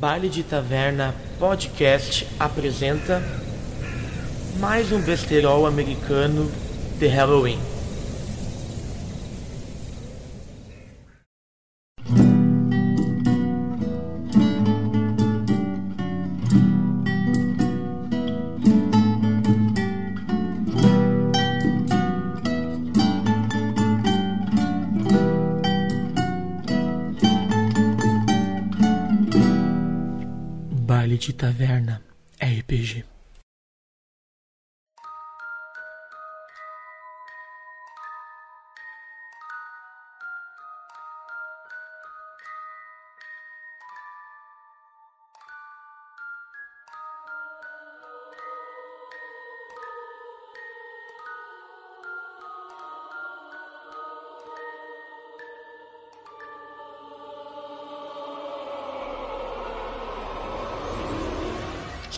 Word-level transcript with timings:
Baile 0.00 0.30
de 0.30 0.42
Taverna 0.42 1.14
Podcast 1.38 2.26
apresenta 2.38 3.22
mais 4.58 4.90
um 4.92 5.00
besterol 5.02 5.66
americano 5.66 6.50
de 6.98 7.06
Halloween. 7.06 7.69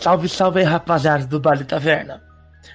Salve, 0.03 0.27
salve 0.27 0.59
aí, 0.59 0.65
rapaziada 0.65 1.25
do 1.25 1.39
Baile 1.39 1.63
Taverna. 1.63 2.21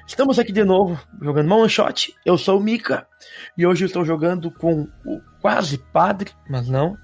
Estamos 0.06 0.38
aqui 0.38 0.50
de 0.50 0.64
novo, 0.64 0.98
jogando 1.20 1.44
uma 1.44 1.56
one 1.56 1.68
shot. 1.68 2.14
Eu 2.24 2.38
sou 2.38 2.58
o 2.58 2.62
Mika 2.62 3.06
e 3.54 3.66
hoje 3.66 3.84
estou 3.84 4.02
jogando 4.02 4.50
com 4.50 4.88
o 5.04 5.20
quase 5.38 5.76
padre, 5.76 6.30
mas 6.48 6.70
não, 6.70 6.96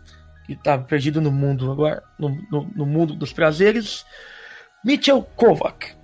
que 0.47 0.57
tá 0.57 0.79
perdido 0.79 1.21
no 1.21 1.31
mundo 1.31 1.71
agora, 1.71 2.03
no, 2.19 2.31
no, 2.51 2.65
no 2.75 2.87
mundo 2.87 3.15
dos 3.15 3.35
prazeres, 3.35 4.07
Mitchell 4.83 5.23
Kovac. 5.37 5.95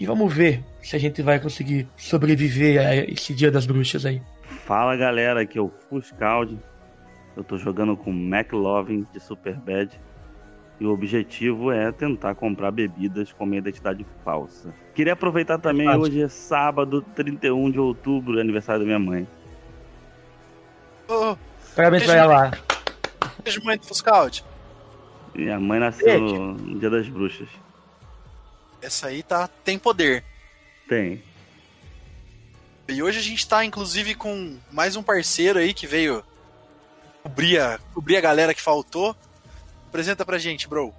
E 0.00 0.06
vamos 0.06 0.32
ver 0.32 0.64
se 0.80 0.96
a 0.96 0.98
gente 0.98 1.20
vai 1.20 1.38
conseguir 1.38 1.86
sobreviver 1.98 2.80
a 2.80 2.96
esse 2.96 3.34
dia 3.34 3.50
das 3.50 3.66
bruxas 3.66 4.06
aí. 4.06 4.22
Fala 4.64 4.96
galera, 4.96 5.42
aqui 5.42 5.58
é 5.58 5.60
o 5.60 5.68
Fuscaldi. 5.68 6.58
Eu 7.36 7.44
tô 7.44 7.58
jogando 7.58 7.94
com 7.94 8.10
McLovin 8.10 9.06
de 9.12 9.20
Superbad. 9.20 10.00
E 10.80 10.86
o 10.86 10.90
objetivo 10.90 11.70
é 11.70 11.92
tentar 11.92 12.34
comprar 12.34 12.70
bebidas 12.70 13.30
com 13.32 13.44
minha 13.44 13.58
identidade 13.58 14.04
falsa. 14.24 14.74
Queria 14.94 15.12
aproveitar 15.12 15.58
também, 15.58 15.86
Verdade. 15.86 16.10
hoje 16.10 16.22
é 16.22 16.28
sábado, 16.28 17.02
31 17.14 17.70
de 17.70 17.78
outubro, 17.78 18.40
aniversário 18.40 18.80
da 18.80 18.86
minha 18.86 18.98
mãe. 18.98 19.28
Ô, 21.06 21.36
Parabéns 21.76 22.04
pra 22.04 22.16
ela 22.16 22.50
beijo 23.40 23.62
mãe 23.64 23.76
do 23.76 23.86
Fuscaut. 23.86 24.44
Minha 25.34 25.58
mãe 25.58 25.78
nasceu 25.80 26.20
no, 26.20 26.54
no 26.54 26.78
Dia 26.78 26.90
das 26.90 27.08
Bruxas. 27.08 27.48
Essa 28.82 29.08
aí 29.08 29.22
tá, 29.22 29.48
tem 29.64 29.78
poder. 29.78 30.24
Tem. 30.88 31.22
E 32.88 33.02
hoje 33.02 33.18
a 33.18 33.22
gente 33.22 33.46
tá, 33.46 33.64
inclusive, 33.64 34.14
com 34.14 34.56
mais 34.70 34.96
um 34.96 35.02
parceiro 35.02 35.58
aí 35.58 35.72
que 35.72 35.86
veio 35.86 36.24
cobrir 37.22 37.58
a, 37.58 37.78
cobrir 37.94 38.16
a 38.16 38.20
galera 38.20 38.54
que 38.54 38.60
faltou. 38.60 39.14
Apresenta 39.90 40.24
pra 40.24 40.38
gente, 40.38 40.68
bro. 40.68 40.94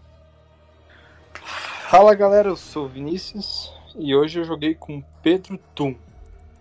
Fala 1.89 2.13
galera, 2.13 2.49
eu 2.49 2.57
sou 2.57 2.87
o 2.87 2.89
Vinícius 2.89 3.71
e 3.97 4.13
hoje 4.13 4.37
eu 4.37 4.43
joguei 4.43 4.75
com 4.75 5.01
Pedro 5.23 5.57
Tum, 5.73 5.95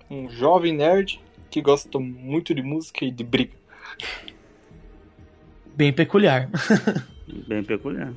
um 0.08 0.30
jovem 0.30 0.72
nerd 0.72 1.20
que 1.50 1.60
gosta 1.60 1.98
muito 1.98 2.54
de 2.54 2.62
música 2.62 3.04
e 3.04 3.10
de 3.10 3.24
briga. 3.24 3.56
Bem 5.74 5.92
peculiar. 5.92 6.48
Bem 7.48 7.64
peculiar. 7.64 8.12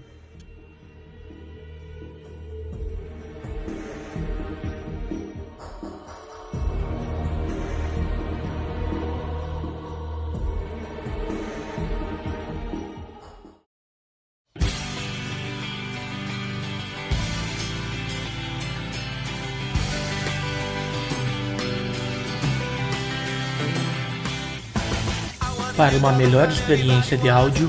Para 25.75 25.97
uma 25.97 26.11
melhor 26.11 26.49
experiência 26.49 27.17
de 27.17 27.27
áudio, 27.29 27.67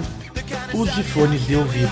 use 0.74 1.02
fones 1.04 1.46
de 1.46 1.56
ouvido. 1.56 1.90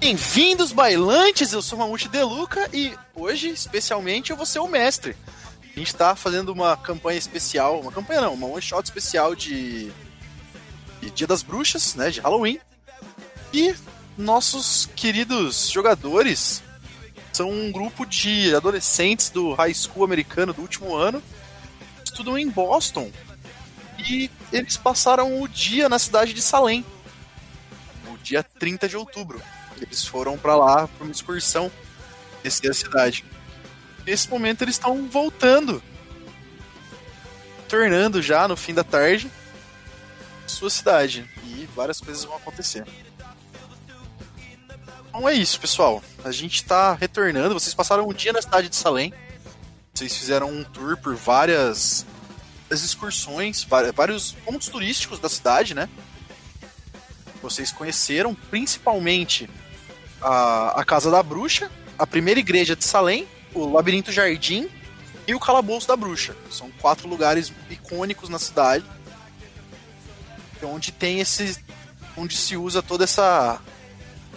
Bem-vindos, 0.00 0.72
bailantes! 0.72 1.52
Eu 1.52 1.62
sou 1.62 1.78
Mamute 1.78 2.08
Deluca 2.08 2.68
e 2.72 2.92
hoje, 3.14 3.50
especialmente, 3.50 4.30
eu 4.30 4.36
vou 4.36 4.44
ser 4.44 4.58
o 4.58 4.66
mestre. 4.66 5.14
A 5.76 5.78
gente 5.78 5.94
tá 5.94 6.16
fazendo 6.16 6.48
uma 6.50 6.76
campanha 6.76 7.18
especial, 7.18 7.80
uma 7.80 7.92
campanha 7.92 8.22
não, 8.22 8.34
uma 8.34 8.48
one 8.48 8.60
shot 8.60 8.84
especial 8.84 9.36
de, 9.36 9.92
Dia 11.10 11.26
das 11.26 11.42
Bruxas, 11.42 11.94
né, 11.94 12.10
de 12.10 12.20
Halloween. 12.20 12.58
E 13.52 13.74
nossos 14.16 14.88
queridos 14.96 15.70
jogadores 15.70 16.62
são 17.32 17.50
um 17.50 17.72
grupo 17.72 18.04
de 18.04 18.54
adolescentes 18.54 19.30
do 19.30 19.54
high 19.54 19.74
school 19.74 20.04
americano 20.04 20.52
do 20.52 20.62
último 20.62 20.94
ano, 20.94 21.22
estudam 22.04 22.38
em 22.38 22.48
Boston. 22.48 23.10
E 23.98 24.30
eles 24.52 24.76
passaram 24.76 25.40
o 25.40 25.48
dia 25.48 25.88
na 25.88 25.98
cidade 25.98 26.32
de 26.32 26.42
Salem, 26.42 26.84
no 28.04 28.18
dia 28.18 28.42
30 28.42 28.88
de 28.88 28.96
outubro. 28.96 29.40
Eles 29.80 30.04
foram 30.04 30.36
pra 30.36 30.56
lá 30.56 30.86
pra 30.86 31.04
uma 31.04 31.12
excursão, 31.12 31.70
descer 32.42 32.70
a 32.70 32.74
cidade. 32.74 33.24
Nesse 34.06 34.28
momento 34.28 34.62
eles 34.62 34.74
estão 34.74 35.08
voltando, 35.08 35.82
tornando 37.68 38.20
já 38.20 38.46
no 38.46 38.56
fim 38.56 38.74
da 38.74 38.84
tarde 38.84 39.30
sua 40.52 40.70
cidade 40.70 41.28
e 41.44 41.68
várias 41.74 42.00
coisas 42.00 42.24
vão 42.24 42.36
acontecer. 42.36 42.84
Então 45.08 45.28
é 45.28 45.34
isso, 45.34 45.60
pessoal. 45.60 46.02
A 46.24 46.30
gente 46.30 46.64
tá 46.64 46.94
retornando. 46.94 47.54
Vocês 47.54 47.74
passaram 47.74 48.08
um 48.08 48.14
dia 48.14 48.32
na 48.32 48.40
cidade 48.40 48.68
de 48.68 48.76
Salem. 48.76 49.12
Vocês 49.92 50.16
fizeram 50.16 50.50
um 50.50 50.64
tour 50.64 50.96
por 50.96 51.14
várias 51.14 52.06
as 52.72 52.82
excursões, 52.82 53.66
vários 53.94 54.32
pontos 54.32 54.68
turísticos 54.68 55.18
da 55.18 55.28
cidade, 55.28 55.74
né? 55.74 55.88
Vocês 57.42 57.70
conheceram 57.70 58.34
principalmente 58.34 59.50
a, 60.20 60.80
a 60.80 60.84
Casa 60.84 61.10
da 61.10 61.22
Bruxa, 61.22 61.70
a 61.98 62.06
primeira 62.06 62.40
igreja 62.40 62.74
de 62.74 62.84
Salem, 62.84 63.28
o 63.52 63.70
Labirinto 63.70 64.10
Jardim 64.10 64.68
e 65.26 65.34
o 65.34 65.40
Calabouço 65.40 65.86
da 65.86 65.96
Bruxa. 65.96 66.34
São 66.50 66.70
quatro 66.80 67.06
lugares 67.06 67.52
icônicos 67.68 68.28
na 68.30 68.38
cidade, 68.38 68.84
onde 70.64 70.92
tem 70.92 71.20
esse, 71.20 71.58
onde 72.16 72.36
se 72.36 72.56
usa 72.56 72.82
toda 72.82 73.04
essa 73.04 73.60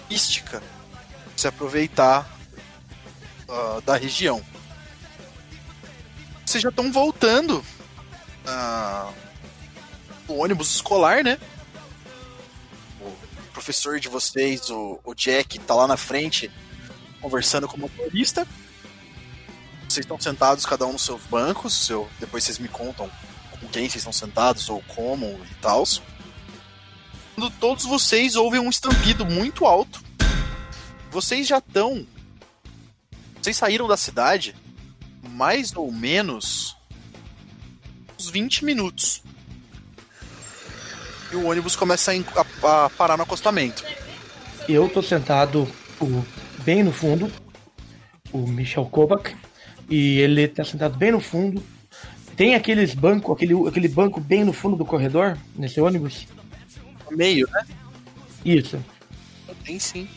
mística, 0.09 0.62
se 1.36 1.47
aproveitar 1.47 2.30
ah, 3.50 3.81
da 3.86 3.95
região. 3.98 4.44
Vocês 6.45 6.62
já 6.62 6.69
estão 6.69 6.92
voltando 6.92 7.63
ah, 8.45 9.12
o 10.27 10.38
ônibus 10.38 10.75
escolar, 10.75 11.24
né? 11.24 11.39
O 13.01 13.12
professor 13.54 14.00
de 14.00 14.07
vocês, 14.07 14.69
o, 14.69 15.00
o 15.04 15.13
Jack, 15.13 15.60
tá 15.60 15.74
lá 15.75 15.88
na 15.88 15.98
frente 15.98 16.51
conversando 17.21 17.68
com 17.68 17.78
o 17.78 17.80
motorista. 17.80 18.48
Vocês 19.88 20.04
estão 20.04 20.19
sentados, 20.19 20.66
cada 20.66 20.86
um 20.86 20.94
nos 20.94 21.04
seus 21.04 21.21
bancos. 21.24 21.74
Seu, 21.86 22.10
depois 22.19 22.44
vocês 22.44 22.60
me 22.60 22.68
contam 22.68 23.10
com 23.60 23.68
quem 23.68 23.83
vocês 23.83 23.98
estão 23.98 24.13
sentados 24.13 24.69
ou 24.69 24.81
como 24.83 25.25
e 25.25 25.56
tal. 25.62 25.83
Quando 27.35 27.49
todos 27.59 27.85
vocês 27.85 28.35
ouvem 28.35 28.59
um 28.59 28.69
estampido 28.69 29.25
muito 29.25 29.65
alto, 29.65 30.01
vocês 31.11 31.47
já 31.47 31.57
estão. 31.57 32.05
Vocês 33.41 33.57
saíram 33.57 33.87
da 33.87 33.97
cidade 33.97 34.55
mais 35.29 35.75
ou 35.75 35.91
menos 35.91 36.75
uns 38.17 38.29
20 38.29 38.63
minutos. 38.63 39.21
E 41.31 41.35
o 41.35 41.45
ônibus 41.47 41.75
começa 41.75 42.11
a, 42.13 42.85
a- 42.85 42.89
parar 42.89 43.17
no 43.17 43.23
acostamento. 43.23 43.83
Eu 44.69 44.87
tô 44.89 45.01
sentado 45.01 45.67
bem 46.63 46.83
no 46.83 46.91
fundo, 46.93 47.31
o 48.31 48.47
Michel 48.47 48.85
Kovac, 48.85 49.35
e 49.89 50.19
ele 50.19 50.47
tá 50.47 50.63
sentado 50.63 50.97
bem 50.97 51.11
no 51.11 51.19
fundo. 51.19 51.61
Tem 52.37 52.55
aqueles 52.55 52.93
banco, 52.93 53.31
aquele, 53.31 53.53
aquele 53.67 53.87
banco 53.87 54.19
bem 54.19 54.43
no 54.43 54.53
fundo 54.53 54.75
do 54.75 54.85
corredor, 54.85 55.37
nesse 55.55 55.79
ônibus? 55.79 56.25
Meio, 57.12 57.48
né? 57.52 57.66
Isso. 58.44 58.84
Tem 59.63 59.80
sim. 59.80 60.07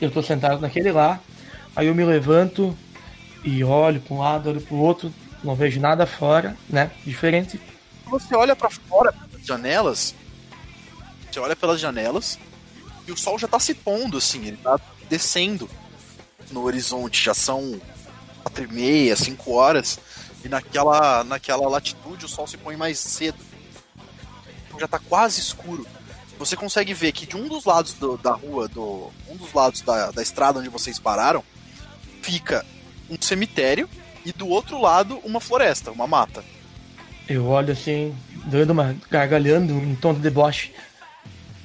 Eu 0.00 0.10
tô 0.10 0.22
sentado 0.22 0.60
naquele 0.60 0.90
lá, 0.90 1.20
aí 1.74 1.86
eu 1.86 1.94
me 1.94 2.04
levanto 2.04 2.76
e 3.44 3.62
olho 3.62 4.00
para 4.00 4.14
um 4.14 4.18
lado, 4.18 4.48
olho 4.48 4.60
para 4.60 4.74
o 4.74 4.80
outro, 4.80 5.14
não 5.42 5.54
vejo 5.54 5.80
nada 5.80 6.06
fora, 6.06 6.56
né? 6.68 6.90
Diferente. 7.04 7.60
Você 8.06 8.34
olha 8.34 8.56
para 8.56 8.70
fora, 8.70 9.12
pelas 9.12 9.46
janelas, 9.46 10.14
você 11.30 11.38
olha 11.38 11.54
pelas 11.54 11.80
janelas 11.80 12.38
e 13.06 13.12
o 13.12 13.16
sol 13.16 13.38
já 13.38 13.46
tá 13.46 13.60
se 13.60 13.74
pondo, 13.74 14.18
assim, 14.18 14.46
ele 14.46 14.56
tá 14.56 14.78
descendo 15.08 15.68
no 16.50 16.62
horizonte, 16.64 17.22
já 17.22 17.34
são 17.34 17.80
quatro 18.42 18.64
e 18.64 18.68
meia, 18.68 19.14
cinco 19.16 19.52
horas, 19.52 19.98
e 20.44 20.48
naquela, 20.48 21.22
naquela 21.24 21.68
latitude 21.68 22.24
o 22.24 22.28
sol 22.28 22.46
se 22.46 22.56
põe 22.56 22.76
mais 22.76 22.98
cedo. 22.98 23.38
Então 24.66 24.80
já 24.80 24.88
tá 24.88 24.98
quase 24.98 25.40
escuro. 25.40 25.86
Você 26.38 26.56
consegue 26.56 26.94
ver 26.94 27.12
que 27.12 27.26
de 27.26 27.36
um 27.36 27.48
dos 27.48 27.64
lados 27.64 27.94
do, 27.94 28.16
da 28.16 28.32
rua, 28.32 28.68
do, 28.68 29.10
um 29.28 29.36
dos 29.36 29.52
lados 29.52 29.80
da, 29.82 30.10
da 30.10 30.22
estrada 30.22 30.60
onde 30.60 30.68
vocês 30.68 30.98
pararam, 30.98 31.42
fica 32.22 32.64
um 33.10 33.16
cemitério 33.20 33.88
e 34.24 34.32
do 34.32 34.48
outro 34.48 34.80
lado 34.80 35.18
uma 35.24 35.40
floresta, 35.40 35.90
uma 35.90 36.06
mata. 36.06 36.44
Eu 37.28 37.46
olho 37.46 37.72
assim, 37.72 38.14
dando 38.46 38.70
uma 38.70 38.96
gargalhando 39.10 39.72
em 39.72 39.94
tom 39.94 40.14
de 40.14 40.20
deboche. 40.20 40.72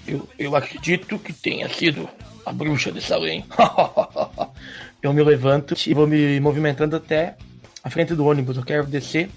Eu, 0.07 0.27
eu 0.37 0.55
acredito 0.55 1.17
que 1.19 1.31
tenha 1.31 1.69
sido 1.69 2.09
a 2.45 2.51
bruxa 2.51 2.91
de 2.91 3.01
Salem. 3.01 3.45
eu 5.01 5.13
me 5.13 5.23
levanto 5.23 5.75
e 5.87 5.93
vou 5.93 6.07
me 6.07 6.39
movimentando 6.39 6.95
até 6.95 7.37
a 7.83 7.89
frente 7.89 8.13
do 8.15 8.25
ônibus. 8.25 8.57
Eu 8.57 8.63
quero 8.63 8.85
descer 8.85 9.29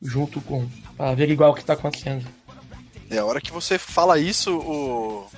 junto 0.00 0.40
com. 0.40 0.66
para 0.96 1.10
averiguar 1.10 1.50
o 1.50 1.54
que 1.54 1.60
está 1.60 1.74
acontecendo. 1.74 2.26
É 3.12 3.18
a 3.18 3.26
hora 3.26 3.42
que 3.42 3.52
você 3.52 3.78
fala 3.78 4.18
isso, 4.18 4.56
o 4.56 5.28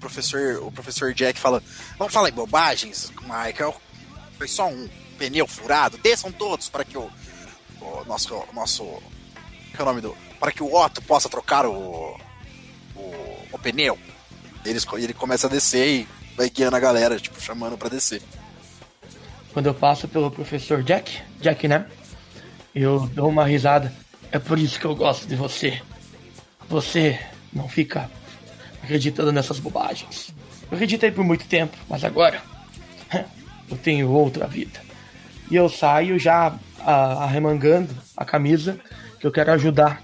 professor, 0.00 0.60
o 0.64 0.72
professor 0.72 1.14
Jack 1.14 1.38
fala: 1.38 1.62
Não 1.96 2.08
fala 2.08 2.28
em 2.28 2.32
bobagens, 2.32 3.12
Michael. 3.22 3.80
Foi 4.36 4.48
só 4.48 4.68
um 4.68 4.88
pneu 5.16 5.46
furado. 5.46 5.96
Desçam 5.98 6.32
todos 6.32 6.68
para 6.68 6.84
que 6.84 6.98
o, 6.98 7.08
o 7.80 8.04
nosso. 8.04 8.34
O 8.34 8.52
nosso 8.52 8.84
que 9.72 9.80
é 9.80 9.82
o 9.82 9.84
nome 9.84 10.00
do. 10.00 10.16
Para 10.40 10.50
que 10.50 10.60
o 10.60 10.74
Otto 10.74 11.00
possa 11.00 11.28
trocar 11.28 11.66
o. 11.66 12.18
o, 12.96 13.46
o 13.52 13.58
pneu. 13.60 13.96
Ele 14.64 15.14
começa 15.14 15.46
a 15.46 15.50
descer 15.50 15.86
e 15.86 16.08
vai 16.36 16.50
guiando 16.50 16.74
a 16.74 16.80
galera, 16.80 17.16
tipo, 17.20 17.40
chamando 17.40 17.78
para 17.78 17.90
descer. 17.90 18.20
Quando 19.52 19.66
eu 19.66 19.74
passo 19.74 20.08
pelo 20.08 20.32
professor 20.32 20.82
Jack, 20.82 21.22
Jack, 21.40 21.68
né? 21.68 21.86
Eu 22.74 23.06
dou 23.06 23.28
uma 23.28 23.44
risada. 23.44 23.94
É 24.32 24.38
por 24.40 24.58
isso 24.58 24.80
que 24.80 24.84
eu 24.84 24.96
gosto 24.96 25.28
de 25.28 25.36
você. 25.36 25.80
Você 26.68 27.18
não 27.52 27.68
fica 27.68 28.10
acreditando 28.82 29.32
nessas 29.32 29.58
bobagens. 29.58 30.34
Eu 30.70 30.76
acreditei 30.76 31.10
por 31.10 31.24
muito 31.24 31.46
tempo, 31.46 31.76
mas 31.88 32.04
agora 32.04 32.42
eu 33.70 33.76
tenho 33.76 34.10
outra 34.10 34.46
vida. 34.46 34.80
E 35.50 35.56
eu 35.56 35.68
saio 35.68 36.18
já 36.18 36.58
arremangando 36.84 37.94
a 38.16 38.24
camisa 38.24 38.78
que 39.18 39.26
eu 39.26 39.32
quero 39.32 39.52
ajudar 39.52 40.02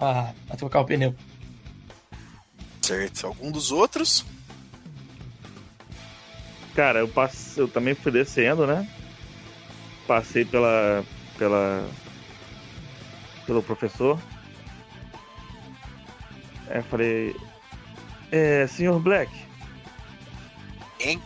a, 0.00 0.32
a 0.50 0.56
trocar 0.56 0.80
o 0.80 0.84
pneu. 0.84 1.14
Certo. 2.80 3.26
Algum 3.26 3.50
dos 3.50 3.70
outros? 3.70 4.24
Cara, 6.74 7.00
eu, 7.00 7.08
passe, 7.08 7.58
eu 7.58 7.68
também 7.68 7.94
fui 7.94 8.10
descendo, 8.10 8.66
né? 8.66 8.86
Passei 10.06 10.44
pela. 10.44 11.04
pela. 11.38 11.88
pelo 13.46 13.62
professor. 13.62 14.18
É, 16.72 16.80
falei. 16.80 17.36
É, 18.30 18.66
senhor 18.66 18.98
Black. 18.98 19.30
Hein? 20.98 21.22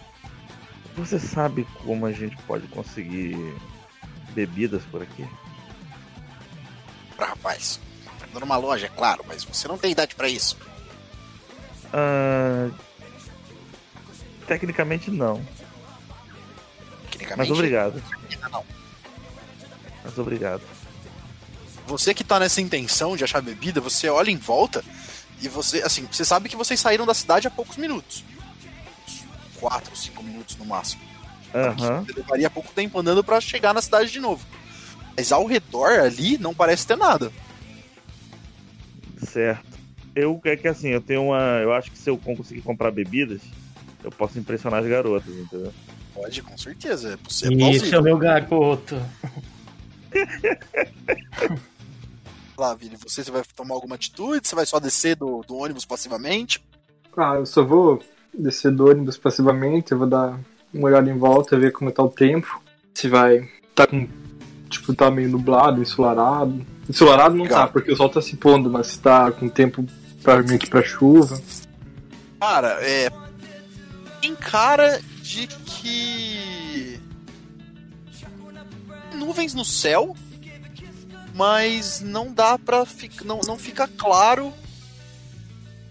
Você 0.96 1.20
sabe 1.20 1.64
como 1.84 2.04
a 2.04 2.10
gente 2.10 2.36
pode 2.48 2.66
conseguir 2.66 3.36
bebidas 4.30 4.82
por 4.86 5.02
aqui? 5.02 5.24
Rapaz, 7.16 7.78
numa 8.34 8.56
loja, 8.56 8.86
é 8.86 8.88
claro, 8.88 9.24
mas 9.28 9.44
você 9.44 9.68
não 9.68 9.78
tem 9.78 9.92
idade 9.92 10.16
para 10.16 10.28
isso. 10.28 10.58
Ah, 11.92 12.68
tecnicamente 14.48 15.10
não. 15.12 15.40
Tecnicamente, 17.04 17.50
Mas 17.50 17.58
obrigado. 17.58 18.02
não. 18.50 18.64
Mas 20.02 20.18
obrigado. 20.18 20.62
Você 21.86 22.12
que 22.12 22.24
tá 22.24 22.40
nessa 22.40 22.60
intenção 22.60 23.16
de 23.16 23.22
achar 23.22 23.40
bebida, 23.40 23.80
você 23.80 24.08
olha 24.08 24.30
em 24.30 24.36
volta 24.36 24.84
e 25.40 25.48
você, 25.48 25.82
assim, 25.82 26.06
você 26.10 26.24
sabe 26.24 26.48
que 26.48 26.56
vocês 26.56 26.80
saíram 26.80 27.04
da 27.06 27.14
cidade 27.14 27.46
há 27.46 27.50
poucos 27.50 27.76
minutos. 27.76 28.24
Uns 29.06 29.24
quatro, 29.60 29.94
cinco 29.96 30.22
minutos 30.22 30.56
no 30.56 30.64
máximo. 30.64 31.02
Aham. 31.54 32.04
Você 32.04 32.12
levaria 32.12 32.50
pouco 32.50 32.72
tempo 32.72 32.98
andando 32.98 33.22
pra 33.22 33.40
chegar 33.40 33.74
na 33.74 33.82
cidade 33.82 34.10
de 34.10 34.20
novo. 34.20 34.44
Mas 35.16 35.32
ao 35.32 35.46
redor 35.46 36.00
ali 36.00 36.38
não 36.38 36.54
parece 36.54 36.86
ter 36.86 36.96
nada. 36.96 37.32
Certo. 39.22 39.76
Eu 40.14 40.40
é 40.44 40.56
que 40.56 40.68
assim, 40.68 40.88
eu 40.88 41.00
tenho 41.00 41.24
uma. 41.24 41.60
Eu 41.62 41.72
acho 41.72 41.90
que 41.90 41.98
se 41.98 42.08
eu 42.08 42.16
conseguir 42.16 42.62
comprar 42.62 42.90
bebidas, 42.90 43.42
eu 44.02 44.10
posso 44.10 44.38
impressionar 44.38 44.80
as 44.80 44.88
garotas, 44.88 45.34
entendeu? 45.34 45.72
Pode, 46.14 46.42
com 46.42 46.56
certeza. 46.56 47.14
É 47.14 47.16
possível. 47.18 47.70
Isso 47.70 47.94
é 47.94 48.00
meu 48.00 48.16
garoto. 48.16 48.96
Lá, 52.58 52.74
Vini, 52.74 52.96
você, 52.96 53.22
você 53.22 53.30
vai 53.30 53.42
tomar 53.54 53.74
alguma 53.74 53.96
atitude? 53.96 54.48
Você 54.48 54.54
vai 54.54 54.64
só 54.64 54.80
descer 54.80 55.16
do, 55.16 55.42
do 55.46 55.56
ônibus 55.56 55.84
passivamente? 55.84 56.62
Ah, 57.16 57.34
eu 57.36 57.46
só 57.46 57.62
vou 57.62 58.02
descer 58.32 58.72
do 58.72 58.88
ônibus 58.88 59.16
passivamente, 59.16 59.92
eu 59.92 59.98
vou 59.98 60.06
dar 60.06 60.38
uma 60.72 60.88
olhada 60.88 61.10
em 61.10 61.18
volta, 61.18 61.58
ver 61.58 61.72
como 61.72 61.92
tá 61.92 62.02
o 62.02 62.08
tempo. 62.08 62.60
Se 62.94 63.08
vai. 63.08 63.48
Tá 63.74 63.86
com. 63.86 64.08
Tipo, 64.70 64.94
tá 64.94 65.10
meio 65.10 65.28
nublado, 65.28 65.82
ensolarado. 65.82 66.64
Ensolarado 66.88 67.34
não 67.34 67.44
Legal. 67.44 67.66
tá, 67.66 67.72
porque 67.72 67.92
o 67.92 67.96
sol 67.96 68.08
tá 68.08 68.22
se 68.22 68.36
pondo, 68.36 68.70
mas 68.70 68.96
tá 68.96 69.30
com 69.30 69.48
tempo 69.48 69.84
pra 70.22 70.42
meio 70.42 70.58
que 70.58 70.68
pra 70.68 70.82
chuva. 70.82 71.40
Cara, 72.40 72.78
é. 72.82 73.10
Tem 74.20 74.34
cara 74.34 75.00
de 75.22 75.46
que. 75.46 76.98
Nuvens 79.14 79.54
no 79.54 79.64
céu, 79.64 80.14
mas 81.36 82.00
não 82.00 82.32
dá 82.32 82.58
pra. 82.58 82.86
Fi... 82.86 83.10
Não, 83.22 83.40
não 83.46 83.58
fica 83.58 83.86
claro. 83.86 84.52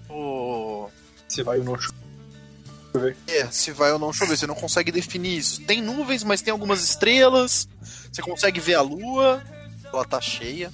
O. 0.09 0.89
Se 1.27 1.43
vai 1.43 1.59
ou 1.59 1.63
não 1.63 1.77
chover. 1.77 3.15
É, 3.27 3.45
se 3.51 3.71
vai 3.71 3.91
ou 3.91 3.99
não 3.99 4.11
chover, 4.11 4.35
você 4.35 4.47
não 4.47 4.55
consegue 4.55 4.91
definir 4.91 5.37
isso. 5.37 5.61
Tem 5.61 5.83
nuvens, 5.83 6.23
mas 6.23 6.41
tem 6.41 6.51
algumas 6.51 6.83
estrelas. 6.83 7.69
Você 8.11 8.23
consegue 8.23 8.59
ver 8.59 8.73
a 8.73 8.81
lua. 8.81 9.43
Ela 9.93 10.03
tá 10.03 10.19
cheia. 10.19 10.71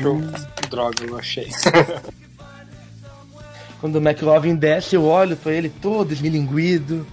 Show. 0.00 0.20
Droga, 0.70 1.04
eu 1.04 1.18
achei. 1.18 1.50
Quando 3.80 3.96
o 3.96 3.98
McLovin 4.00 4.54
desce, 4.54 4.94
eu 4.94 5.04
olho 5.04 5.36
pra 5.36 5.52
ele 5.52 5.68
todo 5.68 6.12
esmilinguido. 6.12 7.04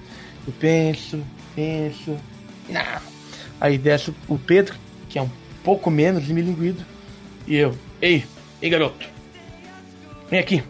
Eu 0.45 0.53
penso, 0.59 1.23
penso. 1.55 2.17
Não. 2.69 3.01
Aí 3.59 3.79
desce 3.79 4.13
o 4.27 4.37
Pedro, 4.37 4.75
que 5.09 5.17
é 5.17 5.21
um 5.21 5.29
pouco 5.65 5.89
menos 5.91 6.23
esmilinguido. 6.23 6.85
E 7.47 7.55
eu, 7.55 7.75
ei, 8.01 8.23
ei 8.61 8.69
garoto. 8.69 9.05
Vem 10.29 10.39
aqui. 10.39 10.63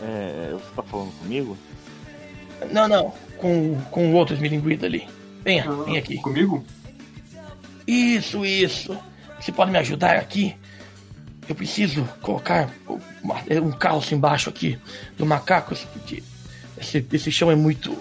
É, 0.00 0.50
você 0.52 0.74
tá 0.74 0.82
falando 0.82 1.12
comigo? 1.18 1.56
Não, 2.70 2.88
não. 2.88 3.12
Com, 3.38 3.80
com 3.90 4.10
o 4.10 4.14
outro 4.14 4.34
esmilinguido 4.34 4.86
ali. 4.86 5.06
Venha, 5.44 5.70
vem 5.84 5.98
aqui. 5.98 6.16
Comigo? 6.18 6.64
Isso, 7.86 8.44
isso. 8.46 8.96
Você 9.40 9.50
pode 9.52 9.70
me 9.70 9.78
ajudar 9.78 10.16
aqui? 10.16 10.54
Eu 11.48 11.54
preciso 11.54 12.04
colocar 12.20 12.70
uma- 13.22 13.40
um 13.60 13.72
calço 13.72 14.14
embaixo 14.14 14.48
aqui 14.48 14.78
do 15.18 15.26
macaco, 15.26 15.74
porque 15.92 16.22
esse, 16.80 17.04
esse 17.12 17.32
chão 17.32 17.50
é 17.50 17.56
muito. 17.56 17.96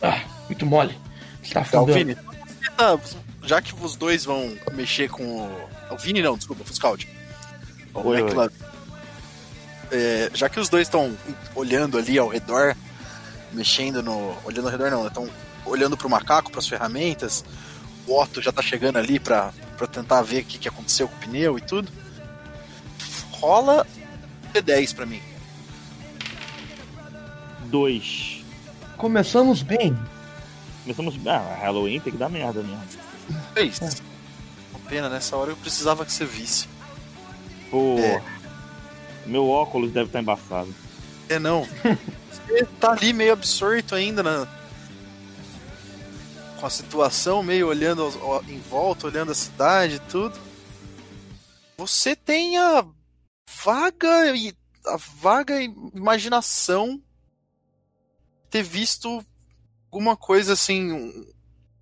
Ah, 0.00 0.22
muito 0.46 0.64
mole. 0.64 0.96
Está 1.42 1.60
Tá, 1.60 1.78
afundando. 1.78 1.92
Vini, 1.98 2.16
ah, 2.78 2.98
já 3.46 3.62
que 3.62 3.72
os 3.74 3.96
dois 3.96 4.24
vão 4.24 4.52
mexer 4.72 5.08
com 5.08 5.22
o. 5.24 5.68
O 5.90 5.96
Vini 5.96 6.20
não, 6.20 6.36
desculpa, 6.36 6.62
o 6.62 6.66
Fuscaldi. 6.66 7.08
O 7.94 8.00
Oi, 8.00 8.16
oi. 8.16 8.20
McLaren. 8.22 8.50
É, 9.90 10.30
já 10.34 10.48
que 10.48 10.58
os 10.58 10.68
dois 10.68 10.88
estão 10.88 11.16
olhando 11.54 11.96
ali 11.96 12.18
ao 12.18 12.28
redor, 12.28 12.76
mexendo 13.52 14.02
no. 14.02 14.36
Olhando 14.44 14.66
ao 14.66 14.72
redor 14.72 14.90
não, 14.90 15.06
estão 15.06 15.30
olhando 15.64 15.96
pro 15.96 16.10
macaco, 16.10 16.50
pras 16.50 16.66
ferramentas. 16.66 17.44
O 18.06 18.20
Otto 18.20 18.42
já 18.42 18.52
tá 18.52 18.62
chegando 18.62 18.98
ali 18.98 19.18
pra, 19.18 19.52
pra 19.76 19.86
tentar 19.86 20.22
ver 20.22 20.42
o 20.42 20.44
que, 20.44 20.58
que 20.58 20.68
aconteceu 20.68 21.08
com 21.08 21.16
o 21.16 21.18
pneu 21.20 21.56
e 21.56 21.60
tudo. 21.60 21.90
Rola 23.30 23.86
D10 24.52 24.94
pra 24.94 25.06
mim. 25.06 25.22
Dois. 27.66 28.44
Começamos 28.96 29.62
bem. 29.62 29.96
Começamos. 30.82 31.14
Ah, 31.26 31.58
Halloween 31.60 32.00
tem 32.00 32.12
que 32.12 32.18
dar 32.18 32.28
merda 32.28 32.62
mesmo. 32.62 33.06
É 33.54 33.62
isso. 33.62 33.82
Uma 34.70 34.80
pena, 34.88 35.08
nessa 35.08 35.36
hora 35.36 35.50
eu 35.50 35.56
precisava 35.56 36.04
que 36.04 36.12
você 36.12 36.24
visse. 36.24 36.68
Pô. 37.70 37.98
É. 37.98 38.22
Meu 39.26 39.48
óculos 39.48 39.90
deve 39.92 40.06
estar 40.08 40.20
embaçado. 40.20 40.72
É 41.28 41.38
não. 41.38 41.66
Você 42.30 42.64
tá 42.80 42.92
ali 42.92 43.12
meio 43.12 43.32
absorto 43.32 43.94
ainda 43.94 44.22
na... 44.22 44.46
com 46.60 46.66
a 46.66 46.70
situação, 46.70 47.42
meio 47.42 47.66
olhando 47.68 48.02
aos- 48.02 48.48
em 48.48 48.60
volta, 48.60 49.06
olhando 49.08 49.32
a 49.32 49.34
cidade 49.34 49.96
e 49.96 50.00
tudo. 50.00 50.38
Você 51.76 52.14
tem 52.14 52.56
a 52.56 52.86
vaga 53.64 54.36
e 54.36 54.54
a 54.86 54.96
vaga 54.96 55.60
imaginação 55.60 56.96
de 56.96 57.02
ter 58.50 58.62
visto 58.62 59.24
alguma 59.90 60.16
coisa 60.16 60.52
assim, 60.52 61.26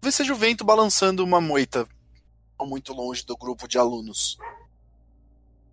talvez 0.04 0.16
seja 0.16 0.34
o 0.34 0.36
vento 0.36 0.64
balançando 0.66 1.24
uma 1.24 1.40
moita 1.40 1.88
muito 2.60 2.92
longe 2.92 3.24
do 3.24 3.34
grupo 3.36 3.66
de 3.66 3.78
alunos. 3.78 4.36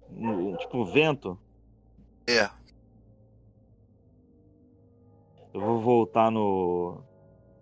No- 0.09 0.55
tipo, 0.57 0.85
vento. 0.85 1.37
É. 2.25 2.49
Eu 5.53 5.59
vou 5.59 5.81
voltar 5.81 6.31
no, 6.31 7.01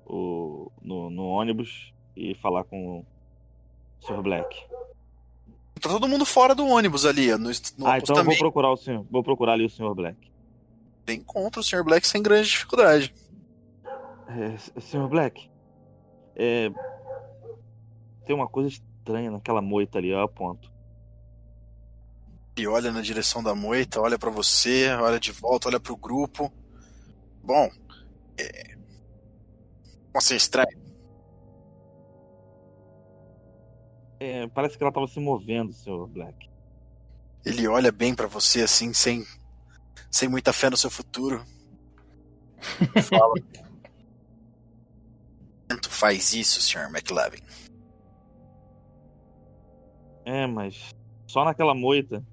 o- 0.05 0.71
no, 0.79 1.09
no 1.09 1.25
ônibus 1.25 1.91
e 2.15 2.35
falar 2.35 2.63
com 2.65 2.99
o 2.99 3.05
Sr. 4.05 4.21
Black. 4.21 4.55
Tá 5.81 5.89
todo 5.89 6.07
mundo 6.07 6.23
fora 6.25 6.53
do 6.53 6.67
ônibus 6.67 7.03
ali, 7.03 7.31
no, 7.31 7.49
no 7.77 7.87
ah, 7.87 7.97
então 7.97 8.15
eu 8.15 8.23
vou 8.23 8.37
procurar 8.37 8.71
o 8.71 8.77
senhor. 8.77 9.03
Vou 9.09 9.23
procurar 9.23 9.53
ali 9.53 9.65
o 9.65 9.69
Sr. 9.69 9.95
Black. 9.95 10.31
Encontra 11.07 11.61
o 11.61 11.63
Sr. 11.63 11.83
Black 11.83 12.07
sem 12.07 12.21
grande 12.21 12.49
dificuldade. 12.49 13.11
É, 14.27 14.55
Sr. 14.79 15.07
Black, 15.07 15.49
é, 16.41 16.71
tem 18.25 18.33
uma 18.33 18.47
coisa 18.47 18.69
estranha 18.69 19.29
naquela 19.29 19.61
moita 19.61 19.97
ali, 19.97 20.09
eu 20.09 20.21
aponto. 20.21 20.71
E 22.57 22.65
olha 22.65 22.91
na 22.91 23.01
direção 23.01 23.43
da 23.43 23.53
moita, 23.53 23.99
olha 23.99 24.17
pra 24.17 24.29
você, 24.29 24.87
olha 24.93 25.19
de 25.19 25.33
volta, 25.33 25.67
olha 25.67 25.79
pro 25.79 25.97
grupo. 25.97 26.51
Bom, 27.43 27.69
é... 28.39 28.75
Como 30.05 30.17
assim, 30.17 30.35
estranho? 30.35 30.79
É, 34.19 34.47
parece 34.47 34.77
que 34.77 34.83
ela 34.83 34.91
estava 34.91 35.07
se 35.07 35.19
movendo, 35.19 35.73
Sr. 35.73 36.07
Black. 36.07 36.49
Ele 37.45 37.67
olha 37.67 37.91
bem 37.91 38.15
pra 38.15 38.27
você 38.27 38.61
assim, 38.61 38.93
sem, 38.93 39.25
sem 40.09 40.29
muita 40.29 40.53
fé 40.53 40.69
no 40.69 40.77
seu 40.77 40.89
futuro. 40.89 41.43
Fala. 43.09 43.33
Faz 45.99 46.33
isso, 46.33 46.61
Sr. 46.61 46.85
McLevin. 46.89 47.43
É, 50.25 50.47
mas 50.47 50.95
só 51.27 51.43
naquela 51.43 51.75
moita. 51.75 52.23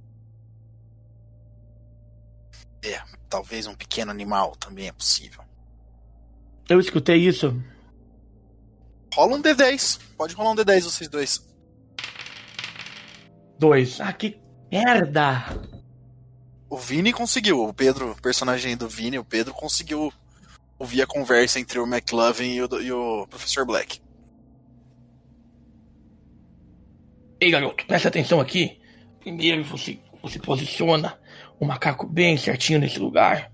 Talvez 3.28 3.66
um 3.66 3.74
pequeno 3.74 4.12
animal 4.12 4.54
também 4.54 4.86
é 4.86 4.92
possível. 4.92 5.42
Eu 6.68 6.78
escutei 6.78 7.16
isso. 7.16 7.60
Rola 9.12 9.36
um 9.36 9.42
D10. 9.42 10.00
Pode 10.16 10.34
rolar 10.36 10.52
um 10.52 10.54
D10 10.54 10.82
vocês 10.82 11.10
dois. 11.10 11.44
Dois. 13.58 14.00
Ah, 14.00 14.12
que 14.12 14.40
merda! 14.70 15.44
O 16.70 16.76
Vini 16.76 17.12
conseguiu, 17.12 17.64
o 17.64 17.74
Pedro, 17.74 18.12
o 18.12 18.22
personagem 18.22 18.76
do 18.76 18.88
Vini, 18.88 19.18
o 19.18 19.24
Pedro 19.24 19.52
conseguiu 19.52 20.12
ouvir 20.78 21.02
a 21.02 21.06
conversa 21.06 21.58
entre 21.58 21.78
o 21.78 21.86
McLovin 21.86 22.54
e 22.54 22.62
o, 22.62 22.80
e 22.80 22.92
o 22.92 23.26
Professor 23.28 23.64
Black. 23.64 24.00
Ei, 27.40 27.50
garoto, 27.50 27.86
presta 27.86 28.08
atenção 28.08 28.40
aqui. 28.40 28.80
Primeiro 29.20 29.64
você, 29.64 29.98
você 30.22 30.38
posiciona 30.38 31.18
o 31.58 31.66
macaco 31.66 32.06
bem 32.06 32.36
certinho 32.36 32.78
nesse 32.78 32.98
lugar. 32.98 33.52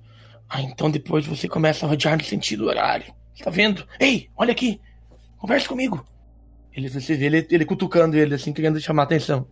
Ah, 0.49 0.61
então 0.61 0.91
depois 0.91 1.27
você 1.27 1.49
começa 1.49 1.87
a 1.87 1.89
rodear 1.89 2.17
no 2.17 2.25
sentido 2.25 2.67
horário. 2.67 3.13
Tá 3.43 3.51
vendo? 3.51 3.87
Ei, 3.99 4.31
olha 4.37 4.53
aqui. 4.53 4.81
Conversa 5.39 5.67
comigo. 5.67 6.05
Ele, 6.73 6.89
você 6.89 7.17
vê 7.17 7.27
ele, 7.27 7.47
ele 7.51 7.65
cutucando 7.65 8.17
ele, 8.17 8.35
assim, 8.35 8.53
querendo 8.53 8.81
chamar 8.81 9.05
atenção. 9.05 9.49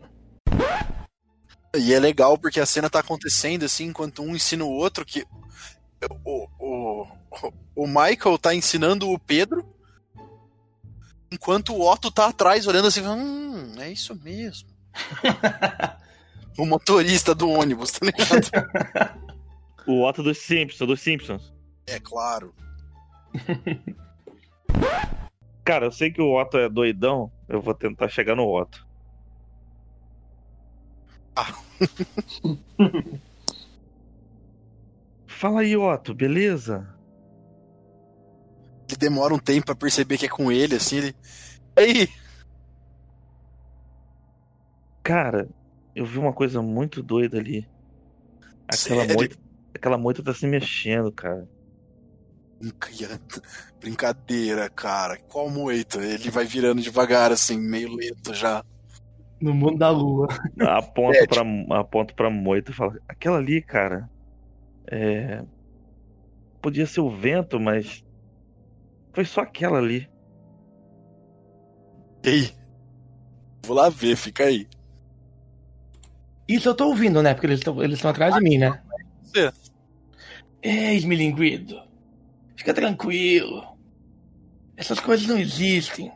E 1.76 1.94
é 1.94 1.98
legal 1.98 2.36
porque 2.38 2.60
a 2.60 2.66
cena 2.66 2.90
tá 2.90 3.00
acontecendo 3.00 3.64
assim, 3.64 3.86
enquanto 3.86 4.22
um 4.22 4.34
ensina 4.34 4.64
o 4.64 4.70
outro, 4.70 5.04
que 5.04 5.24
o, 6.24 6.48
o, 6.58 7.06
o 7.74 7.86
Michael 7.86 8.38
tá 8.38 8.54
ensinando 8.54 9.10
o 9.10 9.18
Pedro, 9.18 9.64
enquanto 11.30 11.74
o 11.74 11.90
Otto 11.90 12.10
tá 12.10 12.28
atrás 12.28 12.66
olhando 12.66 12.88
assim, 12.88 13.06
hum, 13.06 13.74
é 13.78 13.90
isso 13.90 14.14
mesmo. 14.14 14.68
o 16.58 16.66
motorista 16.66 17.34
do 17.34 17.48
ônibus, 17.48 17.92
tá 17.92 18.06
ligado? 18.06 18.50
O 19.86 20.06
Otto 20.06 20.22
dos 20.22 20.38
Simpsons, 20.38 20.86
dos 20.86 21.00
Simpsons. 21.00 21.52
É 21.86 21.98
claro. 22.00 22.54
Cara, 25.64 25.86
eu 25.86 25.92
sei 25.92 26.10
que 26.10 26.20
o 26.20 26.40
Otto 26.40 26.58
é 26.58 26.68
doidão, 26.68 27.30
eu 27.48 27.60
vou 27.60 27.74
tentar 27.74 28.08
chegar 28.08 28.34
no 28.34 28.46
Otto. 28.46 28.86
Fala 35.40 35.60
aí, 35.62 35.74
Otto, 35.74 36.12
beleza? 36.14 36.86
Ele 38.86 38.98
demora 38.98 39.32
um 39.32 39.38
tempo 39.38 39.64
pra 39.64 39.74
perceber 39.74 40.18
que 40.18 40.26
é 40.26 40.28
com 40.28 40.52
ele, 40.52 40.74
assim, 40.76 40.98
ele. 40.98 41.16
Aí, 41.74 42.08
Cara, 45.02 45.48
eu 45.96 46.04
vi 46.04 46.18
uma 46.18 46.32
coisa 46.32 46.60
muito 46.60 47.02
doida 47.02 47.38
ali. 47.38 47.66
Aquela 48.68 49.00
Sério? 49.00 49.14
moita, 49.14 49.36
aquela 49.74 49.96
moita 49.96 50.22
tá 50.22 50.34
se 50.34 50.46
mexendo, 50.46 51.10
cara. 51.10 51.48
Brinca- 52.60 53.20
Brincadeira, 53.80 54.68
cara. 54.68 55.16
Qual 55.26 55.48
moita? 55.48 56.04
Ele 56.04 56.30
vai 56.30 56.44
virando 56.44 56.82
devagar, 56.82 57.32
assim, 57.32 57.58
meio 57.58 57.94
lento 57.96 58.34
já. 58.34 58.62
No 59.40 59.54
mundo 59.54 59.78
da 59.78 59.88
lua. 59.90 60.28
Aponto 60.60 61.16
É, 61.16 61.26
pra, 61.26 61.42
aponto 61.80 62.14
pra 62.14 62.28
moita 62.28 62.70
e 62.70 62.74
falo, 62.74 63.00
aquela 63.08 63.38
ali, 63.38 63.62
cara, 63.62 64.08
é... 64.90 65.42
Podia 66.60 66.86
ser 66.86 67.00
o 67.00 67.10
vento, 67.10 67.58
mas 67.58 68.04
foi 69.12 69.24
só 69.24 69.40
aquela 69.40 69.78
ali. 69.78 70.08
E 72.22 72.28
aí? 72.28 72.50
Vou 73.64 73.76
lá 73.76 73.88
ver, 73.88 74.16
fica 74.16 74.44
aí. 74.44 74.68
Isso 76.46 76.68
eu 76.68 76.74
tô 76.74 76.88
ouvindo, 76.88 77.22
né? 77.22 77.32
Porque 77.32 77.46
eles 77.46 77.60
estão 77.60 77.82
eles 77.82 77.98
estão 77.98 78.10
atrás 78.10 78.34
de 78.34 78.40
mim, 78.40 78.58
né? 78.58 78.82
Você. 79.22 79.52
Ei, 80.62 80.96
esmilinguido. 80.96 81.80
Fica 82.56 82.74
tranquilo. 82.74 83.78
Essas 84.76 85.00
coisas 85.00 85.26
não 85.26 85.38
existem. 85.38 86.12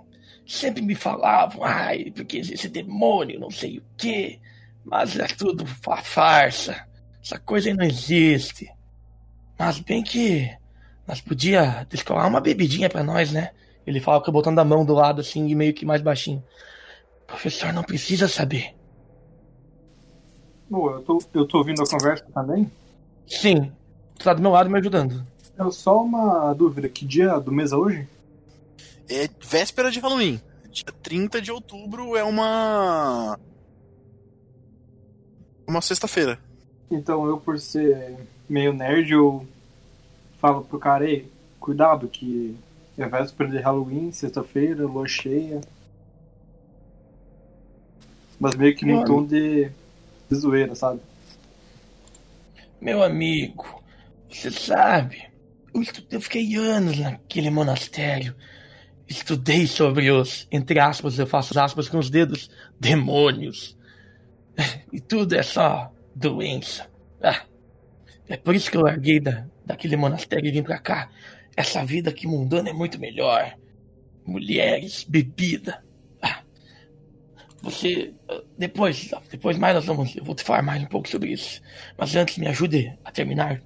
Sempre 0.46 0.82
me 0.82 0.94
falavam, 0.94 1.64
ai, 1.64 2.10
porque 2.14 2.36
existe 2.36 2.68
demônio, 2.68 3.40
não 3.40 3.50
sei 3.50 3.78
o 3.78 3.84
quê. 3.96 4.38
Mas 4.84 5.18
é 5.18 5.26
tudo 5.26 5.64
fa- 5.66 6.02
farsa. 6.02 6.86
Essa 7.24 7.38
coisa 7.38 7.70
aí 7.70 7.74
não 7.74 7.86
existe. 7.86 8.70
Mas 9.58 9.78
bem 9.78 10.02
que 10.02 10.54
nós 11.08 11.22
podia 11.22 11.86
descolar 11.88 12.26
uma 12.26 12.40
bebidinha 12.40 12.90
pra 12.90 13.02
nós, 13.02 13.32
né? 13.32 13.52
Ele 13.86 13.98
fala 13.98 14.22
que 14.22 14.30
botando 14.30 14.58
a 14.58 14.64
mão 14.64 14.84
do 14.84 14.92
lado 14.92 15.22
assim 15.22 15.48
e 15.48 15.54
meio 15.54 15.72
que 15.72 15.86
mais 15.86 16.02
baixinho. 16.02 16.44
Professor 17.26 17.72
não 17.72 17.82
precisa 17.82 18.28
saber. 18.28 18.74
Boa, 20.68 20.92
eu 20.92 21.02
tô, 21.02 21.18
eu 21.32 21.46
tô 21.46 21.58
ouvindo 21.58 21.82
a 21.82 21.86
conversa 21.86 22.26
também. 22.34 22.70
Sim, 23.26 23.72
tu 24.18 24.24
tá 24.24 24.34
do 24.34 24.42
meu 24.42 24.50
lado 24.50 24.68
me 24.68 24.78
ajudando. 24.78 25.26
É 25.58 25.70
só 25.70 26.02
uma 26.02 26.52
dúvida, 26.52 26.88
que 26.88 27.06
dia 27.06 27.38
do 27.38 27.52
mês 27.52 27.72
é 27.72 27.76
hoje? 27.76 28.08
É 29.08 29.28
véspera 29.40 29.90
de 29.90 30.00
Halloween. 30.00 30.40
Dia 30.70 30.92
30 31.02 31.40
de 31.40 31.52
outubro 31.52 32.16
é 32.16 32.24
uma. 32.24 33.38
Uma 35.66 35.80
sexta-feira. 35.80 36.38
Então 36.90 37.26
eu, 37.26 37.38
por 37.38 37.58
ser 37.58 38.16
meio 38.48 38.72
nerd, 38.72 39.12
eu 39.12 39.46
falo 40.40 40.64
pro 40.64 40.78
cara, 40.78 41.08
ei, 41.08 41.30
cuidado 41.60 42.08
que 42.08 42.56
é 42.98 43.08
véspera 43.08 43.50
de 43.50 43.58
Halloween, 43.58 44.12
sexta-feira, 44.12 44.86
lua 44.86 45.08
cheia. 45.08 45.60
Mas 48.38 48.56
meio 48.56 48.74
que 48.76 48.84
num 48.84 48.98
Mano. 48.98 49.04
tom 49.04 49.24
de, 49.24 49.66
de 50.30 50.36
zoeira, 50.36 50.74
sabe? 50.74 51.00
Meu 52.80 53.02
amigo, 53.02 53.82
você 54.28 54.50
sabe, 54.50 55.22
eu, 55.74 55.82
estu- 55.82 56.06
eu 56.10 56.20
fiquei 56.20 56.54
anos 56.56 56.98
naquele 56.98 57.50
monastério. 57.50 58.34
Estudei 59.08 59.66
sobre 59.66 60.10
os, 60.10 60.48
entre 60.52 60.80
aspas, 60.80 61.18
eu 61.18 61.26
faço 61.26 61.58
aspas 61.60 61.88
com 61.88 61.98
os 61.98 62.10
dedos, 62.10 62.50
demônios. 62.80 63.76
E 64.92 65.00
tudo 65.00 65.34
é 65.34 65.42
só 65.42 65.93
doença. 66.14 66.88
Ah, 67.22 67.44
é 68.28 68.36
por 68.36 68.54
isso 68.54 68.70
que 68.70 68.76
eu 68.76 68.82
larguei 68.82 69.20
da, 69.20 69.46
daquele 69.66 69.96
monastério 69.96 70.48
e 70.48 70.52
vim 70.52 70.62
pra 70.62 70.78
cá. 70.78 71.10
Essa 71.56 71.84
vida 71.84 72.10
aqui 72.10 72.26
mundana 72.26 72.70
é 72.70 72.72
muito 72.72 72.98
melhor. 73.00 73.54
mulheres, 74.26 75.04
bebida. 75.04 75.84
Ah, 76.22 76.42
você. 77.62 78.14
ah, 78.28 78.42
Depois, 78.58 79.10
depois 79.30 79.58
mais 79.58 79.74
nós 79.74 79.84
vamos. 79.86 80.16
Eu 80.16 80.24
vou 80.24 80.34
te 80.34 80.44
falar 80.44 80.62
mais 80.62 80.82
um 80.82 80.86
pouco 80.86 81.08
sobre 81.08 81.32
isso. 81.32 81.60
Mas 81.96 82.14
antes, 82.16 82.38
me 82.38 82.46
ajude 82.46 82.96
a 83.04 83.10
terminar. 83.12 83.62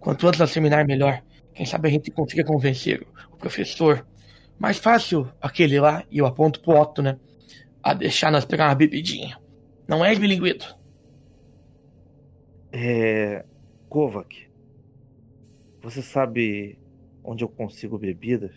Quanto 0.00 0.26
antes 0.26 0.40
nós 0.40 0.52
terminar, 0.52 0.84
melhor. 0.86 1.22
Quem 1.54 1.66
sabe 1.66 1.88
a 1.88 1.90
gente 1.92 2.10
consiga 2.10 2.44
convencer 2.44 3.06
o 3.30 3.36
professor. 3.36 4.06
Mais 4.58 4.78
fácil 4.78 5.30
aquele 5.40 5.80
lá, 5.80 6.04
e 6.10 6.18
eu 6.18 6.26
aponto 6.26 6.60
pro 6.60 6.78
Otto, 6.80 7.02
né? 7.02 7.18
A 7.82 7.94
deixar 7.94 8.30
nós 8.32 8.44
pegar 8.44 8.68
uma 8.68 8.74
bebidinha. 8.74 9.38
Não 9.88 10.04
é, 10.04 10.14
bilinguito? 10.14 10.76
É. 12.72 13.44
Kovac, 13.88 14.48
você 15.82 16.00
sabe 16.00 16.78
onde 17.22 17.44
eu 17.44 17.48
consigo 17.48 17.98
bebidas? 17.98 18.54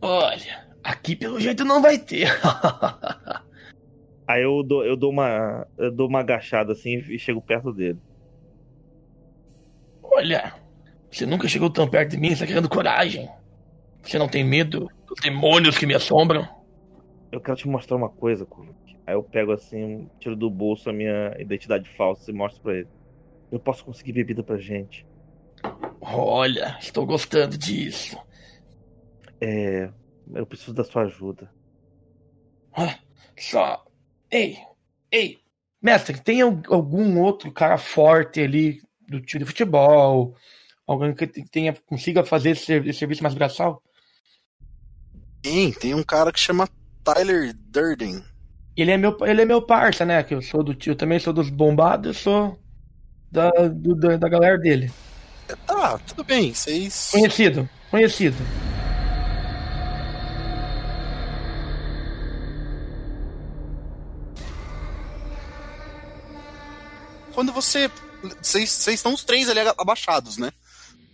Olha, 0.00 0.68
aqui 0.84 1.16
pelo 1.16 1.40
jeito 1.40 1.64
não 1.64 1.80
vai 1.80 1.98
ter. 1.98 2.28
Aí 4.28 4.42
eu 4.42 4.62
dou, 4.62 4.84
eu 4.84 4.96
dou 4.96 5.10
uma. 5.10 5.66
Eu 5.78 5.90
dou 5.90 6.08
uma 6.08 6.20
agachada 6.20 6.72
assim 6.72 6.98
e 7.08 7.18
chego 7.18 7.40
perto 7.40 7.72
dele. 7.72 7.98
Olha, 10.02 10.52
você 11.10 11.24
nunca 11.24 11.48
chegou 11.48 11.70
tão 11.70 11.88
perto 11.88 12.10
de 12.10 12.18
mim, 12.18 12.34
você 12.34 12.40
tá 12.40 12.46
querendo 12.46 12.68
coragem. 12.68 13.28
Você 14.02 14.18
não 14.18 14.28
tem 14.28 14.44
medo 14.44 14.90
dos 15.06 15.20
demônios 15.20 15.78
que 15.78 15.86
me 15.86 15.94
assombram? 15.94 16.46
Eu 17.32 17.40
quero 17.40 17.56
te 17.56 17.68
mostrar 17.68 17.96
uma 17.96 18.08
coisa, 18.08 18.44
Kovac. 18.44 18.76
Aí 19.06 19.14
eu 19.14 19.22
pego 19.22 19.52
assim, 19.52 20.10
tiro 20.18 20.34
do 20.34 20.50
bolso 20.50 20.90
a 20.90 20.92
minha 20.92 21.34
identidade 21.38 21.88
falsa 21.90 22.30
e 22.30 22.34
mostro 22.34 22.62
pra 22.62 22.74
ele. 22.78 22.88
Eu 23.52 23.60
posso 23.60 23.84
conseguir 23.84 24.12
bebida 24.12 24.42
pra 24.42 24.56
gente. 24.58 25.06
Olha, 26.00 26.76
estou 26.80 27.06
gostando 27.06 27.56
disso. 27.56 28.18
É. 29.40 29.90
Eu 30.34 30.44
preciso 30.46 30.74
da 30.74 30.82
sua 30.82 31.02
ajuda. 31.02 31.48
Ah, 32.76 32.98
Só. 33.38 33.84
Ei, 34.30 34.58
ei, 35.12 35.38
mestre, 35.80 36.20
tem 36.20 36.42
al- 36.42 36.60
algum 36.68 37.20
outro 37.20 37.52
cara 37.52 37.78
forte 37.78 38.40
ali 38.40 38.82
do 39.08 39.20
time 39.20 39.44
de 39.44 39.48
futebol? 39.48 40.34
Alguém 40.84 41.14
que 41.14 41.26
te- 41.28 41.44
tenha, 41.48 41.72
consiga 41.86 42.24
fazer 42.24 42.50
esse, 42.50 42.72
esse 42.74 42.98
serviço 42.98 43.22
mais 43.22 43.34
braçal? 43.34 43.80
Tem, 45.40 45.72
tem 45.72 45.94
um 45.94 46.02
cara 46.02 46.32
que 46.32 46.40
chama 46.40 46.68
Tyler 47.04 47.54
Durden. 47.54 48.20
Ele 48.76 48.90
é 48.90 48.96
meu, 48.96 49.16
ele 49.22 49.42
é 49.42 49.44
meu 49.44 49.62
parça, 49.62 50.04
né? 50.04 50.22
Que 50.22 50.34
eu 50.34 50.42
sou 50.42 50.62
do 50.62 50.74
tio, 50.74 50.94
também 50.94 51.18
sou 51.18 51.32
dos 51.32 51.48
bombados, 51.48 52.08
eu 52.08 52.14
sou 52.14 52.58
da, 53.30 53.50
do- 53.68 53.94
da, 53.94 54.16
da 54.16 54.28
galera 54.28 54.58
dele. 54.58 54.90
Tá, 55.66 55.98
tudo 56.06 56.24
bem, 56.24 56.52
vocês. 56.52 57.08
Conhecido, 57.12 57.68
conhecido. 57.90 58.36
Quando 67.34 67.52
você. 67.52 67.90
Vocês 68.40 68.86
estão 68.88 69.12
os 69.14 69.22
três 69.24 69.48
ali 69.48 69.60
abaixados, 69.78 70.38
né? 70.38 70.50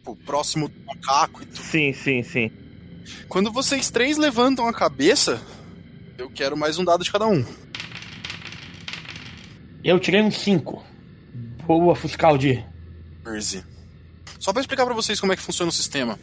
Pô, 0.04 0.16
próximo 0.16 0.68
do 0.68 0.80
macaco 0.84 1.42
e 1.42 1.46
tudo. 1.46 1.62
Sim, 1.64 1.92
sim, 1.92 2.22
sim. 2.22 2.50
Quando 3.28 3.50
vocês 3.52 3.90
três 3.90 4.16
levantam 4.16 4.66
a 4.68 4.72
cabeça, 4.72 5.40
eu 6.18 6.30
quero 6.30 6.56
mais 6.56 6.78
um 6.78 6.84
dado 6.84 7.04
de 7.04 7.10
cada 7.10 7.26
um. 7.26 7.44
Eu 9.84 9.98
tirei 9.98 10.22
um 10.22 10.30
5. 10.30 10.84
Boa, 11.66 11.94
Fuscaldi. 11.94 12.64
Perzi. 13.24 13.64
Só 14.38 14.52
pra 14.52 14.60
explicar 14.60 14.84
pra 14.84 14.94
vocês 14.94 15.20
como 15.20 15.32
é 15.32 15.36
que 15.36 15.42
funciona 15.42 15.70
o 15.70 15.72
sistema. 15.72 16.18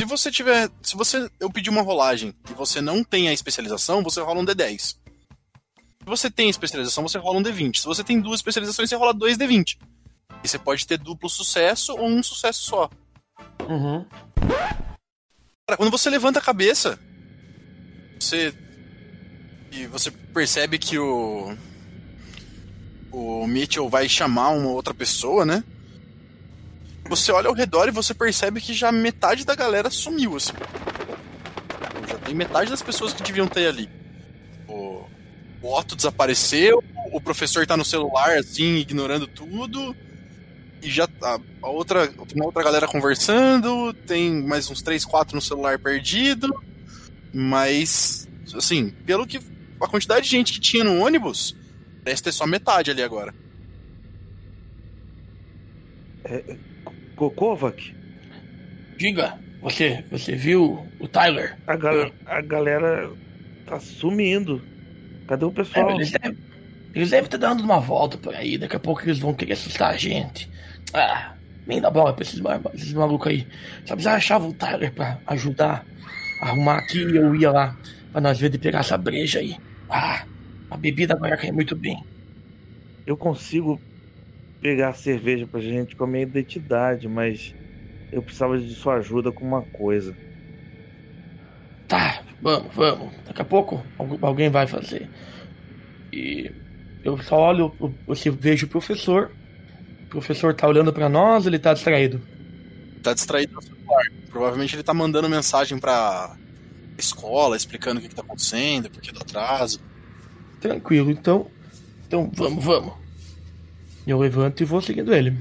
Se 0.00 0.06
você 0.06 0.30
tiver. 0.30 0.70
Se 0.82 0.96
você. 0.96 1.30
Eu 1.38 1.50
pedir 1.50 1.70
uma 1.70 1.82
rolagem 1.82 2.34
e 2.50 2.54
você 2.54 2.80
não 2.80 3.04
tem 3.04 3.28
a 3.28 3.32
especialização, 3.32 4.02
você 4.02 4.20
rola 4.20 4.40
um 4.40 4.44
D10. 4.44 4.78
Se 4.78 4.96
você 6.06 6.30
tem 6.30 6.46
a 6.46 6.50
especialização, 6.50 7.06
você 7.06 7.18
rola 7.18 7.38
um 7.38 7.42
D20. 7.42 7.76
Se 7.76 7.84
você 7.84 8.02
tem 8.02 8.20
duas 8.20 8.40
especializações, 8.40 8.88
você 8.88 8.96
rola 8.96 9.12
dois 9.12 9.36
D20. 9.36 9.76
E 10.42 10.48
você 10.48 10.58
pode 10.58 10.86
ter 10.86 10.98
duplo 10.98 11.28
sucesso 11.28 11.92
ou 11.92 12.06
um 12.06 12.22
sucesso 12.22 12.62
só. 12.62 12.90
Uhum. 13.68 14.06
Cara, 15.66 15.76
quando 15.76 15.90
você 15.90 16.08
levanta 16.08 16.38
a 16.38 16.42
cabeça, 16.42 16.98
você. 18.20 18.54
E 19.72 19.86
você 19.86 20.10
percebe 20.10 20.78
que 20.78 20.98
o. 20.98 21.56
O 23.10 23.44
Mitchell 23.46 23.88
vai 23.88 24.08
chamar 24.08 24.50
uma 24.50 24.70
outra 24.70 24.94
pessoa, 24.94 25.44
né? 25.44 25.64
Você 27.08 27.32
olha 27.32 27.48
ao 27.48 27.54
redor 27.54 27.88
e 27.88 27.92
você 27.92 28.14
percebe 28.14 28.60
que 28.60 28.72
já 28.72 28.92
metade 28.92 29.44
da 29.44 29.56
galera 29.56 29.90
sumiu, 29.90 30.36
assim. 30.36 30.52
Já 32.08 32.18
tem 32.18 32.34
metade 32.34 32.70
das 32.70 32.82
pessoas 32.82 33.12
que 33.12 33.22
deviam 33.22 33.48
ter 33.48 33.66
ali. 33.66 33.90
O, 34.68 35.04
o 35.60 35.76
Otto 35.76 35.96
desapareceu, 35.96 36.84
o 37.12 37.20
professor 37.20 37.66
tá 37.66 37.76
no 37.76 37.84
celular, 37.84 38.38
assim, 38.38 38.76
ignorando 38.76 39.26
tudo. 39.26 39.96
E 40.80 40.88
já 40.88 41.08
a, 41.20 41.40
a 41.62 41.68
outra, 41.68 42.12
uma 42.32 42.44
outra 42.44 42.62
galera 42.62 42.86
conversando, 42.86 43.92
tem 44.06 44.30
mais 44.46 44.70
uns 44.70 44.80
3, 44.80 45.04
4 45.04 45.34
no 45.34 45.42
celular 45.42 45.80
perdido. 45.80 46.48
Mas, 47.32 48.28
assim, 48.54 48.90
pelo 49.06 49.26
que. 49.26 49.38
A 49.80 49.86
quantidade 49.88 50.24
de 50.24 50.30
gente 50.30 50.52
que 50.52 50.60
tinha 50.60 50.84
no 50.84 50.98
ônibus, 50.98 51.56
parece 52.04 52.22
ter 52.22 52.32
só 52.32 52.46
metade 52.46 52.90
ali 52.90 53.02
agora. 53.02 53.32
Ko- 57.16 57.30
Kovac, 57.30 57.94
Diga, 58.98 59.38
você, 59.62 60.04
você 60.10 60.34
viu 60.36 60.86
o 60.98 61.08
Tyler? 61.08 61.56
a, 61.66 61.76
gal 61.76 62.12
a 62.26 62.40
galera 62.42 63.10
tá 63.66 63.80
sumindo. 63.80 64.62
Cadê 65.26 65.44
o 65.44 65.48
É, 65.48 65.52
pessoal? 65.52 65.90
eles 65.92 66.10
devem 66.10 66.36
eles 66.94 67.10
devem 67.10 67.24
estar 67.24 67.38
dando 67.38 67.62
uma 67.62 67.78
volta 67.80 68.18
por 68.18 68.34
aí. 68.34 68.58
Daqui 68.58 68.76
a 68.76 68.80
pouco 68.80 69.02
eles 69.02 69.18
vão 69.18 69.32
querer 69.32 69.52
assustar 69.54 69.94
a 69.94 69.96
gente. 69.96 70.50
Ah, 70.92 71.34
nem 71.66 71.80
dá 71.80 71.88
bola 71.90 72.12
pra 72.12 72.22
esses, 72.22 72.40
esses 72.74 72.92
malucos 72.92 73.28
aí. 73.28 73.46
Só 73.86 73.94
precisava 73.94 74.16
achar 74.16 74.40
o 74.42 74.52
Tyler 74.52 74.92
pra 74.92 75.18
ajudar 75.28 75.86
arrumar 76.40 76.78
aqui 76.78 76.98
e 76.98 77.16
eu 77.16 77.34
ia 77.34 77.50
lá 77.50 77.76
pra 78.12 78.20
nós 78.20 78.38
ver 78.38 78.50
de 78.50 78.58
pegar 78.58 78.80
essa 78.80 78.96
breja 78.98 79.38
aí. 79.40 79.56
Ah, 79.88 80.24
a 80.70 80.76
bebida 80.76 81.14
agora 81.14 81.36
cai 81.36 81.50
muito 81.52 81.74
bem. 81.76 82.02
Eu 83.06 83.16
consigo 83.16 83.80
pegar 84.60 84.92
cerveja 84.94 85.46
pra 85.46 85.60
gente 85.60 85.96
com 85.96 86.04
a 86.04 86.06
minha 86.06 86.22
identidade, 86.22 87.08
mas 87.08 87.54
eu 88.12 88.22
precisava 88.22 88.58
de 88.58 88.74
sua 88.74 88.96
ajuda 88.96 89.32
com 89.32 89.44
uma 89.44 89.62
coisa. 89.62 90.14
Tá, 91.88 92.22
vamos, 92.40 92.74
vamos. 92.74 93.12
Daqui 93.26 93.42
a 93.42 93.44
pouco 93.44 93.82
algu- 93.98 94.18
alguém 94.22 94.48
vai 94.48 94.66
fazer. 94.66 95.08
E 96.12 96.50
eu 97.04 97.18
só 97.18 97.36
olho, 97.36 97.72
eu 97.80 98.32
vejo 98.34 98.66
o 98.66 98.68
professor. 98.68 99.30
O 100.04 100.10
professor 100.10 100.54
tá 100.54 100.66
olhando 100.68 100.92
pra 100.92 101.08
nós, 101.08 101.46
ele 101.46 101.58
tá 101.58 101.72
distraído. 101.72 102.20
Tá 103.02 103.14
distraído 103.14 103.58
celular. 103.90 104.04
Provavelmente 104.30 104.74
ele 104.76 104.82
tá 104.82 104.94
mandando 104.94 105.28
mensagem 105.28 105.78
pra 105.78 106.36
escola, 106.98 107.56
explicando 107.56 107.98
o 107.98 108.02
que, 108.02 108.08
que 108.08 108.14
tá 108.14 108.22
acontecendo, 108.22 108.90
por 108.90 109.00
que 109.00 109.12
do 109.12 109.20
atraso. 109.20 109.80
Tranquilo, 110.60 111.10
então. 111.10 111.50
Então 112.06 112.30
vamos, 112.34 112.64
vamos. 112.64 112.94
Eu 114.06 114.18
levanto 114.18 114.60
e 114.62 114.64
vou 114.66 114.80
seguindo 114.80 115.14
ele. 115.14 115.36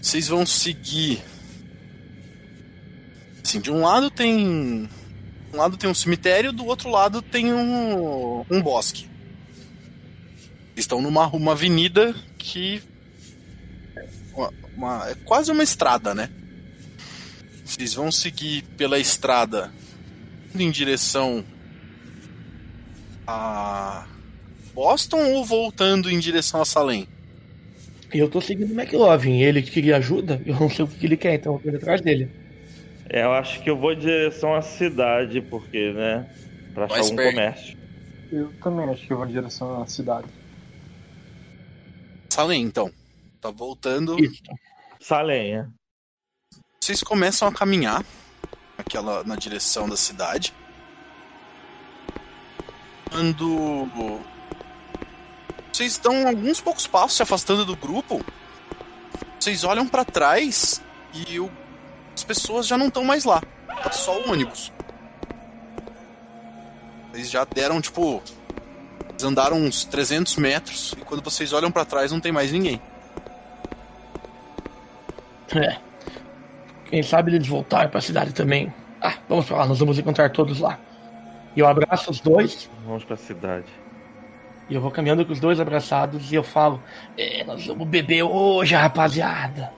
Vocês 0.00 0.28
vão 0.28 0.44
seguir. 0.46 1.22
Assim, 3.44 3.60
de 3.60 3.70
um 3.70 3.80
lado 3.80 4.10
tem. 4.10 4.88
Um 5.52 5.56
lado 5.56 5.76
tem 5.76 5.88
um 5.88 5.94
cemitério, 5.94 6.52
do 6.52 6.64
outro 6.66 6.90
lado 6.90 7.22
tem 7.22 7.52
um, 7.52 8.44
um 8.50 8.60
bosque. 8.60 9.08
Eles 10.74 10.84
estão 10.84 11.00
numa 11.00 11.26
uma 11.28 11.52
avenida 11.52 12.14
que. 12.38 12.82
Uma, 14.34 14.52
uma- 14.76 15.08
é 15.10 15.14
quase 15.24 15.50
uma 15.50 15.62
estrada, 15.62 16.14
né? 16.14 16.28
Vocês 17.66 17.94
vão 17.94 18.12
seguir 18.12 18.62
pela 18.76 18.96
estrada 18.96 19.72
indo 20.54 20.62
em 20.62 20.70
direção 20.70 21.44
a 23.26 24.06
Boston 24.72 25.32
ou 25.32 25.44
voltando 25.44 26.08
em 26.08 26.18
direção 26.20 26.62
a 26.62 26.64
Salem? 26.64 27.08
Eu 28.14 28.30
tô 28.30 28.40
seguindo 28.40 28.70
o 28.70 28.80
McLovin. 28.80 29.40
Ele 29.40 29.60
que 29.62 29.72
queria 29.72 29.96
ajuda, 29.96 30.40
eu 30.46 30.54
não 30.60 30.70
sei 30.70 30.84
o 30.84 30.88
que 30.88 31.04
ele 31.04 31.16
quer, 31.16 31.34
então 31.34 31.60
eu 31.64 31.68
indo 31.68 31.76
atrás 31.78 32.00
dele. 32.00 32.30
É, 33.08 33.24
eu 33.24 33.32
acho 33.32 33.60
que 33.60 33.68
eu 33.68 33.76
vou 33.76 33.92
em 33.92 33.98
direção 33.98 34.54
à 34.54 34.62
cidade, 34.62 35.40
porque, 35.40 35.92
né? 35.92 36.30
Pra 36.72 36.84
achar 36.84 36.94
Mais 36.94 37.06
algum 37.06 37.16
perto. 37.16 37.34
comércio. 37.34 37.78
Eu 38.30 38.52
também 38.62 38.88
acho 38.90 39.06
que 39.06 39.12
eu 39.12 39.16
vou 39.16 39.26
em 39.26 39.32
direção 39.32 39.82
à 39.82 39.86
cidade. 39.86 40.28
Salem, 42.30 42.62
então. 42.62 42.92
Tá 43.40 43.50
voltando. 43.50 44.16
Isso. 44.22 44.42
Salenha. 45.00 45.68
Vocês 46.80 47.02
começam 47.02 47.48
a 47.48 47.52
caminhar 47.52 48.04
aquela, 48.78 49.24
na 49.24 49.36
direção 49.36 49.88
da 49.88 49.96
cidade. 49.96 50.54
Quando 53.10 53.88
vocês 55.72 55.92
estão 55.92 56.26
alguns 56.28 56.60
poucos 56.60 56.86
passos 56.86 57.16
se 57.16 57.22
afastando 57.22 57.64
do 57.64 57.76
grupo, 57.76 58.24
vocês 59.38 59.64
olham 59.64 59.86
pra 59.88 60.04
trás 60.04 60.82
e 61.12 61.40
o- 61.40 61.50
as 62.14 62.22
pessoas 62.24 62.66
já 62.66 62.76
não 62.78 62.88
estão 62.88 63.04
mais 63.04 63.24
lá. 63.24 63.42
tá 63.82 63.92
só 63.92 64.18
o 64.20 64.30
ônibus. 64.32 64.72
Vocês 67.12 67.30
já 67.30 67.44
deram, 67.44 67.80
tipo. 67.80 68.22
Eles 69.10 69.22
andaram 69.22 69.58
uns 69.58 69.84
300 69.84 70.36
metros 70.36 70.92
e 70.98 71.02
quando 71.02 71.22
vocês 71.22 71.52
olham 71.52 71.70
pra 71.70 71.84
trás 71.84 72.10
não 72.12 72.20
tem 72.20 72.32
mais 72.32 72.50
ninguém. 72.52 72.80
É. 75.54 75.78
Quem 76.90 77.02
sabe 77.02 77.34
eles 77.34 77.46
voltarem 77.48 77.90
pra 77.90 78.00
cidade 78.00 78.32
também. 78.32 78.72
Ah, 79.00 79.14
vamos 79.28 79.46
pra 79.46 79.58
lá, 79.58 79.66
nós 79.66 79.78
vamos 79.78 79.98
encontrar 79.98 80.30
todos 80.30 80.60
lá. 80.60 80.78
E 81.54 81.60
eu 81.60 81.66
abraço 81.66 82.10
os 82.10 82.20
dois 82.20 82.68
Vamos 82.84 83.04
pra 83.04 83.16
cidade. 83.16 83.66
e 84.68 84.74
eu 84.74 84.80
vou 84.80 84.90
caminhando 84.90 85.24
com 85.24 85.32
os 85.32 85.40
dois 85.40 85.58
abraçados 85.58 86.30
e 86.30 86.34
eu 86.34 86.42
falo: 86.44 86.82
É, 87.16 87.42
nós 87.44 87.66
vamos 87.66 87.86
beber 87.88 88.22
hoje, 88.22 88.74
rapaziada. 88.74 89.72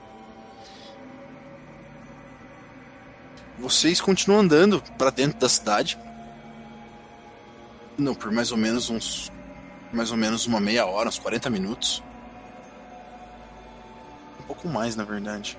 Vocês 3.57 3.99
continuam 3.99 4.41
andando 4.41 4.81
pra 4.97 5.09
dentro 5.09 5.37
da 5.39 5.49
cidade. 5.49 5.97
Não, 7.97 8.15
por 8.15 8.31
mais 8.31 8.51
ou 8.51 8.57
menos 8.57 8.89
uns. 8.89 9.31
Mais 9.91 10.11
ou 10.11 10.17
menos 10.17 10.45
uma 10.45 10.59
meia 10.59 10.85
hora, 10.85 11.09
uns 11.09 11.19
40 11.19 11.49
minutos. 11.49 12.01
Um 14.39 14.43
pouco 14.43 14.67
mais, 14.67 14.95
na 14.95 15.03
verdade. 15.03 15.57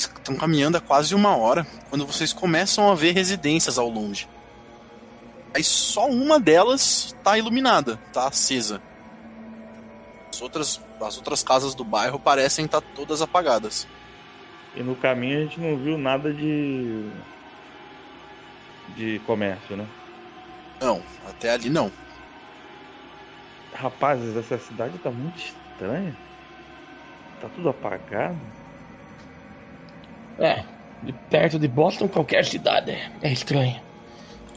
Estão 0.00 0.34
caminhando 0.36 0.78
há 0.78 0.80
quase 0.80 1.14
uma 1.14 1.36
hora 1.36 1.66
quando 1.90 2.06
vocês 2.06 2.32
começam 2.32 2.90
a 2.90 2.94
ver 2.94 3.12
residências 3.12 3.78
ao 3.78 3.88
longe. 3.88 4.28
Aí 5.52 5.62
só 5.62 6.08
uma 6.08 6.38
delas 6.38 7.14
tá 7.22 7.36
iluminada, 7.36 7.98
tá 8.12 8.28
acesa. 8.28 8.80
As 10.32 10.40
outras, 10.40 10.80
as 11.00 11.16
outras 11.16 11.42
casas 11.42 11.74
do 11.74 11.84
bairro 11.84 12.18
parecem 12.18 12.64
estar 12.64 12.80
todas 12.80 13.20
apagadas. 13.20 13.86
E 14.74 14.82
no 14.82 14.94
caminho 14.94 15.38
a 15.38 15.42
gente 15.42 15.60
não 15.60 15.76
viu 15.76 15.98
nada 15.98 16.32
de. 16.32 17.10
de 18.96 19.20
comércio, 19.26 19.76
né? 19.76 19.86
Não, 20.80 21.02
até 21.28 21.50
ali 21.50 21.68
não. 21.68 21.90
Rapazes, 23.74 24.36
essa 24.36 24.56
cidade 24.58 24.96
tá 24.98 25.10
muito 25.10 25.36
estranha. 25.38 26.16
Tá 27.40 27.48
tudo 27.54 27.68
apagado. 27.68 28.38
É, 30.38 30.64
de 31.02 31.12
perto 31.30 31.58
de 31.58 31.68
Boston, 31.68 32.08
qualquer 32.08 32.44
cidade 32.44 32.96
é, 33.22 33.32
estranha. 33.32 33.82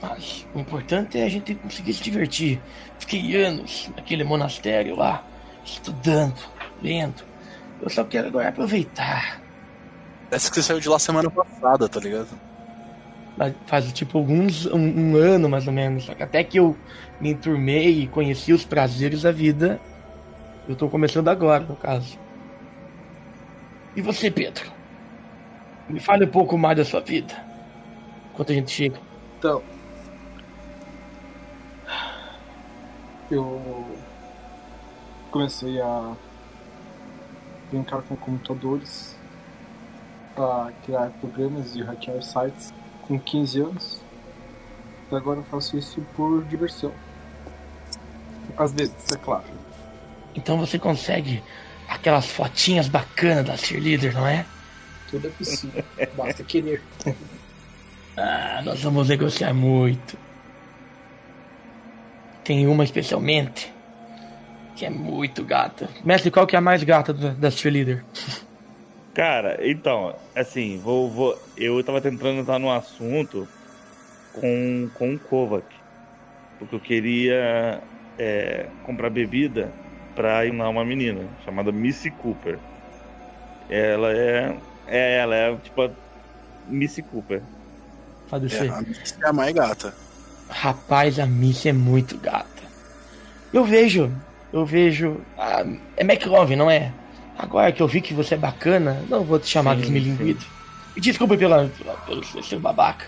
Mas 0.02 0.46
o 0.54 0.60
importante 0.60 1.18
é 1.18 1.24
a 1.24 1.30
gente 1.30 1.56
conseguir 1.56 1.94
se 1.94 2.04
divertir. 2.04 2.62
Fiquei 3.00 3.42
anos 3.42 3.90
naquele 3.96 4.24
monastério 4.24 4.98
lá, 4.98 5.24
estudando, 5.64 6.40
lendo. 6.82 7.24
Eu 7.82 7.90
só 7.90 8.04
quero 8.04 8.28
agora 8.28 8.50
aproveitar. 8.50 9.42
Parece 10.30 10.50
que 10.50 10.56
você 10.56 10.64
saiu 10.64 10.80
de 10.80 10.90
lá 10.90 11.00
semana 11.00 11.30
passada, 11.30 11.88
tá 11.88 12.00
ligado? 12.00 12.30
Faz 13.66 13.92
tipo 13.94 14.18
alguns 14.18 14.66
um, 14.66 14.78
um 14.78 15.16
ano 15.16 15.50
mais 15.50 15.68
ou 15.68 15.74
menos. 15.74 16.06
Só 16.06 16.14
que 16.14 16.24
até 16.24 16.44
que 16.44 16.60
eu 16.60 16.78
me 17.22 17.32
enturmei 17.32 18.02
e 18.02 18.08
conheci 18.08 18.52
os 18.52 18.66
prazeres 18.66 19.22
da 19.22 19.32
vida, 19.32 19.80
eu 20.68 20.76
tô 20.76 20.90
começando 20.90 21.30
agora, 21.30 21.64
no 21.64 21.76
caso. 21.76 22.20
E 23.96 24.02
você, 24.02 24.30
Pedro? 24.30 24.73
Me 25.90 26.00
fale 26.00 26.26
um 26.26 26.30
pouco 26.30 26.58
mais 26.58 26.78
da 26.78 26.86
sua 26.86 27.02
vida. 27.02 27.34
Enquanto 28.34 28.52
a 28.52 28.56
gente 28.56 28.72
chega. 28.72 29.00
Então. 29.38 29.62
Eu 33.30 33.86
comecei 35.32 35.82
a 35.82 36.14
brincar 37.72 38.02
com 38.04 38.16
computadores, 38.16 39.18
a 40.38 40.72
criar 40.86 41.10
programas 41.20 41.76
e 41.76 41.82
hackear 41.82 42.22
sites 42.22 42.74
com 43.08 43.20
15 43.20 43.62
anos. 43.62 44.02
E 45.12 45.16
agora 45.16 45.40
eu 45.40 45.44
faço 45.44 45.78
isso 45.78 46.02
por 46.16 46.44
diversão. 46.46 46.92
Às 48.58 48.74
vezes, 48.74 49.12
é 49.12 49.18
claro. 49.18 49.44
Então 50.36 50.58
você 50.58 50.78
consegue 50.78 51.44
aquelas 51.88 52.26
fotinhas 52.28 52.88
bacanas 52.88 53.46
da 53.46 53.58
cheerleader, 53.58 54.14
não 54.14 54.28
é? 54.28 54.46
Tudo 55.14 55.28
é 55.28 55.30
possível. 55.30 55.84
Basta 56.18 56.44
querer. 56.44 56.82
Ah, 58.18 58.64
nós 58.66 58.82
vamos 58.82 59.10
negociar 59.10 59.54
muito. 59.54 60.18
Tem 62.44 62.66
uma 62.66 62.84
especialmente 62.84 63.72
que 64.76 64.88
é 64.88 64.90
muito 64.90 65.44
gata. 65.44 65.88
Mestre, 66.04 66.32
qual 66.32 66.48
que 66.48 66.56
é 66.56 66.58
a 66.58 66.62
mais 66.62 66.84
gata 66.84 67.14
da, 67.14 67.30
da 67.30 67.52
cheerleader? 67.52 68.04
Cara, 69.14 69.60
então, 69.62 70.16
assim, 70.36 70.80
vou, 70.80 71.12
vou, 71.12 71.40
eu 71.56 71.84
tava 71.84 72.02
tentando 72.02 72.40
entrar 72.40 72.58
no 72.58 72.72
assunto 72.72 73.48
com, 74.34 74.90
com 74.96 75.14
o 75.14 75.20
Kovac. 75.20 75.68
Porque 76.58 76.74
eu 76.74 76.80
queria 76.80 77.84
é, 78.18 78.66
comprar 78.84 79.12
bebida 79.12 79.72
pra 80.16 80.44
ir 80.44 80.58
lá 80.58 80.68
uma 80.70 80.84
menina 80.84 81.30
chamada 81.46 81.72
Missy 81.72 82.10
Cooper. 82.10 82.58
Ela 83.70 84.12
é. 84.12 84.58
É, 84.88 85.18
ela 85.20 85.36
é 85.36 85.56
tipo 85.58 85.82
a 85.84 85.90
Missy 86.68 87.02
Cooper. 87.02 87.42
Pode 88.30 88.46
É, 88.48 88.50
ser. 88.50 88.72
a 88.72 88.82
Missy 88.82 89.16
é 89.22 89.28
a 89.28 89.34
mais 89.34 89.54
gata. 89.54 89.94
Rapaz, 90.50 91.20
a 91.20 91.26
Missy 91.26 91.70
é 91.70 91.74
muito 91.74 92.18
gata. 92.18 92.48
Eu 93.54 93.64
vejo, 93.64 94.12
eu 94.52 94.66
vejo. 94.66 95.22
ah, 95.38 95.64
é 95.96 96.04
McLovin, 96.04 96.56
não 96.56 96.70
é? 96.70 96.92
Agora 97.38 97.72
que 97.72 97.82
eu 97.82 97.88
vi 97.88 98.02
que 98.02 98.14
você 98.14 98.36
é 98.36 98.38
bacana, 98.38 99.04
não 99.10 99.24
vou 99.24 99.40
te 99.40 99.48
chamar 99.48 99.76
de 99.76 99.84
esmilinguido. 99.84 100.46
Me 100.96 101.02
desculpe 101.02 101.36
pela, 101.38 101.68
pela, 101.78 101.94
pelo 101.98 102.24
seu 102.24 102.44
seu 102.44 102.60
babaca. 102.60 103.06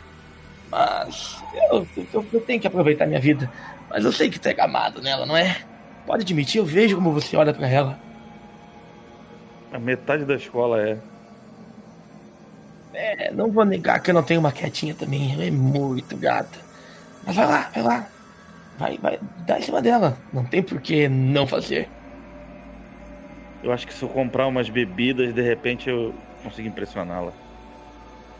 Mas 0.71 1.37
eu, 1.71 1.87
eu, 2.13 2.25
eu 2.33 2.41
tenho 2.41 2.59
que 2.59 2.65
aproveitar 2.67 3.05
minha 3.05 3.19
vida. 3.19 3.49
Mas 3.89 4.03
eu 4.03 4.11
sei 4.11 4.29
que 4.29 4.39
tu 4.39 4.47
é 4.47 4.53
gamado 4.53 5.01
nela, 5.01 5.25
não 5.25 5.37
é? 5.37 5.57
Pode 6.07 6.23
admitir, 6.23 6.57
eu 6.57 6.65
vejo 6.65 6.95
como 6.95 7.11
você 7.11 7.35
olha 7.37 7.53
pra 7.53 7.67
ela. 7.67 7.99
A 9.71 9.77
metade 9.79 10.25
da 10.25 10.35
escola 10.35 10.81
é. 10.81 10.97
É, 12.95 13.31
não 13.31 13.51
vou 13.51 13.65
negar 13.65 13.99
que 13.99 14.09
eu 14.09 14.13
não 14.13 14.23
tenho 14.23 14.39
uma 14.39 14.51
quietinha 14.51 14.95
também. 14.95 15.33
Ela 15.33 15.43
é 15.43 15.51
muito 15.51 16.15
gata. 16.17 16.59
Mas 17.25 17.35
vai 17.35 17.45
lá, 17.45 17.69
vai 17.73 17.83
lá. 17.83 18.07
Vai, 18.77 18.97
vai, 18.97 19.19
dá 19.45 19.59
em 19.59 19.61
cima 19.61 19.81
dela. 19.81 20.17
Não 20.33 20.43
tem 20.43 20.63
por 20.63 20.81
que 20.81 21.07
não 21.07 21.45
fazer. 21.45 21.89
Eu 23.63 23.71
acho 23.71 23.87
que 23.87 23.93
se 23.93 24.03
eu 24.03 24.09
comprar 24.09 24.47
umas 24.47 24.69
bebidas, 24.69 25.33
de 25.33 25.41
repente 25.41 25.89
eu 25.89 26.13
consigo 26.43 26.67
impressioná-la. 26.67 27.31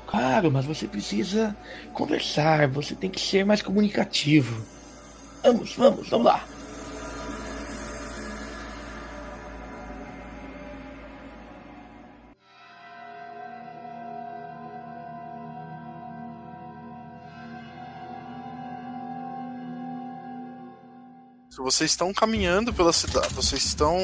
Claro, 0.07 0.51
mas 0.51 0.65
você 0.65 0.87
precisa 0.87 1.55
conversar. 1.93 2.67
Você 2.69 2.95
tem 2.95 3.09
que 3.09 3.19
ser 3.19 3.45
mais 3.45 3.61
comunicativo. 3.61 4.63
Vamos, 5.43 5.75
vamos, 5.75 6.09
vamos 6.09 6.25
lá. 6.25 6.45
Vocês 21.63 21.91
estão 21.91 22.13
caminhando 22.13 22.73
pela 22.73 22.91
cidade, 22.91 23.33
vocês 23.33 23.63
estão 23.65 23.97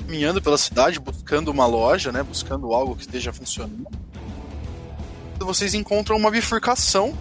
caminhando 0.00 0.40
pela 0.40 0.56
cidade 0.56 0.98
buscando 0.98 1.48
uma 1.48 1.66
loja, 1.66 2.10
né, 2.10 2.22
buscando 2.22 2.72
algo 2.72 2.96
que 2.96 3.02
esteja 3.02 3.32
funcionando. 3.32 3.88
Vocês 5.38 5.74
encontram 5.74 6.16
uma 6.16 6.30
bifurcação 6.30 7.16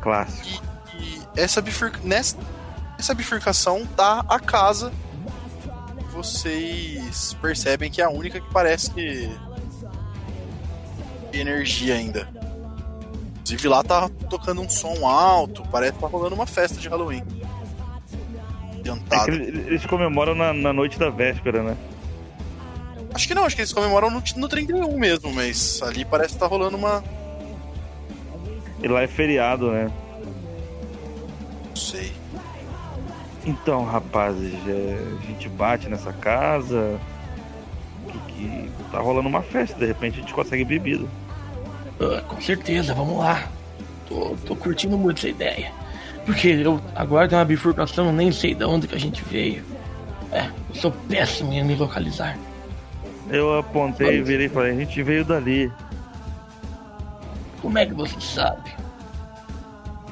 Clássico. 0.00 0.62
e 0.98 1.20
essa 1.36 1.60
bifurca... 1.60 1.98
nessa 2.04 2.36
essa 3.00 3.14
bifurcação 3.14 3.86
tá 3.86 4.22
a 4.28 4.38
casa. 4.38 4.92
Vocês 6.12 7.32
percebem 7.40 7.90
que 7.90 8.02
é 8.02 8.04
a 8.04 8.10
única 8.10 8.38
que 8.38 8.52
parece 8.52 9.30
energia 11.32 11.94
ainda. 11.94 12.28
Inclusive 13.50 13.68
lá 13.68 13.82
tá 13.82 14.08
tocando 14.28 14.60
um 14.60 14.68
som 14.68 15.04
alto, 15.04 15.64
parece 15.72 15.94
que 15.94 15.98
tá 15.98 16.06
rolando 16.06 16.36
uma 16.36 16.46
festa 16.46 16.78
de 16.78 16.88
Halloween. 16.88 17.18
É 17.18 17.22
que 18.72 18.78
Adiantada. 18.78 19.32
eles 19.32 19.66
eles 19.66 19.86
comemoram 19.86 20.36
na, 20.36 20.52
na 20.52 20.72
noite 20.72 20.96
da 20.96 21.10
véspera, 21.10 21.60
né? 21.60 21.76
Acho 23.12 23.26
que 23.26 23.34
não, 23.34 23.44
acho 23.44 23.56
que 23.56 23.62
eles 23.62 23.72
comemoram 23.72 24.08
no, 24.08 24.22
no 24.36 24.48
31 24.48 24.96
mesmo, 24.96 25.32
mas 25.32 25.82
ali 25.82 26.04
parece 26.04 26.34
que 26.34 26.38
tá 26.38 26.46
rolando 26.46 26.76
uma. 26.76 27.02
E 28.80 28.86
lá 28.86 29.02
é 29.02 29.08
feriado, 29.08 29.72
né? 29.72 29.90
Não 31.68 31.76
sei. 31.76 32.12
Então, 33.44 33.84
rapazes, 33.84 34.54
é, 34.68 35.16
a 35.18 35.26
gente 35.26 35.48
bate 35.48 35.88
nessa 35.88 36.12
casa. 36.12 37.00
Que, 38.06 38.68
que 38.68 38.70
tá 38.92 39.00
rolando 39.00 39.28
uma 39.28 39.42
festa, 39.42 39.76
de 39.76 39.86
repente 39.86 40.18
a 40.18 40.20
gente 40.20 40.32
consegue 40.32 40.64
bebida. 40.64 41.06
Ah, 42.00 42.22
com 42.26 42.40
certeza, 42.40 42.94
vamos 42.94 43.18
lá. 43.18 43.48
Tô, 44.08 44.36
tô 44.46 44.56
curtindo 44.56 44.96
muito 44.96 45.18
essa 45.18 45.28
ideia. 45.28 45.72
Porque 46.24 46.48
eu 46.48 46.80
agora 46.94 47.28
tem 47.28 47.38
uma 47.38 47.44
bifurcação, 47.44 48.12
nem 48.12 48.30
sei 48.32 48.54
de 48.54 48.64
onde 48.64 48.86
que 48.86 48.94
a 48.94 48.98
gente 48.98 49.22
veio. 49.24 49.64
É, 50.32 50.46
eu 50.68 50.74
sou 50.74 50.92
péssimo 51.08 51.52
em 51.52 51.64
me 51.64 51.74
localizar. 51.74 52.38
Eu 53.28 53.58
apontei, 53.58 54.12
Vamos. 54.14 54.28
virei 54.28 54.46
e 54.46 54.48
falei, 54.48 54.72
a 54.72 54.76
gente 54.76 55.02
veio 55.02 55.24
dali. 55.24 55.70
Como 57.60 57.78
é 57.78 57.86
que 57.86 57.94
você 57.94 58.20
sabe? 58.20 58.70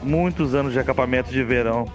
Muitos 0.03 0.55
anos 0.55 0.72
de 0.72 0.79
acampamento 0.79 1.31
de 1.31 1.42
verão. 1.42 1.90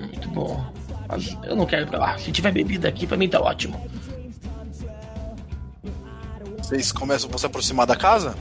Muito 0.00 0.28
bom. 0.30 0.64
Mas 1.08 1.36
eu 1.44 1.54
não 1.56 1.66
quero 1.66 1.82
ir 1.82 1.86
pra 1.88 1.98
lá. 1.98 2.18
Se 2.18 2.32
tiver 2.32 2.52
bebida 2.52 2.88
aqui, 2.88 3.06
pra 3.06 3.16
mim 3.16 3.28
tá 3.28 3.40
ótimo. 3.40 3.80
Vocês 6.70 6.92
começam 6.92 7.28
a 7.34 7.36
se 7.36 7.44
aproximar 7.44 7.84
da 7.84 7.96
casa? 7.96 8.32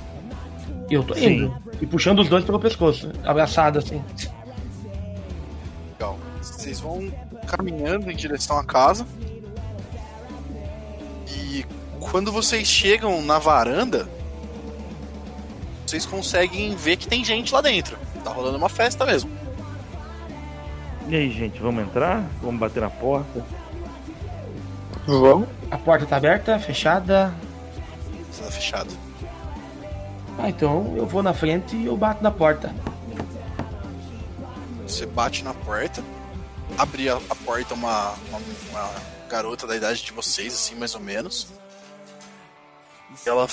E 0.87 0.93
eu 0.93 1.03
tô 1.03 1.15
Sim. 1.15 1.25
indo. 1.25 1.57
E 1.81 1.87
puxando 1.87 2.19
os 2.19 2.29
dois 2.29 2.45
pelo 2.45 2.59
pescoço, 2.59 3.11
abraçado 3.25 3.79
assim. 3.79 4.03
Legal. 5.93 6.15
Vocês 6.39 6.79
vão 6.79 7.11
caminhando 7.47 8.11
em 8.11 8.15
direção 8.15 8.59
à 8.59 8.63
casa. 8.63 9.07
E 11.27 11.65
quando 11.99 12.31
vocês 12.31 12.67
chegam 12.67 13.19
na 13.23 13.39
varanda, 13.39 14.07
vocês 15.87 16.05
conseguem 16.05 16.75
ver 16.75 16.97
que 16.97 17.07
tem 17.07 17.25
gente 17.25 17.51
lá 17.51 17.61
dentro. 17.61 17.97
Tá 18.23 18.29
rolando 18.29 18.59
uma 18.59 18.69
festa 18.69 19.07
mesmo. 19.07 19.31
E 21.07 21.15
aí, 21.15 21.31
gente, 21.31 21.59
vamos 21.59 21.83
entrar? 21.83 22.23
Vamos 22.43 22.59
bater 22.59 22.81
na 22.81 22.91
porta? 22.91 23.43
Vamos? 25.07 25.47
A 25.71 25.79
porta 25.79 26.05
tá 26.05 26.17
aberta, 26.17 26.59
fechada. 26.59 27.33
Você 28.31 28.43
tá 28.43 28.51
fechado. 28.51 28.89
Ah, 30.37 30.49
então 30.49 30.93
eu 30.95 31.05
vou 31.05 31.21
na 31.21 31.33
frente 31.33 31.75
e 31.75 31.85
eu 31.85 31.97
bato 31.97 32.23
na 32.23 32.31
porta. 32.31 32.73
Você 34.83 35.05
bate 35.05 35.43
na 35.43 35.53
porta. 35.53 36.03
Abre 36.77 37.09
a, 37.09 37.15
a 37.29 37.35
porta 37.35 37.73
uma, 37.73 38.11
uma, 38.29 38.39
uma 38.69 38.91
garota 39.29 39.67
da 39.67 39.75
idade 39.75 40.03
de 40.03 40.11
vocês, 40.11 40.53
assim, 40.53 40.75
mais 40.75 40.95
ou 40.95 41.01
menos. 41.01 41.47
E 43.25 43.29
ela 43.29 43.47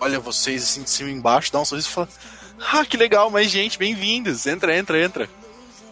olha 0.00 0.20
vocês 0.20 0.62
assim 0.64 0.82
de 0.82 0.90
cima 0.90 1.08
e 1.08 1.12
embaixo, 1.12 1.52
dá 1.52 1.60
um 1.60 1.64
sorriso 1.64 1.88
e 1.88 1.92
fala: 1.92 2.08
Ah, 2.72 2.84
que 2.84 2.96
legal, 2.96 3.30
mais 3.30 3.50
gente, 3.50 3.78
bem-vindos. 3.78 4.46
Entra, 4.46 4.76
entra, 4.76 5.02
entra. 5.02 5.28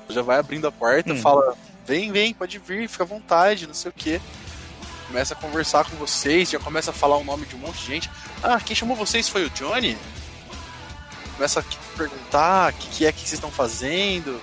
Já 0.09 0.23
vai 0.23 0.39
abrindo 0.39 0.67
a 0.67 0.73
porta, 0.73 1.13
Hum. 1.13 1.17
fala: 1.17 1.57
Vem, 1.87 2.13
vem, 2.13 2.35
pode 2.35 2.59
vir, 2.59 2.89
fica 2.89 3.05
à 3.05 3.07
vontade, 3.07 3.67
não 3.67 3.75
sei 3.75 3.91
o 3.91 3.95
quê. 3.95 4.21
Começa 5.11 5.35
a 5.35 5.37
conversar 5.37 5.85
com 5.85 5.97
vocês, 5.97 6.51
já 6.51 6.59
começa 6.61 6.91
a 6.93 6.95
falar 6.95 7.17
o 7.17 7.25
nome 7.25 7.45
de 7.47 7.57
um 7.57 7.59
monte 7.59 7.79
de 7.81 7.87
gente. 7.87 8.11
Ah, 8.43 8.61
quem 8.61 8.77
chamou 8.77 8.97
vocês 8.97 9.29
foi 9.29 9.45
o 9.45 9.51
Johnny? 9.51 9.99
Começa 11.35 11.61
a 11.61 11.65
perguntar 11.97 12.73
o 12.73 12.77
que, 12.77 12.89
que 12.91 13.07
é 13.07 13.13
que 13.13 13.21
vocês 13.21 13.33
estão 13.33 13.51
fazendo 13.51 14.41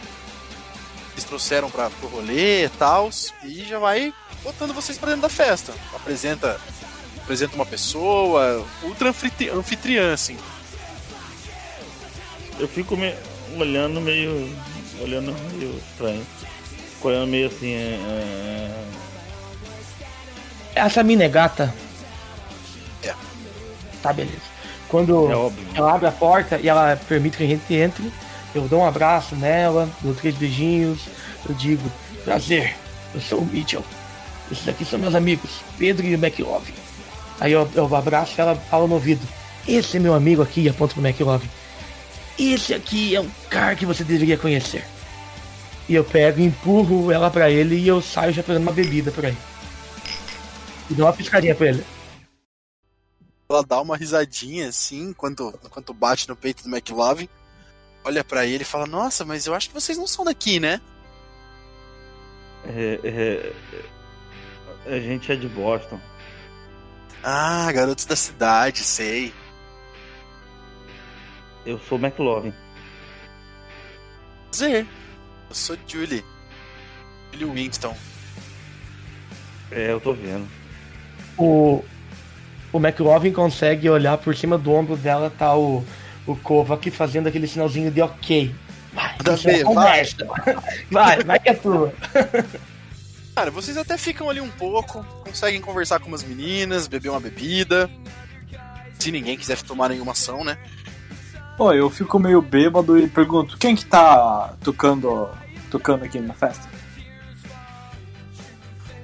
eles 1.18 1.24
trouxeram 1.26 1.70
para 1.72 1.90
pro 1.90 2.08
rolê 2.10 2.66
e 2.66 2.70
tal, 2.70 3.10
e 3.44 3.66
já 3.66 3.80
vai 3.80 4.14
botando 4.44 4.72
vocês 4.72 5.00
pra 5.00 5.08
dentro 5.10 5.24
da 5.24 5.30
festa. 5.30 5.74
Apresenta, 5.96 6.62
apresenta 7.24 7.56
uma 7.56 7.66
pessoa, 7.66 8.64
ultra 8.84 9.10
anfitri- 9.10 9.50
anfitriã, 9.50 10.14
assim. 10.14 10.38
Eu 12.60 12.68
fico 12.68 12.96
me... 12.96 13.16
olhando 13.58 14.00
meio. 14.00 14.32
olhando 15.02 15.34
meio 15.56 15.76
estranho. 15.78 16.26
Olhando 17.02 17.28
meio 17.28 17.48
assim. 17.48 17.74
é, 17.74 18.84
Essa 20.78 21.04
mina 21.04 21.24
é 21.24 21.30
gata? 21.30 21.74
É. 23.04 23.14
Tá, 24.02 24.14
beleza. 24.14 24.48
Quando 24.88 25.30
É, 25.76 25.78
ela 25.78 25.94
abre 25.94 26.08
a 26.08 26.12
porta 26.12 26.60
e 26.62 26.70
ela 26.70 26.98
permite 27.08 27.38
que 27.38 27.44
a 27.44 27.48
gente 27.48 27.74
entre, 27.74 28.12
eu 28.56 28.68
dou 28.68 28.82
um 28.82 28.88
abraço 28.88 29.36
nela, 29.36 29.90
dou 30.02 30.14
três 30.14 30.36
beijinhos, 30.36 31.00
eu 31.48 31.54
digo, 31.56 31.92
prazer, 32.24 32.76
eu 33.14 33.20
sou 33.22 33.40
o 33.40 33.46
Mitchell. 33.46 33.84
Esses 34.52 34.68
aqui 34.68 34.86
são 34.86 34.98
meus 34.98 35.14
amigos, 35.14 35.50
Pedro 35.78 36.06
e 36.06 36.16
o 36.16 36.18
McLove. 36.18 36.74
Aí 37.40 37.52
eu, 37.52 37.70
eu 37.76 37.94
abraço 37.96 38.34
e 38.38 38.42
ela 38.42 38.56
fala 38.56 38.88
no 38.88 38.94
ouvido, 38.94 39.22
esse 39.68 39.98
é 39.98 40.00
meu 40.00 40.14
amigo 40.14 40.42
aqui, 40.42 40.62
e 40.62 40.70
aponto 40.70 40.96
pro 40.96 41.06
McLove. 41.06 41.50
Esse 42.40 42.74
aqui 42.74 43.16
é 43.16 43.20
um 43.20 43.30
cara 43.50 43.76
que 43.76 43.86
você 43.86 44.04
deveria 44.04 44.38
conhecer. 44.38 44.86
E 45.90 45.96
eu 45.96 46.04
pego, 46.04 46.40
empurro 46.42 47.12
ela 47.12 47.30
pra 47.30 47.50
ele 47.50 47.76
e 47.76 47.88
eu 47.88 48.02
saio 48.02 48.34
já 48.34 48.44
pegando 48.44 48.64
uma 48.64 48.72
bebida 48.72 49.12
por 49.12 49.26
aí. 49.26 49.36
E 50.90 50.94
dou 50.94 51.06
uma 51.06 51.14
piscadinha 51.14 51.56
pra 51.56 51.68
ele. 51.68 51.86
Ela 53.50 53.64
dá 53.64 53.80
uma 53.82 53.96
risadinha, 53.96 54.68
assim, 54.68 55.10
enquanto, 55.10 55.58
enquanto 55.64 55.94
bate 55.94 56.28
no 56.28 56.36
peito 56.36 56.64
do 56.64 56.70
McLovin. 56.70 57.30
Olha 58.04 58.24
pra 58.24 58.46
ele 58.46 58.64
e 58.64 58.66
fala: 58.66 58.86
Nossa, 58.86 59.26
mas 59.26 59.46
eu 59.46 59.54
acho 59.54 59.70
que 59.70 59.74
vocês 59.74 59.98
não 59.98 60.08
são 60.08 60.26
daqui, 60.26 60.60
né? 60.60 60.82
É, 62.66 63.00
é, 63.04 63.54
é, 64.86 64.96
a 64.96 65.00
gente 65.00 65.32
é 65.32 65.36
de 65.36 65.48
Boston. 65.48 66.00
Ah, 67.24 67.72
garotos 67.72 68.06
da 68.06 68.16
cidade, 68.16 68.80
sei. 68.80 69.34
Eu 71.66 71.80
sou 71.80 71.98
McLovin. 71.98 72.54
Prazer. 74.50 74.88
Eu 75.50 75.56
sou 75.56 75.78
Julie. 75.88 76.24
Julie 77.32 77.54
Winston. 77.54 77.96
É, 79.72 79.92
eu 79.92 80.00
tô 80.00 80.14
vendo. 80.14 80.48
O, 81.38 81.84
o 82.72 82.80
McLovin 82.80 83.32
consegue 83.32 83.90
olhar 83.90 84.18
por 84.18 84.36
cima 84.36 84.58
do 84.58 84.72
ombro 84.72 84.98
dela, 84.98 85.32
tá 85.38 85.56
o, 85.56 85.84
o 86.26 86.36
Kovac 86.36 86.90
fazendo 86.92 87.28
aquele 87.28 87.48
sinalzinho 87.48 87.92
de 87.92 88.02
ok. 88.02 88.54
Vai, 88.94 89.16
Manda 89.18 89.34
isso 89.36 89.50
é 89.50 89.64
conversa. 89.64 90.28
Vai, 90.90 91.24
vai 91.24 91.40
que 91.40 91.50
é 91.50 91.54
tua. 91.54 91.94
Cara, 93.36 93.52
vocês 93.52 93.78
até 93.78 93.98
ficam 93.98 94.30
ali 94.30 94.42
um 94.42 94.50
pouco, 94.50 95.04
conseguem 95.24 95.62
conversar 95.62 96.00
com 96.00 96.08
umas 96.08 96.24
meninas, 96.24 96.88
beber 96.88 97.10
uma 97.10 97.20
bebida. 97.20 97.88
Se 98.98 99.12
ninguém 99.12 99.38
quiser 99.38 99.62
tomar 99.62 99.90
nenhuma 99.90 100.14
ação, 100.14 100.44
né? 100.44 100.58
Pô, 101.56 101.72
eu 101.72 101.90
fico 101.90 102.18
meio 102.18 102.42
bêbado 102.42 102.98
e 102.98 103.08
pergunto, 103.08 103.58
quem 103.58 103.76
que 103.76 103.86
tá 103.86 104.56
tocando, 104.64 105.30
tocando 105.70 106.04
aqui 106.04 106.20
na 106.20 106.34
festa? 106.34 106.68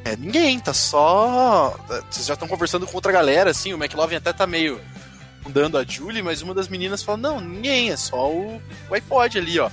É, 0.06 0.16
ninguém, 0.16 0.60
tá 0.60 0.74
só. 0.74 1.78
Vocês 2.10 2.26
já 2.26 2.34
estão 2.34 2.48
conversando 2.48 2.86
com 2.86 2.96
outra 2.96 3.12
galera, 3.12 3.52
assim, 3.52 3.74
o 3.74 3.78
McLovin 3.78 4.16
até 4.16 4.34
tá 4.34 4.46
meio 4.46 4.82
dando 5.50 5.78
a 5.78 5.84
Julie, 5.84 6.22
mas 6.22 6.42
uma 6.42 6.54
das 6.54 6.68
meninas 6.68 7.04
fala, 7.04 7.18
não, 7.18 7.40
ninguém, 7.40 7.90
é 7.90 7.98
só 7.98 8.30
o, 8.30 8.62
o 8.90 8.94
iPod 8.94 9.38
ali, 9.38 9.60
ó. 9.60 9.70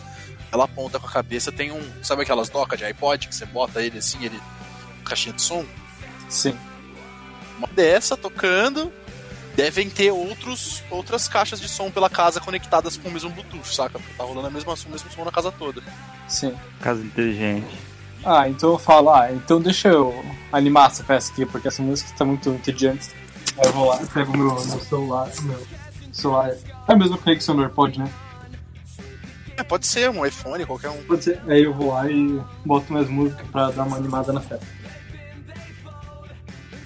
Ela 0.53 0.65
aponta 0.65 0.99
com 0.99 1.07
a 1.07 1.11
cabeça, 1.11 1.53
tem 1.53 1.71
um. 1.71 1.81
Sabe 2.03 2.23
aquelas 2.23 2.49
docas 2.49 2.79
de 2.79 2.85
iPod 2.85 3.29
que 3.29 3.35
você 3.35 3.47
bota 3.47 3.81
ele 3.83 3.99
assim, 3.99 4.25
ele. 4.25 4.41
caixinha 5.05 5.33
de 5.33 5.43
som? 5.43 5.65
Sim. 6.29 6.57
Uma 7.57 7.69
dessa 7.69 8.17
tocando. 8.17 8.93
Devem 9.55 9.91
ter 9.91 10.11
outros, 10.11 10.83
outras 10.91 11.29
caixas 11.29 11.61
de 11.61 11.69
som 11.69 11.91
pela 11.91 12.09
casa 12.09 12.41
conectadas 12.41 12.97
com 12.97 13.09
o 13.09 13.13
mesmo 13.13 13.31
Bluetooth, 13.31 13.75
saca? 13.75 13.99
Porque 13.99 14.15
tá 14.15 14.25
rolando 14.25 14.47
a 14.47 14.51
mesma, 14.51 14.73
o 14.73 14.91
mesmo 14.91 15.11
som 15.11 15.25
na 15.25 15.33
casa 15.33 15.53
toda. 15.53 15.83
Sim. 16.29 16.57
Casa 16.81 17.03
inteligente. 17.03 17.90
Ah, 18.25 18.49
então 18.49 18.73
eu 18.73 18.79
falo, 18.79 19.11
ah, 19.11 19.33
então 19.33 19.61
deixa 19.61 19.89
eu 19.89 20.25
animar 20.53 20.91
essa 20.91 21.03
festa 21.03 21.33
aqui, 21.33 21.47
porque 21.47 21.69
essa 21.69 21.83
música 21.83 22.13
tá 22.17 22.25
muito 22.25 22.51
entediante. 22.51 23.11
Aí 23.57 23.67
eu 23.67 23.73
vou 23.73 23.89
lá, 23.89 23.99
pego 24.13 24.37
meu, 24.37 24.47
meu 24.47 24.59
celular, 24.59 25.31
meu 25.43 25.67
celular. 26.13 26.51
É 26.87 26.95
mesmo 26.95 27.17
que 27.17 27.31
o 27.33 27.41
seu 27.41 27.59
AirPod, 27.59 27.99
né? 27.99 28.11
É, 29.57 29.63
pode 29.63 29.87
ser 29.87 30.09
um 30.11 30.25
iPhone, 30.25 30.65
qualquer 30.65 30.91
um. 30.91 31.03
Pode 31.05 31.25
ser. 31.25 31.41
Aí 31.47 31.65
eu 31.65 31.75
vou 31.75 31.93
lá 31.93 32.11
e 32.11 32.41
boto 32.65 32.93
minhas 32.93 33.09
músicas 33.09 33.47
pra 33.49 33.71
dar 33.71 33.85
uma 33.85 33.97
animada 33.97 34.33
na 34.33 34.41
festa. 34.41 34.67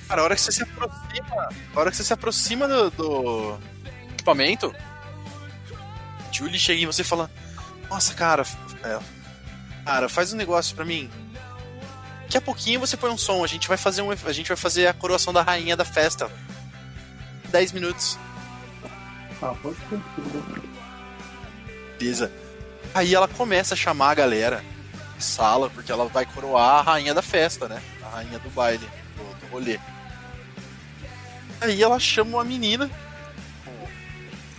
Cara, 0.09 0.21
a 0.21 0.25
hora 0.25 0.35
que 0.35 0.41
você 0.41 0.53
se 0.53 0.63
aproxima. 0.63 1.49
A 1.75 1.81
hora 1.81 1.91
que 1.91 1.97
você 1.97 2.05
se 2.05 2.13
aproxima 2.13 2.69
do, 2.69 2.91
do 2.91 3.59
equipamento, 4.13 4.75
Julie 6.33 6.59
chega 6.59 6.83
em 6.83 6.87
você 6.87 7.03
e 7.03 7.05
fala: 7.05 7.31
Nossa, 7.89 8.13
cara, 8.13 8.45
é, 8.83 8.99
cara, 9.85 10.09
faz 10.09 10.33
um 10.33 10.37
negócio 10.37 10.75
pra 10.75 10.85
mim. 10.85 11.09
Daqui 12.25 12.39
a 12.39 12.41
pouquinho 12.41 12.81
você 12.81 12.97
põe 12.97 13.11
um 13.11 13.19
som, 13.19 13.45
a 13.45 13.47
gente 13.47 13.69
vai 13.69 13.77
fazer 13.77 14.03
um, 14.03 14.11
a 14.11 14.33
gente 14.33 14.49
vai 14.49 14.57
fazer 14.57 14.87
a 14.87 14.93
coroação 14.93 15.33
da 15.33 15.43
rainha 15.43 15.77
da 15.77 15.85
festa. 15.85 16.31
10 17.51 17.73
minutos. 17.73 18.19
Ah, 19.41 19.55
pode. 19.63 19.77
Beleza. 21.99 22.33
Aí 22.95 23.15
ela 23.15 23.29
começa 23.29 23.75
a 23.75 23.77
chamar 23.77 24.11
a 24.11 24.15
galera 24.15 24.65
sala, 25.19 25.71
porque 25.71 25.93
ela 25.93 26.07
vai 26.07 26.27
coroar 26.27 26.81
a 26.81 26.83
rainha 26.83 27.15
da 27.15 27.23
festa, 27.23 27.69
né? 27.69 27.81
A 28.03 28.09
rainha 28.09 28.39
do 28.39 28.51
baile, 28.51 28.89
do, 29.17 29.41
do 29.41 29.53
rolê. 29.53 29.79
Aí 31.61 31.83
ela 31.83 31.99
chama 31.99 32.39
uma 32.39 32.45
menina. 32.45 32.91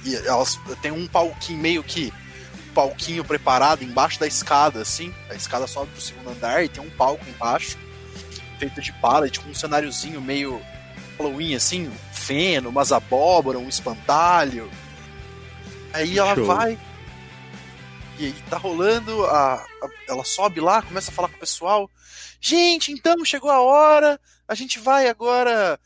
E 0.03 0.15
elas 0.15 0.59
tem 0.81 0.91
um 0.91 1.07
palquinho 1.07 1.59
meio 1.59 1.83
que 1.83 2.13
palquinho 2.75 3.23
preparado 3.25 3.83
embaixo 3.83 4.19
da 4.19 4.27
escada, 4.27 4.81
assim. 4.81 5.11
A 5.29 5.33
escada 5.33 5.65
sobe 5.65 5.91
pro 5.91 6.01
segundo 6.01 6.29
andar 6.29 6.63
e 6.63 6.69
tem 6.69 6.83
um 6.83 6.89
palco 6.91 7.27
embaixo, 7.27 7.77
feito 8.59 8.81
de 8.81 8.91
pallet, 8.93 9.39
com 9.39 9.49
um 9.49 9.55
cenáriozinho 9.55 10.21
meio 10.21 10.61
Halloween, 11.17 11.55
assim, 11.55 11.87
um 11.87 12.13
feno, 12.13 12.69
umas 12.69 12.91
abóbora, 12.91 13.57
um 13.57 13.69
espantalho. 13.69 14.69
Aí 15.93 16.19
ela 16.19 16.35
Show. 16.35 16.45
vai. 16.45 16.77
E 18.19 18.25
aí 18.25 18.33
tá 18.49 18.57
rolando, 18.57 19.25
a, 19.25 19.55
a- 19.55 19.89
ela 20.07 20.23
sobe 20.25 20.59
lá, 20.59 20.81
começa 20.81 21.09
a 21.09 21.13
falar 21.13 21.29
com 21.29 21.37
o 21.37 21.39
pessoal. 21.39 21.89
Gente, 22.41 22.91
então 22.91 23.23
chegou 23.25 23.49
a 23.49 23.61
hora, 23.61 24.19
a 24.47 24.53
gente 24.53 24.77
vai 24.79 25.07
agora 25.07 25.79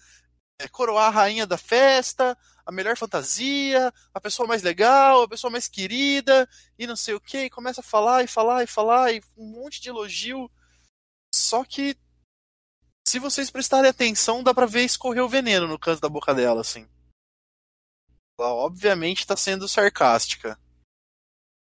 é, 0.60 0.67
coroar 0.67 1.08
a 1.08 1.12
rainha 1.12 1.45
da 1.47 1.58
festa, 1.58 2.36
a 2.69 2.71
melhor 2.71 2.95
fantasia, 2.95 3.91
a 4.13 4.21
pessoa 4.21 4.47
mais 4.47 4.62
legal, 4.62 5.23
a 5.23 5.27
pessoa 5.27 5.49
mais 5.49 5.67
querida, 5.67 6.47
e 6.77 6.86
não 6.86 6.95
sei 6.95 7.15
o 7.15 7.19
que, 7.19 7.45
e 7.45 7.49
começa 7.49 7.82
a 7.82 7.84
falar 7.84 8.23
e 8.23 8.27
falar 8.27 8.63
e 8.63 8.67
falar, 8.67 9.12
e 9.12 9.23
um 9.36 9.47
monte 9.47 9.82
de 9.82 9.89
elogio. 9.89 10.51
Só 11.34 11.65
que, 11.65 11.97
se 13.08 13.17
vocês 13.17 13.49
prestarem 13.49 13.89
atenção, 13.89 14.43
dá 14.43 14.53
pra 14.53 14.67
ver 14.67 14.84
escorrer 14.84 15.23
o 15.23 15.27
veneno 15.27 15.67
no 15.67 15.79
canto 15.79 15.99
da 15.99 16.08
boca 16.08 16.32
dela, 16.32 16.62
assim. 16.62 16.88
Ela 18.39 18.53
obviamente 18.53 19.25
tá 19.25 19.36
sendo 19.36 19.67
sarcástica. 19.67 20.55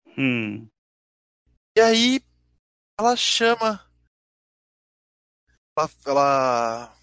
Hum. 0.08 0.68
E 1.74 1.80
aí, 1.80 2.20
ela 3.00 3.16
chama. 3.16 3.90
Ela, 5.74 5.90
ela 6.04 6.96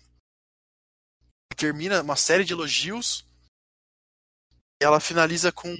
termina 1.58 2.04
uma 2.04 2.15
série 2.15 2.44
de 2.44 2.54
elogios. 2.54 3.26
Ela 4.82 5.00
finaliza 5.00 5.52
com. 5.52 5.74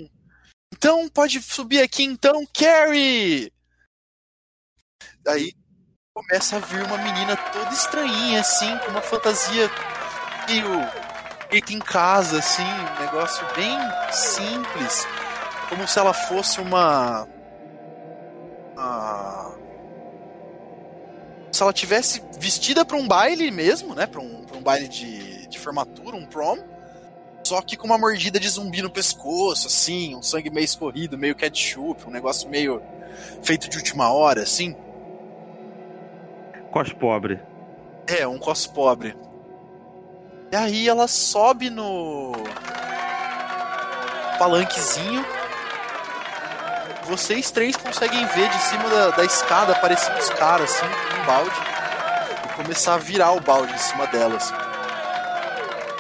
Então 0.74 1.08
pode 1.10 1.42
subir 1.42 1.82
aqui 1.82 2.04
então, 2.04 2.46
Carrie! 2.54 3.52
Daí 5.22 5.54
começa 6.14 6.58
a 6.58 6.60
vir 6.60 6.84
uma 6.84 6.98
menina 6.98 7.36
toda 7.52 7.74
estranhinha, 7.74 8.40
assim, 8.40 8.78
com 8.80 8.92
uma 8.92 9.02
fantasia 9.02 9.70
meio 10.48 10.70
feita 11.50 11.74
em 11.74 11.80
casa, 11.80 12.40
assim, 12.40 12.64
um 12.64 13.00
negócio 13.02 13.46
bem 13.56 13.78
simples. 14.12 15.06
Como 15.70 15.88
se 15.88 15.98
ela 16.00 16.14
fosse 16.14 16.60
uma. 16.62 17.28
se 21.52 21.64
ela 21.64 21.72
tivesse 21.74 22.22
vestida 22.38 22.84
para 22.84 22.98
um 22.98 23.08
baile 23.08 23.50
mesmo, 23.50 23.96
né? 23.96 24.06
Para 24.06 24.20
um, 24.20 24.46
um 24.54 24.62
baile 24.62 24.88
de, 24.88 25.48
de 25.48 25.58
formatura, 25.58 26.16
um 26.16 26.26
prom. 26.26 26.75
Só 27.46 27.62
que 27.62 27.78
com 27.78 27.86
uma 27.86 27.98
mordida 28.00 28.40
de 28.40 28.50
zumbi 28.50 28.82
no 28.82 28.90
pescoço, 28.90 29.68
assim, 29.68 30.16
um 30.16 30.24
sangue 30.24 30.50
meio 30.50 30.66
escorrido, 30.66 31.16
meio 31.16 31.36
ketchup, 31.36 32.08
um 32.08 32.10
negócio 32.10 32.50
meio 32.50 32.82
feito 33.44 33.70
de 33.70 33.78
última 33.78 34.12
hora, 34.12 34.42
assim. 34.42 34.76
Cos 36.72 36.92
pobre. 36.92 37.40
É, 38.08 38.28
um 38.28 38.40
cos 38.40 38.66
pobre. 38.66 39.16
E 40.52 40.56
aí 40.56 40.90
ela 40.90 41.08
sobe 41.08 41.70
no 41.70 42.32
palanquezinho. 44.40 45.24
Vocês 47.04 47.52
três 47.52 47.76
conseguem 47.76 48.26
ver 48.26 48.50
de 48.50 48.58
cima 48.58 48.90
da, 48.90 49.10
da 49.12 49.24
escada 49.24 49.74
aparecendo 49.74 50.18
os 50.18 50.32
caras, 50.32 50.72
assim, 50.72 50.88
com 50.88 51.22
um 51.22 51.26
balde. 51.28 51.56
E 52.44 52.54
começar 52.56 52.96
a 52.96 52.98
virar 52.98 53.34
o 53.34 53.40
balde 53.40 53.72
em 53.72 53.78
cima 53.78 54.08
dela, 54.08 54.38
assim. 54.38 54.64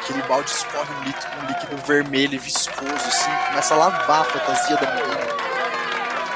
Aquele 0.05 0.21
balde 0.21 0.51
escorre 0.51 0.93
um 0.93 1.03
líquido, 1.03 1.31
um 1.35 1.47
líquido 1.47 1.77
vermelho 1.77 2.35
e 2.35 2.37
viscoso, 2.37 2.93
assim, 2.93 3.31
começa 3.47 3.73
a 3.73 3.77
lavar 3.77 4.21
a 4.21 4.23
fantasia 4.23 4.77
da 4.77 4.93
menina. 4.93 5.19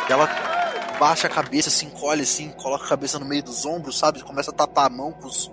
E 0.09 0.11
ela 0.11 0.27
baixa 0.99 1.27
a 1.27 1.29
cabeça, 1.29 1.69
se 1.69 1.85
encolhe 1.85 2.23
assim, 2.23 2.49
coloca 2.49 2.83
a 2.85 2.89
cabeça 2.89 3.19
no 3.19 3.27
meio 3.27 3.43
dos 3.43 3.67
ombros, 3.67 3.99
sabe? 3.99 4.23
Começa 4.23 4.49
a 4.49 4.53
tapar 4.55 4.87
a 4.87 4.89
mão 4.89 5.11
com 5.11 5.27
os, 5.27 5.51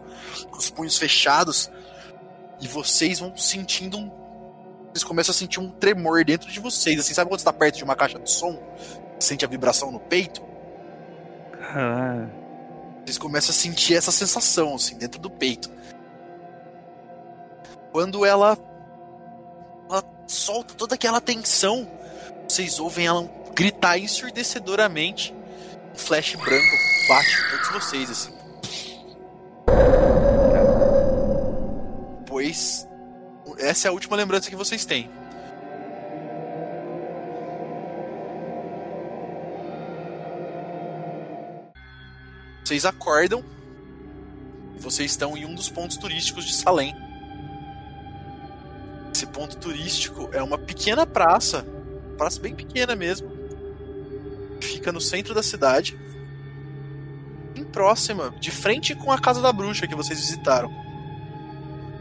com 0.50 0.57
os 0.57 0.70
punhos 0.70 0.96
fechados. 0.96 1.70
E 2.59 2.66
vocês 2.66 3.18
vão 3.18 3.37
sentindo 3.37 3.98
um. 3.98 4.11
Vocês 4.94 5.05
começam 5.05 5.33
a 5.33 5.35
sentir 5.35 5.61
um 5.61 5.68
tremor 5.68 6.24
dentro 6.24 6.50
de 6.50 6.59
vocês. 6.59 6.98
Assim, 6.98 7.12
sabe 7.12 7.29
quando 7.31 7.40
você 7.40 7.44
tá 7.44 7.52
perto 7.52 7.76
de 7.76 7.85
uma 7.85 7.94
caixa 7.94 8.18
de 8.18 8.31
som? 8.31 8.59
Sente 9.20 9.44
a 9.44 9.48
vibração 9.48 9.92
no 9.92 10.00
peito? 10.00 10.42
Caralho. 11.61 12.33
Vocês 13.05 13.18
começam 13.18 13.50
a 13.50 13.55
sentir 13.55 13.94
essa 13.94 14.11
sensação, 14.11 14.74
assim, 14.74 14.96
dentro 14.96 15.20
do 15.20 15.29
peito. 15.29 15.70
Quando 17.96 18.26
ela. 18.26 18.59
Ela 19.88 20.04
solta 20.26 20.74
toda 20.74 20.96
aquela 20.96 21.18
tensão, 21.18 21.90
vocês 22.46 22.78
ouvem 22.78 23.06
ela 23.06 23.26
gritar 23.54 23.96
ensurdecedoramente. 23.96 25.35
Um 25.94 25.96
flash 25.96 26.35
branco 26.35 26.76
bate 27.09 27.30
em 27.30 27.50
todos 27.50 27.68
vocês, 27.70 28.11
assim. 28.11 28.35
Pois. 32.26 32.87
Essa 33.61 33.88
é 33.88 33.90
a 33.90 33.92
última 33.92 34.14
lembrança 34.14 34.50
que 34.50 34.56
vocês 34.56 34.85
têm. 34.85 35.11
Vocês 42.62 42.85
acordam. 42.85 43.42
Vocês 44.80 45.12
estão 45.12 45.35
em 45.35 45.46
um 45.46 45.54
dos 45.54 45.70
pontos 45.70 45.96
turísticos 45.96 46.44
de 46.44 46.52
Salem. 46.52 47.06
Esse 49.16 49.24
ponto 49.24 49.57
turístico 49.57 50.29
é 50.31 50.42
uma 50.42 50.59
pequena 50.59 51.07
praça, 51.07 51.66
praça 52.18 52.38
bem 52.38 52.55
pequena 52.55 52.94
mesmo. 52.94 53.33
Fica 54.61 54.92
no 54.92 55.00
centro 55.00 55.33
da 55.33 55.42
cidade, 55.42 55.98
bem 57.55 57.64
próxima, 57.64 58.35
de 58.38 58.50
frente 58.50 58.94
com 58.94 59.11
a 59.11 59.18
casa 59.18 59.40
da 59.40 59.50
bruxa 59.50 59.87
que 59.87 59.94
vocês 59.94 60.20
visitaram. 60.20 60.70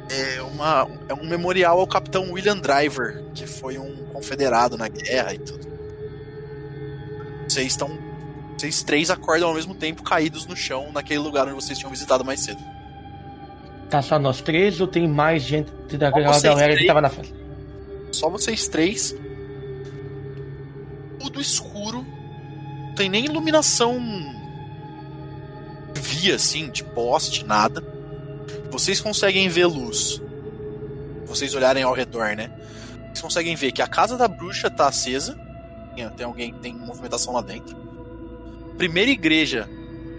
É, 0.09 0.41
uma, 0.41 0.89
é 1.07 1.13
um 1.13 1.25
memorial 1.25 1.79
ao 1.79 1.87
capitão 1.87 2.33
William 2.33 2.57
Driver, 2.57 3.23
que 3.33 3.47
foi 3.47 3.77
um 3.77 4.07
confederado 4.07 4.77
na 4.77 4.89
guerra 4.89 5.33
e 5.33 5.39
tudo. 5.39 5.65
Vocês 7.47 7.67
estão. 7.67 7.97
Vocês 8.57 8.83
três 8.83 9.09
acordam 9.09 9.47
ao 9.47 9.55
mesmo 9.55 9.73
tempo 9.73 10.03
caídos 10.03 10.45
no 10.47 10.55
chão, 10.57 10.91
naquele 10.91 11.19
lugar 11.19 11.47
onde 11.47 11.55
vocês 11.55 11.79
tinham 11.79 11.91
visitado 11.91 12.25
mais 12.25 12.41
cedo. 12.41 12.74
Tá 13.89 14.01
só 14.01 14.17
nós 14.17 14.41
três 14.41 14.81
ou 14.81 14.87
tem 14.87 15.07
mais 15.07 15.43
gente 15.43 15.71
vocês 15.89 16.41
galera 16.41 16.75
que 16.75 16.87
tava 16.87 17.01
na 17.01 17.09
festa? 17.09 17.35
Só 18.11 18.29
vocês 18.29 18.67
três. 18.67 19.15
Tudo 21.19 21.39
escuro. 21.39 22.05
Não 22.87 22.95
tem 22.95 23.09
nem 23.09 23.25
iluminação 23.25 23.99
via 25.93 26.35
assim, 26.35 26.69
de 26.69 26.83
poste, 26.83 27.45
nada. 27.45 27.83
Vocês 28.71 28.99
conseguem 29.01 29.47
ver 29.49 29.65
luz. 29.65 30.21
Vocês 31.25 31.53
olharem 31.53 31.83
ao 31.83 31.93
redor, 31.93 32.35
né? 32.35 32.51
Vocês 33.07 33.21
conseguem 33.21 33.55
ver 33.55 33.71
que 33.71 33.81
a 33.81 33.87
casa 33.87 34.17
da 34.17 34.27
bruxa 34.27 34.69
tá 34.69 34.87
acesa. 34.87 35.37
Tem 36.17 36.25
alguém, 36.25 36.53
tem 36.53 36.73
movimentação 36.73 37.33
lá 37.33 37.41
dentro. 37.41 37.75
Primeira 38.77 39.11
igreja 39.11 39.69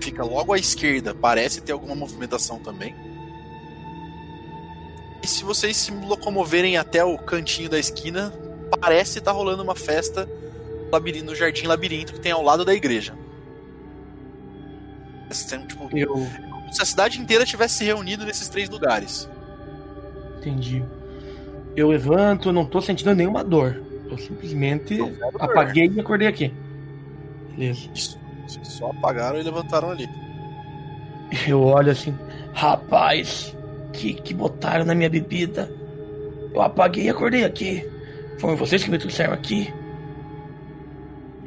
fica 0.01 0.25
logo 0.25 0.53
à 0.53 0.59
esquerda, 0.59 1.15
parece 1.15 1.61
ter 1.61 1.73
alguma 1.73 1.95
movimentação 1.95 2.59
também. 2.59 2.95
E 5.27 5.29
se 5.29 5.43
vocês 5.43 5.77
se 5.77 5.91
locomoverem 5.91 6.77
até 6.77 7.05
o 7.05 7.19
cantinho 7.19 7.69
da 7.69 7.81
esquina, 7.81 8.33
parece 8.81 9.19
estar 9.19 9.33
rolando 9.33 9.61
uma 9.61 9.75
festa 9.75 10.29
no 11.25 11.35
Jardim 11.35 11.67
Labirinto 11.67 12.13
que 12.13 12.21
tem 12.21 12.31
ao 12.31 12.45
lado 12.45 12.65
da 12.65 12.73
igreja. 12.73 13.13
Sendo, 15.33 15.67
tipo, 15.67 15.89
Eu 15.99 16.11
como 16.15 16.73
se 16.73 16.81
a 16.81 16.85
cidade 16.85 17.21
inteira 17.21 17.45
tivesse 17.45 17.79
se 17.79 17.85
reunido 17.85 18.25
nesses 18.25 18.49
três 18.49 18.71
lugares. 18.71 19.29
entendi. 20.39 20.85
Eu 21.75 21.89
levanto, 21.89 22.53
não 22.53 22.65
tô 22.65 22.81
sentindo 22.81 23.13
nenhuma 23.13 23.43
dor. 23.43 23.83
Eu 24.09 24.17
simplesmente 24.19 24.97
apaguei 25.41 25.89
e 25.89 25.99
acordei 25.99 26.29
aqui. 26.29 26.55
Beleza. 27.51 27.91
Isso. 27.93 28.17
Vocês 28.47 28.69
só 28.69 28.91
apagaram 28.91 29.41
e 29.41 29.43
levantaram 29.43 29.91
ali. 29.91 30.09
Eu 31.49 31.65
olho 31.65 31.91
assim, 31.91 32.17
rapaz, 32.53 33.56
que, 33.97 34.15
que 34.15 34.35
botaram 34.35 34.85
na 34.85 34.95
minha 34.95 35.09
bebida. 35.09 35.71
Eu 36.53 36.63
apaguei 36.63 37.05
e 37.05 37.09
acordei 37.09 37.45
aqui. 37.45 37.85
Foram 38.39 38.57
vocês 38.57 38.85
que 38.85 38.91
me 38.91 38.99
trouxeram 38.99 39.33
aqui. 39.33 39.73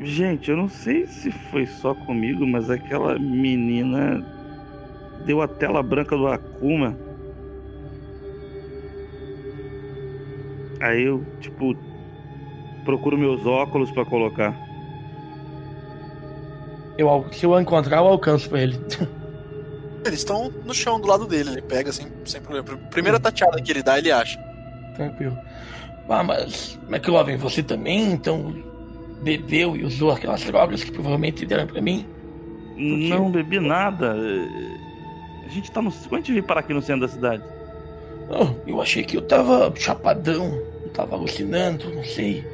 Gente, 0.01 0.49
eu 0.49 0.57
não 0.57 0.69
sei 0.69 1.05
se 1.07 1.29
foi 1.29 1.65
só 1.65 1.93
comigo, 1.93 2.45
mas 2.47 2.69
aquela 2.69 3.19
menina 3.19 4.25
deu 5.25 5.41
a 5.41 5.47
tela 5.47 5.83
branca 5.83 6.15
do 6.15 6.27
Akuma. 6.27 6.97
Aí 10.79 11.03
eu, 11.03 11.25
tipo, 11.41 11.75
procuro 12.85 13.17
meus 13.17 13.45
óculos 13.45 13.91
pra 13.91 14.05
colocar. 14.05 14.55
Eu, 16.97 17.25
se 17.31 17.45
eu 17.45 17.59
encontrar, 17.59 17.97
eu 17.97 18.07
alcanço 18.07 18.49
pra 18.49 18.61
ele. 18.61 18.79
Eles 20.05 20.19
estão 20.19 20.49
no 20.65 20.73
chão 20.73 20.99
do 20.99 21.07
lado 21.07 21.25
dele, 21.27 21.49
ele 21.51 21.61
pega 21.61 21.91
sem, 21.91 22.07
sem 22.25 22.41
problema. 22.41 22.77
Primeira 22.89 23.19
tateada 23.19 23.61
que 23.61 23.71
ele 23.71 23.83
dá, 23.83 23.97
ele 23.97 24.11
acha. 24.11 24.39
Tranquilo. 24.95 25.37
Ah, 26.07 26.23
mas 26.23 26.79
McLovin, 26.89 27.35
você 27.37 27.61
também 27.61 28.11
então 28.13 28.55
bebeu 29.21 29.75
e 29.75 29.83
usou 29.83 30.11
aquelas 30.11 30.41
drogas 30.43 30.83
que 30.83 30.91
provavelmente 30.91 31.45
deram 31.45 31.67
pra 31.67 31.81
mim? 31.81 32.05
Não 32.75 33.29
bebi 33.29 33.59
nada. 33.59 34.13
A 35.45 35.49
gente 35.49 35.69
tá 35.71 35.81
no. 35.81 35.91
Quando 35.91 36.13
a 36.13 36.17
gente 36.17 36.31
veio 36.31 36.43
parar 36.43 36.61
aqui 36.61 36.73
no 36.73 36.81
centro 36.81 37.01
da 37.01 37.07
cidade? 37.07 37.43
Oh, 38.29 38.55
eu 38.67 38.81
achei 38.81 39.03
que 39.03 39.17
eu 39.17 39.21
tava 39.21 39.71
chapadão, 39.75 40.45
eu 40.83 40.89
tava 40.93 41.15
alucinando, 41.15 41.93
não 41.93 42.03
sei. 42.03 42.45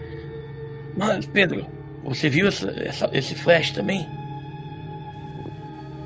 Mas, 0.98 1.26
Pedro, 1.26 1.66
você 2.04 2.30
viu 2.30 2.48
essa, 2.48 2.70
essa- 2.82 3.10
esse 3.14 3.36
flash 3.36 3.72
também? 3.72 4.08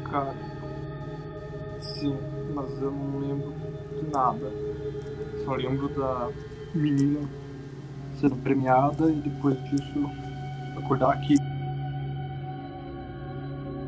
Cara, 0.09 0.33
sim, 1.99 2.15
mas 2.53 2.81
eu 2.81 2.91
não 2.91 3.19
lembro 3.19 3.53
de 3.93 4.11
nada. 4.11 4.51
só 5.43 5.55
lembro 5.55 5.89
da 5.89 6.29
menina 6.73 7.19
sendo 8.19 8.35
premiada 8.37 9.09
e 9.09 9.15
depois 9.15 9.57
disso 9.65 10.09
acordar 10.77 11.11
aqui. 11.11 11.35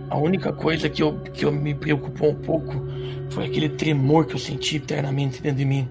A 0.09 0.18
única 0.18 0.51
coisa 0.51 0.89
que 0.89 1.01
eu, 1.01 1.20
que 1.20 1.45
eu 1.45 1.51
me 1.51 1.74
preocupou 1.74 2.32
um 2.32 2.36
pouco 2.36 2.86
foi 3.30 3.45
aquele 3.45 3.70
tremor 3.70 4.26
que 4.26 4.36
eu 4.36 4.39
senti 4.39 4.78
internamente 4.78 5.41
dentro 5.41 5.59
de 5.59 5.66
mim. 5.66 5.88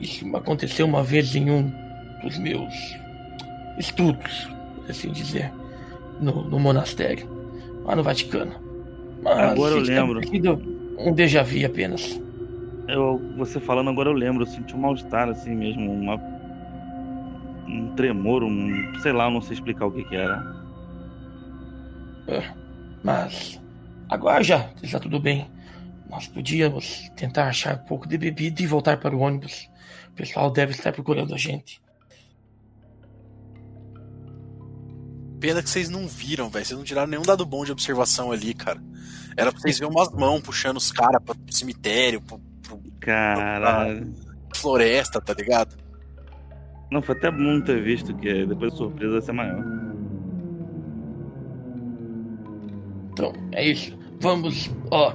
Isso 0.00 0.24
aconteceu 0.34 0.86
uma 0.86 1.02
vez 1.02 1.34
em 1.34 1.50
um 1.50 1.70
dos 2.22 2.38
meus 2.38 2.72
estudos, 3.78 4.48
por 4.76 4.90
assim 4.90 5.10
dizer, 5.12 5.52
no, 6.20 6.44
no 6.44 6.58
monastério, 6.58 7.28
lá 7.84 7.94
no 7.94 8.02
Vaticano. 8.02 8.54
Mas 9.22 9.38
Agora 9.38 9.74
eu 9.74 9.80
lembro. 9.80 10.26
sido 10.26 10.75
Um 10.98 11.12
déjà 11.12 11.42
vu 11.42 11.64
apenas. 11.64 12.20
Eu, 12.88 13.20
você 13.36 13.60
falando 13.60 13.90
agora 13.90 14.08
eu 14.08 14.14
lembro, 14.14 14.42
eu 14.42 14.46
senti 14.46 14.74
um 14.74 14.80
mal-estar 14.80 15.28
assim 15.28 15.54
mesmo, 15.54 15.92
uma, 15.92 16.16
um 17.66 17.92
tremor, 17.96 18.42
um. 18.44 18.94
sei 19.00 19.12
lá, 19.12 19.24
eu 19.24 19.32
não 19.32 19.40
sei 19.40 19.54
explicar 19.54 19.86
o 19.86 19.92
que, 19.92 20.04
que 20.04 20.16
era. 20.16 20.56
É, 22.28 22.42
Mas 23.02 23.60
agora 24.08 24.42
já 24.42 24.70
está 24.82 24.98
tudo 24.98 25.20
bem. 25.20 25.50
Nós 26.08 26.28
podíamos 26.28 27.10
tentar 27.16 27.48
achar 27.48 27.74
um 27.74 27.84
pouco 27.86 28.08
de 28.08 28.16
bebida 28.16 28.62
e 28.62 28.66
voltar 28.66 28.98
para 28.98 29.14
o 29.14 29.20
ônibus. 29.20 29.68
O 30.10 30.12
pessoal 30.12 30.50
deve 30.50 30.72
estar 30.72 30.92
procurando 30.92 31.34
a 31.34 31.38
gente. 31.38 31.80
Pena 35.40 35.62
que 35.62 35.68
vocês 35.68 35.90
não 35.90 36.06
viram, 36.06 36.48
velho. 36.48 36.64
Vocês 36.64 36.78
não 36.78 36.84
tiraram 36.84 37.08
nenhum 37.08 37.22
dado 37.22 37.44
bom 37.44 37.64
de 37.64 37.72
observação 37.72 38.30
ali, 38.30 38.54
cara. 38.54 38.80
Era 39.36 39.52
pra 39.52 39.60
vocês 39.60 39.78
verem 39.78 39.94
umas 39.94 40.10
mãos 40.12 40.40
puxando 40.40 40.76
os 40.78 40.90
caras 40.90 41.22
pro 41.22 41.36
cemitério, 41.50 42.20
pro, 42.22 42.38
pro 42.62 42.80
Caralho. 43.00 44.12
floresta, 44.54 45.20
tá 45.20 45.34
ligado? 45.34 45.76
Não, 46.90 47.02
foi 47.02 47.16
até 47.16 47.30
bom 47.30 47.60
ter 47.60 47.82
visto, 47.82 48.16
que 48.16 48.46
depois 48.46 48.72
a 48.72 48.76
surpresa 48.76 49.12
vai 49.12 49.22
ser 49.22 49.32
maior. 49.32 49.64
Então, 53.12 53.32
é 53.52 53.66
isso. 53.66 53.98
Vamos, 54.20 54.70
ó. 54.90 55.14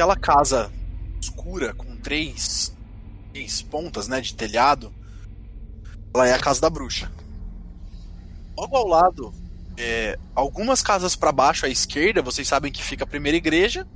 Aquela 0.00 0.16
casa 0.16 0.72
escura 1.20 1.74
com 1.74 1.94
três, 1.94 2.74
três 3.34 3.60
pontas, 3.60 4.08
né, 4.08 4.18
de 4.22 4.34
telhado, 4.34 4.90
ela 6.14 6.26
é 6.26 6.32
a 6.32 6.38
casa 6.38 6.58
da 6.58 6.70
bruxa. 6.70 7.12
Logo 8.56 8.74
ao 8.74 8.86
lado, 8.86 9.30
é, 9.76 10.18
algumas 10.34 10.80
casas 10.80 11.14
para 11.14 11.30
baixo 11.30 11.66
à 11.66 11.68
esquerda, 11.68 12.22
vocês 12.22 12.48
sabem 12.48 12.72
que 12.72 12.82
fica 12.82 13.04
a 13.04 13.06
primeira 13.06 13.36
igreja. 13.36 13.86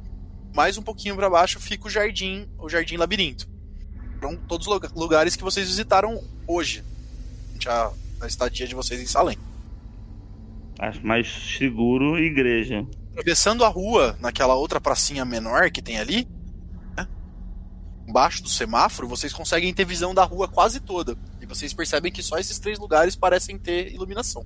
Mais 0.55 0.77
um 0.77 0.83
pouquinho 0.83 1.17
para 1.17 1.31
baixo 1.31 1.59
fica 1.59 1.87
o 1.87 1.91
jardim, 1.91 2.47
o 2.59 2.69
jardim 2.69 2.99
labirinto. 2.99 3.49
São 4.21 4.37
todos 4.37 4.67
lugar- 4.67 4.93
lugares 4.95 5.35
que 5.35 5.43
vocês 5.43 5.67
visitaram 5.69 6.23
hoje, 6.47 6.85
a, 7.67 7.91
a 8.21 8.27
estadia 8.27 8.69
de 8.69 8.75
vocês 8.75 9.01
em 9.01 9.07
Salem. 9.07 9.39
Acho 10.79 11.01
mais 11.07 11.27
seguro 11.57 12.19
igreja. 12.19 12.87
Atravessando 13.15 13.65
a 13.65 13.69
rua, 13.69 14.19
naquela 14.21 14.57
outra 14.57 14.81
pracinha 14.81 15.25
menor 15.25 15.71
que 15.71 15.81
tem 15.81 16.01
ali, 16.01 16.27
né? 16.97 17.07
embaixo 18.09 18.43
do 18.43 18.49
semáforo, 18.49 19.07
vocês 19.07 19.33
conseguem 19.33 19.73
ter 19.73 19.85
visão 19.85 20.13
da 20.13 20.25
rua 20.25 20.49
quase 20.49 20.81
toda. 20.81 21.17
E 21.41 21.47
vocês 21.47 21.73
percebem 21.73 22.11
que 22.11 22.25
só 22.25 22.39
esses 22.39 22.59
três 22.59 22.77
lugares 22.77 23.15
parecem 23.15 23.57
ter 23.57 23.93
iluminação. 23.95 24.45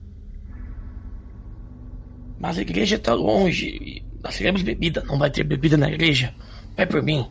Mas 2.38 2.58
a 2.58 2.60
igreja 2.60 2.98
tá 2.98 3.14
longe. 3.14 4.04
Nós 4.22 4.36
queremos 4.36 4.60
bebida. 4.60 5.02
Não 5.04 5.18
vai 5.18 5.30
ter 5.30 5.44
bebida 5.44 5.78
na 5.78 5.88
igreja. 5.88 6.34
Vai 6.76 6.86
por 6.86 7.02
mim. 7.02 7.26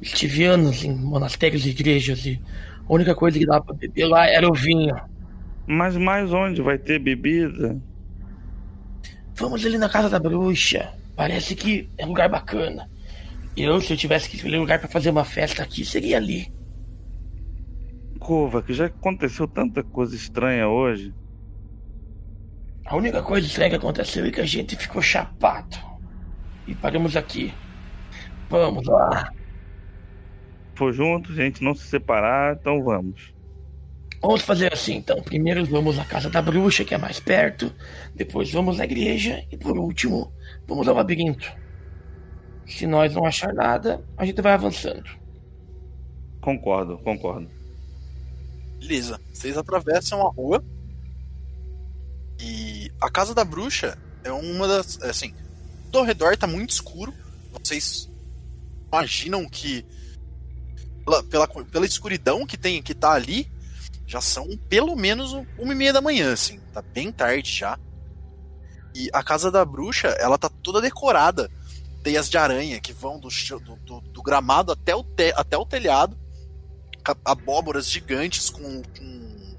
Estive 0.00 0.44
anos 0.44 0.84
em 0.84 0.94
monastérios 0.94 1.66
e 1.66 1.70
igrejas 1.70 2.24
e 2.24 2.40
a 2.88 2.94
única 2.94 3.16
coisa 3.16 3.36
que 3.36 3.46
dava 3.46 3.64
pra 3.64 3.74
beber 3.74 4.06
lá 4.06 4.28
era 4.28 4.48
o 4.48 4.54
vinho. 4.54 4.94
Mas 5.66 5.96
mais 5.96 6.32
onde 6.32 6.62
vai 6.62 6.78
ter 6.78 7.00
bebida? 7.00 7.80
Vamos 9.34 9.64
ali 9.64 9.78
na 9.78 9.88
casa 9.88 10.08
da 10.08 10.18
bruxa. 10.18 10.92
Parece 11.16 11.54
que 11.54 11.88
é 11.98 12.04
um 12.04 12.08
lugar 12.08 12.28
bacana. 12.28 12.88
Eu, 13.56 13.80
se 13.80 13.92
eu 13.92 13.96
tivesse 13.96 14.28
que 14.28 14.36
escolher 14.36 14.58
um 14.58 14.62
lugar 14.62 14.78
pra 14.78 14.88
fazer 14.88 15.10
uma 15.10 15.24
festa 15.24 15.62
aqui, 15.62 15.84
seria 15.84 16.16
ali. 16.16 16.52
Cova, 18.18 18.62
que 18.62 18.72
já 18.72 18.86
aconteceu 18.86 19.46
tanta 19.46 19.82
coisa 19.82 20.14
estranha 20.14 20.68
hoje. 20.68 21.12
A 22.86 22.96
única 22.96 23.22
coisa 23.22 23.46
estranha 23.46 23.70
que 23.70 23.76
aconteceu 23.76 24.24
é 24.24 24.30
que 24.30 24.40
a 24.40 24.46
gente 24.46 24.76
ficou 24.76 25.02
chapado. 25.02 25.76
E 26.66 26.74
paramos 26.74 27.16
aqui. 27.16 27.52
Vamos 28.48 28.86
lá. 28.86 29.32
For 30.74 30.92
junto, 30.92 31.34
gente, 31.34 31.62
não 31.62 31.74
se 31.74 31.86
separar, 31.86 32.56
então 32.56 32.82
vamos. 32.82 33.34
Vamos 34.22 34.42
fazer 34.42 34.72
assim 34.72 34.94
então. 34.94 35.20
Primeiro 35.20 35.66
vamos 35.66 35.98
à 35.98 36.04
casa 36.04 36.30
da 36.30 36.40
bruxa, 36.40 36.84
que 36.84 36.94
é 36.94 36.98
mais 36.98 37.18
perto. 37.18 37.74
Depois 38.14 38.52
vamos 38.52 38.78
à 38.78 38.84
igreja. 38.84 39.44
E 39.50 39.56
por 39.56 39.76
último, 39.76 40.32
vamos 40.66 40.86
ao 40.86 40.94
labirinto. 40.94 41.52
Se 42.64 42.86
nós 42.86 43.12
não 43.12 43.26
achar 43.26 43.52
nada, 43.52 44.00
a 44.16 44.24
gente 44.24 44.40
vai 44.40 44.52
avançando. 44.52 45.10
Concordo, 46.40 46.98
concordo. 46.98 47.50
Beleza. 48.78 49.20
Vocês 49.32 49.58
atravessam 49.58 50.24
a 50.24 50.30
rua. 50.30 50.64
E 52.40 52.92
a 53.00 53.10
casa 53.10 53.34
da 53.34 53.44
bruxa 53.44 53.98
é 54.22 54.30
uma 54.30 54.68
das. 54.68 55.00
é 55.02 55.10
Assim, 55.10 55.34
ao 55.92 56.04
redor 56.04 56.36
tá 56.36 56.46
muito 56.46 56.70
escuro. 56.70 57.12
Vocês 57.52 58.08
imaginam 58.86 59.48
que. 59.48 59.84
Pela, 61.04 61.22
pela, 61.24 61.48
pela 61.48 61.86
escuridão 61.86 62.46
que 62.46 62.56
tem 62.56 62.80
que 62.80 62.94
tá 62.94 63.12
ali, 63.12 63.50
já 64.06 64.20
são 64.20 64.46
pelo 64.68 64.94
menos 64.96 65.32
um- 65.32 65.46
uma 65.58 65.72
e 65.72 65.76
meia 65.76 65.92
da 65.92 66.00
manhã, 66.00 66.32
assim. 66.32 66.60
Tá 66.72 66.82
bem 66.82 67.10
tarde 67.12 67.50
já. 67.50 67.78
E 68.94 69.08
a 69.12 69.22
casa 69.22 69.50
da 69.50 69.64
bruxa, 69.64 70.08
ela 70.20 70.36
tá 70.36 70.48
toda 70.48 70.80
decorada. 70.80 71.50
Teias 72.02 72.28
de 72.28 72.36
aranha 72.36 72.80
que 72.80 72.92
vão 72.92 73.18
do, 73.18 73.28
do, 73.28 73.76
do- 73.76 74.00
do 74.00 74.22
gramado 74.22 74.72
até 74.72 74.94
o, 74.94 75.02
te, 75.02 75.32
até 75.36 75.56
o 75.56 75.64
telhado. 75.64 76.18
Abóboras 77.24 77.88
gigantes 77.88 78.50
com, 78.50 78.82
com 78.82 79.56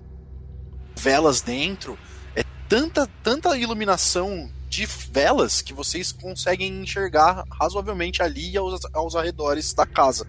velas 0.97 1.41
dentro. 1.41 1.97
É 2.35 2.43
tanta, 2.69 3.07
tanta 3.23 3.57
iluminação 3.57 4.51
de 4.69 4.85
velas 4.85 5.61
que 5.61 5.73
vocês 5.73 6.11
conseguem 6.11 6.81
enxergar 6.81 7.43
razoavelmente 7.51 8.21
ali 8.23 8.51
e 8.51 8.57
aos, 8.57 8.81
aos 8.93 9.15
arredores 9.15 9.73
da 9.73 9.85
casa. 9.85 10.27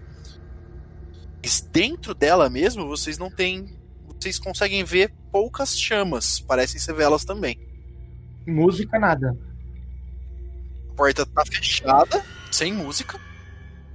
Mas 1.43 1.61
dentro 1.61 2.13
dela 2.13 2.49
mesmo, 2.49 2.87
vocês 2.87 3.17
não 3.17 3.29
têm. 3.29 3.77
Vocês 4.19 4.39
conseguem 4.39 4.83
ver 4.83 5.13
poucas 5.31 5.77
chamas. 5.77 6.39
Parecem 6.39 6.79
ser 6.79 6.93
velas 6.93 7.25
também. 7.25 7.59
Música, 8.47 8.99
nada. 8.99 9.35
A 10.89 10.93
porta 10.95 11.25
tá 11.25 11.43
fechada, 11.45 12.25
sem 12.51 12.73
música. 12.73 13.19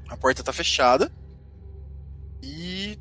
A 0.08 0.16
porta 0.16 0.42
tá 0.42 0.52
fechada. 0.52 1.10
E 2.42 2.98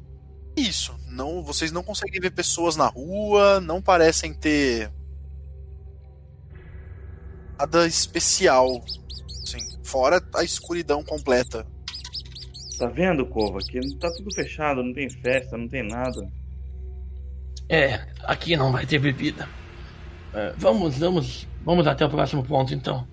isso, 0.55 0.97
não, 1.07 1.43
vocês 1.43 1.71
não 1.71 1.83
conseguem 1.83 2.19
ver 2.19 2.31
pessoas 2.31 2.75
na 2.75 2.87
rua, 2.87 3.61
não 3.61 3.81
parecem 3.81 4.33
ter 4.33 4.91
nada 7.57 7.87
especial, 7.87 8.67
assim, 9.43 9.59
fora 9.83 10.21
a 10.35 10.43
escuridão 10.43 11.03
completa. 11.03 11.65
Tá 12.77 12.87
vendo, 12.87 13.25
Cova? 13.25 13.59
Que 13.59 13.79
tá 13.97 14.09
tudo 14.11 14.33
fechado, 14.33 14.83
não 14.83 14.93
tem 14.93 15.09
festa, 15.09 15.57
não 15.57 15.67
tem 15.67 15.83
nada. 15.83 16.31
É, 17.69 18.07
aqui 18.23 18.57
não 18.57 18.71
vai 18.71 18.85
ter 18.85 18.97
bebida. 18.97 19.47
É, 20.33 20.53
vamos, 20.57 20.97
vamos, 20.97 21.47
vamos 21.63 21.85
até 21.85 22.03
o 22.05 22.09
próximo 22.09 22.43
ponto 22.43 22.73
então. 22.73 23.07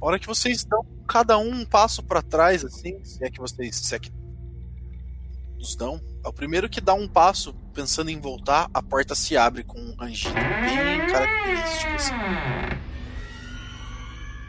A 0.00 0.06
hora 0.06 0.18
que 0.18 0.26
vocês 0.26 0.64
dão 0.64 0.86
cada 1.06 1.36
um 1.36 1.50
um 1.50 1.64
passo 1.64 2.02
pra 2.02 2.22
trás, 2.22 2.64
assim, 2.64 3.04
se 3.04 3.24
é 3.24 3.30
que 3.30 3.38
vocês, 3.38 3.76
se 3.76 3.94
é 3.94 3.98
que 3.98 4.10
os 5.58 5.76
dão, 5.76 6.00
é 6.24 6.28
o 6.28 6.32
primeiro 6.32 6.68
que 6.68 6.80
dá 6.80 6.94
um 6.94 7.06
passo 7.06 7.54
pensando 7.74 8.10
em 8.10 8.20
voltar, 8.20 8.68
a 8.72 8.82
porta 8.82 9.14
se 9.14 9.36
abre 9.36 9.62
com 9.62 9.78
um 9.78 9.94
rangido 9.94 10.34
bem 10.34 11.06
característico, 11.10 11.92
assim. 11.94 12.14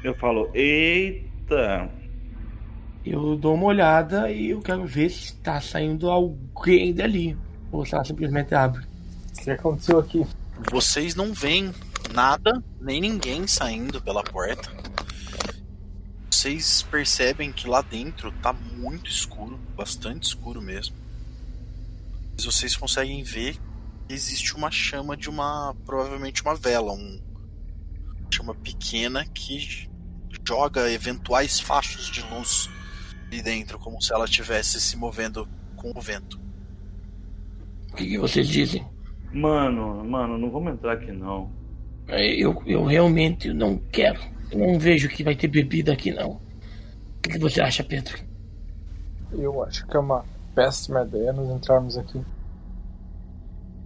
Eu 0.03 0.15
falo, 0.15 0.49
eita! 0.53 1.89
Eu 3.05 3.35
dou 3.35 3.55
uma 3.55 3.65
olhada 3.65 4.31
e 4.31 4.51
eu 4.51 4.61
quero 4.61 4.85
ver 4.85 5.09
se 5.09 5.35
tá 5.35 5.59
saindo 5.59 6.09
alguém 6.09 6.93
dali. 6.93 7.37
Ou 7.71 7.85
se 7.85 7.93
ela 7.93 8.03
simplesmente 8.03 8.55
abre. 8.55 8.92
O 9.37 9.41
que 9.43 9.51
aconteceu 9.51 9.99
aqui? 9.99 10.25
Vocês 10.71 11.15
não 11.15 11.33
veem 11.33 11.73
nada, 12.13 12.63
nem 12.79 13.01
ninguém 13.01 13.47
saindo 13.47 14.01
pela 14.01 14.23
porta. 14.23 14.69
vocês 16.31 16.83
percebem 16.83 17.51
que 17.51 17.67
lá 17.67 17.81
dentro 17.81 18.31
tá 18.41 18.53
muito 18.53 19.09
escuro, 19.09 19.57
bastante 19.75 20.23
escuro 20.27 20.61
mesmo. 20.61 20.95
Mas 22.33 22.45
vocês 22.45 22.75
conseguem 22.75 23.23
ver 23.23 23.55
que 24.07 24.13
existe 24.13 24.55
uma 24.55 24.71
chama 24.71 25.15
de 25.15 25.29
uma. 25.29 25.75
provavelmente 25.85 26.41
uma 26.41 26.55
vela, 26.55 26.93
um 26.93 27.21
chama 28.31 28.55
pequena 28.55 29.25
que 29.25 29.87
joga 30.45 30.91
eventuais 30.91 31.59
fachos 31.59 32.07
de 32.07 32.21
luz 32.23 32.69
ali 33.27 33.41
dentro, 33.41 33.79
como 33.79 34.01
se 34.01 34.13
ela 34.13 34.25
estivesse 34.25 34.81
se 34.81 34.97
movendo 34.97 35.47
com 35.75 35.91
o 35.95 36.01
vento. 36.01 36.39
O 37.91 37.95
que, 37.95 38.07
que 38.07 38.17
vocês 38.17 38.47
dizem? 38.47 38.92
Mano, 39.33 40.03
mano, 40.05 40.37
não 40.37 40.51
vamos 40.51 40.73
entrar 40.73 40.93
aqui 40.93 41.11
não. 41.11 41.49
É, 42.07 42.25
Eu, 42.35 42.61
eu 42.65 42.83
realmente 42.83 43.51
não 43.51 43.77
quero. 43.91 44.19
Eu 44.51 44.59
não 44.59 44.79
vejo 44.79 45.09
que 45.09 45.23
vai 45.23 45.35
ter 45.35 45.47
bebida 45.47 45.93
aqui, 45.93 46.11
não. 46.11 46.31
O 46.31 46.39
que, 47.23 47.31
que 47.31 47.39
você 47.39 47.59
acha, 47.61 47.83
Pedro? 47.83 48.17
Eu 49.31 49.63
acho 49.63 49.87
que 49.87 49.97
é 49.97 49.99
uma 49.99 50.23
péssima 50.53 51.01
ideia 51.01 51.33
nós 51.33 51.49
entrarmos 51.49 51.97
aqui. 51.97 52.21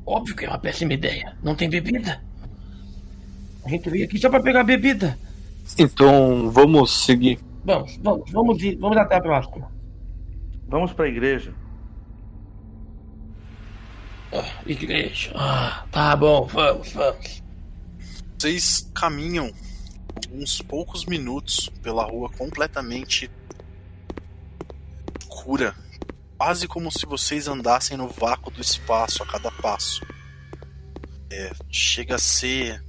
Óbvio 0.05 0.35
que 0.35 0.45
é 0.45 0.49
uma 0.49 0.59
péssima 0.59 0.93
ideia. 0.93 1.37
Não 1.41 1.55
tem 1.55 1.69
bebida. 1.69 2.21
A 3.63 3.69
gente 3.69 3.89
veio 3.89 4.05
aqui 4.05 4.17
só 4.17 4.29
pra 4.29 4.41
pegar 4.41 4.63
bebida. 4.63 5.17
Então, 5.77 6.49
vamos 6.51 7.05
seguir. 7.05 7.39
Vamos, 7.63 7.97
vamos, 7.97 8.31
vamos 8.31 8.63
ir, 8.63 8.75
vamos 8.77 8.97
até 8.97 9.15
a 9.15 9.21
próxima. 9.21 9.69
Vamos 10.67 10.93
pra 10.93 11.07
igreja. 11.07 11.53
Ah, 14.33 14.61
igreja. 14.65 15.31
Ah, 15.35 15.85
tá 15.91 16.15
bom, 16.15 16.45
vamos, 16.45 16.91
vamos. 16.91 17.43
Vocês 18.37 18.91
caminham 18.93 19.53
uns 20.31 20.61
poucos 20.61 21.05
minutos 21.05 21.69
pela 21.81 22.03
rua 22.03 22.29
completamente 22.29 23.31
escura, 25.19 25.73
quase 26.37 26.67
como 26.67 26.91
se 26.91 27.05
vocês 27.05 27.47
andassem 27.47 27.95
no 27.95 28.09
vácuo 28.09 28.51
do 28.51 28.61
espaço 28.61 29.23
a 29.23 29.25
cada 29.25 29.49
passo. 29.49 30.05
É, 31.29 31.51
chega 31.71 32.15
a 32.15 32.19
ser 32.19 32.83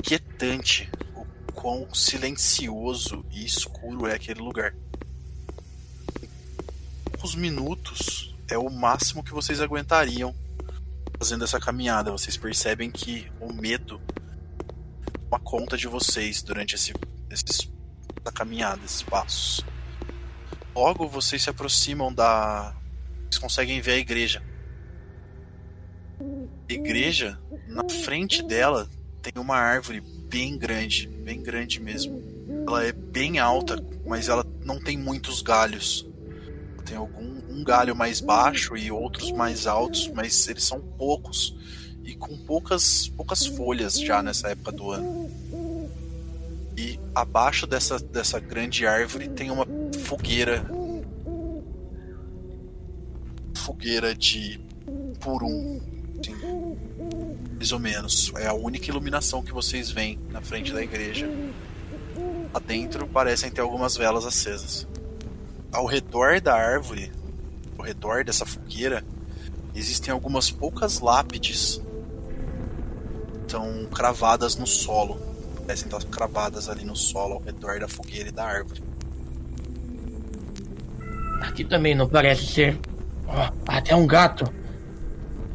inquietante 0.00 0.90
o 1.14 1.52
quão 1.52 1.92
silencioso 1.94 3.24
e 3.30 3.44
escuro 3.44 4.06
é 4.06 4.14
aquele 4.14 4.40
lugar. 4.40 4.74
Poucos 7.04 7.34
minutos 7.34 8.33
é 8.48 8.58
o 8.58 8.70
máximo 8.70 9.22
que 9.22 9.32
vocês 9.32 9.60
aguentariam 9.60 10.34
fazendo 11.18 11.44
essa 11.44 11.60
caminhada. 11.60 12.10
Vocês 12.10 12.36
percebem 12.36 12.90
que 12.90 13.30
o 13.40 13.52
medo 13.52 14.00
toma 15.30 15.38
conta 15.40 15.76
de 15.76 15.86
vocês 15.86 16.42
durante 16.42 16.74
esse, 16.74 16.92
esses, 17.30 17.70
essa 18.20 18.32
caminhada, 18.32 18.84
esses 18.84 19.02
passos. 19.02 19.64
Logo 20.74 21.08
vocês 21.08 21.42
se 21.42 21.50
aproximam 21.50 22.12
da. 22.12 22.74
Vocês 23.22 23.38
conseguem 23.38 23.80
ver 23.80 23.92
a 23.92 23.98
igreja. 23.98 24.42
A 26.68 26.72
igreja, 26.72 27.38
na 27.68 27.88
frente 27.88 28.42
dela, 28.42 28.88
tem 29.22 29.32
uma 29.36 29.56
árvore 29.56 30.00
bem 30.00 30.58
grande, 30.58 31.06
bem 31.08 31.42
grande 31.42 31.80
mesmo. 31.80 32.22
Ela 32.66 32.84
é 32.84 32.92
bem 32.92 33.38
alta, 33.38 33.76
mas 34.06 34.28
ela 34.28 34.44
não 34.64 34.80
tem 34.80 34.96
muitos 34.96 35.42
galhos. 35.42 36.06
Tem 36.84 36.96
algum 36.96 37.40
um 37.54 37.62
galho 37.62 37.94
mais 37.94 38.20
baixo 38.20 38.76
e 38.76 38.90
outros 38.90 39.30
mais 39.32 39.66
altos, 39.66 40.10
mas 40.14 40.48
eles 40.48 40.64
são 40.64 40.80
poucos 40.80 41.54
e 42.04 42.14
com 42.14 42.36
poucas 42.36 43.08
poucas 43.08 43.46
folhas 43.46 43.98
já 43.98 44.22
nessa 44.22 44.48
época 44.48 44.72
do 44.72 44.90
ano. 44.90 45.30
E 46.76 46.98
abaixo 47.14 47.66
dessa, 47.66 47.98
dessa 47.98 48.40
grande 48.40 48.86
árvore 48.86 49.28
tem 49.28 49.50
uma 49.50 49.66
fogueira. 50.04 50.64
Fogueira 53.54 54.14
de 54.14 54.60
purum. 55.20 55.80
Assim, 56.20 56.34
mais 57.56 57.72
ou 57.72 57.78
menos. 57.78 58.32
É 58.36 58.46
a 58.46 58.54
única 58.54 58.90
iluminação 58.90 59.42
que 59.42 59.52
vocês 59.52 59.90
veem 59.90 60.18
na 60.30 60.40
frente 60.40 60.72
da 60.72 60.82
igreja. 60.82 61.28
Dentro 62.66 63.06
parecem 63.06 63.50
ter 63.50 63.60
algumas 63.60 63.96
velas 63.96 64.24
acesas. 64.24 64.86
Ao 65.70 65.86
redor 65.86 66.40
da 66.40 66.54
árvore, 66.54 67.12
ao 67.78 67.84
redor 67.84 68.24
dessa 68.24 68.44
fogueira, 68.46 69.04
existem 69.74 70.12
algumas 70.12 70.50
poucas 70.50 71.00
lápides 71.00 71.80
estão 73.54 73.86
cravadas 73.86 74.56
no 74.56 74.66
solo. 74.66 75.16
Parecem 75.66 75.86
estar 75.86 76.02
cravadas 76.04 76.68
ali 76.68 76.84
no 76.84 76.96
solo 76.96 77.34
ao 77.34 77.40
redor 77.40 77.78
da 77.78 77.88
fogueira 77.88 78.28
e 78.28 78.32
da 78.32 78.44
árvore. 78.44 78.82
Aqui 81.40 81.64
também 81.64 81.94
não 81.94 82.08
parece 82.08 82.46
ser. 82.46 82.78
Ó, 83.26 83.50
até 83.68 83.94
um 83.94 84.06
gato. 84.06 84.44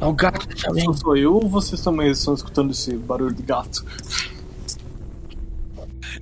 É 0.00 0.04
o 0.04 0.12
gato 0.12 0.46
também. 0.56 0.84
Só 0.84 0.92
sou 0.94 1.16
eu 1.16 1.34
ou 1.34 1.48
vocês 1.48 1.80
também 1.82 2.10
estão 2.10 2.34
escutando 2.34 2.70
esse 2.70 2.96
barulho 2.96 3.34
de 3.34 3.42
gato? 3.42 3.84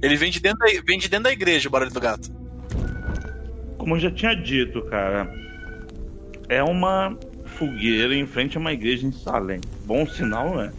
Ele 0.02 0.16
vem 0.16 0.30
de 0.30 0.40
dentro 0.40 0.58
da, 0.58 0.66
vem 0.84 0.98
de 0.98 1.08
dentro 1.08 1.24
da 1.24 1.32
igreja 1.32 1.68
o 1.68 1.72
barulho 1.72 1.92
do 1.92 2.00
gato. 2.00 2.30
Como 3.78 3.94
eu 3.94 4.00
já 4.00 4.10
tinha 4.10 4.34
dito, 4.34 4.82
cara, 4.82 5.32
é 6.48 6.62
uma 6.62 7.16
fogueira 7.58 8.14
em 8.14 8.26
frente 8.26 8.56
a 8.56 8.60
uma 8.60 8.72
igreja 8.72 9.06
em 9.06 9.12
Salem. 9.12 9.60
Bom 9.84 10.06
sinal, 10.06 10.50
não 10.50 10.60
é? 10.62 10.72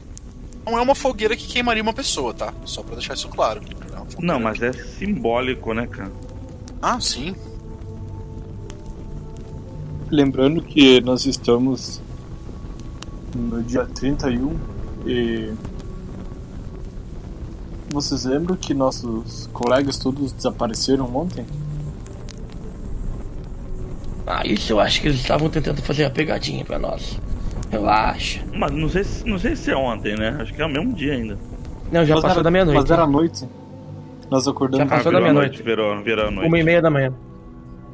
Não 0.65 0.78
é 0.78 0.82
uma 0.82 0.95
fogueira 0.95 1.36
que 1.36 1.47
queimaria 1.47 1.82
uma 1.82 1.93
pessoa, 1.93 2.34
tá? 2.34 2.53
Só 2.65 2.84
pra 2.84 2.95
deixar 2.95 3.13
isso 3.13 3.28
claro. 3.30 3.61
É 3.63 4.26
Não, 4.26 4.39
mas 4.39 4.61
é 4.61 4.72
simbólico, 4.72 5.74
né, 5.74 5.88
cara? 5.88 6.11
Ah, 6.82 6.99
sim. 6.99 7.36
Lembrando 10.11 10.61
que 10.61 11.01
nós 11.01 11.26
estamos 11.26 12.01
no 13.36 13.61
dia 13.63 13.86
31 13.86 14.57
e. 15.05 15.53
Vocês 17.91 18.26
lembram 18.26 18.55
que 18.55 18.74
nossos 18.74 19.47
colegas 19.51 19.97
todos 19.97 20.32
desapareceram 20.32 21.15
ontem? 21.15 21.45
Ah, 24.32 24.43
isso 24.45 24.73
eu 24.73 24.80
acho 24.80 25.01
que 25.01 25.07
eles 25.07 25.19
estavam 25.19 25.49
tentando 25.49 25.82
fazer 25.82 26.05
a 26.05 26.09
pegadinha 26.11 26.63
pra 26.63 26.77
nós. 26.77 27.19
Relaxa. 27.71 28.41
Mas 28.53 28.71
não 28.71 28.88
sei, 28.88 29.03
se- 29.03 29.27
não 29.27 29.39
sei 29.39 29.55
se 29.55 29.71
é 29.71 29.75
ontem, 29.75 30.15
né? 30.15 30.38
Acho 30.39 30.53
que 30.53 30.61
é 30.61 30.65
o 30.65 30.69
mesmo 30.69 30.93
dia 30.93 31.13
ainda. 31.13 31.38
Não, 31.91 32.05
já 32.05 32.13
Mas 32.13 32.21
passou 32.23 32.36
era- 32.38 32.43
da 32.43 32.51
meia-noite. 32.51 32.80
Mas 32.82 32.91
era 32.91 33.07
noite. 33.07 33.45
Nós 34.30 34.47
acordamos. 34.47 34.88
Já 34.88 34.95
passou 34.97 35.11
da 35.11 35.17
virou 35.17 35.19
a 35.19 35.34
meia-noite. 35.34 35.57
noite, 35.57 35.63
Virou, 35.63 36.03
virou 36.03 36.27
a 36.27 36.32
noite. 36.32 36.47
Uma 36.47 36.59
e 36.59 36.63
meia 36.63 36.82
da 36.82 36.91
manhã. 36.91 37.11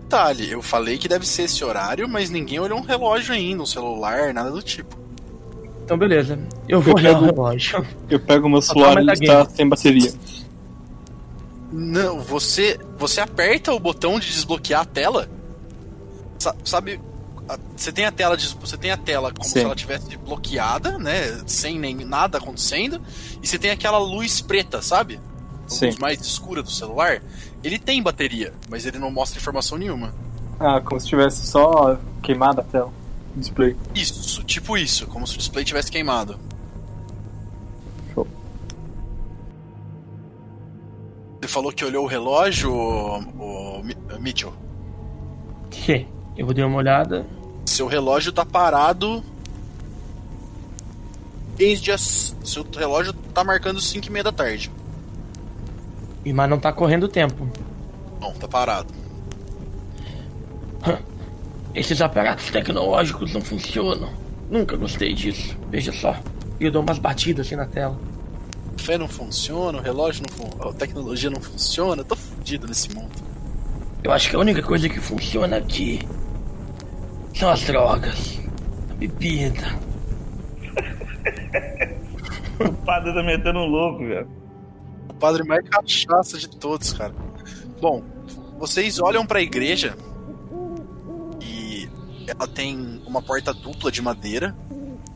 Detalhe, 0.01 0.51
eu 0.51 0.61
falei 0.61 0.97
que 0.97 1.07
deve 1.07 1.25
ser 1.25 1.43
esse 1.43 1.63
horário, 1.63 2.07
mas 2.07 2.29
ninguém 2.29 2.59
olhou 2.59 2.77
um 2.77 2.83
relógio 2.83 3.33
ainda, 3.33 3.63
um 3.63 3.65
celular, 3.65 4.33
nada 4.33 4.51
do 4.51 4.61
tipo. 4.61 4.95
Então, 5.83 5.97
beleza. 5.97 6.38
Eu 6.67 6.81
vou 6.81 6.91
Eu 6.93 6.97
olhar 6.97 7.11
o 7.11 7.19
pego- 7.21 7.25
relógio. 7.33 7.86
Eu 8.09 8.19
pego 8.19 8.49
meu 8.49 8.61
celular 8.61 9.01
e 9.01 9.11
está 9.13 9.45
sem 9.45 9.67
bateria. 9.69 10.11
Não, 11.71 12.19
você 12.19 12.77
você 12.97 13.19
aperta 13.21 13.73
o 13.73 13.79
botão 13.79 14.19
de 14.19 14.27
desbloquear 14.27 14.81
a 14.81 14.86
tela. 14.86 15.27
Sa- 16.39 16.55
sabe, 16.65 16.99
você 17.75 17.91
tem 17.91 18.05
a 18.05 18.11
tela 18.11 18.36
de, 18.36 18.47
você 18.55 18.77
tem 18.77 18.91
a 18.91 18.97
tela 18.97 19.31
como 19.31 19.43
Sim. 19.45 19.51
se 19.51 19.59
ela 19.59 19.75
tivesse 19.75 20.17
bloqueada, 20.17 20.97
né, 20.97 21.41
sem 21.47 21.79
nem 21.79 21.95
nada 21.95 22.38
acontecendo, 22.38 23.01
e 23.41 23.47
você 23.47 23.57
tem 23.59 23.71
aquela 23.71 23.97
luz 23.99 24.41
preta, 24.41 24.81
sabe? 24.81 25.19
A 25.65 25.69
Sim. 25.69 25.86
luz 25.88 25.97
mais 25.97 26.19
escura 26.21 26.61
do 26.61 26.69
celular. 26.71 27.21
Ele 27.63 27.79
tem 27.79 28.01
bateria, 28.03 28.53
mas 28.69 28.86
ele 28.86 28.99
não 28.99 29.09
mostra 29.11 29.39
informação 29.39 29.77
nenhuma. 29.77 30.13
Ah, 30.59 30.79
como 30.81 30.99
se 30.99 31.07
tivesse 31.07 31.45
só 31.47 31.97
queimado 32.21 32.61
a 32.61 32.63
tela. 32.63 32.91
Display. 33.36 33.75
Isso, 33.93 34.43
tipo 34.43 34.77
isso, 34.77 35.07
como 35.07 35.25
se 35.27 35.36
o 35.36 35.38
display 35.38 35.65
tivesse 35.65 35.91
queimado. 35.91 36.39
Show. 38.13 38.25
Você 41.41 41.47
falou 41.47 41.71
que 41.71 41.83
olhou 41.83 42.05
o 42.05 42.07
relógio, 42.07 42.71
o, 42.73 43.17
o 43.79 43.83
Mi- 43.83 43.97
Mitchell. 44.19 44.53
Que? 45.69 46.07
Eu 46.38 46.45
vou 46.45 46.53
dar 46.53 46.67
uma 46.67 46.77
olhada. 46.77 47.25
Seu 47.65 47.88
relógio 47.88 48.31
tá 48.31 48.45
parado. 48.45 49.23
Desde 51.55 51.91
as. 51.91 52.36
Seu 52.43 52.65
relógio 52.75 53.13
tá 53.33 53.43
marcando 53.43 53.79
5 53.79 54.07
e 54.07 54.09
meia 54.11 54.23
da 54.23 54.31
tarde. 54.31 54.69
E 56.23 56.33
Mas 56.33 56.49
não 56.49 56.59
tá 56.59 56.73
correndo 56.73 57.07
tempo. 57.07 57.47
Não, 58.19 58.33
tá 58.33 58.47
parado. 58.47 58.93
Esses 61.73 62.01
aparatos 62.01 62.49
tecnológicos 62.49 63.33
não 63.33 63.41
funcionam. 63.41 64.09
Nunca 64.49 64.75
gostei 64.75 65.13
disso. 65.13 65.57
Veja 65.69 65.91
só. 65.91 66.15
Eu 66.59 66.71
dou 66.71 66.81
umas 66.81 66.99
batidas 66.99 67.47
assim 67.47 67.55
na 67.55 67.65
tela. 67.65 67.99
O 68.77 68.81
fé 68.81 68.97
não 68.97 69.07
funciona, 69.07 69.77
o 69.77 69.81
relógio 69.81 70.23
não 70.27 70.36
funciona, 70.36 70.69
a 70.69 70.73
tecnologia 70.73 71.29
não 71.29 71.41
funciona. 71.41 72.01
Eu 72.01 72.05
tô 72.05 72.15
fudido 72.15 72.67
nesse 72.67 72.93
mundo. 72.93 73.11
Eu 74.03 74.11
acho 74.11 74.29
que 74.29 74.36
a 74.36 74.39
única 74.39 74.61
coisa 74.61 74.88
que 74.88 74.99
funciona 74.99 75.57
aqui 75.57 75.99
são 77.36 77.49
as 77.49 77.61
drogas. 77.63 78.39
A 78.89 78.93
bebida. 78.95 79.79
O 82.59 82.71
padre 82.86 83.13
tá 83.13 83.21
metendo 83.21 83.59
um 83.59 83.65
louco, 83.65 83.99
velho. 83.99 84.29
O 85.09 85.13
padre 85.15 85.43
mais 85.43 85.67
cachaça 85.67 86.38
de 86.38 86.49
todos, 86.49 86.93
cara. 86.93 87.13
Bom, 87.81 88.03
vocês 88.57 88.99
olham 88.99 89.25
para 89.25 89.39
a 89.39 89.41
igreja 89.41 89.97
e 91.41 91.89
ela 92.25 92.47
tem 92.47 93.01
uma 93.05 93.21
porta 93.21 93.53
dupla 93.53 93.91
de 93.91 94.01
madeira, 94.01 94.55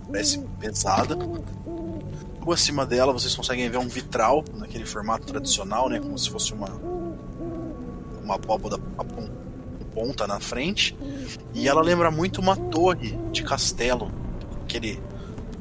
parece 0.06 0.40
pesada. 0.60 1.16
Logo 1.16 2.52
acima 2.52 2.86
dela 2.86 3.14
vocês 3.14 3.34
conseguem 3.34 3.70
ver 3.70 3.78
um 3.78 3.88
vitral 3.88 4.44
naquele 4.56 4.86
formato 4.86 5.26
tradicional, 5.26 5.88
né, 5.88 6.00
como 6.00 6.18
se 6.18 6.30
fosse 6.30 6.54
uma 6.54 6.70
uma 8.22 8.36
abóboda 8.36 8.78
com 8.78 9.39
ponta 9.94 10.26
na 10.28 10.40
frente. 10.40 10.96
E 11.54 11.68
ela 11.68 11.82
lembra 11.82 12.10
muito 12.12 12.40
uma 12.42 12.56
torre 12.56 13.18
de 13.32 13.44
castelo, 13.44 14.12
aquele 14.64 15.02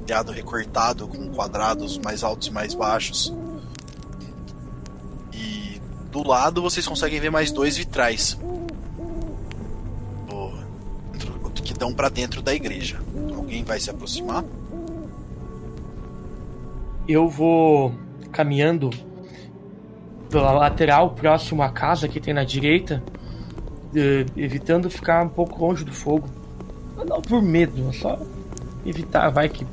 telhado 0.07 0.33
recortado 0.33 1.07
com 1.07 1.29
quadrados 1.31 1.99
mais 1.99 2.23
altos 2.25 2.49
e 2.49 2.51
mais 2.51 2.75
baixos. 2.75 3.35
E 5.33 5.81
do 6.11 6.27
lado 6.27 6.63
vocês 6.63 6.87
conseguem 6.87 7.21
ver 7.21 7.31
mais 7.31 7.53
dois 7.53 7.77
vitrais 7.77 8.39
do- 10.27 10.59
que 11.63 11.75
dão 11.75 11.93
para 11.93 12.09
dentro 12.09 12.41
da 12.41 12.55
igreja. 12.55 12.99
Alguém 13.37 13.63
vai 13.65 13.79
se 13.79 13.91
aproximar? 13.91 14.45
Eu 17.07 17.29
vou 17.29 17.93
caminhando 18.33 18.91
pela 20.31 20.53
lateral, 20.53 21.11
próximo 21.13 21.63
à 21.63 21.71
casa 21.71 22.07
que 22.09 22.21
tem 22.21 22.35
na 22.35 22.45
direita, 22.45 23.03
evitando 24.37 24.91
ficar 24.91 25.25
um 25.25 25.29
pouco 25.29 25.65
longe 25.65 25.85
do 25.85 25.93
fogo. 25.93 26.29
Não 27.07 27.23
por 27.23 27.41
medo, 27.41 27.89
é 27.89 27.93
só 27.93 28.19
evitar, 28.85 29.31
vai 29.31 29.49
que 29.49 29.67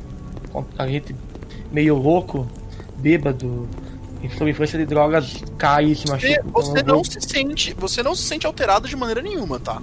a 0.77 0.87
gente 0.87 1.15
meio 1.71 1.95
louco, 1.95 2.47
bêbado, 2.97 3.67
sob 4.37 4.49
influência 4.49 4.77
de 4.79 4.85
drogas, 4.85 5.43
cai 5.57 5.85
e 5.85 5.95
se 5.95 6.03
Você, 6.03 6.11
machuca. 6.11 6.43
você 6.51 6.71
Então, 6.71 6.77
eu 6.77 6.95
não 6.97 7.03
se 7.03 7.21
sente, 7.21 7.73
você 7.73 8.03
não 8.03 8.15
se 8.15 8.23
sente 8.23 8.47
alterado 8.47 8.87
de 8.87 8.95
maneira 8.95 9.21
nenhuma, 9.21 9.59
tá? 9.59 9.81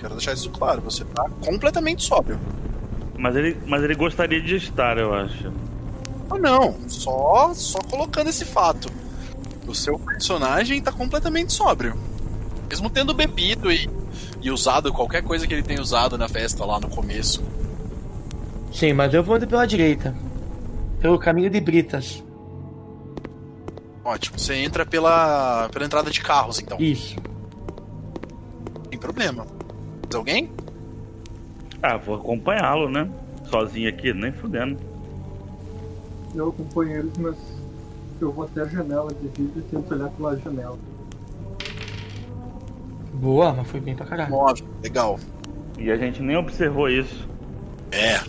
Quero 0.00 0.14
deixar 0.14 0.32
isso 0.32 0.50
claro. 0.50 0.80
Você 0.82 1.04
tá 1.04 1.30
completamente 1.44 2.02
sóbrio. 2.02 2.38
Mas 3.16 3.36
ele, 3.36 3.56
mas 3.66 3.82
ele 3.84 3.94
gostaria 3.94 4.40
de 4.40 4.56
estar, 4.56 4.98
eu 4.98 5.14
acho. 5.14 5.52
Ah, 6.28 6.38
não. 6.38 6.76
Só, 6.88 7.52
só 7.54 7.78
colocando 7.78 8.28
esse 8.28 8.44
fato. 8.44 8.90
O 9.66 9.74
seu 9.74 9.98
personagem 9.98 10.82
tá 10.82 10.90
completamente 10.90 11.52
sóbrio. 11.52 11.96
Mesmo 12.72 12.88
tendo 12.88 13.12
bebido 13.12 13.70
e, 13.70 13.86
e 14.40 14.50
usado 14.50 14.90
qualquer 14.94 15.22
coisa 15.22 15.46
que 15.46 15.52
ele 15.52 15.62
tenha 15.62 15.82
usado 15.82 16.16
na 16.16 16.26
festa 16.26 16.64
lá 16.64 16.80
no 16.80 16.88
começo. 16.88 17.44
Sim, 18.72 18.94
mas 18.94 19.12
eu 19.12 19.22
vou 19.22 19.36
indo 19.36 19.46
pela 19.46 19.66
direita. 19.66 20.16
Pelo 20.98 21.18
caminho 21.18 21.50
de 21.50 21.60
Britas. 21.60 22.24
Ótimo. 24.02 24.38
Você 24.38 24.54
entra 24.54 24.86
pela, 24.86 25.68
pela 25.68 25.84
entrada 25.84 26.10
de 26.10 26.22
carros, 26.22 26.60
então. 26.60 26.78
Isso. 26.80 27.14
Sem 28.88 28.98
problema. 28.98 29.46
Mais 30.04 30.14
alguém? 30.14 30.50
Ah, 31.82 31.98
vou 31.98 32.14
acompanhá-lo, 32.14 32.88
né? 32.88 33.06
Sozinho 33.50 33.90
aqui, 33.90 34.14
nem 34.14 34.32
fudendo. 34.32 34.78
Eu 36.34 36.48
acompanho 36.48 37.00
eles, 37.00 37.18
mas 37.18 37.36
eu 38.18 38.32
vou 38.32 38.46
até 38.46 38.62
a 38.62 38.66
janela 38.66 39.12
de 39.12 39.28
vidro 39.28 39.58
e 39.58 39.62
tento 39.62 39.92
olhar 39.92 40.08
pela 40.08 40.34
janela. 40.38 40.78
Boa, 43.22 43.52
mas 43.52 43.68
foi 43.68 43.78
bem 43.78 43.94
pra 43.94 44.04
caralho. 44.04 44.32
Nove. 44.32 44.64
Legal. 44.82 45.20
E 45.78 45.92
a 45.92 45.96
gente 45.96 46.20
nem 46.20 46.36
observou 46.36 46.90
isso. 46.90 47.28
É. 47.92 48.18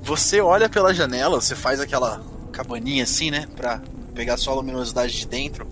você 0.00 0.40
olha 0.40 0.68
pela 0.68 0.94
janela, 0.94 1.40
você 1.40 1.56
faz 1.56 1.80
aquela 1.80 2.22
cabaninha 2.52 3.02
assim, 3.02 3.32
né? 3.32 3.48
Pra 3.56 3.82
pegar 4.14 4.36
só 4.36 4.52
a 4.52 4.54
luminosidade 4.54 5.12
de 5.12 5.26
dentro. 5.26 5.66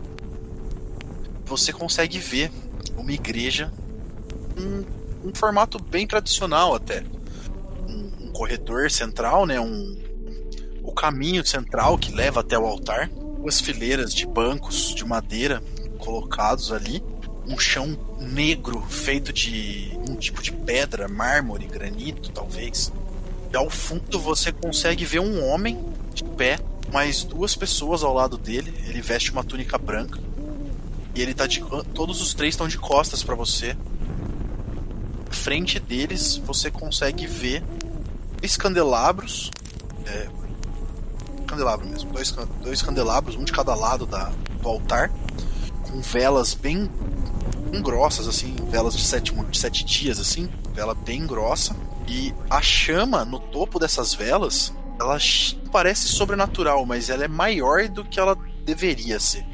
Você 1.44 1.72
consegue 1.72 2.18
ver 2.18 2.50
uma 2.96 3.12
igreja. 3.12 3.72
Um, 4.58 5.28
um 5.28 5.32
formato 5.32 5.80
bem 5.80 6.08
tradicional 6.08 6.74
até. 6.74 7.04
Um, 7.88 8.26
um 8.26 8.32
corredor 8.32 8.90
central, 8.90 9.46
né? 9.46 9.60
Um, 9.60 9.96
o 10.82 10.90
caminho 10.90 11.46
central 11.46 11.96
que 11.96 12.12
leva 12.12 12.40
até 12.40 12.58
o 12.58 12.66
altar. 12.66 13.08
Duas 13.08 13.60
fileiras 13.60 14.12
de 14.12 14.26
bancos 14.26 14.92
de 14.92 15.04
madeira 15.04 15.62
colocados 16.02 16.72
ali. 16.72 17.02
Um 17.46 17.58
chão 17.58 17.98
negro 18.18 18.80
feito 18.88 19.32
de 19.32 19.98
um 20.08 20.14
tipo 20.14 20.42
de 20.42 20.52
pedra, 20.52 21.08
mármore, 21.08 21.66
granito, 21.66 22.30
talvez. 22.30 22.92
E 23.52 23.56
ao 23.56 23.68
fundo 23.68 24.18
você 24.20 24.52
consegue 24.52 25.04
ver 25.04 25.20
um 25.20 25.44
homem 25.44 25.78
de 26.14 26.24
pé, 26.24 26.58
mais 26.92 27.24
duas 27.24 27.56
pessoas 27.56 28.02
ao 28.02 28.14
lado 28.14 28.36
dele. 28.36 28.72
Ele 28.86 29.00
veste 29.00 29.32
uma 29.32 29.42
túnica 29.42 29.76
branca. 29.76 30.20
E 31.14 31.20
ele 31.20 31.34
tá 31.34 31.46
de. 31.46 31.62
Todos 31.94 32.22
os 32.22 32.32
três 32.32 32.54
estão 32.54 32.68
de 32.68 32.78
costas 32.78 33.22
para 33.22 33.34
você. 33.34 33.76
À 35.28 35.34
frente 35.34 35.80
deles 35.80 36.36
você 36.36 36.70
consegue 36.70 37.26
ver 37.26 37.62
dois 38.40 38.56
candelabros. 38.56 39.50
É, 40.06 40.28
candelabro 41.46 41.86
mesmo. 41.86 42.10
Dois, 42.12 42.30
dois 42.62 42.80
candelabros, 42.82 43.36
um 43.36 43.44
de 43.44 43.52
cada 43.52 43.74
lado 43.74 44.06
da, 44.06 44.32
do 44.60 44.68
altar. 44.68 45.10
Com 45.92 46.00
velas 46.00 46.54
bem 46.54 46.88
bem 47.70 47.80
grossas, 47.80 48.28
assim, 48.28 48.54
velas 48.68 48.94
de 48.94 49.02
sete, 49.02 49.32
de 49.32 49.58
sete 49.58 49.84
dias, 49.84 50.18
assim, 50.18 50.48
vela 50.74 50.94
bem 50.94 51.26
grossa. 51.26 51.74
E 52.06 52.32
a 52.50 52.60
chama 52.60 53.24
no 53.24 53.38
topo 53.38 53.78
dessas 53.78 54.14
velas, 54.14 54.74
ela 55.00 55.16
parece 55.70 56.08
sobrenatural, 56.08 56.84
mas 56.84 57.08
ela 57.08 57.24
é 57.24 57.28
maior 57.28 57.88
do 57.88 58.04
que 58.04 58.20
ela 58.20 58.36
deveria 58.64 59.18
ser. 59.18 59.44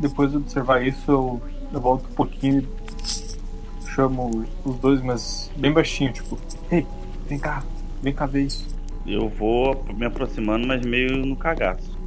Depois 0.00 0.30
de 0.30 0.38
observar 0.38 0.84
isso, 0.84 1.10
eu, 1.10 1.42
eu 1.72 1.80
volto 1.80 2.06
um 2.10 2.14
pouquinho 2.14 2.66
e 2.66 3.90
chamo 3.90 4.44
os 4.64 4.76
dois, 4.76 5.00
mas 5.00 5.50
bem 5.56 5.72
baixinho, 5.72 6.12
tipo, 6.12 6.38
ei, 6.70 6.86
vem 7.28 7.38
cá, 7.38 7.62
vem 8.02 8.12
cá 8.12 8.26
ver 8.26 8.46
isso. 8.46 8.66
Eu 9.06 9.28
vou 9.28 9.84
me 9.94 10.06
aproximando, 10.06 10.66
mas 10.66 10.84
meio 10.84 11.24
no 11.24 11.36
cagaço. 11.36 11.98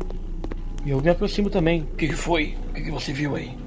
Eu 0.85 1.01
me 1.01 1.09
aproximo 1.09 1.49
também. 1.49 1.81
O 1.81 1.95
que, 1.95 2.07
que 2.09 2.15
foi? 2.15 2.57
O 2.69 2.73
que, 2.73 2.81
que 2.81 2.91
você 2.91 3.13
viu 3.13 3.35
aí? 3.35 3.62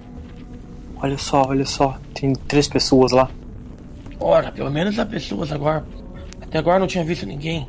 Olha 1.03 1.19
só, 1.19 1.43
olha 1.49 1.67
só. 1.67 1.99
Tem 2.15 2.33
três 2.33 2.69
pessoas 2.69 3.13
lá. 3.13 3.31
Ora, 4.19 4.51
pelo 4.51 4.71
menos 4.71 4.99
há 4.99 5.05
pessoas 5.05 5.53
agora. 5.53 5.85
Até 6.41 6.59
agora 6.59 6.79
não 6.79 6.87
tinha 6.87 7.05
visto 7.05 7.27
ninguém. 7.27 7.67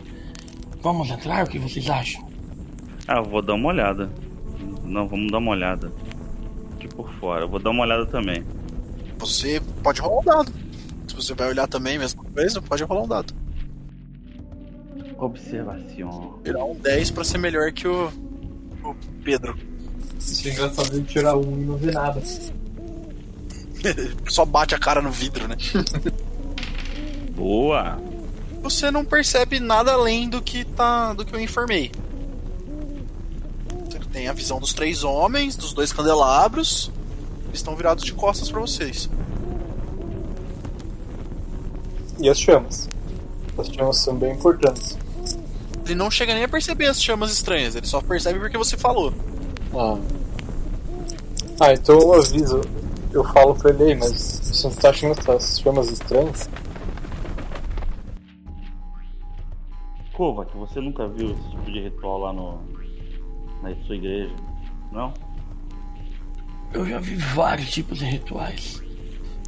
Vamos 0.82 1.10
entrar? 1.10 1.46
O 1.46 1.50
que 1.50 1.60
vocês 1.60 1.90
acham? 1.90 2.26
Ah, 3.08 3.18
eu 3.18 3.26
vou 3.26 3.42
dar 3.42 3.56
uma 3.56 3.70
olhada. 3.70 4.10
Não, 4.84 5.08
vamos 5.08 5.32
dar 5.32 5.40
uma 5.40 5.52
olhada. 5.52 5.92
Aqui 6.76 6.88
por 6.88 7.12
fora. 7.16 7.44
Eu 7.44 7.50
vou 7.50 7.60
dar 7.60 7.72
uma 7.72 7.84
olhada 7.84 8.06
também. 8.06 8.44
Você 9.20 9.62
pode 9.84 10.02
rolar 10.02 10.20
um 10.20 10.24
dado. 10.24 10.54
Se 11.08 11.16
você 11.16 11.34
vai 11.34 11.50
olhar 11.50 11.68
também, 11.68 11.98
mesma 11.98 12.24
coisa, 12.24 12.62
pode 12.62 12.84
rolar 12.84 13.04
um 13.04 13.08
dado. 13.08 13.34
Observação. 15.18 16.40
Virar 16.44 16.64
um 16.64 16.76
10 16.76 17.12
pra 17.12 17.24
ser 17.24 17.40
melhor 17.40 17.72
que 17.72 17.88
o, 17.88 18.08
o 18.84 18.96
Pedro. 19.24 19.58
Isso 20.20 20.48
é 20.48 20.52
engraçado 20.52 20.96
ele 20.96 21.06
tirar 21.06 21.36
um 21.36 21.60
e 21.60 21.66
não 21.66 21.76
ver 21.76 21.94
nada. 21.94 22.22
Só 24.28 24.46
bate 24.46 24.76
a 24.76 24.80
cara 24.80 25.02
no 25.02 25.12
vidro, 25.12 25.48
né? 25.48 25.56
Boa! 27.36 28.00
Você 28.62 28.92
não 28.92 29.06
percebe 29.06 29.60
nada 29.60 29.94
além 29.94 30.30
do 30.30 30.42
que 30.42 30.66
tá. 30.66 31.14
do 31.14 31.24
que 31.24 31.34
eu 31.34 31.40
informei. 31.40 31.92
Você 33.86 34.00
tem 34.12 34.28
a 34.28 34.34
visão 34.34 34.60
dos 34.60 34.74
três 34.74 35.04
homens, 35.04 35.56
dos 35.56 35.74
dois 35.74 35.94
candelabros. 35.94 36.92
Eles 37.46 37.60
estão 37.60 37.76
virados 37.76 38.04
de 38.04 38.14
costas 38.14 38.50
pra 38.50 38.60
vocês. 38.60 39.10
E 42.20 42.30
as 42.30 42.40
chamas? 42.40 42.90
As 43.58 43.68
chamas 43.68 43.98
são 43.98 44.16
bem 44.16 44.34
importantes. 44.34 44.98
Ele 45.86 45.96
não 45.96 46.12
chega 46.12 46.34
nem 46.34 46.44
a 46.44 46.48
perceber 46.50 46.88
as 46.88 47.02
chamas 47.02 47.32
estranhas, 47.32 47.76
ele 47.76 47.88
só 47.88 48.02
percebe 48.02 48.40
porque 48.40 48.58
você 48.58 48.76
falou. 48.76 49.14
Ah. 49.74 49.98
Ah, 51.60 51.74
então 51.74 51.98
eu 52.00 52.14
aviso. 52.14 52.62
Eu 53.12 53.24
falo 53.24 53.56
pra 53.56 53.70
ele, 53.72 53.84
"Ei, 53.84 53.96
mas 53.96 54.12
você 54.12 54.68
não 54.68 54.76
tá 54.76 54.90
achando 54.90 55.20
essas 55.20 55.60
chamas 55.60 55.90
estranhas? 55.90 56.50
Kovac, 60.14 60.56
você 60.58 60.82
nunca 60.82 61.08
viu 61.08 61.32
esse 61.32 61.50
tipo 61.52 61.72
de 61.72 61.80
ritual 61.82 62.18
lá 62.20 62.34
no. 62.34 62.60
na 63.62 63.76
sua 63.86 63.96
igreja? 63.96 64.34
Não? 64.92 65.14
Eu 66.74 66.86
já 66.86 67.00
vi 67.00 67.16
vários 67.16 67.70
tipos 67.70 68.00
de 68.00 68.06
rituais. 68.06 68.82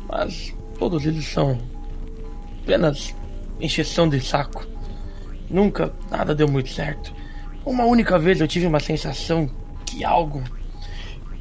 Mas 0.07 0.55
todos 0.78 1.05
eles 1.05 1.26
são 1.26 1.57
apenas 2.62 3.16
encheção 3.60 4.07
de 4.07 4.22
saco. 4.22 4.66
Nunca 5.49 5.91
nada 6.10 6.36
deu 6.36 6.47
muito 6.47 6.70
certo. 6.70 7.14
Uma 7.66 7.86
única 7.86 8.18
vez 8.20 8.39
eu 8.39 8.47
tive 8.47 8.68
uma 8.68 8.80
sensação 8.80 9.49
que 9.86 10.03
algo 10.03 10.43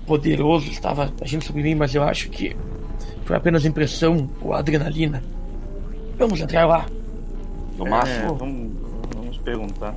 poderoso 0.08 0.68
estava 0.70 1.12
agindo 1.20 1.44
sobre 1.44 1.62
mim, 1.62 1.74
mas 1.74 1.94
eu 1.94 2.02
acho 2.02 2.30
que 2.30 2.56
foi 3.24 3.36
apenas 3.36 3.64
impressão 3.64 4.28
ou 4.40 4.54
adrenalina. 4.54 5.22
Vamos 6.18 6.40
entrar 6.40 6.66
lá. 6.66 6.86
No 7.76 7.86
É, 7.86 7.90
máximo, 7.90 8.34
vamos, 8.34 8.72
vamos 9.14 9.38
perguntar. 9.38 9.94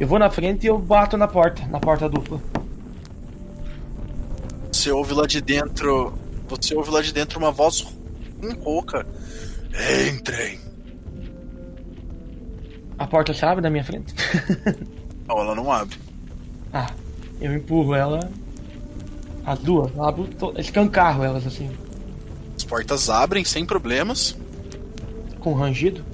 eu 0.00 0.08
vou 0.08 0.18
na 0.18 0.30
frente 0.30 0.64
e 0.64 0.66
eu 0.66 0.78
bato 0.78 1.16
na 1.16 1.28
porta, 1.28 1.64
na 1.68 1.78
porta 1.78 2.08
dupla. 2.08 2.40
Você 4.72 4.90
ouve 4.90 5.12
lá 5.14 5.26
de 5.26 5.40
dentro. 5.40 6.12
Você 6.48 6.74
ouve 6.74 6.90
lá 6.90 7.00
de 7.02 7.12
dentro 7.12 7.38
uma 7.38 7.50
voz 7.52 7.86
rouca. 8.62 9.06
Entrem. 10.10 10.58
A 12.98 13.06
porta 13.06 13.32
se 13.34 13.44
abre 13.44 13.62
na 13.62 13.70
minha 13.70 13.84
frente. 13.84 14.14
Não, 15.28 15.38
ela 15.40 15.54
não 15.56 15.72
abre. 15.72 15.98
Ah, 16.72 16.88
eu 17.40 17.52
empurro 17.52 17.94
ela. 17.96 18.30
As 19.46 19.58
duas. 19.60 19.94
Eu 19.94 20.04
abro, 20.04 20.24
to- 20.26 20.52
escancarro 20.58 21.22
elas 21.22 21.46
assim. 21.46 21.70
As 22.56 22.64
portas 22.64 23.08
abrem 23.08 23.44
sem 23.44 23.64
problemas. 23.64 24.36
Com 25.38 25.52
rangido. 25.54 26.04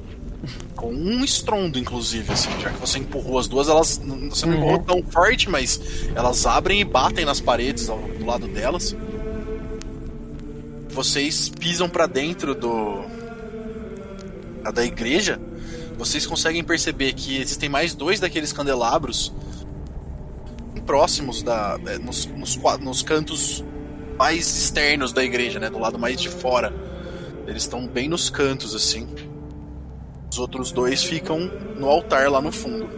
Com 0.76 0.92
um 0.92 1.24
estrondo, 1.24 1.78
inclusive, 1.78 2.32
assim. 2.32 2.50
Já 2.60 2.68
que 2.70 2.78
você 2.80 2.98
empurrou 2.98 3.38
as 3.38 3.46
duas, 3.48 3.68
elas. 3.68 4.00
Você 4.28 4.44
não 4.44 4.54
Uhum. 4.56 4.58
empurrou 4.58 4.78
tão 4.80 5.02
forte, 5.10 5.48
mas 5.48 5.80
elas 6.14 6.44
abrem 6.46 6.80
e 6.80 6.84
batem 6.84 7.24
nas 7.24 7.40
paredes 7.40 7.88
ao, 7.88 7.98
do 7.98 8.26
lado 8.26 8.46
delas. 8.48 8.94
Vocês 10.90 11.48
pisam 11.48 11.88
pra 11.88 12.06
dentro 12.06 12.54
do. 12.54 13.02
da 14.74 14.84
igreja. 14.84 15.40
Vocês 15.96 16.26
conseguem 16.26 16.62
perceber 16.64 17.12
que 17.12 17.36
existem 17.40 17.68
mais 17.68 17.94
dois 17.94 18.18
daqueles 18.20 18.52
candelabros 18.52 19.32
próximos 20.86 21.42
da. 21.42 21.78
é, 21.86 21.98
nos, 21.98 22.26
nos, 22.26 22.56
nos 22.80 23.02
cantos 23.02 23.64
mais 24.18 24.56
externos 24.56 25.12
da 25.12 25.24
igreja, 25.24 25.58
né? 25.58 25.70
Do 25.70 25.78
lado 25.78 25.98
mais 25.98 26.20
de 26.20 26.28
fora. 26.28 26.72
Eles 27.46 27.62
estão 27.62 27.86
bem 27.86 28.08
nos 28.08 28.30
cantos, 28.30 28.74
assim. 28.74 29.08
Os 30.30 30.38
outros 30.38 30.72
dois 30.72 31.02
ficam 31.02 31.38
no 31.76 31.88
altar 31.88 32.30
lá 32.30 32.40
no 32.40 32.52
fundo. 32.52 32.88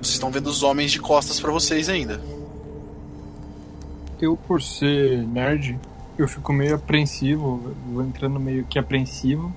Vocês 0.00 0.14
estão 0.14 0.30
vendo 0.30 0.46
os 0.46 0.62
homens 0.62 0.92
de 0.92 1.00
costas 1.00 1.40
pra 1.40 1.50
vocês 1.50 1.88
ainda. 1.88 2.20
Eu, 4.20 4.36
por 4.36 4.62
ser 4.62 5.26
nerd, 5.26 5.78
eu 6.18 6.28
fico 6.28 6.52
meio 6.52 6.74
apreensivo, 6.74 7.74
vou 7.86 8.02
entrando 8.02 8.38
meio 8.38 8.64
que 8.64 8.78
apreensivo, 8.78 9.54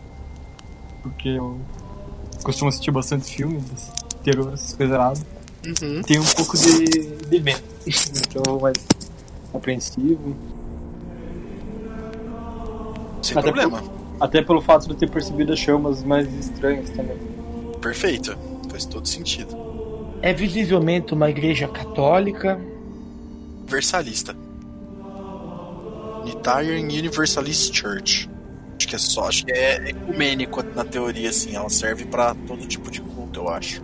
porque 1.02 1.30
eu 1.30 1.60
costumo 2.44 2.70
assistir 2.70 2.92
bastante 2.92 3.36
filmes, 3.36 3.92
terror, 4.24 4.54
essas 4.54 4.74
coisas 4.74 4.96
erradas. 4.96 5.26
Uhum. 5.66 6.02
Tem 6.02 6.20
um 6.20 6.26
pouco 6.26 6.58
de, 6.58 6.86
de 7.28 7.40
medo, 7.40 7.62
então 7.86 8.60
mais 8.60 8.78
apreensivo. 9.54 10.36
Sem 13.22 13.38
Até 13.38 13.52
problema. 13.52 13.84
Até 14.20 14.42
pelo 14.42 14.62
fato 14.62 14.86
de 14.86 14.92
eu 14.92 14.96
ter 14.96 15.10
percebido 15.10 15.54
as 15.54 15.60
chamas 15.60 16.04
mais 16.04 16.32
estranhas 16.34 16.90
também. 16.90 17.18
Perfeito. 17.80 18.38
Faz 18.70 18.86
todo 18.86 19.08
sentido. 19.08 19.56
É 20.22 20.34
visivelmente 20.34 21.14
uma 21.14 21.30
igreja 21.30 21.68
católica. 21.68 22.60
Versalista. 23.66 24.36
Unitarian 26.24 26.82
Universalist 26.82 27.74
Church. 27.74 28.30
Acho 28.78 28.88
que 28.88 28.96
é 28.96 29.00
só, 29.00 29.28
acho 29.28 29.46
que 29.46 29.52
é 29.52 29.90
ecumênico 29.90 30.64
na 30.76 30.84
teoria, 30.84 31.30
assim. 31.30 31.56
Ela 31.56 31.70
serve 31.70 32.06
pra 32.06 32.36
todo 32.48 32.66
tipo 32.66 32.90
de 32.90 33.02
culto, 33.02 33.40
eu 33.40 33.50
acho. 33.50 33.82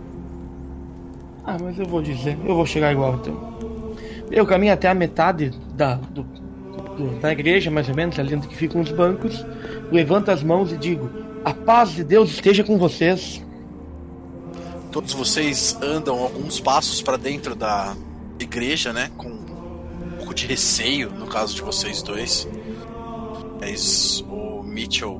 Ah, 1.50 1.56
mas 1.62 1.78
eu 1.78 1.86
vou 1.86 2.02
dizer, 2.02 2.36
eu 2.44 2.54
vou 2.54 2.66
chegar 2.66 2.92
igual 2.92 3.14
então. 3.14 3.94
Eu 4.30 4.44
caminho 4.46 4.72
até 4.74 4.86
a 4.88 4.94
metade 4.94 5.50
da, 5.74 5.94
do, 5.94 6.22
do- 6.22 7.18
da 7.20 7.32
igreja, 7.32 7.70
mais 7.70 7.88
ou 7.88 7.94
menos, 7.94 8.18
ali 8.18 8.34
onde 8.34 8.54
ficam 8.54 8.82
os 8.82 8.92
bancos, 8.92 9.46
levanto 9.90 10.30
as 10.30 10.42
mãos 10.42 10.70
e 10.72 10.76
digo: 10.76 11.08
A 11.42 11.54
paz 11.54 11.92
de 11.92 12.04
Deus 12.04 12.30
esteja 12.30 12.62
com 12.62 12.76
vocês. 12.76 13.42
Todos 14.92 15.14
vocês 15.14 15.78
andam 15.82 16.18
alguns 16.18 16.60
passos 16.60 17.00
pra 17.00 17.16
dentro 17.16 17.54
da 17.54 17.94
igreja, 18.38 18.92
né? 18.92 19.10
Com 19.16 19.28
um 19.28 20.16
pouco 20.18 20.34
de 20.34 20.46
receio, 20.46 21.08
no 21.10 21.26
caso 21.26 21.54
de 21.54 21.62
vocês 21.62 22.02
dois. 22.02 22.46
Mas 23.58 24.22
o 24.28 24.62
Mitchell, 24.62 25.18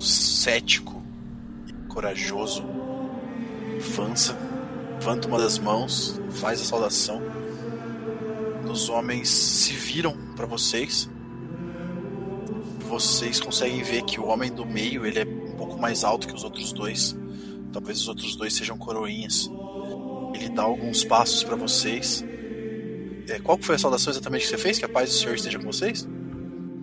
cético 0.00 1.02
e 1.68 1.72
corajoso, 1.88 2.64
avança, 3.76 4.36
levanta 4.98 5.28
uma 5.28 5.38
das 5.38 5.60
mãos, 5.60 6.20
faz 6.32 6.60
a 6.60 6.64
saudação. 6.64 7.22
Os 8.68 8.88
homens 8.88 9.28
se 9.28 9.72
viram 9.72 10.16
pra 10.34 10.44
vocês. 10.44 11.08
Vocês 12.80 13.38
conseguem 13.38 13.80
ver 13.82 14.02
que 14.02 14.18
o 14.18 14.26
homem 14.26 14.52
do 14.52 14.66
meio 14.66 15.06
ele 15.06 15.20
é 15.20 15.24
um 15.24 15.56
pouco 15.56 15.78
mais 15.78 16.02
alto 16.02 16.26
que 16.26 16.34
os 16.34 16.42
outros 16.42 16.72
dois. 16.72 17.16
Talvez 17.72 18.00
os 18.00 18.08
outros 18.08 18.34
dois 18.34 18.52
sejam 18.54 18.76
coroinhas. 18.76 19.48
Ele 20.34 20.48
dá 20.48 20.62
alguns 20.62 21.04
passos 21.04 21.44
pra 21.44 21.54
vocês. 21.54 22.24
É, 23.28 23.38
qual 23.38 23.56
foi 23.60 23.76
a 23.76 23.78
saudação 23.78 24.12
exatamente 24.12 24.42
que 24.42 24.48
você 24.48 24.58
fez? 24.58 24.78
Que 24.78 24.84
a 24.84 24.88
paz 24.88 25.10
do 25.10 25.14
Senhor 25.14 25.34
esteja 25.36 25.58
com 25.60 25.66
vocês? 25.66 26.08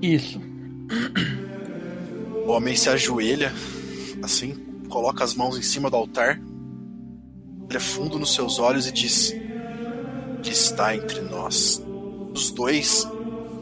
Isso. 0.02 0.42
O 2.48 2.52
homem 2.52 2.76
se 2.76 2.90
ajoelha, 2.90 3.52
assim, 4.24 4.54
coloca 4.88 5.24
as 5.24 5.34
mãos 5.34 5.58
em 5.58 5.62
cima 5.62 5.90
do 5.90 5.98
altar, 5.98 6.40
olha 7.70 7.80
fundo 7.80 8.20
nos 8.20 8.34
seus 8.34 8.60
olhos 8.60 8.88
e 8.88 8.92
diz: 8.92 9.34
Que 10.42 10.52
está 10.52 10.96
entre 10.96 11.22
nós. 11.22 11.82
Os 12.34 12.52
dois 12.52 13.08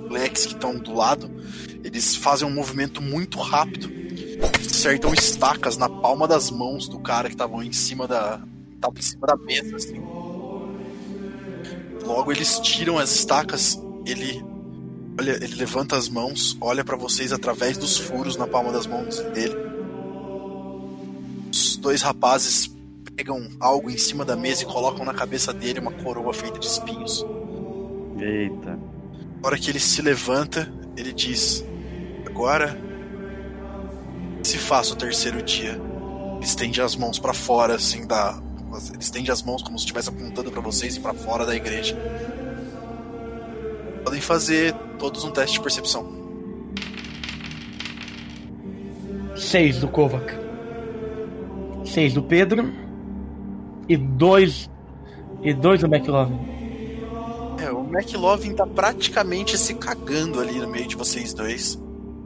moleques 0.07 0.45
que 0.45 0.53
estão 0.53 0.77
do 0.77 0.93
lado, 0.93 1.29
eles 1.83 2.15
fazem 2.15 2.47
um 2.47 2.51
movimento 2.51 3.01
muito 3.01 3.39
rápido, 3.39 3.91
acertam 4.59 5.13
estacas 5.13 5.77
na 5.77 5.89
palma 5.89 6.27
das 6.27 6.49
mãos 6.49 6.87
do 6.87 6.99
cara 6.99 7.27
que 7.27 7.35
estavam 7.35 7.61
em 7.63 7.71
cima 7.71 8.07
da. 8.07 8.41
Tava 8.81 8.97
em 8.97 9.01
cima 9.01 9.27
da 9.27 9.37
mesa, 9.37 9.75
assim. 9.75 10.01
Logo 12.03 12.31
eles 12.31 12.59
tiram 12.59 12.97
as 12.97 13.11
estacas, 13.11 13.81
ele 14.05 14.43
Olha, 15.19 15.31
ele 15.43 15.55
levanta 15.55 15.95
as 15.95 16.09
mãos, 16.09 16.57
olha 16.59 16.83
pra 16.83 16.97
vocês 16.97 17.31
através 17.31 17.77
dos 17.77 17.97
furos 17.97 18.35
na 18.35 18.47
palma 18.47 18.71
das 18.71 18.87
mãos 18.87 19.19
dele. 19.19 19.55
Os 21.51 21.77
dois 21.77 22.01
rapazes 22.01 22.71
pegam 23.15 23.47
algo 23.59 23.89
em 23.89 23.97
cima 23.97 24.25
da 24.25 24.35
mesa 24.35 24.63
e 24.63 24.65
colocam 24.65 25.05
na 25.05 25.13
cabeça 25.13 25.53
dele 25.53 25.79
uma 25.79 25.91
coroa 25.91 26.33
feita 26.33 26.59
de 26.59 26.65
espinhos. 26.65 27.25
Eita. 28.19 28.71
Na 29.41 29.47
hora 29.47 29.57
que 29.57 29.69
ele 29.69 29.79
se 29.79 30.01
levanta, 30.01 30.71
ele 30.97 31.13
diz: 31.13 31.63
Agora 32.25 32.77
se 34.41 34.57
faça 34.57 34.93
o 34.93 34.95
terceiro 34.95 35.41
dia. 35.41 35.79
Ele 36.35 36.43
estende 36.43 36.81
as 36.81 36.95
mãos 36.95 37.19
pra 37.19 37.33
fora, 37.33 37.75
assim, 37.75 38.05
da. 38.07 38.41
Ele 38.89 38.97
estende 38.99 39.31
as 39.31 39.43
mãos 39.43 39.61
como 39.61 39.77
se 39.77 39.85
estivesse 39.85 40.09
apontando 40.09 40.51
pra 40.51 40.61
vocês 40.61 40.95
e 40.95 40.99
pra 40.99 41.13
fora 41.13 41.45
da 41.45 41.55
igreja. 41.55 41.95
Podem 44.03 44.19
fazer 44.19 44.73
todos 44.97 45.23
um 45.23 45.31
teste 45.31 45.57
de 45.57 45.63
percepção. 45.63 46.23
Seis 49.35 49.79
do 49.79 49.87
Kovac. 49.87 50.33
Seis 51.85 52.13
do 52.13 52.23
Pedro. 52.23 52.83
E 53.87 53.97
dois. 53.97 54.69
E 55.41 55.53
dois 55.53 55.81
do 55.81 55.87
McLovin. 55.87 56.39
É, 57.59 57.71
o 57.71 57.83
McLovin 57.83 58.55
tá 58.55 58.65
praticamente 58.65 59.57
se 59.57 59.73
cagando 59.75 60.39
ali 60.39 60.59
no 60.59 60.67
meio 60.69 60.87
de 60.87 60.95
vocês 60.95 61.33
dois. 61.33 61.81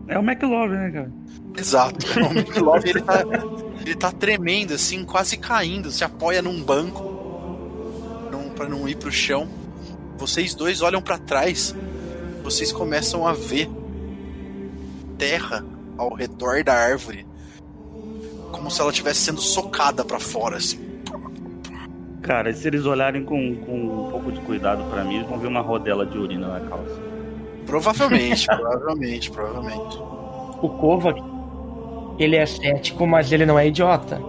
É 0.07 0.17
o 0.17 0.21
McLovin, 0.21 0.75
né, 0.75 0.91
cara? 0.91 1.11
Exato. 1.57 2.05
O 2.19 2.31
McLovin 2.37 2.89
ele 2.89 3.01
tá, 3.01 3.23
ele 3.81 3.95
tá 3.95 4.11
tremendo, 4.11 4.73
assim, 4.73 5.03
quase 5.03 5.37
caindo, 5.37 5.91
se 5.91 6.03
apoia 6.03 6.41
num 6.41 6.61
banco 6.61 7.17
não, 8.31 8.49
pra 8.49 8.67
não 8.67 8.87
ir 8.87 8.95
pro 8.95 9.11
chão. 9.11 9.47
Vocês 10.17 10.55
dois 10.55 10.81
olham 10.81 11.01
pra 11.01 11.17
trás, 11.17 11.75
vocês 12.43 12.71
começam 12.71 13.27
a 13.27 13.33
ver 13.33 13.69
terra 15.17 15.65
ao 15.97 16.13
redor 16.13 16.63
da 16.63 16.73
árvore, 16.73 17.25
como 18.51 18.69
se 18.69 18.79
ela 18.79 18.91
estivesse 18.91 19.21
sendo 19.21 19.41
socada 19.41 20.05
pra 20.05 20.19
fora, 20.19 20.57
assim. 20.57 20.86
Cara, 22.27 22.51
se 22.51 22.67
eles 22.67 22.85
olharem 22.85 23.23
com, 23.23 23.55
com 23.55 24.07
um 24.07 24.11
pouco 24.11 24.33
de 24.33 24.41
cuidado 24.41 24.83
pra 24.89 25.01
mim, 25.01 25.15
eles 25.15 25.29
vão 25.29 25.39
ver 25.39 25.47
uma 25.47 25.61
rodela 25.61 26.05
de 26.05 26.17
urina 26.17 26.59
na 26.59 26.59
calça. 26.59 26.99
Provavelmente, 27.65 28.45
provavelmente, 28.53 29.31
provavelmente. 29.31 29.97
O 30.61 30.67
Kovac, 30.67 31.23
ele 32.19 32.35
é 32.35 32.45
cético, 32.45 33.07
mas 33.07 33.31
ele 33.31 33.45
não 33.45 33.57
é 33.57 33.65
idiota. 33.65 34.21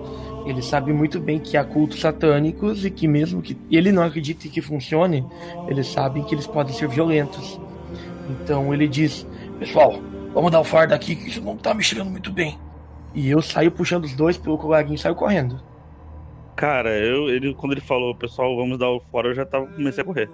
Ele 0.47 0.63
sabe 0.63 0.93
muito 0.93 1.19
bem 1.19 1.41
que 1.41 1.57
há 1.57 1.65
cultos 1.65 1.99
satânicos 1.99 2.85
e 2.85 2.91
que 2.91 3.09
mesmo 3.09 3.43
que 3.43 3.59
ele 3.69 3.91
não 3.91 4.05
acredite 4.05 4.49
que 4.49 4.63
funcione, 4.63 5.27
eles 5.67 5.89
sabem 5.89 6.23
que 6.23 6.37
eles 6.37 6.47
podem 6.47 6.73
ser 6.73 6.87
violentos. 6.87 7.61
Então 8.31 8.73
ele 8.73 8.87
diz: 8.87 9.27
Pessoal, 9.59 10.01
vamos 10.33 10.53
dar 10.53 10.61
o 10.61 10.65
fardo 10.65 10.95
aqui 10.95 11.17
que 11.17 11.31
isso 11.31 11.43
não 11.43 11.57
tá 11.57 11.75
me 11.75 11.83
cheirando 11.83 12.11
muito 12.11 12.31
bem. 12.31 12.57
E 13.13 13.29
eu 13.29 13.43
saio 13.43 13.73
puxando 13.73 14.05
os 14.05 14.15
dois 14.15 14.39
pelo 14.39 14.57
colarinho 14.57 14.95
e 14.95 14.99
saio 14.99 15.17
correndo. 15.17 15.61
Cara, 16.59 16.91
eu, 16.99 17.31
ele, 17.31 17.55
quando 17.55 17.71
ele 17.71 17.81
falou, 17.81 18.13
pessoal, 18.17 18.57
vamos 18.57 18.77
dar 18.81 18.91
o 18.91 18.99
fora, 19.13 19.29
eu 19.29 19.35
já 19.35 19.47
tava, 19.47 19.69
comecei 19.69 20.03
a 20.03 20.05
correr. 20.05 20.29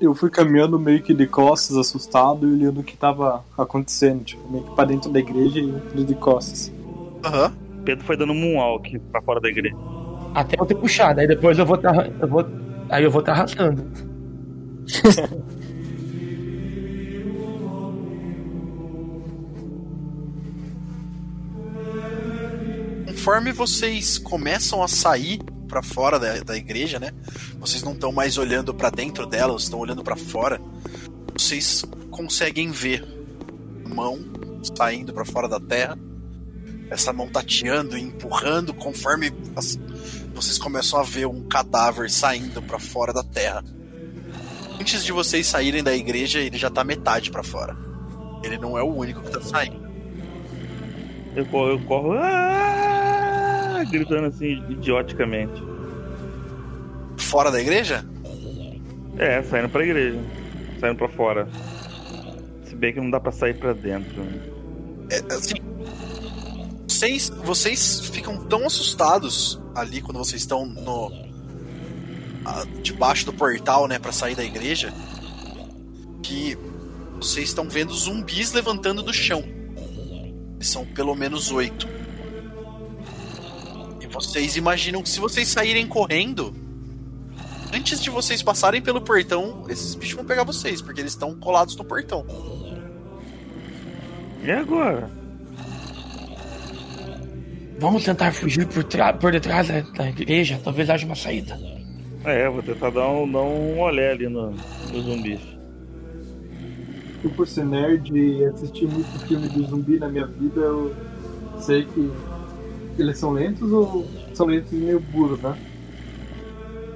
Eu 0.00 0.14
fui 0.14 0.30
caminhando 0.30 0.78
meio 0.78 1.02
que 1.02 1.12
de 1.12 1.26
costas, 1.26 1.76
assustado, 1.76 2.48
e 2.48 2.54
olhando 2.54 2.80
o 2.80 2.82
que 2.82 2.96
tava 2.96 3.44
acontecendo, 3.56 4.24
tipo, 4.24 4.50
meio 4.50 4.64
que 4.64 4.74
pra 4.74 4.86
dentro 4.86 5.12
da 5.12 5.18
igreja 5.18 5.60
e 5.60 6.04
de 6.04 6.14
costas. 6.14 6.72
Aham. 7.22 7.48
Uhum. 7.48 7.82
Pedro 7.84 8.02
foi 8.06 8.16
dando 8.16 8.32
um 8.32 8.34
moonwalk 8.34 8.98
pra 9.12 9.20
fora 9.20 9.42
da 9.42 9.50
igreja. 9.50 9.76
Até 10.34 10.58
eu 10.58 10.64
ter 10.64 10.74
puxado, 10.74 11.20
aí 11.20 11.26
depois 11.26 11.58
eu 11.58 11.66
vou 11.66 11.76
tá, 11.76 12.08
eu 12.18 12.28
vou, 12.28 12.46
aí 12.88 13.04
eu 13.04 13.10
vou 13.10 13.20
tá 13.20 13.32
arrastando. 13.32 13.84
Conforme 23.06 23.52
vocês 23.52 24.16
começam 24.16 24.82
a 24.82 24.88
sair 24.88 25.38
para 25.68 25.82
fora 25.82 26.18
da, 26.18 26.40
da 26.40 26.56
igreja, 26.56 26.98
né? 26.98 27.12
Vocês 27.60 27.82
não 27.82 27.92
estão 27.92 28.10
mais 28.10 28.38
olhando 28.38 28.74
para 28.74 28.90
dentro 28.90 29.26
dela, 29.26 29.54
estão 29.56 29.78
olhando 29.78 30.02
para 30.02 30.16
fora. 30.16 30.60
Vocês 31.36 31.84
conseguem 32.10 32.70
ver 32.70 33.06
mão 33.86 34.18
saindo 34.76 35.12
para 35.12 35.24
fora 35.24 35.48
da 35.48 35.60
terra. 35.60 35.96
Essa 36.90 37.12
mão 37.12 37.28
tateando 37.28 37.98
e 37.98 38.00
empurrando 38.00 38.72
conforme 38.72 39.30
as, 39.54 39.78
vocês 40.34 40.56
começam 40.56 40.98
a 40.98 41.02
ver 41.02 41.26
um 41.26 41.46
cadáver 41.46 42.10
saindo 42.10 42.62
para 42.62 42.78
fora 42.78 43.12
da 43.12 43.22
terra. 43.22 43.62
Antes 44.80 45.04
de 45.04 45.12
vocês 45.12 45.46
saírem 45.46 45.82
da 45.82 45.94
igreja, 45.94 46.38
ele 46.38 46.56
já 46.56 46.70
tá 46.70 46.82
metade 46.82 47.30
para 47.30 47.42
fora. 47.42 47.76
Ele 48.42 48.56
não 48.56 48.78
é 48.78 48.82
o 48.82 48.86
único 48.86 49.20
que 49.20 49.30
tá 49.30 49.40
saindo. 49.42 49.88
Eu 51.34 51.44
corro, 51.46 51.70
eu 51.70 51.80
corro 51.80 52.12
ah! 52.12 52.87
Gritando 53.84 54.26
assim, 54.26 54.62
idioticamente. 54.68 55.62
Fora 57.18 57.50
da 57.50 57.60
igreja? 57.60 58.04
É, 59.16 59.42
saindo 59.42 59.68
pra 59.68 59.82
igreja. 59.84 60.18
Saindo 60.80 60.96
pra 60.96 61.08
fora. 61.08 61.48
Se 62.64 62.74
bem 62.76 62.92
que 62.92 63.00
não 63.00 63.10
dá 63.10 63.18
pra 63.20 63.32
sair 63.32 63.54
pra 63.54 63.72
dentro. 63.72 64.22
né? 64.22 64.40
É, 65.10 65.34
assim, 65.34 65.54
vocês, 66.86 67.28
vocês 67.44 68.00
ficam 68.10 68.44
tão 68.46 68.66
assustados 68.66 69.60
ali 69.74 70.00
quando 70.00 70.18
vocês 70.18 70.42
estão 70.42 70.66
no 70.66 71.10
a- 72.44 72.64
debaixo 72.82 73.26
do 73.26 73.32
portal, 73.32 73.86
né, 73.88 73.98
para 73.98 74.12
sair 74.12 74.34
da 74.34 74.44
igreja, 74.44 74.92
que 76.22 76.56
vocês 77.20 77.48
estão 77.48 77.68
vendo 77.68 77.92
zumbis 77.94 78.52
levantando 78.52 79.02
do 79.02 79.12
chão. 79.12 79.42
São 80.60 80.84
pelo 80.86 81.14
menos 81.14 81.50
oito. 81.50 81.88
E 84.08 84.12
vocês 84.12 84.56
imaginam 84.56 85.02
que 85.02 85.08
se 85.08 85.20
vocês 85.20 85.48
saírem 85.48 85.86
correndo, 85.86 86.54
antes 87.72 88.00
de 88.00 88.10
vocês 88.10 88.42
passarem 88.42 88.80
pelo 88.80 89.00
portão, 89.00 89.64
esses 89.68 89.94
bichos 89.94 90.14
vão 90.14 90.24
pegar 90.24 90.44
vocês, 90.44 90.80
porque 90.80 91.00
eles 91.00 91.12
estão 91.12 91.34
colados 91.34 91.76
no 91.76 91.84
portão. 91.84 92.24
E 94.42 94.50
agora? 94.50 95.10
Vamos 97.78 98.04
tentar 98.04 98.32
fugir 98.32 98.66
por, 98.66 98.84
por 99.20 99.32
detrás 99.32 99.68
da, 99.68 99.80
da 99.80 100.08
igreja. 100.08 100.60
Talvez 100.64 100.90
haja 100.90 101.06
uma 101.06 101.14
saída. 101.14 101.58
É, 102.24 102.48
vou 102.48 102.62
tentar 102.62 102.90
dar 102.90 103.08
um, 103.08 103.30
dar 103.30 103.42
um 103.42 103.78
olé 103.78 104.10
ali 104.10 104.28
no, 104.28 104.50
nos 104.50 105.04
zumbis. 105.04 105.40
Eu, 107.22 107.30
por 107.30 107.46
ser 107.46 107.64
nerd 107.64 108.16
e 108.16 108.44
assistir 108.46 108.86
muito 108.88 109.26
filme 109.26 109.48
de 109.48 109.66
zumbi 109.66 109.98
na 109.98 110.08
minha 110.08 110.26
vida, 110.26 110.60
eu 110.60 110.94
sei 111.60 111.84
que 111.84 112.10
eles 113.02 113.18
são 113.18 113.30
lentos 113.30 113.70
ou 113.70 114.06
são 114.34 114.46
lentos 114.46 114.72
e 114.72 114.76
meio 114.76 115.00
burros, 115.00 115.40
né? 115.40 115.56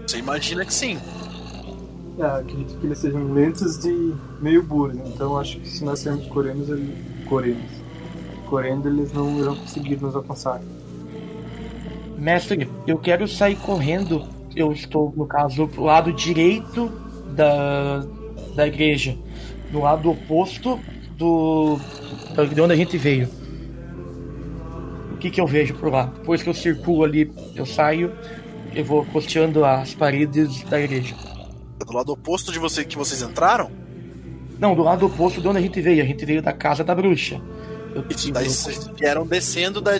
Você 0.06 0.18
imagina 0.18 0.64
que 0.64 0.74
sim. 0.74 0.98
É, 2.18 2.24
acredito 2.24 2.78
que 2.78 2.86
eles 2.86 2.98
sejam 2.98 3.32
lentos 3.32 3.84
e 3.84 4.14
meio 4.40 4.62
burros. 4.62 4.96
Então 5.06 5.38
acho 5.38 5.58
que 5.60 5.68
se 5.68 5.84
nós 5.84 6.00
sermos 6.00 6.26
coreanos, 6.26 6.68
eles... 6.68 6.90
coreanos. 7.26 7.82
Correndo, 8.46 8.88
eles 8.88 9.12
não 9.12 9.38
irão 9.38 9.56
conseguir 9.56 9.96
nos 9.96 10.14
alcançar. 10.14 10.60
Mestre, 12.18 12.68
eu 12.86 12.98
quero 12.98 13.26
sair 13.26 13.56
correndo. 13.56 14.24
Eu 14.54 14.72
estou, 14.72 15.12
no 15.16 15.26
caso, 15.26 15.66
pro 15.66 15.84
lado 15.84 16.12
direito 16.12 16.92
da, 17.34 18.04
da 18.54 18.66
igreja. 18.66 19.16
No 19.70 19.80
lado 19.80 20.10
oposto 20.10 20.78
do 21.16 21.78
de 22.52 22.60
onde 22.60 22.72
a 22.72 22.76
gente 22.76 22.98
veio. 22.98 23.28
O 25.22 25.24
que, 25.24 25.30
que 25.30 25.40
eu 25.40 25.46
vejo 25.46 25.74
por 25.74 25.88
lá? 25.88 26.06
Depois 26.06 26.42
que 26.42 26.48
eu 26.48 26.54
circulo 26.54 27.04
ali, 27.04 27.30
eu 27.54 27.64
saio, 27.64 28.12
eu 28.74 28.84
vou 28.84 29.04
costeando 29.04 29.64
as 29.64 29.94
paredes 29.94 30.64
da 30.64 30.80
igreja. 30.80 31.14
Do 31.78 31.92
lado 31.92 32.10
oposto 32.10 32.50
de 32.50 32.58
você 32.58 32.84
que 32.84 32.98
vocês 32.98 33.22
entraram, 33.22 33.70
Não, 34.58 34.74
do 34.74 34.82
lado 34.82 35.06
oposto 35.06 35.40
de 35.40 35.46
onde 35.46 35.58
a 35.58 35.60
gente 35.60 35.80
veio. 35.80 36.02
A 36.02 36.04
gente 36.04 36.24
veio 36.26 36.42
da 36.42 36.52
casa 36.52 36.82
da 36.82 36.92
bruxa. 36.92 37.40
Eu, 37.94 38.04
isso, 38.10 38.32
daí 38.32 38.48
vocês 38.48 38.90
vieram 38.98 39.24
descendo 39.24 39.80
da, 39.80 39.92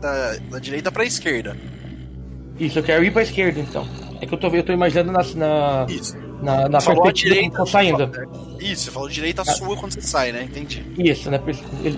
da, 0.00 0.36
da 0.50 0.58
direita 0.58 0.90
pra 0.90 1.04
esquerda. 1.04 1.56
isso, 2.58 2.80
eu 2.80 2.82
quero 2.82 3.04
ir 3.04 3.12
pra 3.12 3.22
esquerda 3.22 3.60
então. 3.60 3.86
É 4.20 4.26
que 4.26 4.34
eu 4.34 4.38
tô, 4.38 4.48
eu 4.48 4.64
tô 4.64 4.72
imaginando 4.72 5.12
na, 5.12 5.22
na, 5.22 5.86
Isso. 5.88 6.16
na, 6.42 6.68
na 6.68 6.78
perspectiva 6.80 7.12
que 7.12 7.22
direita. 7.22 7.54
eu 7.54 7.64
tô 7.64 7.66
saindo. 7.66 8.10
Isso, 8.58 8.82
você 8.82 8.90
falou 8.90 9.08
direita 9.08 9.44
sua 9.44 9.76
quando 9.76 9.92
você 9.92 10.00
sai, 10.02 10.32
né? 10.32 10.42
Entendi. 10.42 10.84
Isso, 10.98 11.30
né? 11.30 11.40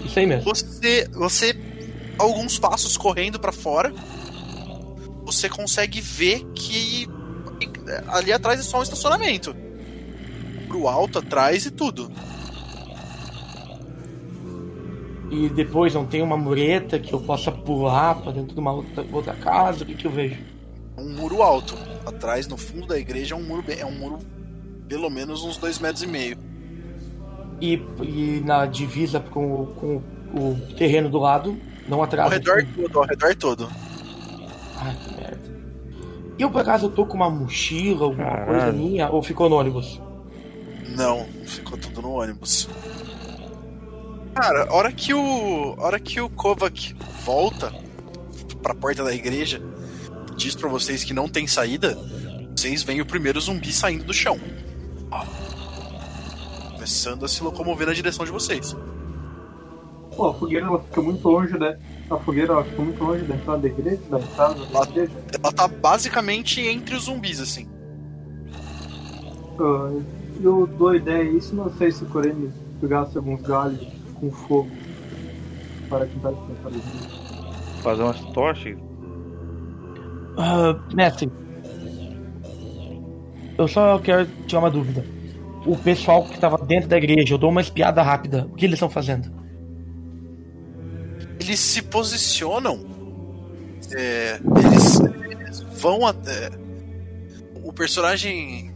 Isso 0.05 0.19
aí 0.19 0.27
mesmo. 0.27 0.45
Você, 0.45 1.09
você 1.15 1.57
alguns 2.19 2.59
passos 2.59 2.97
correndo 2.97 3.39
pra 3.39 3.53
fora, 3.53 3.93
você 5.25 5.49
consegue 5.49 6.01
ver 6.01 6.45
que 6.55 7.09
ali 8.09 8.33
atrás 8.33 8.61
é 8.61 8.63
só 8.63 8.81
um 8.81 8.83
estacionamento. 8.83 9.55
Pro 10.67 10.89
alto, 10.89 11.19
atrás 11.19 11.65
e 11.67 11.71
tudo. 11.71 12.11
E 15.31 15.49
depois 15.51 15.95
não 15.95 16.07
tem 16.07 16.23
uma 16.23 16.37
mureta 16.37 16.99
que 16.99 17.13
eu 17.13 17.21
possa 17.21 17.53
pular 17.53 18.15
pra 18.17 18.33
dentro 18.33 18.55
de 18.55 18.61
uma 18.61 18.73
outra, 18.73 19.07
outra 19.13 19.35
casa. 19.35 19.85
O 19.85 19.87
que, 19.87 19.95
que 19.95 20.07
eu 20.07 20.11
vejo? 20.11 20.43
Um 20.97 21.11
muro 21.11 21.43
alto. 21.43 21.75
Atrás, 22.07 22.49
no 22.49 22.57
fundo 22.57 22.87
da 22.87 22.99
igreja, 22.99 23.35
é 23.35 23.39
um 23.39 23.43
muro, 23.43 23.65
é 23.69 23.85
um 23.85 23.93
muro 23.93 24.19
pelo 24.89 25.11
menos 25.11 25.45
uns 25.45 25.57
dois 25.59 25.79
metros 25.79 26.03
e 26.03 26.07
meio. 26.07 26.39
E, 27.61 27.75
e 28.03 28.43
na 28.45 28.65
divisa 28.67 29.21
com, 29.21 29.67
com 29.67 30.03
o 30.33 30.75
terreno 30.77 31.11
do 31.11 31.19
lado, 31.19 31.59
não 31.89 32.03
atrás. 32.03 32.27
Ao 32.27 32.31
redor 32.31 32.67
todo, 32.77 32.99
ao 32.99 33.07
redor 33.07 33.35
todo. 33.35 33.69
Ai, 34.77 34.97
que 34.97 35.15
merda. 35.15 35.59
Eu 36.39 36.51
por 36.51 36.61
acaso 36.61 36.87
eu 36.87 36.91
tô 36.91 37.05
com 37.07 37.15
uma 37.17 37.31
mochila, 37.31 38.05
alguma 38.05 38.25
Caralho. 38.25 38.47
coisa 38.47 38.73
minha, 38.73 39.11
ou 39.11 39.23
ficou 39.23 39.49
no 39.49 39.57
ônibus? 39.57 40.01
Não, 40.97 41.27
ficou 41.45 41.77
tudo 41.79 42.03
no 42.03 42.13
ônibus. 42.13 42.69
Cara, 44.35 44.69
a 44.69 44.73
hora 44.73 44.93
que 44.93 45.13
o. 45.13 45.75
a 45.79 45.83
hora 45.83 45.99
que 45.99 46.21
o 46.21 46.29
Kovac 46.31 46.95
volta 47.25 47.73
pra 48.63 48.75
porta 48.75 49.03
da 49.03 49.13
igreja, 49.15 49.61
diz 50.37 50.55
pra 50.55 50.69
vocês 50.69 51.03
que 51.03 51.13
não 51.13 51.29
tem 51.29 51.47
saída, 51.47 51.99
vocês 52.55 52.83
veem 52.83 53.01
o 53.01 53.07
primeiro 53.07 53.41
zumbi 53.41 53.73
saindo 53.73 54.05
do 54.05 54.15
chão. 54.15 54.39
Começando 56.73 57.25
a 57.25 57.29
se 57.29 57.43
locomover 57.43 57.87
na 57.87 57.93
direção 57.93 58.25
de 58.25 58.31
vocês. 58.31 58.77
Pô, 60.19 60.31
a 60.31 60.35
fogueira 60.35 60.67
ela 60.67 60.81
fica 60.81 61.01
muito 61.01 61.29
longe, 61.29 61.57
né? 61.57 61.79
A 62.11 62.17
fogueira 62.17 62.53
ela 62.53 62.65
fica 62.65 62.83
muito 62.83 63.05
longe 63.05 63.23
da 63.23 63.37
entrada 63.37 63.61
da 63.61 63.69
igreja, 63.69 64.01
da 64.11 64.19
entrada 64.19 64.55
da 64.67 64.79
Lá- 64.81 64.87
igreja. 64.89 65.13
Ela 65.41 65.53
tá 65.53 65.69
basicamente 65.69 66.61
entre 66.61 66.97
os 66.97 67.05
zumbis, 67.05 67.41
assim. 67.41 67.69
Ah, 69.61 69.93
eu 70.43 70.67
dou 70.67 70.97
ideia 70.97 71.23
isso, 71.23 71.55
não 71.55 71.71
sei 71.71 71.93
se 71.93 72.03
o 72.03 72.07
Corene 72.09 72.51
pegasse 72.81 73.17
alguns 73.17 73.41
galhos 73.43 73.81
com 74.19 74.29
fogo 74.33 74.69
para 75.89 76.05
tentar 76.07 76.33
esquentar 76.33 76.73
igreja. 76.73 77.21
Fazer 77.81 78.03
umas 78.03 78.21
tochas. 78.33 78.77
Ah, 80.37 80.81
mestre, 80.95 81.31
eu 83.57 83.69
só 83.69 84.01
quero 84.01 84.27
tirar 84.49 84.63
uma 84.63 84.71
dúvida. 84.71 85.05
O 85.65 85.77
pessoal 85.77 86.25
que 86.25 86.41
tava 86.41 86.59
dentro 86.59 86.89
da 86.89 86.97
igreja, 86.97 87.35
eu 87.35 87.39
dou 87.39 87.51
uma 87.51 87.61
espiada 87.61 88.03
rápida. 88.03 88.49
O 88.51 88.57
que 88.57 88.65
eles 88.67 88.75
estão 88.75 88.91
fazendo? 88.91 89.39
Eles 91.49 91.61
se 91.61 91.81
posicionam. 91.83 92.85
é, 93.93 94.39
eles, 94.65 95.01
eles 95.01 95.61
vão 95.81 96.07
até. 96.07 96.51
O 97.65 97.73
personagem 97.73 98.75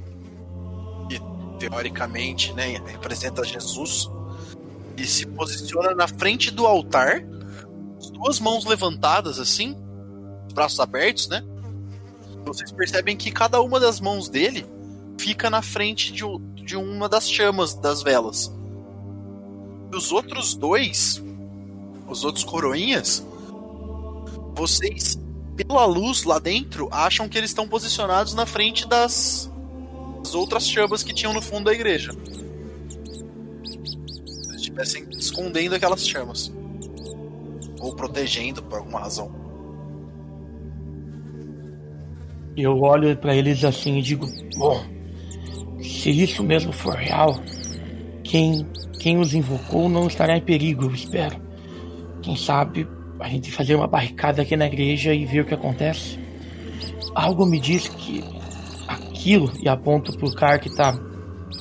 que 1.09 1.21
teoricamente 1.59 2.53
né, 2.55 2.83
representa 2.87 3.45
Jesus. 3.45 4.11
Ele 4.97 5.07
se 5.07 5.27
posiciona 5.27 5.95
na 5.95 6.09
frente 6.09 6.51
do 6.51 6.67
altar, 6.67 7.23
as 7.99 8.11
duas 8.11 8.41
mãos 8.41 8.65
levantadas 8.65 9.39
assim, 9.39 9.77
os 10.47 10.53
braços 10.53 10.81
abertos, 10.81 11.29
né? 11.29 11.43
Vocês 12.45 12.73
percebem 12.73 13.17
que 13.17 13.31
cada 13.31 13.61
uma 13.63 13.81
das 13.81 14.01
mãos 14.01 14.29
dele 14.29 14.67
fica 15.19 15.49
na 15.49 15.63
frente 15.63 16.13
de, 16.13 16.25
de 16.63 16.77
uma 16.77 17.09
das 17.09 17.31
chamas 17.31 17.75
das 17.75 18.03
velas. 18.03 18.53
E 19.93 19.97
os 19.97 20.13
outros 20.13 20.55
dois 20.55 21.23
os 22.09 22.25
outros 22.25 22.45
coroinhas, 22.45 23.25
vocês, 24.55 25.19
pela 25.57 25.85
luz 25.85 26.25
lá 26.25 26.39
dentro, 26.39 26.89
acham 26.91 27.29
que 27.29 27.39
eles 27.39 27.51
estão 27.51 27.67
posicionados 27.67 28.35
na 28.35 28.47
frente 28.47 28.87
das, 28.87 29.51
das 30.19 30.35
outras 30.35 30.69
chamas 30.69 31.03
que 31.03 31.15
tinham 31.15 31.33
no 31.33 31.43
fundo 31.43 31.65
da 31.65 31.73
igreja. 31.73 32.13
Se 33.65 33.77
eles 33.77 34.55
estivessem 34.57 35.09
escondendo 35.13 35.75
aquelas 35.75 36.07
chamas. 36.07 36.53
Ou 37.81 37.95
protegendo 37.95 38.63
por 38.63 38.79
alguma 38.79 39.01
razão. 39.01 39.43
Eu 42.57 42.79
olho 42.81 43.17
pra 43.17 43.35
eles 43.35 43.65
assim 43.65 43.99
e 43.99 44.03
digo: 44.03 44.27
Bom, 44.57 44.85
se 45.81 46.11
isso 46.11 46.43
mesmo 46.45 46.73
for 46.73 46.95
real, 46.95 47.35
quem, 48.23 48.67
quem 49.01 49.19
os 49.19 49.35
invocou 49.35 49.89
não 49.89 50.07
estará 50.07 50.37
em 50.37 50.41
perigo, 50.43 50.85
eu 50.85 50.95
espero. 50.95 51.41
Quem 52.23 52.37
sabe 52.37 52.89
a 53.21 53.29
gente 53.29 53.51
fazer 53.53 53.75
uma 53.75 53.87
barricada 53.87 54.43
aqui 54.43 54.57
na 54.57 54.67
igreja 54.67 55.13
e 55.15 55.25
ver 55.27 55.41
o 55.41 55.45
que 55.45 55.55
acontece. 55.55 56.19
Algo 57.15 57.45
me 57.47 57.61
diz 57.61 57.89
que 57.89 58.23
aquilo, 58.89 59.51
e 59.63 59.69
aponto 59.69 60.17
pro 60.17 60.33
cara 60.35 60.59
que 60.59 60.75
tá 60.75 60.93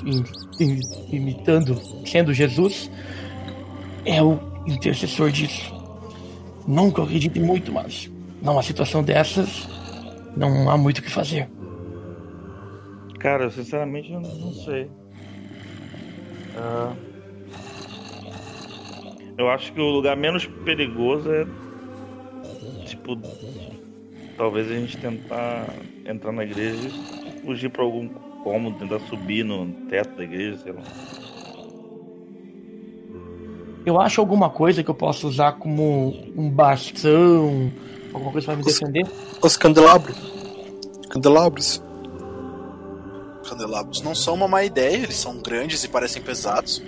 im- 0.05 0.23
im- 0.59 0.79
imitando, 1.11 1.75
sendo 2.05 2.33
Jesus, 2.33 2.89
é 4.05 4.21
o 4.23 4.39
intercessor 4.65 5.31
disso. 5.31 5.73
Não 6.67 6.89
que 6.91 7.01
acredite 7.01 7.39
muito, 7.39 7.71
mas 7.71 8.09
numa 8.41 8.63
situação 8.63 9.03
dessas, 9.03 9.67
não 10.35 10.69
há 10.69 10.77
muito 10.77 10.99
o 10.99 11.01
que 11.01 11.09
fazer. 11.11 11.49
Cara, 13.19 13.43
eu 13.45 13.51
sinceramente 13.51 14.11
eu 14.11 14.19
não 14.21 14.53
sei. 14.53 14.89
Ah, 16.57 16.93
eu 19.41 19.49
acho 19.49 19.73
que 19.73 19.79
o 19.81 19.89
lugar 19.89 20.15
menos 20.15 20.45
perigoso 20.45 21.29
é. 21.31 21.45
Tipo. 22.85 23.17
Talvez 24.37 24.71
a 24.71 24.73
gente 24.73 24.97
tentar 24.97 25.67
entrar 26.05 26.31
na 26.31 26.43
igreja 26.43 26.87
e 26.87 27.41
fugir 27.45 27.69
pra 27.69 27.83
algum 27.83 28.07
cômodo, 28.43 28.79
tentar 28.79 28.99
subir 29.07 29.43
no 29.43 29.67
teto 29.89 30.15
da 30.17 30.23
igreja, 30.23 30.57
sei 30.63 30.71
lá. 30.71 30.81
Eu 33.85 33.99
acho 33.99 34.21
alguma 34.21 34.49
coisa 34.49 34.83
que 34.83 34.89
eu 34.89 34.95
possa 34.95 35.27
usar 35.27 35.53
como 35.53 36.09
um 36.35 36.49
bastão, 36.49 37.71
alguma 38.13 38.31
coisa 38.31 38.47
pra 38.47 38.55
me 38.55 38.61
Os- 38.61 38.67
defender. 38.79 39.07
Os 39.41 39.57
candelabros. 39.57 40.17
Candelabros. 41.09 41.83
Candelabros 43.47 44.01
não 44.01 44.15
são 44.15 44.35
uma 44.35 44.47
má 44.47 44.63
ideia, 44.63 44.97
eles 44.97 45.15
são 45.17 45.37
grandes 45.39 45.83
e 45.83 45.87
parecem 45.87 46.21
pesados. 46.21 46.81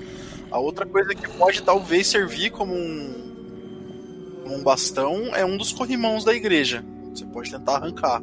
A 0.54 0.60
outra 0.60 0.86
coisa 0.86 1.16
que 1.16 1.28
pode 1.30 1.64
talvez 1.64 2.06
servir 2.06 2.52
como 2.52 2.76
um, 2.76 4.44
como 4.44 4.56
um 4.56 4.64
bastão 4.64 5.36
é 5.36 5.44
um 5.44 5.58
dos 5.58 5.74
corrimãos 5.74 6.24
da 6.24 6.32
igreja. 6.32 6.86
Você 7.12 7.26
pode 7.26 7.50
tentar 7.50 7.78
arrancar. 7.78 8.22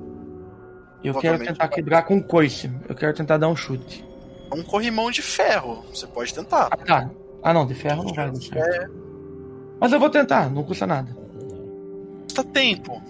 Eu 1.03 1.15
quero 1.15 1.45
tentar 1.45 1.67
quebrar 1.67 2.05
com 2.05 2.23
coice. 2.23 2.71
Eu 2.89 2.95
quero 2.95 3.13
tentar 3.15 3.37
dar 3.37 3.49
um 3.49 3.57
chute. 3.57 4.05
É 4.49 4.55
um 4.55 4.63
corrimão 4.63 5.11
de 5.11 5.23
ferro. 5.23 5.85
Você 5.93 6.07
pode 6.07 6.33
tentar. 6.33 6.69
Ah, 6.71 6.77
tá. 6.77 7.11
Ah, 7.43 7.53
não, 7.53 7.67
de 7.67 7.75
ferro 7.75 8.05
não 8.05 8.15
vai. 8.15 8.29
É, 8.29 8.87
Mas 9.81 9.93
eu 9.93 9.99
vou 9.99 10.09
tentar, 10.09 10.49
não 10.49 10.63
custa 10.63 10.87
nada. 10.87 11.11
custa 12.23 12.45
tempo. 12.45 13.03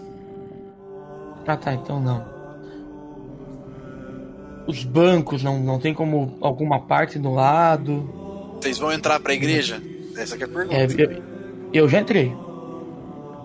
Ah, 1.46 1.58
tá, 1.58 1.74
então 1.74 2.00
não. 2.00 2.24
Os 4.66 4.82
bancos 4.82 5.42
não, 5.42 5.60
não 5.60 5.78
tem 5.78 5.92
como 5.92 6.38
alguma 6.40 6.80
parte 6.80 7.18
do 7.18 7.30
lado. 7.30 8.19
Vocês 8.60 8.78
vão 8.78 8.92
entrar 8.92 9.18
pra 9.20 9.32
igreja? 9.34 9.82
Essa 10.16 10.36
que 10.36 10.42
é 10.42 10.46
a 10.46 10.48
pergunta. 10.48 10.74
É, 10.76 10.84
eu, 10.86 11.22
eu 11.72 11.88
já 11.88 12.00
entrei. 12.00 12.32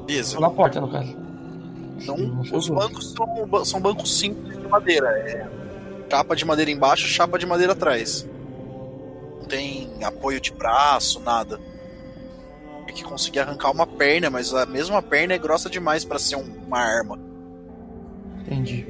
Beleza. 0.05 0.35
Tô 0.35 0.41
na 0.41 0.49
porta, 0.49 0.81
no 0.81 0.91
caso. 0.91 1.15
Sou 1.99 2.57
os 2.57 2.67
bancos 2.69 3.13
são, 3.13 3.65
são 3.65 3.79
bancos 3.81 4.19
simples 4.19 4.57
de 4.57 4.67
madeira. 4.67 5.07
É 5.07 5.47
chapa 6.11 6.35
de 6.35 6.45
madeira 6.45 6.69
embaixo, 6.71 7.07
chapa 7.07 7.37
de 7.39 7.45
madeira 7.45 7.73
atrás. 7.73 8.27
Não 9.39 9.45
tem 9.45 9.89
apoio 10.03 10.39
de 10.41 10.51
braço, 10.51 11.19
nada. 11.21 11.59
Tem 12.85 12.93
que 12.95 13.03
conseguir 13.03 13.39
arrancar 13.39 13.71
uma 13.71 13.87
perna, 13.87 14.29
mas 14.29 14.53
a 14.53 14.65
mesma 14.65 15.01
perna 15.01 15.33
é 15.33 15.37
grossa 15.37 15.69
demais 15.69 16.03
pra 16.05 16.19
ser 16.19 16.35
um- 16.35 16.53
uma 16.67 16.79
arma. 16.79 17.17
Entendi. 18.41 18.85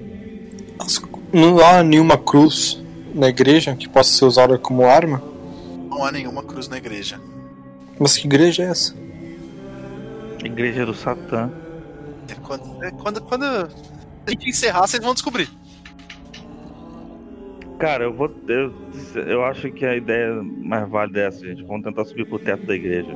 As- 0.80 1.02
Não 1.32 1.60
há 1.60 1.82
nenhuma 1.84 2.18
cruz 2.18 2.82
na 3.14 3.28
igreja 3.30 3.76
que 3.76 3.88
possa 3.88 4.10
ser 4.12 4.26
usada 4.26 4.58
como 4.58 4.86
arma? 4.86 5.22
Não 5.96 6.04
há 6.04 6.12
nenhuma 6.12 6.44
cruz 6.44 6.68
na 6.68 6.76
igreja. 6.76 7.22
Mas 7.98 8.18
que 8.18 8.28
igreja 8.28 8.64
é 8.64 8.66
essa? 8.66 8.94
Igreja 10.44 10.86
do 10.86 10.94
Satã. 10.94 11.50
É 12.28 12.36
Quando, 12.36 12.84
é 12.84 12.92
quando, 12.92 13.22
quando 13.22 13.46
a 13.46 14.30
gente 14.30 14.50
encerrar, 14.50 14.86
vocês 14.86 15.02
vão 15.02 15.14
descobrir. 15.14 15.48
Cara, 17.80 18.04
eu 18.04 18.14
vou. 18.14 18.30
Eu, 18.46 18.74
eu 19.26 19.46
acho 19.46 19.72
que 19.72 19.86
a 19.86 19.96
ideia 19.96 20.34
mais 20.44 20.90
válida 20.90 21.22
é 21.22 21.28
essa, 21.28 21.40
gente. 21.46 21.64
Vamos 21.64 21.84
tentar 21.84 22.04
subir 22.04 22.28
pro 22.28 22.40
teto 22.40 22.66
da 22.66 22.76
igreja. 22.76 23.16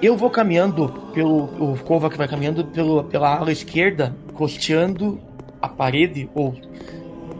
Eu 0.00 0.16
vou 0.16 0.30
caminhando 0.30 0.88
pelo. 1.12 1.44
O 1.72 1.78
Kova 1.84 2.08
que 2.08 2.16
vai 2.16 2.26
caminhando 2.26 2.64
pelo, 2.64 3.04
pela 3.04 3.36
ala 3.36 3.52
esquerda, 3.52 4.16
costeando 4.32 5.20
a 5.60 5.68
parede, 5.68 6.26
ou 6.34 6.54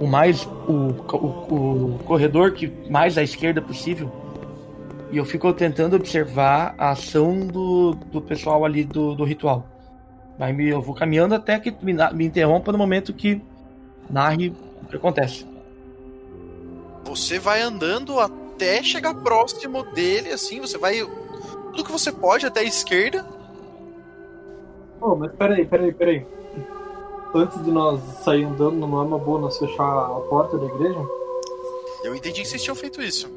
o 0.01 0.07
mais. 0.07 0.45
O, 0.67 0.95
o, 1.13 1.95
o 1.95 1.99
corredor 2.05 2.53
que 2.53 2.73
mais 2.89 3.19
à 3.19 3.23
esquerda 3.23 3.61
possível. 3.61 4.11
E 5.11 5.17
eu 5.17 5.25
fico 5.25 5.53
tentando 5.53 5.97
observar 5.97 6.75
a 6.77 6.91
ação 6.91 7.47
do, 7.47 7.95
do 7.95 8.21
pessoal 8.21 8.65
ali 8.65 8.85
do, 8.85 9.15
do 9.15 9.25
ritual. 9.25 9.67
Vai 10.39 10.53
me, 10.53 10.69
eu 10.69 10.83
vou 10.83 10.95
caminhando 10.95 11.35
até 11.35 11.59
que 11.59 11.75
me, 11.83 11.95
me 12.13 12.25
interrompa 12.27 12.71
no 12.71 12.79
momento 12.79 13.13
que 13.13 13.41
narre 14.09 14.53
o 14.83 14.87
que 14.87 14.97
acontece. 14.97 15.47
Você 17.05 17.39
vai 17.39 17.63
andando 17.63 18.21
até 18.21 18.83
chegar 18.83 19.15
próximo 19.15 19.83
dele, 19.93 20.31
assim, 20.31 20.61
você 20.61 20.77
vai. 20.77 21.01
Tudo 21.73 21.85
que 21.85 21.93
você 21.93 22.13
pode 22.13 22.45
até 22.45 22.61
a 22.61 22.65
esquerda. 22.65 23.27
Oh, 25.01 25.15
mas 25.15 25.33
peraí, 25.33 25.65
peraí, 25.65 25.93
peraí. 25.93 26.27
Antes 27.35 27.63
de 27.63 27.71
nós 27.71 28.01
sair 28.25 28.45
andando, 28.45 28.75
não 28.77 29.01
é 29.01 29.05
uma 29.05 29.19
boa 29.19 29.41
nós 29.41 29.59
fechar 29.59 29.85
a 29.85 30.21
porta 30.29 30.57
da 30.57 30.67
igreja? 30.67 30.99
Eu 32.03 32.15
entendi 32.15 32.43
que 32.43 32.49
vocês 32.49 32.63
tinham 32.63 32.75
feito 32.77 33.03
isso. 33.03 33.31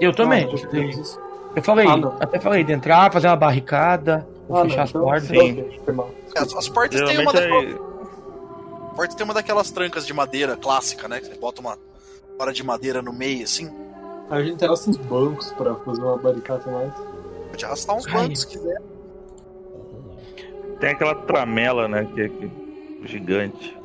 Eu 0.00 0.12
também. 0.14 0.44
Ah, 0.52 0.56
fizemos 0.58 0.98
isso. 0.98 1.20
Eu 1.56 1.62
falei, 1.62 1.86
Ah, 1.86 2.16
até 2.20 2.38
falei 2.40 2.64
de 2.64 2.72
entrar, 2.72 3.12
fazer 3.12 3.28
uma 3.28 3.36
barricada, 3.36 4.26
Ah, 4.50 4.62
fechar 4.64 4.76
não, 4.76 4.82
as 4.82 4.90
então- 4.90 5.02
portas. 5.02 5.28
Sim. 5.28 5.92
mal. 5.92 6.10
As, 6.36 6.54
as 6.54 6.68
portas 6.68 7.00
têm 7.00 7.18
uma, 7.20 7.32
daquelas, 7.32 7.64
é. 7.74 7.78
portas 8.96 9.14
tem 9.14 9.24
uma 9.24 9.34
daquelas 9.34 9.70
trancas 9.70 10.04
de 10.06 10.12
madeira 10.12 10.56
clássica, 10.56 11.06
né? 11.08 11.20
Que 11.20 11.26
você 11.28 11.34
bota 11.36 11.60
uma 11.60 11.78
hora 12.38 12.52
de 12.52 12.62
madeira 12.64 13.00
no 13.00 13.12
meio, 13.12 13.44
assim. 13.44 13.70
A 14.28 14.42
gente 14.42 14.64
arrasta 14.64 14.90
uns 14.90 14.96
bancos 14.96 15.50
pra 15.52 15.74
fazer 15.76 16.02
uma 16.02 16.16
barricada 16.18 16.70
mais. 16.70 16.92
Pode 17.50 17.64
arrastar 17.64 17.96
uns 17.96 18.06
Ai. 18.08 18.12
bancos 18.12 18.40
se 18.40 18.46
quiser. 18.48 18.82
Tem 20.80 20.90
aquela 20.90 21.14
tramela, 21.14 21.86
né? 21.86 22.04
Que, 22.14 22.28
que 22.28 22.63
gigante. 23.06 23.76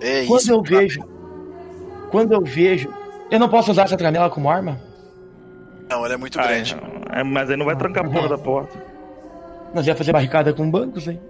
É 0.00 0.24
Quando 0.26 0.40
isso. 0.40 0.52
eu 0.52 0.62
vejo. 0.62 1.00
Quando 2.10 2.32
eu 2.32 2.42
vejo. 2.42 2.92
Eu 3.30 3.38
não 3.38 3.48
posso 3.48 3.70
usar 3.70 3.84
essa 3.84 3.96
tramela 3.96 4.28
como 4.30 4.50
arma? 4.50 4.80
Não, 5.88 6.04
ela 6.04 6.14
é 6.14 6.16
muito 6.16 6.38
Ah, 6.40 6.46
grande. 6.46 6.76
é, 7.12 7.22
mas 7.22 7.50
aí 7.50 7.56
não 7.56 7.66
vai 7.66 7.76
trancar 7.76 8.06
a 8.06 8.08
porra 8.10 8.28
da 8.28 8.38
porta. 8.38 8.82
Nós 9.74 9.86
ia 9.86 9.94
fazer 9.94 10.12
barricada 10.12 10.52
com 10.52 10.68
bancos, 10.70 11.06
hein? 11.06 11.20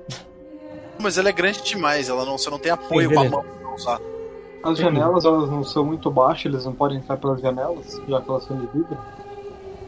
Mas 0.99 1.19
ela 1.19 1.29
é 1.29 1.33
grande 1.33 1.63
demais, 1.63 2.09
ela 2.09 2.25
não, 2.25 2.37
você 2.39 2.49
não 2.51 2.59
tem 2.59 2.73
apoio 2.73 3.09
Sim, 3.09 3.15
com 3.15 3.21
a 3.21 3.29
mão 3.29 3.43
pra 3.45 3.75
usar. 3.75 4.01
As 4.63 4.79
janelas, 4.79 5.25
elas 5.25 5.51
não 5.51 5.65
são 5.65 5.85
muito 5.85 6.11
baixas, 6.11 6.53
eles 6.53 6.65
não 6.67 6.75
podem 6.75 6.99
entrar 6.99 7.17
pelas 7.17 7.41
janelas, 7.41 8.01
já 8.07 8.21
que 8.21 8.31
elas 8.31 8.45
são 8.45 8.59
de 8.59 8.67
vidro. 8.67 8.99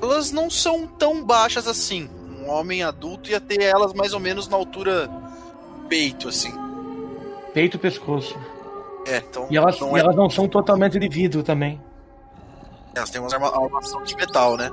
Elas 0.02 0.32
não 0.32 0.48
são 0.50 0.86
tão 0.86 1.22
baixas 1.24 1.68
assim. 1.68 2.08
Um 2.40 2.48
homem 2.50 2.82
adulto 2.82 3.30
ia 3.30 3.40
ter 3.40 3.62
elas 3.62 3.92
mais 3.92 4.12
ou 4.14 4.20
menos 4.20 4.48
na 4.48 4.56
altura 4.56 5.08
peito, 5.88 6.28
assim. 6.28 6.52
Peito 7.54 7.76
e 7.76 7.80
pescoço. 7.80 8.38
É, 9.06 9.18
então 9.18 9.46
E 9.50 9.56
elas, 9.56 9.78
não 9.80 9.96
e 9.96 10.00
é. 10.00 10.02
elas 10.02 10.16
não 10.16 10.30
são 10.30 10.48
totalmente 10.48 10.98
de 10.98 11.08
vidro 11.08 11.42
também. 11.42 11.80
Elas 12.94 13.10
têm 13.10 13.20
umas 13.20 13.32
arma- 13.32 13.48
armação 13.54 14.02
de 14.02 14.14
metal, 14.16 14.56
né? 14.56 14.70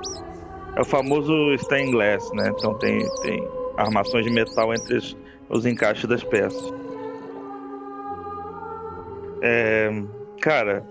É 0.76 0.82
o 0.82 0.86
famoso 0.86 1.32
stained 1.56 1.92
glass, 1.92 2.30
né? 2.34 2.50
Então 2.56 2.74
tem, 2.76 3.00
tem 3.22 3.48
armações 3.78 4.26
de 4.26 4.32
metal 4.32 4.74
entre 4.74 4.98
os, 4.98 5.18
os 5.50 5.66
encaixes 5.66 6.06
das 6.06 6.24
peças. 6.24 6.74
É, 9.42 9.90
cara, 10.42 10.86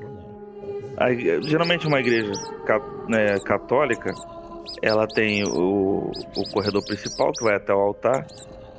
a- 0.96 1.12
geralmente 1.42 1.86
uma 1.86 2.00
igreja 2.00 2.32
ca- 2.66 2.80
né, 3.08 3.38
católica, 3.40 4.10
ela 4.82 5.06
tem 5.06 5.44
o, 5.44 6.10
o 6.36 6.52
corredor 6.52 6.84
principal 6.84 7.30
que 7.32 7.44
vai 7.44 7.56
até 7.56 7.72
o 7.74 7.78
altar. 7.78 8.26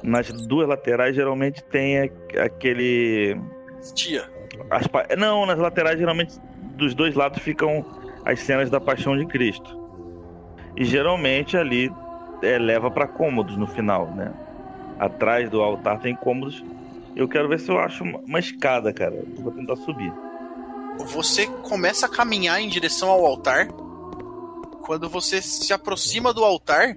Nas 0.02 0.32
duas 0.32 0.68
laterais 0.68 1.16
geralmente 1.16 1.64
tem 1.66 2.10
aquele 2.42 3.40
Tia. 3.94 4.30
as 4.70 4.88
pa- 4.88 5.06
Não, 5.18 5.46
nas 5.46 5.58
laterais 5.60 6.00
geralmente 6.00 6.40
dos 6.76 6.94
dois 6.94 7.16
lados 7.16 7.40
ficam 7.42 7.86
as 8.26 8.40
cenas 8.42 8.70
da 8.70 8.80
Paixão 8.80 9.18
de 9.18 9.26
Cristo. 9.26 9.78
E 10.78 10.86
geralmente 10.86 11.58
ali 11.58 11.92
é, 12.42 12.58
leva 12.58 12.90
para 12.90 13.08
cômodos 13.08 13.58
no 13.58 13.68
final, 13.68 14.08
né? 14.16 14.32
Atrás 14.98 15.50
do 15.50 15.62
altar 15.62 16.00
tem 16.00 16.16
cômodos. 16.16 16.64
Eu 17.16 17.28
quero 17.28 17.50
ver 17.50 17.60
se 17.60 17.70
eu 17.70 17.78
acho 17.80 18.04
uma, 18.04 18.20
uma 18.20 18.40
escada, 18.40 18.94
cara. 18.94 19.16
Eu 19.16 19.42
Vou 19.44 19.52
tentar 19.52 19.76
subir. 19.78 20.12
Você 21.08 21.48
começa 21.48 22.06
a 22.06 22.10
caminhar 22.10 22.62
em 22.62 22.68
direção 22.70 23.10
ao 23.10 23.26
altar. 23.26 23.68
Quando 24.82 25.10
você 25.10 25.42
se 25.42 25.72
aproxima 25.74 26.34
do 26.34 26.44
altar, 26.44 26.96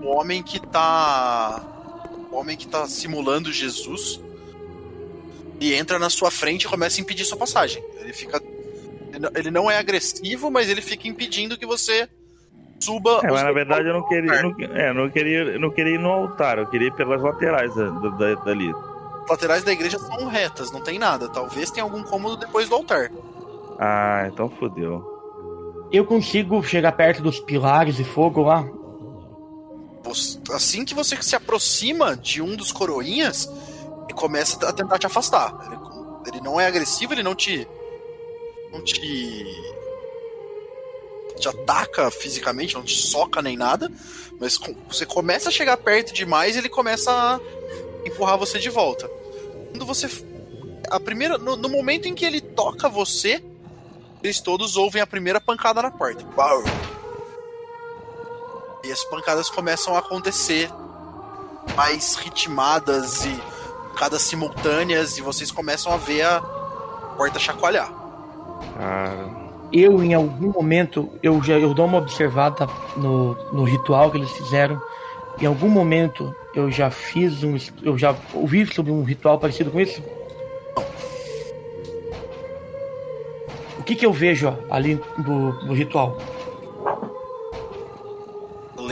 o 0.00 0.06
homem 0.08 0.42
que 0.42 0.60
tá. 0.60 1.62
O 2.32 2.36
homem 2.36 2.56
que 2.56 2.66
tá 2.66 2.86
simulando 2.88 3.52
Jesus. 3.52 4.18
E 5.60 5.74
entra 5.74 5.98
na 5.98 6.10
sua 6.10 6.30
frente 6.30 6.64
e 6.64 6.68
começa 6.68 6.98
a 6.98 7.02
impedir 7.02 7.24
sua 7.24 7.36
passagem. 7.38 7.82
Ele 8.00 8.12
fica. 8.12 8.40
ele 9.34 9.50
não- 9.50 9.70
é 9.70 9.76
agressivo, 9.76 10.50
mas 10.50 10.68
ele 10.70 10.80
fica 10.80 11.06
impedindo 11.06 11.56
que 11.58 11.66
você 11.66 12.08
suba. 12.80 13.20
É, 13.22 13.30
mas 13.30 13.42
na 13.44 13.52
verdade 13.52 13.86
eu 13.88 13.92
não 13.92 14.08
queria, 14.08 14.42
não, 14.42 14.54
é, 14.74 14.92
não 14.92 15.08
queria, 15.10 15.38
eu 15.40 15.60
não 15.60 15.70
queria 15.70 15.94
ir 15.94 15.98
no 16.00 16.08
altar, 16.10 16.58
eu 16.58 16.66
queria 16.66 16.88
ir 16.88 16.94
pelas 16.94 17.22
laterais 17.22 17.72
da, 17.74 17.90
da- 17.90 18.34
dali. 18.36 18.72
As 19.24 19.30
laterais 19.30 19.62
da 19.62 19.70
igreja 19.72 19.98
são 19.98 20.26
retas, 20.26 20.72
não 20.72 20.80
tem 20.80 20.98
nada. 20.98 21.28
Talvez 21.28 21.70
tenha 21.70 21.84
algum 21.84 22.02
cômodo 22.02 22.36
depois 22.38 22.68
do 22.68 22.74
altar. 22.74 23.10
Ah, 23.78 24.24
então 24.32 24.48
fodeu. 24.48 25.04
Eu 25.92 26.04
consigo 26.06 26.60
chegar 26.62 26.92
perto 26.92 27.22
dos 27.22 27.38
pilares 27.38 27.94
de 27.96 28.02
fogo 28.04 28.42
lá? 28.42 28.66
Assim 30.52 30.84
que 30.84 30.94
você 30.94 31.20
se 31.22 31.36
aproxima 31.36 32.16
de 32.16 32.42
um 32.42 32.56
dos 32.56 32.72
coroinhas, 32.72 33.48
ele 34.04 34.14
começa 34.14 34.66
a 34.68 34.72
tentar 34.72 34.98
te 34.98 35.06
afastar. 35.06 35.54
Ele, 35.66 35.78
ele 36.36 36.40
não 36.44 36.60
é 36.60 36.66
agressivo, 36.66 37.12
ele 37.14 37.22
não 37.22 37.34
te. 37.34 37.66
não 38.72 38.82
te. 38.82 39.44
te 41.38 41.48
ataca 41.48 42.10
fisicamente, 42.10 42.74
não 42.74 42.82
te 42.82 42.96
soca 42.96 43.40
nem 43.40 43.56
nada. 43.56 43.90
Mas 44.40 44.58
com- 44.58 44.74
você 44.88 45.06
começa 45.06 45.48
a 45.48 45.52
chegar 45.52 45.76
perto 45.76 46.12
demais 46.12 46.56
ele 46.56 46.68
começa 46.68 47.10
a 47.10 47.40
empurrar 48.04 48.36
você 48.36 48.58
de 48.58 48.68
volta. 48.70 49.08
Quando 49.70 49.86
você. 49.86 50.08
A 50.90 50.98
primeira. 50.98 51.38
No, 51.38 51.56
no 51.56 51.68
momento 51.68 52.06
em 52.08 52.14
que 52.14 52.24
ele 52.24 52.40
toca 52.40 52.88
você, 52.88 53.42
eles 54.22 54.40
todos 54.40 54.76
ouvem 54.76 55.00
a 55.00 55.06
primeira 55.06 55.40
pancada 55.40 55.80
na 55.80 55.90
porta. 55.90 56.24
E 58.84 58.90
as 58.90 59.04
pancadas 59.04 59.48
começam 59.48 59.94
a 59.94 60.00
acontecer 60.00 60.68
mais 61.76 62.16
ritmadas 62.16 63.24
e 63.24 63.40
cada 63.96 64.18
simultâneas 64.18 65.18
e 65.18 65.22
vocês 65.22 65.50
começam 65.50 65.92
a 65.92 65.96
ver 65.96 66.22
a 66.22 66.40
porta 67.16 67.38
chacoalhar. 67.38 67.92
Cara. 68.76 69.42
Eu, 69.72 70.02
em 70.02 70.12
algum 70.12 70.52
momento, 70.52 71.10
eu 71.22 71.42
já 71.42 71.54
eu 71.58 71.72
dou 71.72 71.86
uma 71.86 71.98
observada 71.98 72.68
no, 72.96 73.34
no 73.52 73.64
ritual 73.64 74.10
que 74.10 74.18
eles 74.18 74.30
fizeram. 74.32 74.80
Em 75.40 75.46
algum 75.46 75.68
momento 75.68 76.34
eu 76.54 76.70
já 76.70 76.90
fiz 76.90 77.42
um. 77.42 77.56
Eu 77.82 77.96
já 77.96 78.14
ouvi 78.34 78.66
sobre 78.66 78.92
um 78.92 79.02
ritual 79.02 79.38
parecido 79.38 79.70
com 79.70 79.80
isso? 79.80 80.02
O 83.78 83.82
que 83.82 83.96
que 83.96 84.04
eu 84.04 84.12
vejo 84.12 84.48
ó, 84.48 84.74
ali 84.74 85.00
do, 85.18 85.52
do 85.66 85.72
ritual? 85.72 86.18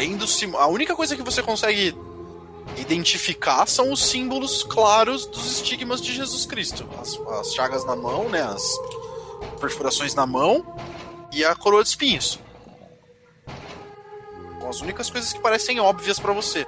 Além 0.00 0.16
do 0.16 0.24
a 0.56 0.66
única 0.66 0.96
coisa 0.96 1.14
que 1.14 1.22
você 1.22 1.42
consegue 1.42 1.94
identificar 2.78 3.66
são 3.66 3.92
os 3.92 4.02
símbolos 4.02 4.62
claros 4.62 5.26
dos 5.26 5.44
estigmas 5.44 6.00
de 6.00 6.14
Jesus 6.14 6.46
Cristo. 6.46 6.88
As, 6.98 7.20
as 7.38 7.52
chagas 7.52 7.84
na 7.84 7.94
mão, 7.94 8.26
né? 8.30 8.40
As 8.40 8.62
perfurações 9.60 10.14
na 10.14 10.26
mão 10.26 10.64
e 11.30 11.44
a 11.44 11.54
coroa 11.54 11.82
de 11.82 11.90
espinhos. 11.90 12.40
São 14.58 14.70
as 14.70 14.80
únicas 14.80 15.10
coisas 15.10 15.34
que 15.34 15.38
parecem 15.38 15.78
óbvias 15.80 16.18
pra 16.18 16.32
você. 16.32 16.66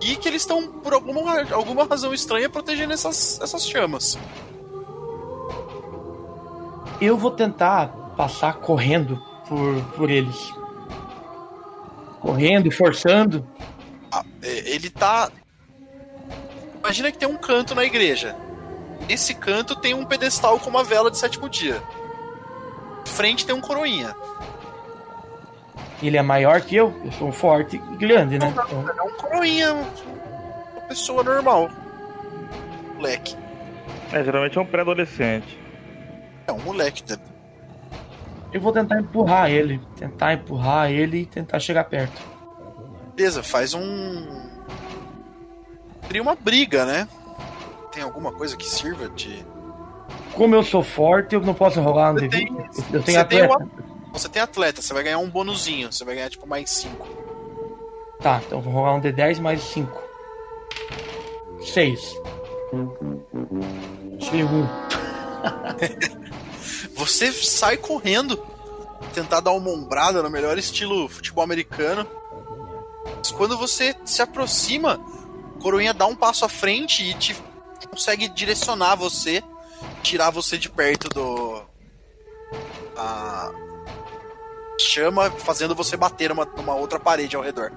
E 0.00 0.16
que 0.16 0.26
eles 0.26 0.40
estão, 0.40 0.66
por 0.66 0.94
alguma, 0.94 1.42
alguma 1.52 1.84
razão 1.84 2.14
estranha, 2.14 2.48
protegendo 2.48 2.94
essas, 2.94 3.38
essas 3.42 3.68
chamas. 3.68 4.18
Eu 7.02 7.18
vou 7.18 7.32
tentar 7.32 7.88
passar 8.16 8.54
correndo 8.54 9.22
por, 9.46 9.82
por 9.94 10.10
eles. 10.10 10.54
Correndo 12.26 12.66
e 12.66 12.72
forçando. 12.72 13.46
Ah, 14.10 14.24
é, 14.42 14.70
ele 14.74 14.90
tá. 14.90 15.30
Imagina 16.80 17.12
que 17.12 17.18
tem 17.18 17.28
um 17.28 17.36
canto 17.36 17.72
na 17.72 17.84
igreja. 17.84 18.34
Nesse 19.08 19.32
canto 19.32 19.76
tem 19.76 19.94
um 19.94 20.04
pedestal 20.04 20.58
com 20.58 20.68
uma 20.68 20.82
vela 20.82 21.08
de 21.08 21.18
sétimo 21.18 21.48
dia. 21.48 21.80
Frente 23.04 23.46
tem 23.46 23.54
um 23.54 23.60
coroinha. 23.60 24.12
Ele 26.02 26.16
é 26.16 26.22
maior 26.22 26.60
que 26.62 26.74
eu. 26.74 26.92
Eu 27.04 27.12
sou 27.12 27.30
forte 27.30 27.76
e 27.76 27.96
grande, 27.96 28.40
né? 28.40 28.48
Então, 28.48 28.88
É 28.88 29.02
um 29.02 29.12
coroinha, 29.12 29.72
uma 29.72 30.80
pessoa 30.88 31.22
normal. 31.22 31.70
Moleque. 32.96 33.36
É, 34.12 34.24
geralmente 34.24 34.58
é 34.58 34.60
um 34.60 34.66
pré-adolescente. 34.66 35.56
É 36.48 36.52
um 36.52 36.58
moleque. 36.58 37.04
né? 37.08 37.16
Eu 38.52 38.60
vou 38.60 38.72
tentar 38.72 38.98
empurrar 39.00 39.50
ele. 39.50 39.80
Tentar 39.96 40.34
empurrar 40.34 40.90
ele 40.90 41.18
e 41.22 41.26
tentar 41.26 41.58
chegar 41.60 41.84
perto. 41.84 42.20
Beleza, 43.14 43.42
faz 43.42 43.74
um. 43.74 44.46
Cria 46.08 46.22
uma 46.22 46.34
briga, 46.36 46.84
né? 46.84 47.08
Tem 47.92 48.02
alguma 48.02 48.32
coisa 48.32 48.56
que 48.56 48.68
sirva 48.68 49.08
de. 49.08 49.44
Como 50.34 50.54
eu 50.54 50.62
sou 50.62 50.82
forte, 50.82 51.34
eu 51.34 51.40
não 51.40 51.54
posso 51.54 51.80
rolar 51.80 52.12
um 52.12 52.16
D20. 52.16 52.30
tem- 52.30 52.46
Eu 52.92 53.02
tenho 53.02 53.02
você 53.02 53.02
tem 53.02 53.16
atleta. 53.40 53.64
o- 53.64 54.12
Você 54.12 54.28
tem 54.28 54.42
atleta, 54.42 54.82
você 54.82 54.94
vai 54.94 55.02
ganhar 55.02 55.18
um 55.18 55.28
bonuzinho. 55.30 55.90
Você 55.92 56.04
vai 56.04 56.14
ganhar 56.14 56.28
tipo 56.30 56.46
mais 56.46 56.70
5. 56.70 57.06
Tá, 58.20 58.40
então 58.46 58.60
vou 58.60 58.72
rolar 58.72 58.94
um 58.94 59.00
D10 59.00 59.38
mais 59.40 59.62
5. 59.62 60.02
6. 61.60 62.14
Tirei 64.18 64.44
um. 64.44 64.66
Você 66.96 67.30
sai 67.32 67.76
correndo, 67.76 68.36
tentar 69.14 69.40
dar 69.40 69.52
uma 69.52 69.70
ombrada 69.70 70.22
no 70.22 70.30
melhor 70.30 70.58
estilo 70.58 71.08
futebol 71.08 71.44
americano. 71.44 72.06
Mas 73.18 73.30
quando 73.30 73.56
você 73.56 73.94
se 74.04 74.22
aproxima, 74.22 74.98
o 75.54 75.58
Coroinha 75.60 75.94
dá 75.94 76.06
um 76.06 76.16
passo 76.16 76.44
à 76.44 76.48
frente 76.48 77.02
e 77.02 77.14
te 77.14 77.36
consegue 77.90 78.28
direcionar 78.28 78.96
você, 78.96 79.42
tirar 80.02 80.30
você 80.30 80.58
de 80.58 80.68
perto 80.68 81.08
do. 81.08 81.62
A 82.96 83.52
chama, 84.78 85.30
fazendo 85.30 85.74
você 85.74 85.96
bater 85.96 86.30
numa, 86.30 86.74
outra 86.74 86.98
parede 86.98 87.36
ao 87.36 87.42
redor. 87.42 87.72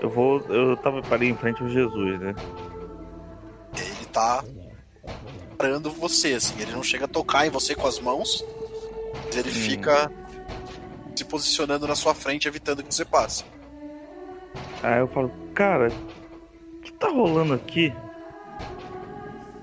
Eu 0.00 0.10
vou. 0.10 0.40
Eu 0.48 0.76
tava 0.76 1.02
parei 1.02 1.30
em 1.30 1.36
frente 1.36 1.62
ao 1.62 1.68
Jesus, 1.68 2.20
né? 2.20 2.34
Ele 3.76 4.06
tá 4.06 4.44
parando 5.56 5.90
você, 5.90 6.34
assim. 6.34 6.54
Ele 6.60 6.72
não 6.72 6.82
chega 6.82 7.06
a 7.06 7.08
tocar 7.08 7.46
em 7.46 7.50
você 7.50 7.74
com 7.74 7.86
as 7.86 7.98
mãos, 7.98 8.44
mas 9.24 9.36
ele 9.36 9.50
fica 9.50 10.10
se 11.14 11.24
posicionando 11.24 11.86
na 11.86 11.94
sua 11.94 12.14
frente, 12.14 12.46
evitando 12.46 12.82
que 12.82 12.94
você 12.94 13.04
passe. 13.04 13.44
Aí 14.82 15.00
eu 15.00 15.08
falo, 15.08 15.30
cara, 15.54 15.88
o 15.88 16.80
que 16.80 16.92
tá 16.92 17.08
rolando 17.08 17.54
aqui? 17.54 17.92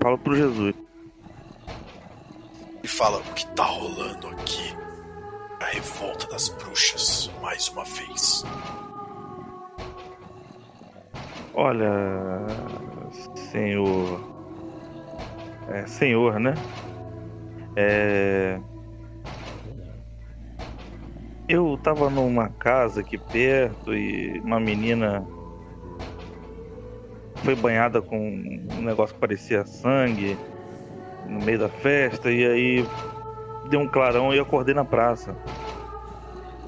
Falo 0.02 0.18
pro 0.18 0.36
Jesus. 0.36 0.74
E 2.82 2.86
fala: 2.86 3.18
O 3.18 3.34
que 3.34 3.46
tá 3.54 3.64
rolando 3.64 4.28
aqui? 4.28 4.76
A 5.58 5.64
revolta 5.64 6.26
das 6.26 6.50
bruxas, 6.50 7.30
mais 7.40 7.68
uma 7.68 7.84
vez. 7.84 8.44
Olha, 11.54 11.90
senhor. 13.50 14.33
É, 15.68 15.86
senhor, 15.86 16.38
né? 16.38 16.54
É. 17.76 18.60
Eu 21.48 21.78
tava 21.82 22.08
numa 22.08 22.48
casa 22.48 23.00
aqui 23.00 23.18
perto 23.18 23.94
e 23.94 24.40
uma 24.40 24.58
menina 24.58 25.26
foi 27.42 27.54
banhada 27.54 28.00
com 28.00 28.18
um 28.18 28.82
negócio 28.82 29.14
que 29.14 29.20
parecia 29.20 29.66
sangue 29.66 30.38
no 31.28 31.44
meio 31.44 31.58
da 31.58 31.68
festa 31.68 32.30
e 32.30 32.46
aí 32.46 32.86
deu 33.68 33.80
um 33.80 33.88
clarão 33.88 34.34
e 34.34 34.38
acordei 34.38 34.74
na 34.74 34.84
praça. 34.84 35.36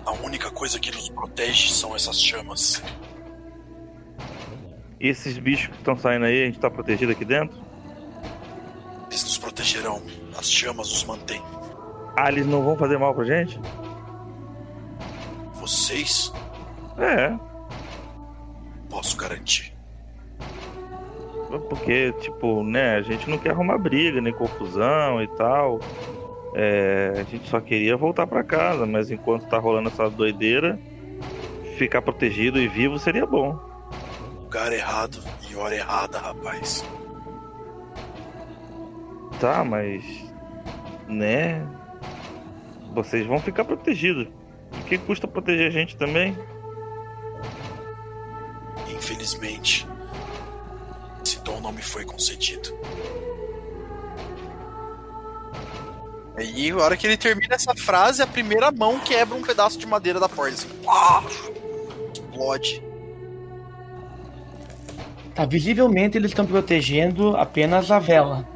A 0.05 0.13
única 0.13 0.51
coisa 0.51 0.79
que 0.79 0.91
nos 0.91 1.09
protege 1.09 1.71
são 1.73 1.97
essas 1.97 2.21
chamas. 2.21 2.83
E 5.01 5.09
esses 5.09 5.39
bichos 5.39 5.69
que 5.69 5.77
estão 5.77 5.97
saindo 5.97 6.25
aí, 6.25 6.43
a 6.43 6.47
gente 6.47 6.59
tá 6.59 6.71
protegido 6.71 7.13
aqui 7.13 7.25
dentro? 7.25 7.66
Protegerão. 9.61 10.03
As 10.39 10.53
chamas 10.53 10.93
os 10.93 11.03
mantêm. 11.05 11.41
Ah, 12.15 12.29
eles 12.29 12.47
não 12.47 12.63
vão 12.63 12.77
fazer 12.77 12.99
mal 12.99 13.15
pra 13.15 13.25
gente? 13.25 13.59
Vocês, 15.55 16.31
É, 16.99 17.35
posso 18.91 19.17
garantir. 19.17 19.73
porque, 21.71 22.13
tipo, 22.21 22.63
né, 22.63 22.97
a 22.97 23.03
gente 23.03 23.29
não 23.31 23.39
quer 23.39 23.51
arrumar 23.53 23.79
briga, 23.79 24.21
nem 24.21 24.33
confusão 24.33 25.23
e 25.23 25.29
tal. 25.37 25.81
É, 26.55 27.15
a 27.19 27.23
gente 27.23 27.49
só 27.49 27.59
queria 27.61 27.97
voltar 27.97 28.27
pra 28.27 28.45
casa, 28.45 28.85
mas 28.85 29.11
enquanto 29.11 29.49
tá 29.49 29.59
rolando 29.59 29.89
essa 29.89 30.09
doideira, 30.11 30.79
ficar 31.79 32.03
protegido 32.03 32.59
e 32.59 32.69
vivo 32.69 32.99
seria 32.99 33.25
bom. 33.27 33.59
Lugar 34.43 34.71
errado 34.73 35.19
e 35.51 35.57
hora 35.57 35.75
errada, 35.75 36.19
rapaz. 36.19 36.85
Tá, 39.41 39.65
mas. 39.65 40.03
Né? 41.09 41.65
Vocês 42.95 43.27
vão 43.27 43.39
ficar 43.39 43.65
protegidos. 43.65 44.29
O 44.73 44.85
que 44.85 44.99
custa 44.99 45.29
proteger 45.29 45.69
a 45.69 45.71
gente 45.71 45.97
também? 45.97 46.37
Infelizmente, 48.89 49.87
esse 51.25 51.39
dom 51.41 51.61
não 51.61 51.73
me 51.73 51.83
foi 51.83 52.05
concedido. 52.05 52.77
Aí, 56.37 56.71
a 56.71 56.77
hora 56.77 56.97
que 56.97 57.07
ele 57.07 57.17
termina 57.17 57.55
essa 57.55 57.75
frase, 57.75 58.23
a 58.23 58.27
primeira 58.27 58.71
mão 58.71 58.99
quebra 59.01 59.37
um 59.37 59.43
pedaço 59.43 59.79
de 59.79 59.87
madeira 59.87 60.21
da 60.21 60.29
porta. 60.29 60.55
Assim, 60.55 60.69
explode. 62.13 62.83
Tá, 65.35 65.45
visivelmente 65.47 66.17
eles 66.17 66.31
estão 66.31 66.47
protegendo 66.47 67.37
apenas 67.37 67.91
a 67.91 67.99
vela. 67.99 68.56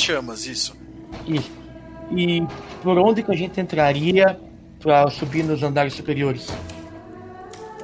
Chamas, 0.00 0.46
isso. 0.46 0.76
Isso. 1.26 1.50
E 2.12 2.42
por 2.82 2.98
onde 2.98 3.22
que 3.22 3.30
a 3.30 3.36
gente 3.36 3.60
entraria 3.60 4.38
pra 4.80 5.08
subir 5.10 5.44
nos 5.44 5.62
andares 5.62 5.94
superiores? 5.94 6.48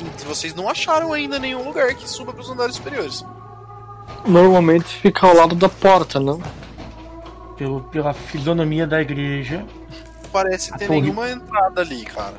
E 0.01 0.25
vocês 0.25 0.55
não 0.55 0.69
acharam 0.69 1.13
ainda 1.13 1.39
nenhum 1.39 1.65
lugar 1.65 1.95
que 1.95 2.09
suba 2.09 2.33
pros 2.33 2.51
andares 2.51 2.75
superiores. 2.77 3.25
Normalmente 4.27 4.87
fica 4.89 5.27
ao 5.27 5.35
lado 5.35 5.55
da 5.55 5.69
porta, 5.69 6.19
não? 6.21 6.41
Pelo, 7.57 7.81
pela 7.85 8.13
fisionomia 8.13 8.87
da 8.87 9.01
igreja. 9.01 9.65
Não 10.23 10.31
parece 10.31 10.73
ter 10.77 10.87
torre- 10.87 11.01
nenhuma 11.01 11.31
entrada 11.31 11.81
ali, 11.81 12.05
cara. 12.05 12.35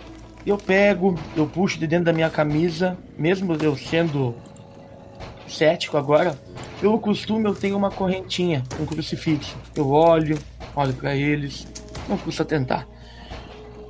Eu 0.46 0.58
pego, 0.58 1.18
eu 1.36 1.46
puxo 1.48 1.80
de 1.80 1.88
dentro 1.88 2.06
da 2.06 2.14
minha 2.14 2.30
camisa, 2.30 2.98
mesmo 3.18 3.56
eu 3.62 3.76
sendo 3.76 4.36
cético 5.48 5.98
agora, 5.98 6.38
pelo 6.80 7.00
costume 7.00 7.46
eu 7.46 7.56
tenho 7.56 7.78
uma 7.78 7.90
correntinha, 7.90 8.64
um 8.80 8.86
crucifixo. 8.86 9.58
Eu 9.76 9.90
olho, 9.90 10.38
olho 10.76 10.94
pra 10.94 11.16
eles, 11.16 11.68
não 12.08 12.18
custa 12.18 12.46
tentar. 12.46 12.88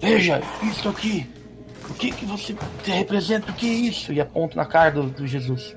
Veja, 0.01 0.41
isso 0.63 0.87
aqui. 0.87 1.29
O 1.89 1.93
que 1.93 2.11
que 2.11 2.25
você 2.25 2.55
representa? 2.83 3.51
O 3.51 3.53
que 3.53 3.69
é 3.69 3.73
isso? 3.73 4.13
E 4.13 4.21
aponto 4.21 4.57
na 4.57 4.65
cara 4.65 4.91
do, 4.91 5.03
do 5.03 5.25
Jesus. 5.27 5.75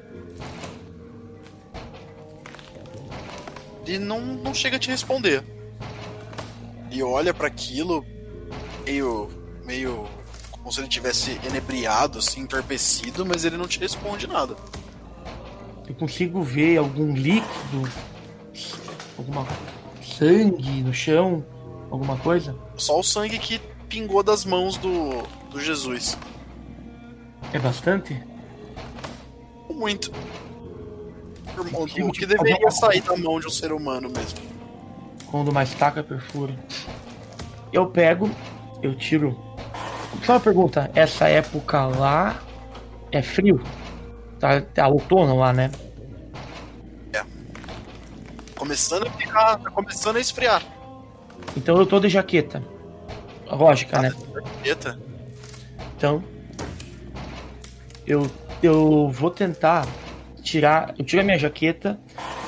E 3.86 3.98
não, 3.98 4.20
não 4.20 4.55
chega 4.55 4.77
a 4.77 4.78
te 4.78 4.90
responder. 4.90 5.43
E 6.90 7.02
olha 7.02 7.32
pra 7.32 7.47
aquilo, 7.47 8.05
meio. 8.85 9.31
meio. 9.65 10.07
como 10.51 10.73
se 10.73 10.81
ele 10.81 10.89
tivesse 10.89 11.40
enebriado, 11.44 12.19
assim, 12.19 12.40
entorpecido, 12.40 13.24
mas 13.24 13.44
ele 13.44 13.57
não 13.57 13.66
te 13.66 13.78
responde 13.78 14.27
nada. 14.27 14.57
Eu 15.91 15.95
consigo 15.97 16.41
ver 16.41 16.77
algum 16.77 17.12
líquido, 17.12 17.83
alguma 19.19 19.45
sangue 20.01 20.85
no 20.85 20.95
chão, 20.95 21.45
alguma 21.91 22.17
coisa. 22.17 22.57
Só 22.77 23.01
o 23.01 23.03
sangue 23.03 23.41
que 23.41 23.61
pingou 23.89 24.23
das 24.23 24.45
mãos 24.45 24.77
do, 24.77 25.21
do 25.51 25.61
Jesus. 25.61 26.17
É 27.53 27.59
bastante? 27.59 28.23
Muito. 29.69 30.12
O, 31.59 31.65
Consigo 31.73 32.07
o 32.07 32.12
que 32.12 32.21
te 32.21 32.27
deveria 32.27 32.71
sair 32.71 33.03
da 33.03 33.17
mão 33.17 33.41
de 33.41 33.49
um 33.49 33.51
ser 33.51 33.73
humano 33.73 34.09
mesmo. 34.17 34.39
Quando 35.27 35.49
uma 35.49 35.65
estaca 35.65 36.05
perfura. 36.05 36.55
Eu 37.73 37.89
pego, 37.89 38.31
eu 38.81 38.95
tiro. 38.95 39.37
Só 40.25 40.35
uma 40.35 40.41
pergunta, 40.41 40.89
essa 40.95 41.27
época 41.27 41.85
lá 41.85 42.41
é 43.11 43.21
frio? 43.21 43.61
Tá, 44.41 44.61
tá 44.61 44.89
outono 44.89 45.39
lá, 45.39 45.53
né? 45.53 45.71
Começando 48.61 49.07
a 49.07 49.11
ficar. 49.12 49.59
tá 49.59 49.71
começando 49.71 50.17
a 50.17 50.21
esfriar. 50.21 50.62
Então 51.57 51.79
eu 51.79 51.87
tô 51.87 51.99
de 51.99 52.11
jaqueta. 52.11 52.62
Lógica, 53.51 54.01
né? 54.01 54.12
Eita. 54.62 55.01
Então. 55.97 56.23
Eu, 58.07 58.31
eu 58.62 59.09
vou 59.09 59.31
tentar 59.31 59.87
tirar. 60.43 60.95
Eu 60.99 61.05
tiro 61.07 61.23
a 61.23 61.25
minha 61.25 61.39
jaqueta 61.39 61.99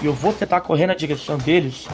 e 0.02 0.06
eu 0.06 0.12
vou 0.12 0.34
tentar 0.34 0.60
correr 0.60 0.86
na 0.86 0.94
direção 0.94 1.38
deles. 1.38 1.88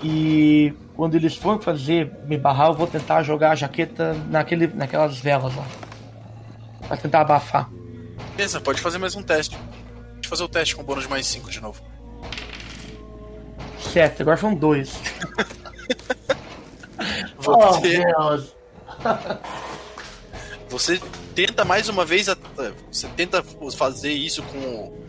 E 0.00 0.72
quando 0.94 1.16
eles 1.16 1.34
forem 1.34 1.60
fazer 1.60 2.12
me 2.26 2.38
barrar, 2.38 2.68
eu 2.68 2.74
vou 2.74 2.86
tentar 2.86 3.24
jogar 3.24 3.50
a 3.50 3.54
jaqueta 3.56 4.14
naquele, 4.30 4.68
naquelas 4.68 5.18
velas 5.18 5.54
lá. 5.56 5.66
Pra 6.86 6.96
tentar 6.96 7.22
abafar. 7.22 7.68
Beleza, 8.36 8.60
pode 8.60 8.80
fazer 8.80 8.98
mais 8.98 9.14
um 9.14 9.22
teste. 9.22 9.56
Pode 10.14 10.28
fazer 10.28 10.44
o 10.44 10.48
teste 10.48 10.76
com 10.76 10.82
bônus 10.82 11.04
de 11.04 11.10
mais 11.10 11.26
5 11.26 11.50
de 11.50 11.60
novo. 11.60 11.82
Sete, 13.92 14.22
agora 14.22 14.36
foram 14.36 14.54
dois. 14.54 14.92
Oh, 17.44 17.72
Você, 17.72 18.04
Deus. 18.04 18.54
você 20.70 21.00
tenta 21.34 21.64
mais 21.64 21.88
uma 21.88 22.04
vez. 22.04 22.28
Você 22.88 23.08
tenta 23.16 23.42
fazer 23.76 24.12
isso 24.12 24.44
com 24.44 24.58
o 24.58 25.06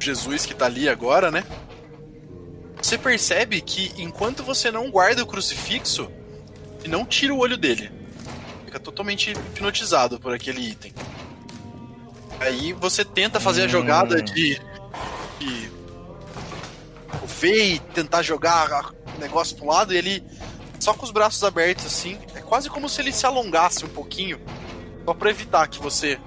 Jesus 0.00 0.46
que 0.46 0.54
tá 0.54 0.64
ali 0.64 0.88
agora, 0.88 1.30
né? 1.30 1.44
Você 2.80 2.96
percebe 2.96 3.60
que 3.60 3.92
enquanto 3.98 4.42
você 4.42 4.70
não 4.70 4.90
guarda 4.90 5.22
o 5.22 5.26
crucifixo, 5.26 6.10
e 6.84 6.88
não 6.88 7.04
tira 7.04 7.34
o 7.34 7.38
olho 7.38 7.56
dele. 7.56 7.90
Fica 8.64 8.78
totalmente 8.78 9.32
hipnotizado 9.32 10.18
por 10.20 10.32
aquele 10.32 10.60
item. 10.60 10.92
Aí 12.40 12.72
você 12.72 13.04
tenta 13.04 13.40
fazer 13.40 13.62
a 13.62 13.68
jogada 13.68 14.22
de, 14.22 14.60
de 15.38 15.70
ver 17.40 17.74
e 17.74 17.78
tentar 17.78 18.22
jogar 18.22 18.92
o 19.16 19.20
negócio 19.20 19.56
pro 19.56 19.66
lado 19.66 19.92
e 19.92 19.96
ele 19.96 20.24
só 20.78 20.94
com 20.94 21.04
os 21.04 21.10
braços 21.10 21.42
abertos 21.42 21.86
assim, 21.86 22.16
é 22.34 22.40
quase 22.40 22.70
como 22.70 22.88
se 22.88 23.00
ele 23.00 23.12
se 23.12 23.26
alongasse 23.26 23.84
um 23.84 23.88
pouquinho, 23.88 24.40
só 25.04 25.12
pra 25.12 25.30
evitar 25.30 25.66
que 25.66 25.80
você 25.80 26.18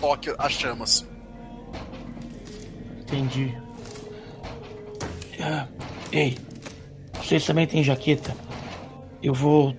toque 0.00 0.34
as 0.38 0.52
chamas. 0.52 1.06
Entendi. 3.00 3.54
Ah, 5.40 5.66
ei, 6.12 6.38
vocês 7.22 7.44
também 7.44 7.66
têm 7.66 7.82
jaqueta. 7.82 8.34
Eu 9.22 9.34
vou. 9.34 9.76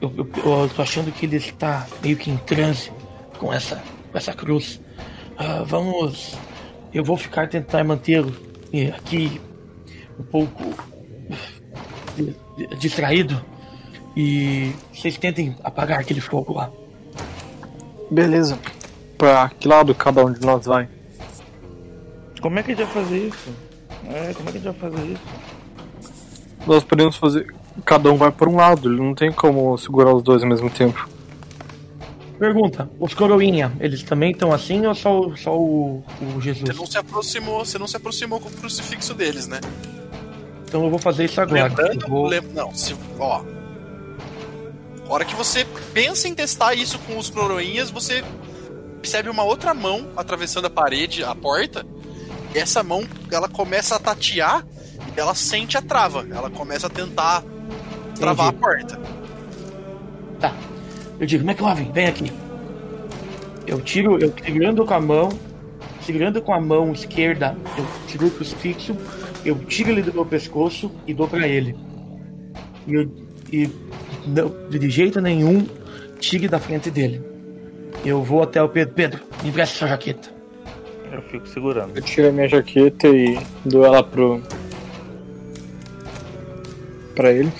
Eu, 0.00 0.12
eu, 0.16 0.60
eu 0.62 0.68
tô 0.68 0.82
achando 0.82 1.10
que 1.10 1.26
ele 1.26 1.36
está 1.36 1.86
meio 2.02 2.16
que 2.16 2.30
em 2.30 2.36
transe 2.36 2.92
com 3.38 3.52
essa, 3.52 3.82
com 4.10 4.18
essa 4.18 4.32
cruz. 4.32 4.80
Ah, 5.36 5.62
vamos. 5.66 6.36
Eu 6.92 7.02
vou 7.04 7.16
ficar 7.16 7.48
tentar 7.48 7.82
mantê-lo 7.84 8.32
eh, 8.72 8.88
aqui 8.88 9.40
um 10.18 10.22
pouco 10.22 10.62
di- 12.16 12.34
di- 12.56 12.76
distraído. 12.76 13.40
E 14.16 14.72
vocês 14.92 15.16
tentem 15.18 15.56
apagar 15.64 15.98
aquele 15.98 16.20
fogo 16.20 16.54
lá. 16.54 16.70
Beleza. 18.10 18.58
Pra 19.18 19.48
que 19.48 19.66
lado 19.66 19.92
cada 19.94 20.24
um 20.24 20.32
de 20.32 20.40
nós 20.46 20.66
vai? 20.66 20.88
Como 22.40 22.58
é 22.58 22.62
que 22.62 22.72
a 22.72 22.74
gente 22.76 22.84
vai 22.84 23.02
fazer 23.02 23.18
isso? 23.26 23.50
É, 24.06 24.32
como 24.34 24.48
é 24.48 24.52
que 24.52 24.58
a 24.58 24.60
gente 24.60 24.78
vai 24.78 24.90
fazer 24.90 25.04
isso? 25.06 25.22
Nós 26.66 26.84
podemos 26.84 27.16
fazer. 27.16 27.52
Cada 27.84 28.12
um 28.12 28.16
vai 28.16 28.30
por 28.30 28.48
um 28.48 28.54
lado, 28.56 28.88
ele 28.88 29.00
não 29.02 29.14
tem 29.14 29.32
como 29.32 29.76
segurar 29.78 30.14
os 30.14 30.22
dois 30.22 30.42
ao 30.44 30.48
mesmo 30.48 30.70
tempo. 30.70 31.08
Pergunta: 32.44 32.90
os 33.00 33.14
coroinha, 33.14 33.72
eles 33.80 34.02
também 34.02 34.32
estão 34.32 34.52
assim 34.52 34.84
ou 34.86 34.94
só, 34.94 35.18
o- 35.18 35.34
só 35.36 35.56
o, 35.58 36.04
o 36.36 36.40
Jesus? 36.42 36.68
Você 36.68 36.74
não 36.74 36.86
se 36.86 36.98
aproximou, 36.98 37.64
você 37.64 37.78
não 37.78 37.86
se 37.88 37.96
aproximou 37.96 38.38
com 38.38 38.50
o 38.50 38.52
crucifixo 38.52 39.14
deles, 39.14 39.46
né? 39.48 39.60
Então 40.68 40.84
eu 40.84 40.90
vou 40.90 40.98
fazer 40.98 41.24
isso 41.24 41.40
agora. 41.40 41.64
Lembrando, 41.68 42.06
vou- 42.06 42.26
lem- 42.26 42.42
não, 42.52 42.74
se, 42.74 42.94
ó. 43.18 43.42
A 45.08 45.12
hora 45.12 45.24
que 45.24 45.34
você 45.34 45.66
pensa 45.94 46.28
em 46.28 46.34
testar 46.34 46.74
isso 46.74 46.98
com 47.00 47.16
os 47.16 47.30
coroinhas, 47.30 47.90
você 47.90 48.22
percebe 49.00 49.30
uma 49.30 49.42
outra 49.42 49.72
mão 49.72 50.08
atravessando 50.14 50.66
a 50.66 50.70
parede, 50.70 51.24
a 51.24 51.34
porta. 51.34 51.86
E 52.54 52.58
essa 52.58 52.82
mão, 52.82 53.04
ela 53.32 53.48
começa 53.48 53.96
a 53.96 53.98
tatear 53.98 54.66
e 55.16 55.18
ela 55.18 55.34
sente 55.34 55.78
a 55.78 55.82
trava. 55.82 56.26
Ela 56.30 56.50
começa 56.50 56.88
a 56.88 56.90
tentar 56.90 57.42
travar 58.18 58.48
Entendi. 58.48 58.62
a 58.64 58.66
porta. 58.66 59.00
Tá. 60.40 60.54
Eu 61.24 61.26
digo, 61.26 61.50
McLovin, 61.50 61.90
vem 61.90 62.06
aqui. 62.06 62.30
Eu 63.66 63.80
tiro, 63.80 64.22
eu 64.22 64.30
segurando 64.44 64.84
com 64.84 64.92
a 64.92 65.00
mão, 65.00 65.30
segurando 66.02 66.42
com 66.42 66.52
a 66.52 66.60
mão 66.60 66.92
esquerda, 66.92 67.56
eu 67.78 67.86
seguro 68.06 68.28
o 68.28 68.34
crucifixo, 68.34 68.94
eu 69.42 69.58
tiro 69.60 69.88
ele 69.88 70.02
do 70.02 70.12
meu 70.12 70.26
pescoço 70.26 70.92
e 71.06 71.14
dou 71.14 71.26
pra 71.26 71.48
ele. 71.48 71.74
E 72.86 72.92
eu. 72.92 73.10
E 73.50 73.70
não, 74.26 74.52
de 74.68 74.90
jeito 74.90 75.18
nenhum, 75.18 75.66
tire 76.20 76.46
da 76.46 76.58
frente 76.58 76.90
dele. 76.90 77.22
Eu 78.04 78.22
vou 78.22 78.42
até 78.42 78.62
o 78.62 78.68
Pedro. 78.68 78.92
Pedro, 78.92 79.20
me 79.42 79.48
empresta 79.48 79.78
sua 79.78 79.88
jaqueta. 79.88 80.28
Eu 81.10 81.22
fico 81.22 81.48
segurando. 81.48 81.96
Eu 81.96 82.02
tiro 82.02 82.28
a 82.28 82.32
minha 82.32 82.48
jaqueta 82.48 83.08
e 83.08 83.38
dou 83.64 83.86
ela 83.86 84.04
pro. 84.04 84.42
pra 87.14 87.32
ele. 87.32 87.50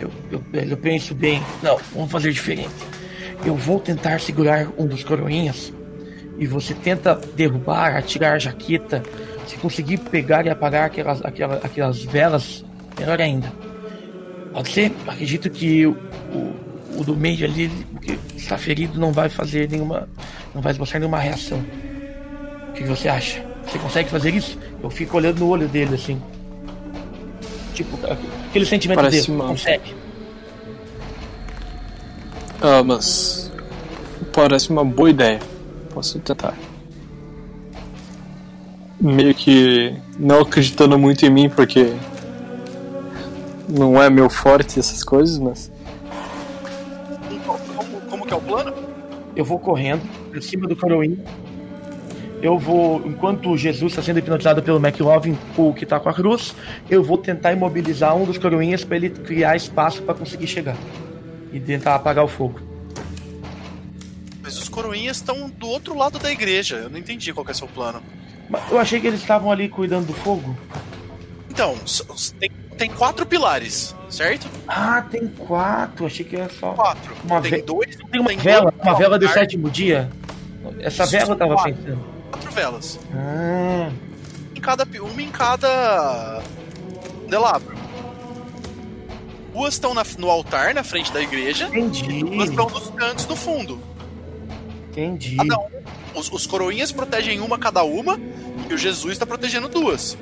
Eu, 0.00 0.10
eu, 0.30 0.42
eu 0.52 0.76
penso 0.76 1.14
bem. 1.14 1.42
Não, 1.62 1.78
vamos 1.94 2.10
fazer 2.10 2.32
diferente. 2.32 2.74
Eu 3.44 3.54
vou 3.54 3.80
tentar 3.80 4.20
segurar 4.20 4.68
um 4.76 4.86
dos 4.86 5.04
coroinhas 5.04 5.72
e 6.38 6.46
você 6.46 6.74
tenta 6.74 7.14
derrubar, 7.34 7.96
atirar 7.96 8.34
a 8.34 8.38
jaqueta. 8.38 9.02
Se 9.46 9.56
conseguir 9.56 9.98
pegar 9.98 10.46
e 10.46 10.50
apagar 10.50 10.86
aquelas, 10.86 11.24
aquelas, 11.24 11.64
aquelas 11.64 12.04
velas, 12.04 12.64
melhor 12.98 13.20
ainda. 13.20 13.52
Pode 14.52 14.70
ser? 14.70 14.92
Acredito 15.06 15.50
que 15.50 15.86
o, 15.86 15.96
o, 16.32 17.00
o 17.00 17.04
do 17.04 17.16
meio 17.16 17.44
ali, 17.44 17.70
que 18.00 18.18
está 18.36 18.58
ferido, 18.58 18.98
não 18.98 19.12
vai 19.12 19.28
fazer 19.28 19.68
nenhuma. 19.70 20.08
não 20.54 20.60
vai 20.60 20.72
mostrar 20.74 20.98
nenhuma 20.98 21.18
reação. 21.18 21.64
O 22.68 22.72
que 22.72 22.84
você 22.84 23.08
acha? 23.08 23.44
Você 23.66 23.78
consegue 23.78 24.08
fazer 24.08 24.34
isso? 24.34 24.58
Eu 24.82 24.90
fico 24.90 25.16
olhando 25.16 25.40
no 25.40 25.48
olho 25.48 25.68
dele 25.68 25.94
assim. 25.94 26.20
Tipo, 27.74 27.98
Aquele 28.48 28.66
sentimento 28.66 28.96
Parece 28.96 29.26
dele. 29.26 29.32
uma- 29.40 29.48
Consegue. 29.50 29.94
Ah, 32.60 32.82
mas. 32.82 33.50
Parece 34.32 34.70
uma 34.70 34.84
boa 34.84 35.10
ideia. 35.10 35.38
Posso 35.92 36.18
tentar. 36.20 36.54
Meio 39.00 39.34
que 39.34 39.94
não 40.18 40.40
acreditando 40.40 40.98
muito 40.98 41.24
em 41.24 41.30
mim, 41.30 41.48
porque. 41.48 41.92
Não 43.68 44.02
é 44.02 44.08
meu 44.08 44.30
forte 44.30 44.78
essas 44.80 45.04
coisas, 45.04 45.38
mas. 45.38 45.70
Como, 47.46 48.00
como 48.08 48.26
que 48.26 48.32
é 48.32 48.36
o 48.36 48.40
plano? 48.40 48.72
Eu 49.36 49.44
vou 49.44 49.58
correndo 49.58 50.02
por 50.32 50.42
cima 50.42 50.66
do 50.66 50.74
coroinha. 50.74 51.18
Eu 52.40 52.56
vou, 52.58 53.04
enquanto 53.06 53.56
Jesus 53.56 53.92
está 53.92 54.02
sendo 54.02 54.18
hipnotizado 54.20 54.62
pelo 54.62 54.78
McLovin, 54.78 55.36
o 55.56 55.74
que 55.74 55.84
tá 55.84 55.98
com 55.98 56.08
a 56.08 56.14
cruz, 56.14 56.54
eu 56.88 57.02
vou 57.02 57.18
tentar 57.18 57.52
imobilizar 57.52 58.14
um 58.16 58.24
dos 58.24 58.38
coroinhas 58.38 58.84
para 58.84 58.96
ele 58.96 59.10
criar 59.10 59.56
espaço 59.56 60.02
para 60.02 60.14
conseguir 60.14 60.46
chegar 60.46 60.76
e 61.52 61.58
tentar 61.58 61.96
apagar 61.96 62.24
o 62.24 62.28
fogo. 62.28 62.60
Mas 64.42 64.56
os 64.56 64.68
coroinhas 64.68 65.16
estão 65.16 65.50
do 65.50 65.68
outro 65.68 65.96
lado 65.96 66.18
da 66.18 66.30
igreja. 66.30 66.76
Eu 66.76 66.90
não 66.90 66.98
entendi 66.98 67.32
qual 67.32 67.44
que 67.44 67.50
é 67.50 67.54
seu 67.54 67.66
plano. 67.66 68.00
Mas 68.48 68.62
eu 68.70 68.78
achei 68.78 69.00
que 69.00 69.06
eles 69.06 69.20
estavam 69.20 69.50
ali 69.50 69.68
cuidando 69.68 70.06
do 70.06 70.14
fogo. 70.14 70.56
Então, 71.50 71.74
tem, 72.38 72.50
tem 72.78 72.88
quatro 72.90 73.26
pilares, 73.26 73.94
certo? 74.08 74.48
Ah, 74.66 75.02
tem 75.10 75.26
quatro. 75.26 76.06
Achei 76.06 76.24
que 76.24 76.36
era 76.36 76.48
só. 76.48 76.72
Quatro. 76.72 77.14
Uma 77.24 77.42
tem 77.42 77.50
ve- 77.50 77.62
dois. 77.62 77.96
Tem 78.10 78.20
uma 78.20 78.28
tem 78.30 78.38
vela, 78.38 78.70
dois 78.70 78.82
uma 78.86 78.94
vela 78.96 79.18
do 79.18 79.28
sétimo 79.28 79.68
dia. 79.68 80.08
Essa 80.78 81.04
vela 81.04 81.32
eu 81.32 81.36
tava 81.36 81.54
Quatro. 81.56 81.74
pensando. 81.74 82.17
Quatro 82.58 82.70
velas. 82.72 82.98
Ah, 83.14 83.90
Em 84.54 84.60
cada, 84.60 84.84
uma 85.00 85.22
em 85.22 85.30
cada 85.30 86.42
delabro. 87.28 87.76
Duas 89.52 89.74
estão 89.74 89.94
na- 89.94 90.04
no 90.18 90.28
altar, 90.28 90.74
na 90.74 90.82
frente 90.82 91.12
da 91.12 91.20
igreja. 91.22 91.66
entendi. 91.68 92.22
Duas 92.24 92.50
estão 92.50 92.68
nos 92.68 92.90
cantos 92.90 93.24
do 93.26 93.36
fundo. 93.36 93.78
Entendi. 94.90 95.36
Cada 95.36 95.58
um. 95.58 95.68
Os, 96.14 96.30
os 96.32 96.46
coroinhas 96.46 96.90
protegem 96.90 97.40
uma 97.40 97.58
cada 97.58 97.82
uma. 97.84 98.18
E 98.68 98.74
o 98.74 98.78
Jesus 98.78 99.12
está 99.12 99.24
protegendo 99.24 99.68
duas. 99.68 100.18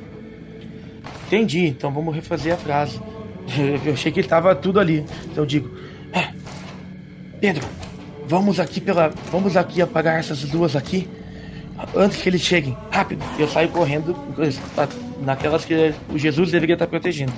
Entendi, 1.26 1.66
então 1.66 1.90
vamos 1.92 2.14
refazer 2.14 2.52
a 2.54 2.56
frase. 2.56 3.00
Eu 3.84 3.94
achei 3.94 4.12
que 4.12 4.22
tava 4.22 4.54
tudo 4.54 4.78
ali. 4.78 5.04
Então 5.24 5.42
eu 5.42 5.46
digo: 5.46 5.70
"É, 6.12 6.32
Pedro, 7.40 7.66
vamos 8.26 8.60
aqui 8.60 8.80
pela. 8.80 9.12
Vamos 9.32 9.56
aqui 9.56 9.80
apagar 9.82 10.18
essas 10.18 10.40
duas 10.44 10.76
aqui. 10.76 11.08
Antes 11.94 12.23
que 12.23 12.28
eles 12.28 12.40
cheguem. 12.40 12.77
Rápido. 12.90 13.24
Eu 13.39 13.48
saio 13.48 13.69
correndo 13.69 14.16
naquelas 15.23 15.65
que 15.65 15.94
o 16.09 16.19
Jesus 16.19 16.51
deveria 16.51 16.74
estar 16.74 16.86
protegendo. 16.86 17.32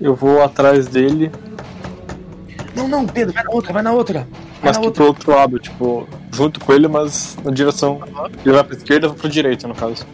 Eu 0.00 0.14
vou 0.14 0.42
atrás 0.42 0.86
dele, 0.88 1.30
Não, 2.74 2.88
não, 2.88 3.06
Pedro, 3.06 3.32
vai 3.34 3.44
na 3.44 3.50
outra, 3.50 3.72
vai 3.72 3.82
na 3.82 3.92
outra. 3.92 4.20
Vai 4.20 4.70
mas 4.70 4.76
na 4.76 4.80
que 4.80 4.86
outra. 4.86 5.02
pro 5.02 5.06
outro 5.06 5.30
lado, 5.32 5.58
tipo, 5.58 6.08
junto 6.32 6.58
com 6.60 6.72
ele, 6.72 6.88
mas 6.88 7.36
na 7.44 7.50
direção. 7.50 8.00
Ele 8.44 8.54
vai 8.54 8.64
pra 8.64 8.76
esquerda, 8.76 9.06
eu 9.06 9.10
vou 9.10 9.18
pra 9.18 9.28
direita, 9.30 9.68
no 9.68 9.74
caso. 9.74 10.06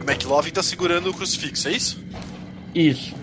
O 0.00 0.10
McLovin 0.10 0.50
tá 0.50 0.62
segurando 0.62 1.10
o 1.10 1.14
crucifixo, 1.14 1.68
é 1.68 1.72
isso? 1.72 2.02
Isso. 2.74 3.14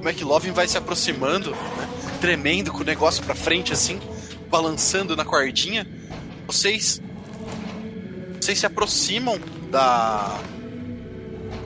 O 0.00 0.08
McLovin 0.08 0.52
vai 0.52 0.66
se 0.68 0.78
aproximando, 0.78 1.50
né, 1.50 1.88
tremendo 2.20 2.72
com 2.72 2.80
o 2.80 2.84
negócio 2.84 3.22
pra 3.24 3.34
frente 3.34 3.72
assim, 3.72 3.98
balançando 4.50 5.16
na 5.16 5.24
cordinha. 5.24 5.86
Vocês 6.46 7.00
vocês 8.44 8.58
se 8.58 8.66
aproximam 8.66 9.40
da 9.70 10.38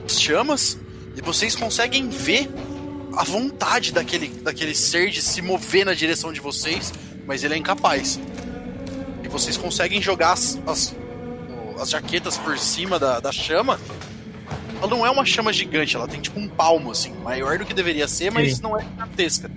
das 0.03 0.21
chamas 0.21 0.79
e 1.13 1.21
vocês 1.21 1.53
conseguem 1.53 2.07
ver 2.07 2.49
a 3.17 3.23
vontade 3.25 3.91
daquele 3.91 4.29
daquele 4.29 4.73
ser 4.73 5.09
de 5.09 5.21
se 5.21 5.41
mover 5.41 5.85
na 5.85 5.93
direção 5.93 6.31
de 6.31 6.39
vocês, 6.39 6.93
mas 7.27 7.43
ele 7.43 7.55
é 7.55 7.57
incapaz. 7.57 8.17
E 9.21 9.27
vocês 9.27 9.57
conseguem 9.57 10.01
jogar 10.01 10.31
as, 10.31 10.57
as, 10.65 10.95
as 11.81 11.89
jaquetas 11.89 12.37
por 12.37 12.57
cima 12.57 12.97
da, 12.97 13.19
da 13.19 13.31
chama 13.31 13.77
ela 14.77 14.87
não 14.87 15.05
é 15.05 15.11
uma 15.11 15.25
chama 15.25 15.51
gigante, 15.51 15.97
ela 15.97 16.07
tem 16.07 16.21
tipo 16.21 16.39
um 16.39 16.47
palmo, 16.47 16.91
assim, 16.91 17.13
maior 17.15 17.57
do 17.57 17.65
que 17.65 17.73
deveria 17.73 18.07
ser, 18.07 18.31
mas 18.31 18.55
Sim. 18.55 18.63
não 18.63 18.79
é 18.79 18.83
gigantesca. 18.83 19.51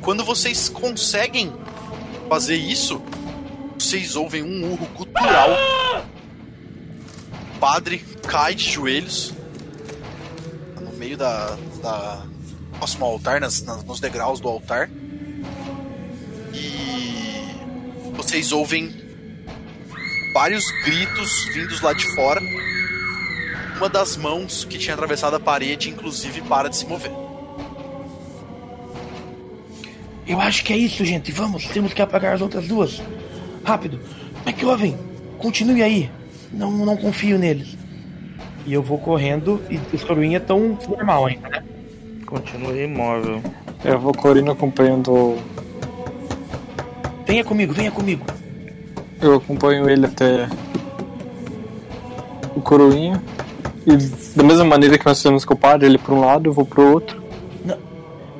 Quando 0.00 0.24
vocês 0.24 0.68
conseguem 0.68 1.52
fazer 2.28 2.56
isso, 2.56 3.00
vocês 3.86 4.16
ouvem 4.16 4.42
um 4.42 4.72
urro 4.72 4.86
gutural. 4.96 5.50
O 7.54 7.58
padre 7.60 7.98
cai 8.28 8.52
de 8.54 8.68
joelhos 8.68 9.32
no 10.80 10.90
meio 10.94 11.16
da. 11.16 11.56
da 11.80 12.26
próximo 12.78 13.06
ao 13.06 13.12
altar, 13.12 13.40
nas, 13.40 13.62
nas- 13.62 13.84
nos 13.84 14.00
degraus 14.00 14.40
do 14.40 14.48
altar. 14.48 14.90
E 16.52 17.54
vocês 18.16 18.50
ouvem 18.50 18.92
vários 20.34 20.64
gritos 20.84 21.44
vindos 21.54 21.80
lá 21.80 21.92
de 21.92 22.04
fora. 22.16 22.40
Uma 23.76 23.88
das 23.88 24.16
mãos 24.16 24.64
que 24.64 24.78
tinha 24.78 24.94
atravessado 24.94 25.36
a 25.36 25.40
parede, 25.40 25.90
inclusive, 25.90 26.40
para 26.42 26.68
de 26.68 26.76
se 26.76 26.86
mover. 26.86 27.12
Eu 30.26 30.40
acho 30.40 30.64
que 30.64 30.72
é 30.72 30.76
isso, 30.76 31.04
gente. 31.04 31.30
Vamos, 31.30 31.66
temos 31.66 31.94
que 31.94 32.02
apagar 32.02 32.34
as 32.34 32.40
outras 32.40 32.66
duas. 32.66 33.00
Rápido. 33.66 33.98
McLovin, 34.46 34.96
continue 35.38 35.82
aí. 35.82 36.08
Não, 36.52 36.70
não 36.70 36.96
confio 36.96 37.36
neles. 37.36 37.76
E 38.64 38.72
eu 38.72 38.80
vou 38.80 38.96
correndo 38.96 39.60
e 39.68 39.80
os 39.92 40.04
coroinhas 40.04 40.42
estão 40.42 40.78
normal 40.88 41.26
ainda, 41.26 41.48
né? 41.48 41.64
Continue 42.24 42.84
imóvel. 42.84 43.42
Eu 43.84 43.98
vou 43.98 44.14
correndo 44.14 44.52
acompanhando. 44.52 45.36
Venha 47.26 47.44
comigo, 47.44 47.72
venha 47.72 47.90
comigo. 47.90 48.24
Eu 49.20 49.34
acompanho 49.34 49.90
ele 49.90 50.06
até 50.06 50.48
o 52.54 52.60
coroinha. 52.60 53.20
E 53.84 53.96
da 54.36 54.44
mesma 54.44 54.64
maneira 54.64 54.96
que 54.96 55.06
nós 55.06 55.18
fizemos 55.18 55.44
com 55.44 55.54
o 55.54 55.56
padre, 55.56 55.86
ele 55.86 55.98
pra 55.98 56.14
um 56.14 56.20
lado, 56.20 56.48
eu 56.48 56.52
vou 56.52 56.64
pro 56.64 56.92
outro. 56.92 57.20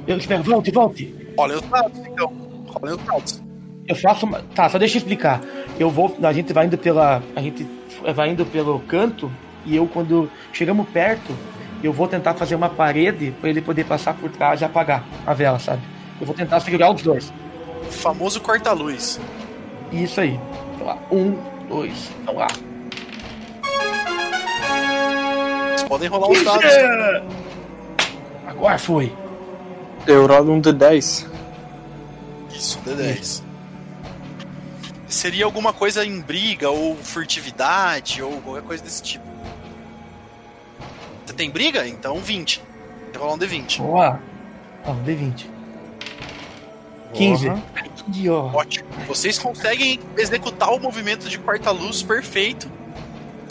Eu 0.07 0.19
espero, 0.19 0.45
volte, 0.45 0.71
volte. 0.71 1.15
Olha 1.37 1.57
os 1.57 1.63
dados, 1.63 1.99
então. 1.99 2.33
Olha 2.81 2.95
os 2.95 3.03
dados. 3.03 3.46
Eu 3.87 3.95
faço 3.95 4.27
uma. 4.27 4.43
Tá, 4.55 4.69
só 4.69 4.79
deixa 4.79 4.97
eu 4.97 4.99
explicar. 4.99 5.41
Eu 5.79 5.91
vou. 5.91 6.17
A 6.23 6.33
gente 6.33 6.53
vai 6.53 6.67
indo 6.67 6.77
pela. 6.77 7.23
A 7.35 7.41
gente 7.41 7.67
vai 8.15 8.31
indo 8.31 8.45
pelo 8.47 8.81
canto 8.81 9.31
e 9.65 9.77
eu, 9.77 9.87
quando 9.87 10.31
chegamos 10.53 10.89
perto, 10.89 11.37
eu 11.83 11.93
vou 11.93 12.07
tentar 12.07 12.35
fazer 12.35 12.55
uma 12.55 12.69
parede 12.69 13.35
pra 13.41 13.51
ele 13.51 13.61
poder 13.61 13.85
passar 13.85 14.15
por 14.15 14.31
trás 14.31 14.61
e 14.61 14.65
apagar 14.65 15.05
a 15.27 15.35
vela, 15.35 15.59
sabe? 15.59 15.83
Eu 16.21 16.27
vou 16.27 16.35
tentar 16.35 16.61
segurar 16.61 16.93
os 16.93 17.03
dois. 17.03 17.33
O 17.87 17.93
famoso 17.93 18.41
corta-luz. 18.41 19.21
Isso 19.93 20.21
aí. 20.21 20.39
Vamos 20.79 20.87
lá. 20.87 20.99
Um, 21.11 21.37
dois, 21.69 22.13
vamos 22.25 22.41
lá. 22.41 22.49
Vocês 25.69 25.89
podem 25.89 26.09
rolar 26.09 26.31
os 26.31 26.45
dados. 26.45 26.73
Agora 28.47 28.79
foi. 28.79 29.13
Eu 30.07 30.27
rolo 30.27 30.53
um 30.53 30.61
D10. 30.61 31.27
Isso, 32.51 32.81
D10. 32.87 33.46
Seria 35.17 35.45
alguma 35.47 35.73
coisa 35.73 36.05
em 36.05 36.21
briga, 36.21 36.69
ou 36.71 36.95
furtividade, 36.97 38.23
ou 38.23 38.41
qualquer 38.43 38.63
coisa 38.63 38.83
desse 38.85 39.03
tipo. 39.03 39.25
Você 41.25 41.33
tem 41.33 41.51
briga? 41.51 41.87
Então 41.89 42.19
20. 42.21 42.63
Você 43.13 43.19
rolar 43.19 43.35
um 43.35 43.39
D20. 43.39 43.79
Boa. 43.79 44.21
Ó, 44.85 44.93
um 44.93 45.03
D20. 45.05 45.47
15. 47.15 47.49
Porra. 47.49 47.63
Ai, 47.75 47.89
que 47.97 48.11
idiota. 48.11 48.57
Ótimo. 48.57 48.89
Vocês 49.09 49.39
conseguem 49.39 49.99
executar 50.19 50.71
o 50.73 50.79
movimento 50.79 51.29
de 51.29 51.39
quarta-luz 51.39 52.03
perfeito. 52.03 52.71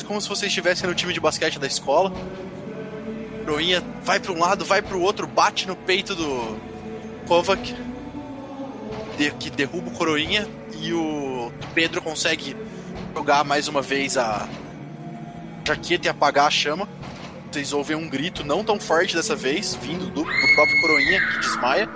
Como 0.05 0.21
se 0.21 0.29
vocês 0.29 0.49
estivessem 0.49 0.87
no 0.87 0.93
time 0.93 1.13
de 1.13 1.19
basquete 1.19 1.57
da 1.57 1.65
escola. 1.65 2.13
Broinha 3.43 3.83
vai 4.03 4.19
para 4.19 4.31
um 4.31 4.39
lado, 4.39 4.63
vai 4.63 4.81
para 4.83 4.95
o 4.95 5.01
outro, 5.01 5.25
bate 5.25 5.67
no 5.67 5.75
peito 5.75 6.13
do 6.13 6.57
Kovac. 7.27 7.75
de- 9.17 9.31
que 9.31 9.49
derruba 9.49 9.89
o 9.89 9.91
Coroinha. 9.93 10.47
E 10.79 10.91
o 10.93 11.34
Pedro 11.73 12.01
consegue 12.01 12.55
jogar 13.13 13.43
mais 13.43 13.67
uma 13.67 13.81
vez 13.81 14.17
a 14.17 14.47
jaqueta 15.65 16.07
e 16.07 16.09
apagar 16.09 16.47
a 16.47 16.51
chama. 16.51 16.87
Vocês 17.51 17.71
ouvem 17.73 17.95
um 17.95 18.09
grito 18.09 18.43
não 18.43 18.63
tão 18.63 18.79
forte 18.79 19.15
dessa 19.15 19.35
vez, 19.35 19.75
vindo 19.75 20.05
do, 20.07 20.23
do 20.23 20.55
próprio 20.55 20.81
Coroinha, 20.81 21.21
que 21.27 21.39
desmaia. 21.39 21.89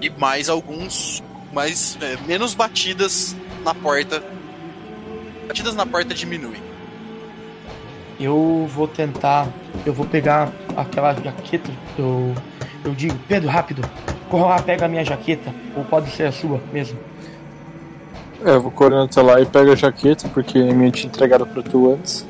E 0.00 0.10
mais 0.10 0.48
alguns 0.48 1.22
mais 1.52 1.98
é, 2.00 2.16
menos 2.26 2.54
batidas 2.54 3.36
na 3.64 3.74
porta. 3.74 4.22
Batidas 5.46 5.74
na 5.74 5.86
porta 5.86 6.14
diminuem. 6.14 6.60
Eu 8.20 8.68
vou 8.74 8.88
tentar. 8.88 9.48
Eu 9.86 9.92
vou 9.92 10.06
pegar 10.06 10.52
aquela 10.76 11.14
jaqueta. 11.14 11.70
Eu, 11.96 12.34
eu 12.84 12.94
digo, 12.94 13.16
Pedro, 13.28 13.48
rápido. 13.48 13.88
Corra 14.28 14.46
lá, 14.46 14.62
pega 14.62 14.86
a 14.86 14.88
minha 14.88 15.04
jaqueta. 15.04 15.54
Ou 15.76 15.84
pode 15.84 16.10
ser 16.10 16.24
a 16.24 16.32
sua 16.32 16.60
mesmo. 16.72 16.98
É, 18.44 18.50
eu 18.50 18.60
vou 18.62 18.70
correndo 18.70 19.02
até 19.02 19.20
lá 19.20 19.40
e 19.40 19.46
pego 19.46 19.72
a 19.72 19.74
jaqueta, 19.76 20.28
porque 20.28 20.58
me 20.58 20.90
tinha 20.90 21.08
entregado 21.08 21.46
pra 21.46 21.62
tu 21.62 21.92
antes. 21.92 22.26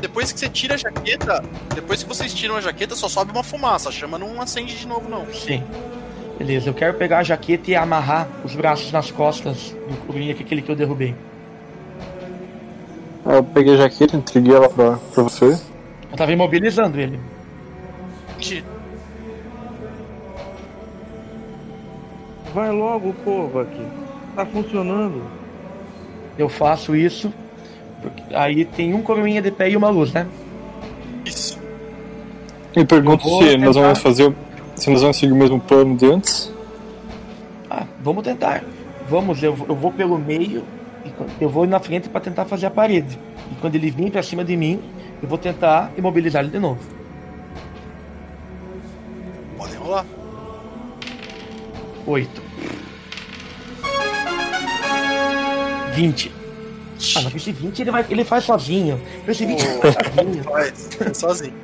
depois 0.00 0.32
que 0.32 0.38
você 0.38 0.48
tira 0.48 0.74
a 0.74 0.78
jaqueta, 0.78 1.42
depois 1.74 2.02
que 2.02 2.08
vocês 2.08 2.32
tiram 2.32 2.56
a 2.56 2.60
jaqueta, 2.60 2.94
só 2.94 3.08
sobe 3.08 3.32
uma 3.32 3.42
fumaça. 3.42 3.88
A 3.88 3.92
chama 3.92 4.18
não 4.18 4.40
acende 4.40 4.76
de 4.78 4.86
novo, 4.86 5.08
não. 5.08 5.26
Sim. 5.32 5.62
Beleza, 6.38 6.70
eu 6.70 6.74
quero 6.74 6.94
pegar 6.94 7.18
a 7.18 7.22
jaqueta 7.22 7.70
e 7.70 7.76
amarrar 7.76 8.28
os 8.44 8.54
braços 8.54 8.90
nas 8.92 9.10
costas 9.10 9.76
do 9.88 10.06
Coruinha, 10.06 10.34
que 10.34 10.42
é 10.42 10.46
aquele 10.46 10.62
que 10.62 10.70
eu 10.70 10.76
derrubei. 10.76 11.14
Aí 13.26 13.36
Eu 13.36 13.44
peguei 13.44 13.74
a 13.74 13.76
jaqueta, 13.76 14.16
entreguei 14.16 14.54
ela 14.54 14.68
pra, 14.68 14.96
pra 15.12 15.22
você. 15.22 15.58
Eu 16.10 16.16
tava 16.16 16.32
imobilizando 16.32 16.98
ele. 16.98 17.20
Vai 22.54 22.70
logo, 22.70 23.12
Kovac. 23.24 23.70
Tá 24.34 24.46
funcionando. 24.46 25.39
Eu 26.38 26.48
faço 26.48 26.94
isso. 26.96 27.32
porque 28.02 28.22
Aí 28.34 28.64
tem 28.64 28.94
um 28.94 29.02
coroinha 29.02 29.42
de 29.42 29.50
pé 29.50 29.70
e 29.70 29.76
uma 29.76 29.88
luz, 29.90 30.12
né? 30.12 30.26
Isso. 31.24 31.58
E 32.76 32.84
pergunto 32.84 33.26
Eu 33.28 33.38
se 33.38 33.56
nós 33.58 33.74
tentar. 33.74 33.80
vamos 33.82 33.98
fazer. 33.98 34.34
Se 34.76 34.90
nós 34.90 35.02
vamos 35.02 35.16
seguir 35.16 35.32
o 35.32 35.36
mesmo 35.36 35.60
plano 35.60 35.96
de 35.96 36.06
antes. 36.06 36.52
Ah, 37.68 37.84
vamos 38.02 38.22
tentar. 38.24 38.64
Vamos, 39.08 39.42
eu, 39.42 39.56
eu 39.68 39.74
vou 39.74 39.92
pelo 39.92 40.18
meio 40.18 40.62
e 41.04 41.42
eu 41.42 41.48
vou 41.48 41.66
na 41.66 41.80
frente 41.80 42.08
pra 42.08 42.20
tentar 42.20 42.44
fazer 42.44 42.66
a 42.66 42.70
parede. 42.70 43.18
E 43.50 43.54
quando 43.60 43.74
ele 43.74 43.90
vir 43.90 44.10
pra 44.10 44.22
cima 44.22 44.44
de 44.44 44.56
mim, 44.56 44.80
eu 45.22 45.28
vou 45.28 45.36
tentar 45.36 45.90
imobilizar 45.98 46.42
ele 46.42 46.50
de 46.52 46.58
novo. 46.58 46.80
Podem 49.58 49.76
rolar. 49.78 50.06
Oito. 52.06 52.49
20. 55.90 56.32
Ah, 57.16 57.20
mas 57.22 57.34
esse 57.36 57.52
20 57.52 57.80
ele, 57.80 57.90
vai, 57.90 58.04
ele 58.10 58.24
faz 58.24 58.44
sozinho. 58.44 59.00
Esse 59.26 59.46
20 59.46 59.60
ele 59.62 59.80
faz 59.80 59.94
sozinho. 60.14 60.44
Faz, 60.44 61.18
sozinho. 61.18 61.54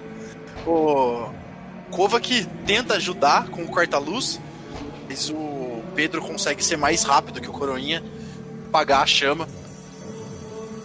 O 0.67 1.29
Kovac 1.91 2.47
tenta 2.67 2.95
ajudar 2.95 3.49
com 3.49 3.63
o 3.63 3.69
corta-luz, 3.69 4.41
mas 5.09 5.29
o 5.31 5.83
Pedro 5.95 6.21
consegue 6.23 6.65
ser 6.65 6.77
mais 6.77 7.05
rápido 7.05 7.41
que 7.41 7.49
o 7.49 7.53
Coroinha, 7.53 8.03
apagar 8.69 9.03
a 9.03 9.07
chama. 9.07 9.47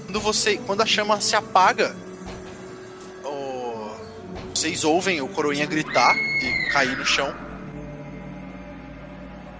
Quando 0.05 0.19
você, 0.19 0.57
quando 0.57 0.81
a 0.81 0.85
chama 0.85 1.19
se 1.21 1.35
apaga, 1.35 1.95
o- 3.23 3.91
vocês 4.53 4.83
ouvem 4.83 5.21
o 5.21 5.27
Coroinha 5.29 5.65
gritar 5.65 6.13
e 6.15 6.69
cair 6.71 6.97
no 6.97 7.05
chão. 7.05 7.33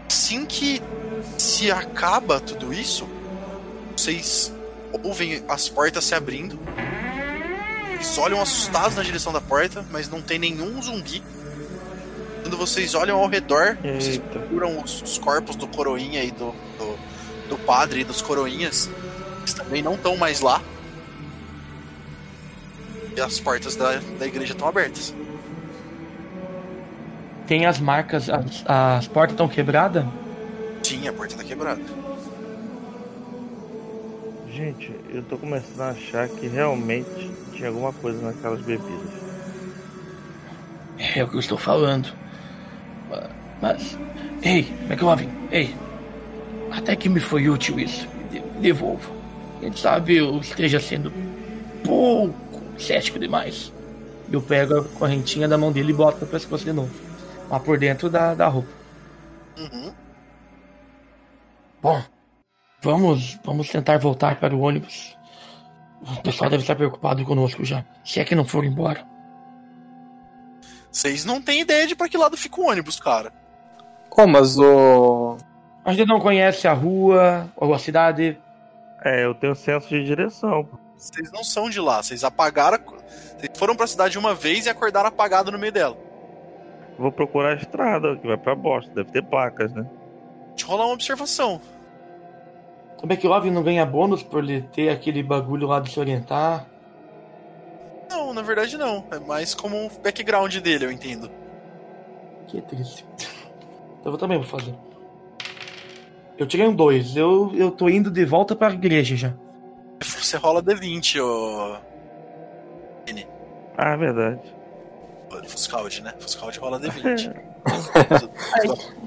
Assim 0.07 0.45
que 0.45 0.81
se 1.37 1.71
acaba 1.71 2.39
tudo 2.39 2.73
isso, 2.73 3.07
vocês 4.01 4.51
ouvem 5.03 5.43
as 5.47 5.69
portas 5.69 6.03
se 6.05 6.15
abrindo. 6.15 6.57
Eles 7.93 8.17
olham 8.17 8.41
assustados 8.41 8.95
na 8.95 9.03
direção 9.03 9.31
da 9.31 9.39
porta, 9.39 9.85
mas 9.91 10.09
não 10.09 10.19
tem 10.21 10.39
nenhum 10.39 10.81
zumbi. 10.81 11.21
Quando 12.41 12.57
vocês 12.57 12.95
olham 12.95 13.19
ao 13.19 13.27
redor, 13.27 13.77
vocês 13.83 14.15
Eita. 14.15 14.27
procuram 14.39 14.81
os, 14.81 15.03
os 15.03 15.19
corpos 15.19 15.55
do 15.55 15.67
coroinha 15.67 16.23
e 16.23 16.31
do, 16.31 16.51
do, 16.79 16.97
do 17.49 17.57
padre 17.59 18.01
e 18.01 18.03
dos 18.03 18.23
coroinhas. 18.23 18.89
Eles 19.39 19.53
também 19.53 19.83
não 19.83 19.93
estão 19.93 20.17
mais 20.17 20.41
lá. 20.41 20.63
E 23.15 23.21
as 23.21 23.39
portas 23.39 23.75
da, 23.75 24.01
da 24.17 24.25
igreja 24.25 24.53
estão 24.53 24.67
abertas. 24.67 25.13
Tem 27.45 27.67
as 27.67 27.79
marcas, 27.79 28.31
as, 28.31 28.63
as 28.65 29.07
portas 29.07 29.33
estão 29.33 29.47
quebradas. 29.47 30.05
Sim, 30.81 31.07
a 31.07 31.13
porta 31.13 31.35
tá 31.35 31.43
quebrada. 31.43 32.00
Gente, 34.51 34.91
eu 35.09 35.23
tô 35.23 35.37
começando 35.37 35.79
a 35.81 35.89
achar 35.91 36.27
que 36.29 36.45
realmente 36.47 37.31
tinha 37.53 37.69
alguma 37.69 37.93
coisa 37.93 38.21
naquelas 38.21 38.61
bebidas. 38.61 39.13
É 40.97 41.23
o 41.23 41.27
que 41.29 41.35
eu 41.35 41.39
estou 41.39 41.57
falando. 41.57 42.13
Mas. 43.61 43.97
Ei, 44.41 44.67
McLovin, 44.89 45.29
ei. 45.51 45.75
Até 46.71 46.95
que 46.95 47.09
me 47.09 47.19
foi 47.19 47.49
útil 47.49 47.79
isso. 47.79 48.07
Me 48.15 48.23
de- 48.25 48.41
me 48.41 48.61
devolva. 48.61 49.09
Quem 49.59 49.73
sabe 49.75 50.17
eu 50.17 50.39
esteja 50.39 50.79
sendo 50.79 51.13
pouco 51.83 52.61
cético 52.79 53.19
demais. 53.19 53.73
Eu 54.31 54.41
pego 54.41 54.79
a 54.79 54.85
correntinha 54.85 55.47
da 55.47 55.57
mão 55.57 55.71
dele 55.71 55.91
e 55.91 55.95
boto 55.95 56.21
no 56.21 56.27
pescoço 56.27 56.65
de 56.65 56.73
novo. 56.73 56.91
Lá 57.49 57.59
por 57.59 57.77
dentro 57.77 58.09
da, 58.09 58.33
da 58.33 58.47
roupa. 58.47 58.69
Uhum. 59.57 59.93
Bom, 61.81 62.03
vamos, 62.81 63.39
vamos 63.43 63.69
tentar 63.69 63.97
voltar 63.99 64.39
para 64.39 64.55
o 64.55 64.61
ônibus. 64.61 65.17
O 66.01 66.21
pessoal 66.21 66.49
deve 66.49 66.63
estar 66.63 66.75
preocupado 66.75 67.23
conosco 67.23 67.63
já. 67.63 67.85
Se 68.03 68.19
é 68.19 68.25
que 68.25 68.33
não 68.35 68.43
for 68.45 68.65
embora. 68.65 69.05
Vocês 70.91 71.23
não 71.23 71.41
têm 71.41 71.61
ideia 71.61 71.87
de 71.87 71.95
pra 71.95 72.09
que 72.09 72.17
lado 72.17 72.35
fica 72.35 72.59
o 72.59 72.67
ônibus, 72.67 72.99
cara. 72.99 73.31
Oh, 74.17 74.27
mas 74.27 74.57
o. 74.57 75.37
A 75.85 75.93
gente 75.93 76.07
não 76.07 76.19
conhece 76.19 76.67
a 76.67 76.73
rua 76.73 77.49
ou 77.55 77.73
a 77.73 77.79
cidade. 77.79 78.37
É, 79.03 79.23
eu 79.25 79.33
tenho 79.33 79.55
senso 79.55 79.87
de 79.89 80.03
direção. 80.03 80.67
Vocês 80.97 81.31
não 81.31 81.43
são 81.43 81.69
de 81.69 81.79
lá. 81.79 82.03
Vocês 82.03 82.23
apagaram. 82.23 82.77
a- 82.77 82.99
Vocês 83.39 83.57
foram 83.57 83.75
pra 83.75 83.87
cidade 83.87 84.17
uma 84.17 84.35
vez 84.35 84.65
e 84.65 84.69
acordaram 84.69 85.07
apagado 85.07 85.51
no 85.51 85.57
meio 85.57 85.71
dela. 85.71 85.97
Vou 86.99 87.11
procurar 87.11 87.53
a 87.53 87.55
estrada 87.55 88.15
que 88.17 88.27
vai 88.27 88.37
pra 88.37 88.53
bosta. 88.53 88.91
Deve 88.93 89.11
ter 89.11 89.23
placas, 89.23 89.71
né? 89.73 89.85
Deixa 90.49 90.65
eu 90.65 90.69
rolar 90.69 90.85
uma 90.85 90.93
observação. 90.93 91.61
O 93.01 93.07
McLovin 93.07 93.49
não 93.49 93.63
ganha 93.63 93.85
bônus 93.85 94.21
por 94.21 94.43
ele 94.43 94.61
ter 94.61 94.89
aquele 94.89 95.23
bagulho 95.23 95.67
lá 95.67 95.79
de 95.79 95.91
se 95.91 95.99
orientar. 95.99 96.67
Não, 98.09 98.33
na 98.33 98.41
verdade 98.41 98.77
não. 98.77 99.03
É 99.11 99.19
mais 99.19 99.55
como 99.55 99.75
um 99.75 99.89
background 100.01 100.55
dele, 100.57 100.85
eu 100.85 100.91
entendo. 100.91 101.29
Que 102.47 102.61
triste. 102.61 103.05
Então 103.99 104.11
eu 104.11 104.17
também 104.17 104.37
vou 104.37 104.47
fazer. 104.47 104.75
Eu 106.37 106.45
tirei 106.45 106.67
um 106.67 106.75
2. 106.75 107.17
Eu, 107.17 107.51
eu 107.55 107.71
tô 107.71 107.89
indo 107.89 108.11
de 108.11 108.25
volta 108.25 108.55
pra 108.55 108.71
igreja 108.71 109.15
já. 109.15 109.33
Você 110.01 110.37
rola 110.37 110.61
D20, 110.61 111.21
ô. 111.23 111.77
Ah, 113.77 113.93
é 113.93 113.97
verdade. 113.97 114.41
Fuscaldi, 115.47 116.01
né? 116.01 116.13
Fuscaldi 116.19 116.59
rola 116.59 116.79
D20. 116.79 117.33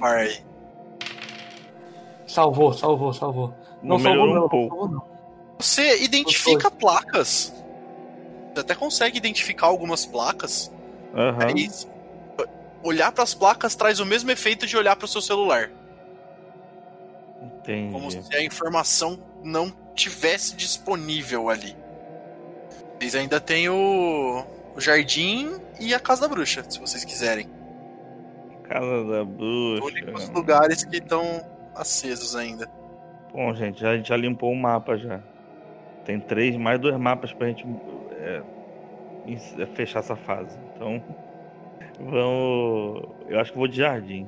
Par 0.01 0.17
aí. 0.17 0.39
Salvou, 2.27 2.73
salvou, 2.73 3.13
salvou. 3.13 3.55
Não 3.85 3.99
melhorou 3.99 4.35
não. 4.35 4.47
um 4.47 4.49
pouco. 4.49 4.89
Não. 4.89 5.03
Você 5.59 6.03
identifica 6.03 6.71
placas. 6.71 7.53
Você 8.53 8.61
até 8.61 8.75
consegue 8.75 9.19
identificar 9.19 9.67
algumas 9.67 10.07
placas. 10.07 10.73
Aham. 11.15 11.53
Mas 11.53 11.89
olhar 12.83 13.13
pras 13.13 13.35
placas 13.35 13.75
traz 13.75 14.01
o 14.01 14.07
mesmo 14.07 14.31
efeito 14.31 14.67
de 14.67 14.77
olhar 14.77 14.97
pro 14.97 15.07
seu 15.07 15.21
celular. 15.21 15.71
Como 17.93 18.09
Entendi. 18.09 18.27
se 18.27 18.37
a 18.37 18.45
informação 18.45 19.19
não 19.43 19.73
tivesse 19.95 20.55
disponível 20.55 21.49
ali. 21.49 21.77
Vocês 22.99 23.15
ainda 23.15 23.41
tem 23.41 23.69
o, 23.69 24.45
o 24.75 24.81
jardim 24.81 25.61
e 25.81 25.95
a 25.95 26.01
casa 26.01 26.23
da 26.23 26.29
bruxa, 26.29 26.65
se 26.69 26.79
vocês 26.79 27.05
quiserem. 27.05 27.49
Casa 28.65 29.05
da 29.05 29.23
Únicos 29.23 30.13
bruxa. 30.13 30.33
lugares 30.33 30.85
que 30.85 30.97
estão 30.97 31.23
acesos 31.75 32.35
ainda. 32.37 32.71
Bom, 33.35 33.53
gente, 33.55 33.81
já- 33.81 33.91
a 33.91 33.97
gente 33.97 34.09
já 34.09 34.17
limpou 34.17 34.53
o 34.53 34.57
mapa 34.57 34.97
já. 34.97 35.21
Tem 36.05 36.21
três, 36.21 36.57
mais 36.57 36.79
dois 36.79 36.97
mapas 36.97 37.33
pra 37.33 37.49
gente 37.49 37.67
é, 38.13 38.43
é, 39.59 39.67
fechar 39.67 39.99
essa 40.01 40.15
fase. 40.15 40.57
Então, 40.75 41.03
vamos. 41.99 43.03
Eu 43.29 43.41
acho 43.41 43.53
que 43.53 43.59
vou 43.59 43.67
de 43.67 43.79
jardim. 43.79 44.27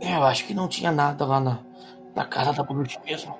É, 0.00 0.16
Eu 0.16 0.24
acho 0.24 0.44
que 0.46 0.52
não 0.54 0.66
tinha 0.66 0.90
nada 0.90 1.24
lá 1.24 1.38
na, 1.38 1.58
na 2.14 2.24
casa 2.24 2.52
da 2.52 2.64
bruxa 2.64 2.98
mesmo. 3.06 3.38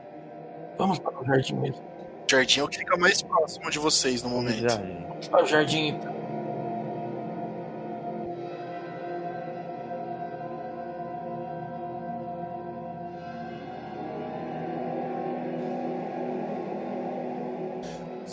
Vamos 0.78 0.98
para 1.00 1.20
o 1.20 1.24
jardim 1.24 1.54
mesmo. 1.56 1.82
O 1.82 2.30
jardim 2.30 2.60
é 2.60 2.62
o 2.62 2.68
que 2.68 2.78
fica 2.78 2.96
mais 2.96 3.20
próximo 3.20 3.68
de 3.70 3.78
vocês 3.80 4.22
no 4.22 4.30
momento. 4.30 4.62
Vamos 5.08 5.28
para 5.28 5.42
o 5.42 5.46
jardim 5.46 5.88
então. 5.88 6.21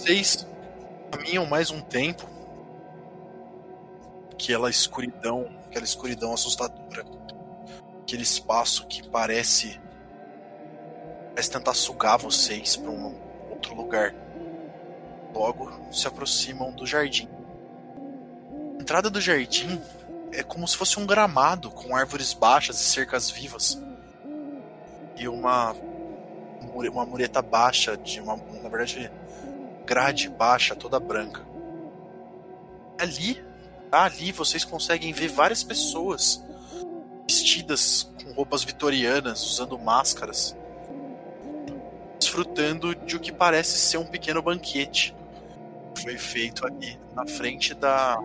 Vocês 0.09 0.47
caminham 1.11 1.45
mais 1.45 1.69
um 1.69 1.81
tempo. 1.81 2.27
Aquela 4.33 4.67
escuridão, 4.67 5.47
aquela 5.67 5.85
escuridão 5.85 6.33
assustadora. 6.33 7.05
Aquele 8.01 8.23
espaço 8.23 8.87
que 8.87 9.07
parece 9.07 9.79
parece 11.29 11.51
tentar 11.51 11.75
sugar 11.75 12.17
vocês 12.17 12.75
para 12.75 12.89
um 12.89 13.15
outro 13.51 13.75
lugar. 13.75 14.15
Logo 15.31 15.71
se 15.91 16.07
aproximam 16.07 16.71
do 16.71 16.87
jardim. 16.87 17.29
A 18.79 18.81
entrada 18.81 19.11
do 19.11 19.21
jardim 19.21 19.79
é 20.31 20.41
como 20.41 20.67
se 20.67 20.75
fosse 20.75 20.99
um 20.99 21.05
gramado 21.05 21.69
com 21.69 21.95
árvores 21.95 22.33
baixas 22.33 22.81
e 22.81 22.83
cercas 22.83 23.29
vivas. 23.29 23.79
E 25.15 25.27
uma 25.27 25.75
uma 26.63 27.05
mureta 27.05 27.43
baixa 27.43 27.95
de 27.95 28.19
uma, 28.19 28.35
na 28.35 28.69
verdade, 28.69 29.11
grade 29.89 30.29
baixa, 30.29 30.75
toda 30.75 30.99
branca. 30.99 31.43
Ali, 32.99 33.43
ali 33.91 34.31
vocês 34.31 34.63
conseguem 34.63 35.11
ver 35.11 35.29
várias 35.29 35.63
pessoas 35.63 36.45
vestidas 37.27 38.07
com 38.23 38.31
roupas 38.33 38.63
vitorianas, 38.63 39.43
usando 39.43 39.79
máscaras, 39.79 40.55
desfrutando 42.19 42.93
de 42.93 43.15
o 43.15 43.19
que 43.19 43.31
parece 43.31 43.79
ser 43.79 43.97
um 43.97 44.05
pequeno 44.05 44.43
banquete. 44.43 45.15
Foi 46.03 46.19
feito 46.19 46.67
ali 46.67 46.99
na 47.15 47.25
frente 47.25 47.73
da. 47.73 48.19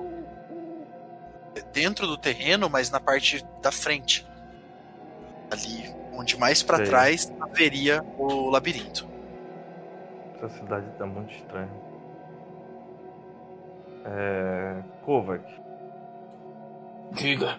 dentro 1.73 2.07
do 2.07 2.19
terreno, 2.19 2.69
mas 2.69 2.91
na 2.91 3.01
parte 3.01 3.43
da 3.63 3.73
frente. 3.73 4.27
Ali, 5.51 5.95
onde 6.13 6.37
mais 6.37 6.63
para 6.63 6.85
trás 6.85 7.33
haveria 7.41 8.05
o 8.19 8.51
labirinto. 8.51 9.14
Essa 10.45 10.59
cidade 10.59 10.87
tá 10.99 11.07
muito 11.07 11.33
estranha. 11.33 11.71
É. 14.05 14.83
Kovac, 15.03 15.43
Diga. 17.13 17.59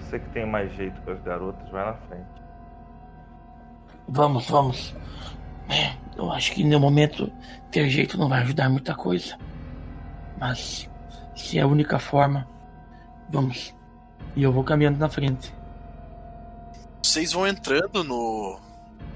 você 0.00 0.18
que 0.18 0.28
tem 0.30 0.44
mais 0.44 0.72
jeito 0.74 1.00
com 1.02 1.12
as 1.12 1.20
garotas, 1.22 1.68
vai 1.70 1.84
na 1.84 1.94
frente. 1.94 2.42
Vamos, 4.08 4.50
vamos. 4.50 4.96
É, 5.68 5.96
eu 6.16 6.32
acho 6.32 6.52
que 6.52 6.64
no 6.64 6.80
momento 6.80 7.30
ter 7.70 7.88
jeito 7.88 8.18
não 8.18 8.28
vai 8.28 8.40
ajudar 8.42 8.68
muita 8.68 8.94
coisa. 8.96 9.38
Mas 10.40 10.90
se 11.36 11.58
é 11.58 11.62
a 11.62 11.66
única 11.66 12.00
forma, 12.00 12.48
vamos. 13.28 13.72
E 14.34 14.42
eu 14.42 14.52
vou 14.52 14.64
caminhando 14.64 14.98
na 14.98 15.08
frente. 15.08 15.54
Vocês 17.02 17.32
vão 17.32 17.46
entrando 17.46 18.02
no 18.02 18.58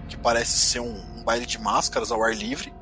que 0.08 0.16
parece 0.16 0.58
ser 0.58 0.80
um, 0.80 1.11
um 1.22 1.24
baile 1.24 1.46
de 1.46 1.58
máscaras 1.58 2.10
ao 2.10 2.22
ar 2.22 2.34
livre. 2.34 2.74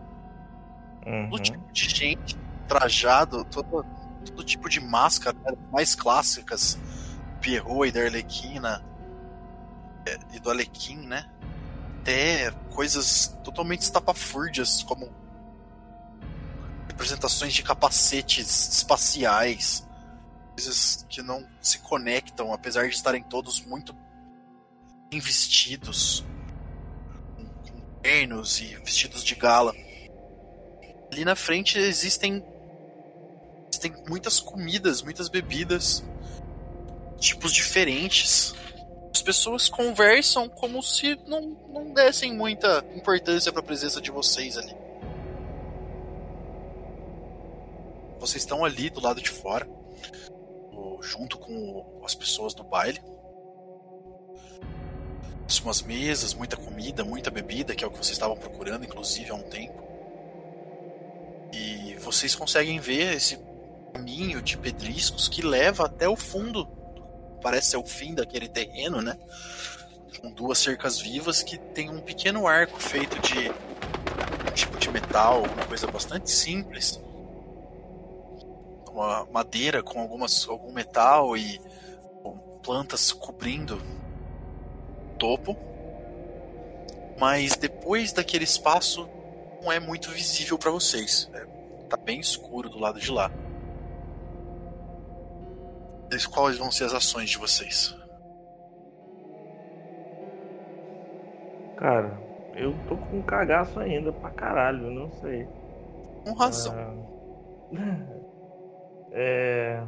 Uhum. 1.06 1.30
Todo 1.30 1.42
tipo 1.42 1.72
de 1.72 1.88
gente 1.88 2.38
trajado, 2.66 3.44
todo, 3.44 3.84
todo 4.24 4.44
tipo 4.44 4.68
de 4.68 4.80
máscara 4.80 5.36
né, 5.44 5.52
mais 5.70 5.94
clássicas, 5.94 6.78
Pierrot 7.40 7.88
e 7.88 7.92
da 7.92 8.00
Arlequina 8.00 8.84
é, 10.06 10.18
e 10.32 10.40
do 10.40 10.50
Alequim, 10.50 11.06
né? 11.06 11.28
Até 12.00 12.50
coisas 12.70 13.38
totalmente 13.44 13.82
estapafúrdias, 13.82 14.82
como 14.82 15.12
representações 16.88 17.52
de 17.52 17.62
capacetes 17.62 18.68
espaciais, 18.68 19.86
coisas 20.52 21.04
que 21.08 21.22
não 21.22 21.46
se 21.60 21.78
conectam, 21.80 22.52
apesar 22.52 22.88
de 22.88 22.94
estarem 22.94 23.22
todos 23.22 23.60
muito 23.60 23.94
bem 25.10 25.20
vestidos, 25.20 26.24
com, 26.24 26.24
com 26.24 26.39
ternos 28.02 28.60
e 28.60 28.76
vestidos 28.76 29.22
de 29.24 29.34
gala. 29.34 29.74
Ali 31.12 31.24
na 31.24 31.36
frente 31.36 31.78
existem 31.78 32.44
existem 33.68 33.94
muitas 34.08 34.40
comidas, 34.40 35.02
muitas 35.02 35.28
bebidas, 35.28 36.04
tipos 37.18 37.52
diferentes. 37.52 38.54
As 39.12 39.22
pessoas 39.22 39.68
conversam 39.68 40.48
como 40.48 40.82
se 40.82 41.16
não, 41.26 41.40
não 41.68 41.92
dessem 41.92 42.34
muita 42.34 42.84
importância 42.94 43.52
para 43.52 43.60
a 43.60 43.64
presença 43.64 44.00
de 44.00 44.10
vocês 44.10 44.56
ali. 44.56 44.74
Vocês 48.18 48.42
estão 48.42 48.64
ali 48.64 48.90
do 48.90 49.00
lado 49.00 49.20
de 49.20 49.30
fora, 49.30 49.68
junto 51.00 51.38
com 51.38 52.02
as 52.04 52.14
pessoas 52.14 52.54
do 52.54 52.62
baile. 52.62 53.00
Umas 55.58 55.82
mesas, 55.82 56.32
muita 56.32 56.56
comida, 56.56 57.04
muita 57.04 57.30
bebida, 57.30 57.74
que 57.74 57.84
é 57.84 57.86
o 57.86 57.90
que 57.90 57.96
vocês 57.98 58.12
estavam 58.12 58.36
procurando, 58.36 58.84
inclusive 58.84 59.30
há 59.30 59.34
um 59.34 59.42
tempo. 59.42 59.82
E 61.52 61.96
vocês 62.00 62.34
conseguem 62.34 62.78
ver 62.78 63.16
esse 63.16 63.38
caminho 63.92 64.40
de 64.40 64.56
pedriscos 64.56 65.28
que 65.28 65.42
leva 65.42 65.86
até 65.86 66.08
o 66.08 66.16
fundo. 66.16 66.66
Parece 67.42 67.70
ser 67.70 67.76
o 67.76 67.84
fim 67.84 68.14
daquele 68.14 68.48
terreno, 68.48 69.02
né? 69.02 69.18
Com 70.20 70.30
duas 70.30 70.58
cercas 70.58 70.98
vivas 70.98 71.42
que 71.42 71.58
tem 71.58 71.90
um 71.90 72.00
pequeno 72.00 72.46
arco 72.46 72.80
feito 72.80 73.18
de 73.20 73.50
um 73.50 74.52
tipo 74.54 74.78
de 74.78 74.90
metal, 74.90 75.42
uma 75.42 75.66
coisa 75.66 75.86
bastante 75.86 76.30
simples. 76.30 77.00
Uma 78.90 79.26
madeira 79.26 79.82
com 79.82 80.00
algumas, 80.00 80.48
algum 80.48 80.72
metal 80.72 81.36
e 81.36 81.60
plantas 82.62 83.12
cobrindo 83.12 83.80
topo. 85.20 85.56
Mas 87.20 87.54
depois 87.54 88.12
daquele 88.12 88.44
espaço 88.44 89.08
não 89.62 89.70
é 89.70 89.78
muito 89.78 90.10
visível 90.10 90.58
para 90.58 90.70
vocês. 90.70 91.30
É, 91.34 91.44
tá 91.88 91.96
bem 91.96 92.18
escuro 92.18 92.70
do 92.70 92.78
lado 92.78 92.98
de 92.98 93.10
lá. 93.10 93.30
Quais 96.32 96.58
vão 96.58 96.72
ser 96.72 96.84
as 96.84 96.94
ações 96.94 97.30
de 97.30 97.38
vocês? 97.38 97.94
Cara, 101.76 102.18
eu 102.56 102.74
tô 102.88 102.96
com 102.96 103.18
um 103.18 103.22
cagaço 103.22 103.78
ainda 103.78 104.12
pra 104.12 104.30
caralho, 104.30 104.90
não 104.90 105.10
sei. 105.20 105.46
Com 106.24 106.32
razão. 106.32 106.74
Ah, 106.74 108.20
É. 109.12 109.82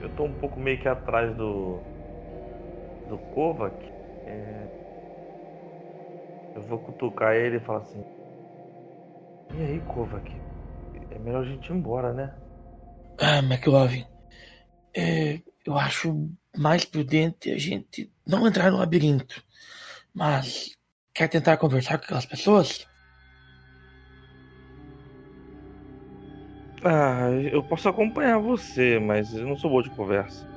Eu 0.00 0.08
tô 0.10 0.24
um 0.24 0.34
pouco 0.34 0.60
meio 0.60 0.80
que 0.80 0.88
atrás 0.88 1.34
do. 1.36 1.80
Do 3.08 3.18
Kovac. 3.18 3.74
É, 4.26 4.68
Eu 6.54 6.60
vou 6.62 6.78
cutucar 6.78 7.34
ele 7.34 7.56
e 7.56 7.60
falar 7.60 7.78
assim. 7.80 8.02
E 9.54 9.60
aí, 9.62 9.80
Kovac? 9.82 10.26
É 11.10 11.18
melhor 11.18 11.42
a 11.44 11.46
gente 11.48 11.70
ir 11.70 11.76
embora, 11.76 12.14
né? 12.14 12.34
Ah, 13.20 13.40
McLovin, 13.42 14.06
é, 14.96 15.42
eu 15.66 15.78
acho 15.78 16.30
mais 16.56 16.84
prudente 16.86 17.50
a 17.52 17.58
gente 17.58 18.12
não 18.26 18.46
entrar 18.48 18.70
no 18.72 18.78
labirinto. 18.78 19.44
Mas 20.14 20.76
quer 21.14 21.28
tentar 21.28 21.58
conversar 21.58 21.98
com 21.98 22.04
aquelas 22.06 22.26
pessoas? 22.26 22.88
Ah, 26.84 27.30
eu 27.52 27.64
posso 27.66 27.88
acompanhar 27.88 28.38
você, 28.40 28.98
mas 28.98 29.32
eu 29.32 29.46
não 29.46 29.56
sou 29.56 29.70
bom 29.70 29.82
de 29.82 29.90
conversa. 29.92 30.47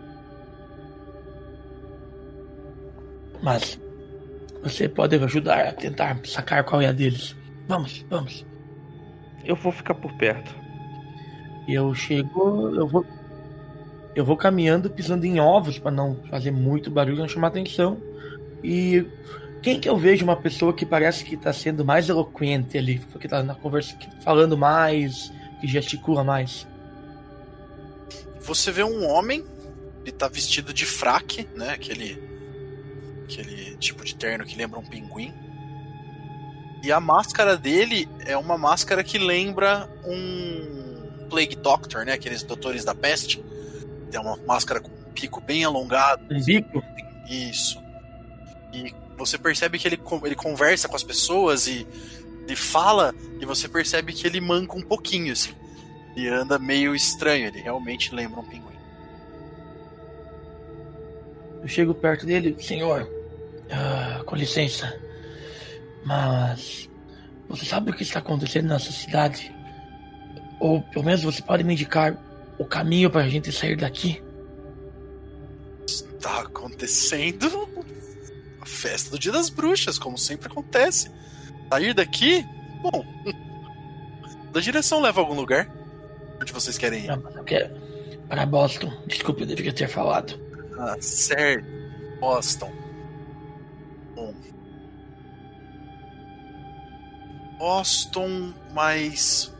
Mas 3.41 3.79
você 4.63 4.87
pode 4.87 5.15
ajudar 5.15 5.67
a 5.67 5.73
tentar 5.73 6.19
sacar 6.25 6.63
qual 6.63 6.81
é 6.81 6.87
a 6.87 6.91
deles. 6.91 7.35
Vamos, 7.67 8.05
vamos. 8.09 8.45
Eu 9.43 9.55
vou 9.55 9.71
ficar 9.71 9.95
por 9.95 10.13
perto. 10.13 10.55
E 11.67 11.73
eu 11.73 11.93
chego, 11.93 12.75
eu 12.75 12.87
vou 12.87 13.05
eu 14.13 14.25
vou 14.25 14.35
caminhando 14.35 14.89
pisando 14.89 15.25
em 15.25 15.39
ovos 15.39 15.79
para 15.79 15.91
não 15.91 16.17
fazer 16.29 16.51
muito 16.51 16.91
barulho, 16.91 17.17
não 17.17 17.27
chamar 17.27 17.47
atenção. 17.47 18.01
E 18.63 19.05
quem 19.61 19.79
que 19.79 19.87
eu 19.87 19.97
vejo 19.97 20.23
uma 20.23 20.35
pessoa 20.35 20.73
que 20.73 20.85
parece 20.85 21.23
que 21.23 21.37
tá 21.37 21.53
sendo 21.53 21.85
mais 21.85 22.09
eloquente 22.09 22.77
ali, 22.77 22.99
que 23.19 23.27
tá 23.27 23.41
na 23.41 23.55
conversa, 23.55 23.95
falando 24.23 24.57
mais, 24.57 25.31
que 25.61 25.67
gesticula 25.67 26.23
mais? 26.23 26.67
Você 28.41 28.71
vê 28.71 28.83
um 28.83 29.07
homem, 29.07 29.45
ele 30.01 30.11
tá 30.11 30.27
vestido 30.27 30.73
de 30.73 30.85
fraque, 30.85 31.47
né? 31.55 31.69
Aquele, 31.69 32.21
aquele 33.31 33.77
tipo 33.77 34.03
de 34.03 34.13
terno 34.13 34.45
que 34.45 34.57
lembra 34.57 34.77
um 34.79 34.83
pinguim. 34.83 35.33
E 36.83 36.91
a 36.91 36.99
máscara 36.99 37.55
dele 37.55 38.09
é 38.25 38.35
uma 38.35 38.57
máscara 38.57 39.03
que 39.03 39.17
lembra 39.17 39.89
um 40.03 41.27
Plague 41.29 41.55
Doctor, 41.55 42.05
né? 42.05 42.13
Aqueles 42.13 42.43
doutores 42.43 42.83
da 42.83 42.93
peste. 42.93 43.43
Tem 44.09 44.19
uma 44.19 44.35
máscara 44.45 44.81
com 44.81 44.89
um 44.89 45.11
pico 45.13 45.39
bem 45.39 45.63
alongado. 45.63 46.23
Um 46.29 46.43
bico? 46.43 46.83
Isso. 47.29 47.81
E 48.73 48.93
você 49.17 49.37
percebe 49.37 49.77
que 49.79 49.87
ele, 49.87 49.99
ele 50.25 50.35
conversa 50.35 50.87
com 50.87 50.95
as 50.95 51.03
pessoas 51.03 51.67
e 51.67 51.87
ele 52.43 52.55
fala, 52.55 53.13
e 53.39 53.45
você 53.45 53.69
percebe 53.69 54.11
que 54.11 54.25
ele 54.25 54.41
manca 54.41 54.75
um 54.75 54.81
pouquinho, 54.81 55.31
assim. 55.31 55.53
E 56.15 56.27
anda 56.27 56.59
meio 56.59 56.93
estranho, 56.93 57.47
ele 57.47 57.61
realmente 57.61 58.13
lembra 58.13 58.41
um 58.41 58.43
pinguim. 58.43 58.71
Eu 61.61 61.67
chego 61.67 61.93
perto 61.93 62.25
dele, 62.25 62.57
senhor, 62.59 63.07
ah, 63.71 64.21
com 64.25 64.35
licença, 64.35 64.99
mas 66.05 66.89
você 67.47 67.65
sabe 67.65 67.91
o 67.91 67.93
que 67.93 68.03
está 68.03 68.19
acontecendo 68.19 68.67
nessa 68.67 68.91
cidade? 68.91 69.53
Ou 70.59 70.81
pelo 70.81 71.05
menos 71.05 71.23
você 71.23 71.41
pode 71.41 71.63
me 71.63 71.73
indicar 71.73 72.17
o 72.57 72.65
caminho 72.65 73.09
para 73.09 73.21
a 73.21 73.29
gente 73.29 73.51
sair 73.51 73.75
daqui? 73.75 74.21
Está 75.87 76.41
acontecendo 76.41 77.67
a 78.61 78.65
festa 78.65 79.11
do 79.11 79.19
Dia 79.19 79.31
das 79.31 79.49
Bruxas, 79.49 79.97
como 79.97 80.17
sempre 80.17 80.47
acontece. 80.47 81.09
Sair 81.69 81.93
daqui? 81.93 82.45
Bom. 82.81 83.05
Da 84.51 84.59
direção 84.59 84.99
leva 84.99 85.21
a 85.21 85.23
algum 85.23 85.33
lugar? 85.33 85.73
Onde 86.41 86.51
vocês 86.51 86.77
querem 86.77 87.05
ir? 87.05 87.07
Não, 87.07 87.23
eu 87.37 87.43
quero 87.45 87.73
para 88.31 88.45
Boston. 88.45 88.89
Desculpe, 89.07 89.41
eu 89.41 89.47
deveria 89.47 89.73
ter 89.73 89.89
falado. 89.89 90.39
Ah, 90.79 90.95
certo. 91.01 91.67
Boston. 92.21 92.71
Boston, 97.61 98.55
mas 98.73 99.53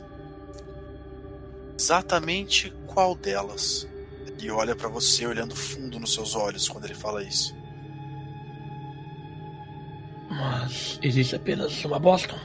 exatamente 1.78 2.68
qual 2.84 3.14
delas? 3.14 3.88
Ele 4.26 4.50
olha 4.50 4.74
pra 4.74 4.88
você 4.88 5.24
olhando 5.24 5.54
fundo 5.54 6.00
nos 6.00 6.12
seus 6.12 6.34
olhos 6.34 6.68
quando 6.68 6.84
ele 6.86 6.94
fala 6.94 7.22
isso. 7.22 7.54
Mas 10.28 10.98
existe 11.00 11.36
apenas 11.36 11.84
uma 11.84 12.00
Boston. 12.00 12.36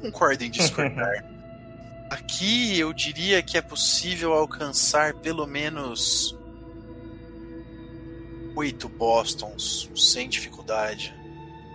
Concordo 0.00 0.44
em 0.44 0.50
discordar. 0.52 1.24
Aqui 2.12 2.78
eu 2.78 2.92
diria 2.92 3.42
que 3.42 3.58
é 3.58 3.62
possível 3.62 4.34
alcançar 4.34 5.14
pelo 5.14 5.48
menos 5.48 6.38
oito 8.56 8.88
Bostons 8.88 9.90
sem 9.94 10.28
dificuldade. 10.28 11.14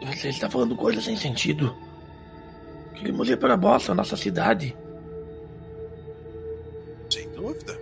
Você 0.02 0.30
está 0.30 0.50
falando 0.50 0.76
coisas 0.76 1.04
sem 1.04 1.16
sentido. 1.16 1.76
Queremos 2.96 3.30
ir 3.30 3.38
para 3.38 3.58
Boston, 3.58 3.96
nossa 3.96 4.16
cidade. 4.16 4.76
Sem 7.10 7.30
dúvida. 7.32 7.78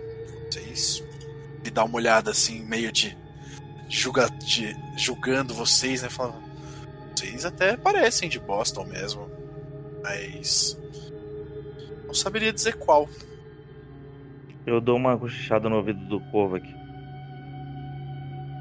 Vocês 0.50 1.02
me 1.62 1.70
dá 1.70 1.84
uma 1.84 1.96
olhada 1.96 2.30
assim, 2.30 2.64
meio 2.64 2.90
de, 2.90 3.16
julga, 3.88 4.28
de 4.30 4.76
julgando 4.96 5.54
vocês, 5.54 6.02
né? 6.02 6.08
Falando, 6.08 6.42
vocês 7.14 7.44
até 7.44 7.76
parecem 7.76 8.28
de 8.28 8.38
Boston 8.38 8.84
mesmo, 8.84 9.30
mas 10.02 10.78
não 12.06 12.14
saberia 12.14 12.52
dizer 12.52 12.74
qual. 12.76 13.08
Eu 14.66 14.80
dou 14.80 14.96
uma 14.96 15.18
cochichada 15.18 15.68
no 15.68 15.76
ouvido 15.76 16.04
do 16.06 16.20
Kovac. 16.30 16.83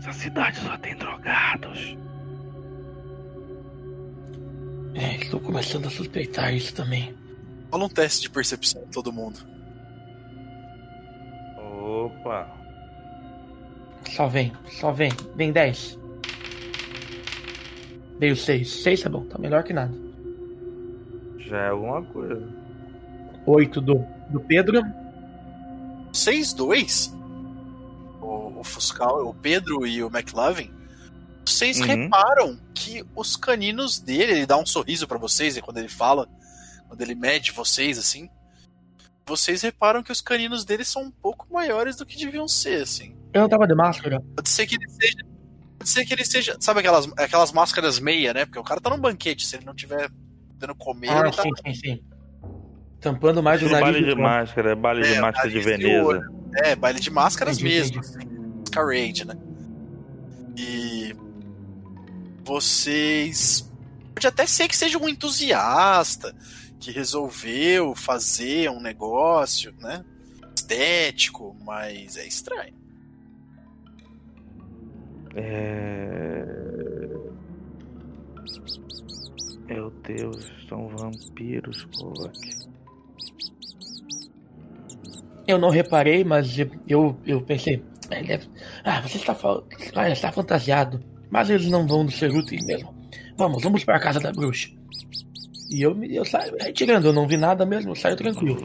Essa 0.03 0.11
cidade 0.11 0.59
só 0.59 0.77
tem 0.79 0.97
drogados. 0.97 1.97
É, 4.93 5.15
estou 5.15 5.39
começando 5.39 5.85
a 5.85 5.89
suspeitar 5.89 6.53
isso 6.53 6.75
também. 6.75 7.15
Rola 7.71 7.85
um 7.85 7.89
teste 7.89 8.23
de 8.23 8.29
percepção 8.29 8.81
todo 8.91 9.13
mundo. 9.13 9.39
Opa. 11.57 12.53
Só 14.09 14.27
vem, 14.27 14.51
só 14.71 14.91
vem. 14.91 15.11
Vem 15.37 15.53
10. 15.53 15.97
Veio 18.19 18.35
6. 18.35 18.83
6 18.83 19.03
tá 19.03 19.09
bom, 19.09 19.23
tá 19.23 19.39
melhor 19.39 19.63
que 19.63 19.71
nada. 19.71 19.93
Já 21.37 21.59
é 21.59 21.69
alguma 21.69 22.03
coisa. 22.03 22.45
8 23.45 23.79
do, 23.79 24.05
do 24.29 24.41
Pedro. 24.41 24.83
6-2? 26.11 27.13
O, 27.13 27.22
o 28.63 28.65
Fuscal, 28.65 29.27
o 29.27 29.33
Pedro 29.33 29.85
e 29.85 30.03
o 30.03 30.07
McLovin. 30.07 30.71
Vocês 31.45 31.79
Uhum. 31.79 31.85
reparam 31.85 32.57
que 32.73 33.03
os 33.15 33.35
caninos 33.35 33.99
dele, 33.99 34.31
ele 34.31 34.45
dá 34.45 34.57
um 34.57 34.65
sorriso 34.65 35.07
pra 35.07 35.17
vocês 35.17 35.57
e 35.57 35.61
quando 35.61 35.77
ele 35.77 35.89
fala, 35.89 36.27
quando 36.87 37.01
ele 37.01 37.13
mede 37.15 37.51
vocês 37.51 37.97
assim, 37.99 38.29
vocês 39.25 39.61
reparam 39.61 40.01
que 40.01 40.11
os 40.11 40.21
caninos 40.21 40.63
dele 40.65 40.83
são 40.85 41.03
um 41.03 41.11
pouco 41.11 41.45
maiores 41.51 41.95
do 41.95 42.05
que 42.05 42.17
deviam 42.17 42.47
ser, 42.47 42.81
assim. 42.81 43.15
Eu 43.33 43.41
não 43.41 43.49
tava 43.49 43.67
de 43.67 43.75
máscara. 43.75 44.21
Pode 44.35 44.49
ser 44.49 44.65
que 44.67 44.75
ele 44.75 44.89
seja. 44.89 45.17
Pode 45.77 45.89
ser 45.89 46.05
que 46.05 46.13
ele 46.13 46.25
seja. 46.25 46.57
Sabe 46.59 46.79
aquelas, 46.79 47.07
aquelas 47.17 47.51
máscaras 47.51 47.99
meia, 47.99 48.33
né? 48.33 48.45
Porque 48.45 48.59
o 48.59 48.63
cara 48.63 48.79
tá 48.81 48.89
num 48.89 48.99
banquete, 48.99 49.45
se 49.45 49.55
ele 49.57 49.65
não 49.65 49.73
tiver 49.75 50.09
podendo 50.49 50.75
comer, 50.75 51.09
Ah, 51.09 51.19
ele 51.21 51.31
tá. 51.31 51.41
sim, 51.43 51.49
sim, 51.65 51.73
sim. 51.73 52.03
Tampando 53.01 53.43
mais 53.43 53.61
o 53.61 53.65
nariz. 53.65 53.81
baile 53.81 54.05
de 54.05 54.15
máscara, 54.15 54.75
baile 54.77 55.05
É, 55.05 55.13
de 55.13 55.19
máscara 55.19 55.49
de 55.49 55.59
Veneza. 55.59 56.21
É, 56.63 56.75
baile 56.75 56.99
de 57.01 57.09
máscaras 57.09 57.57
Entendi, 57.59 57.75
mesmo. 57.75 57.97
entendi. 58.01 58.32
Masquerade, 58.73 59.25
né? 59.25 59.37
E 60.57 61.15
vocês 62.43 63.71
pode 64.13 64.27
até 64.27 64.45
ser 64.45 64.67
que 64.67 64.75
seja 64.75 64.97
um 64.97 65.07
entusiasta 65.07 66.35
que 66.79 66.91
resolveu 66.91 67.93
fazer 67.95 68.69
um 68.69 68.81
negócio, 68.81 69.73
né? 69.79 70.03
Estético, 70.55 71.55
mas 71.63 72.17
é 72.17 72.27
estranho. 72.27 72.73
É... 75.35 76.45
Meu 79.67 79.89
Deus, 79.89 80.51
são 80.67 80.87
vampiros, 80.89 81.85
Kovac. 81.85 82.37
Eu 85.47 85.57
não 85.57 85.69
reparei, 85.69 86.23
mas 86.23 86.57
eu, 86.57 86.69
eu, 86.87 87.17
eu 87.25 87.41
pensei. 87.41 87.83
"Ah, 88.11 88.15
ele 88.17 88.27
deve- 88.27 88.47
Ah, 88.83 89.01
você 89.01 89.17
está, 89.17 89.33
fal- 89.35 89.65
ah, 89.95 90.09
está 90.09 90.31
fantasiado. 90.31 91.03
Mas 91.29 91.49
eles 91.49 91.69
não 91.69 91.87
vão 91.87 92.07
ser 92.09 92.31
úteis 92.31 92.63
mesmo. 92.65 92.93
Vamos, 93.37 93.63
vamos 93.63 93.83
para 93.83 93.97
a 93.97 93.99
casa 93.99 94.19
da 94.19 94.31
bruxa. 94.31 94.69
E 95.71 95.81
eu, 95.81 96.03
eu 96.03 96.23
saio 96.23 96.55
retirando, 96.59 97.07
eu 97.07 97.13
não 97.13 97.27
vi 97.27 97.35
nada 97.37 97.65
mesmo, 97.65 97.91
eu 97.91 97.95
saio 97.95 98.15
tranquilo. 98.15 98.59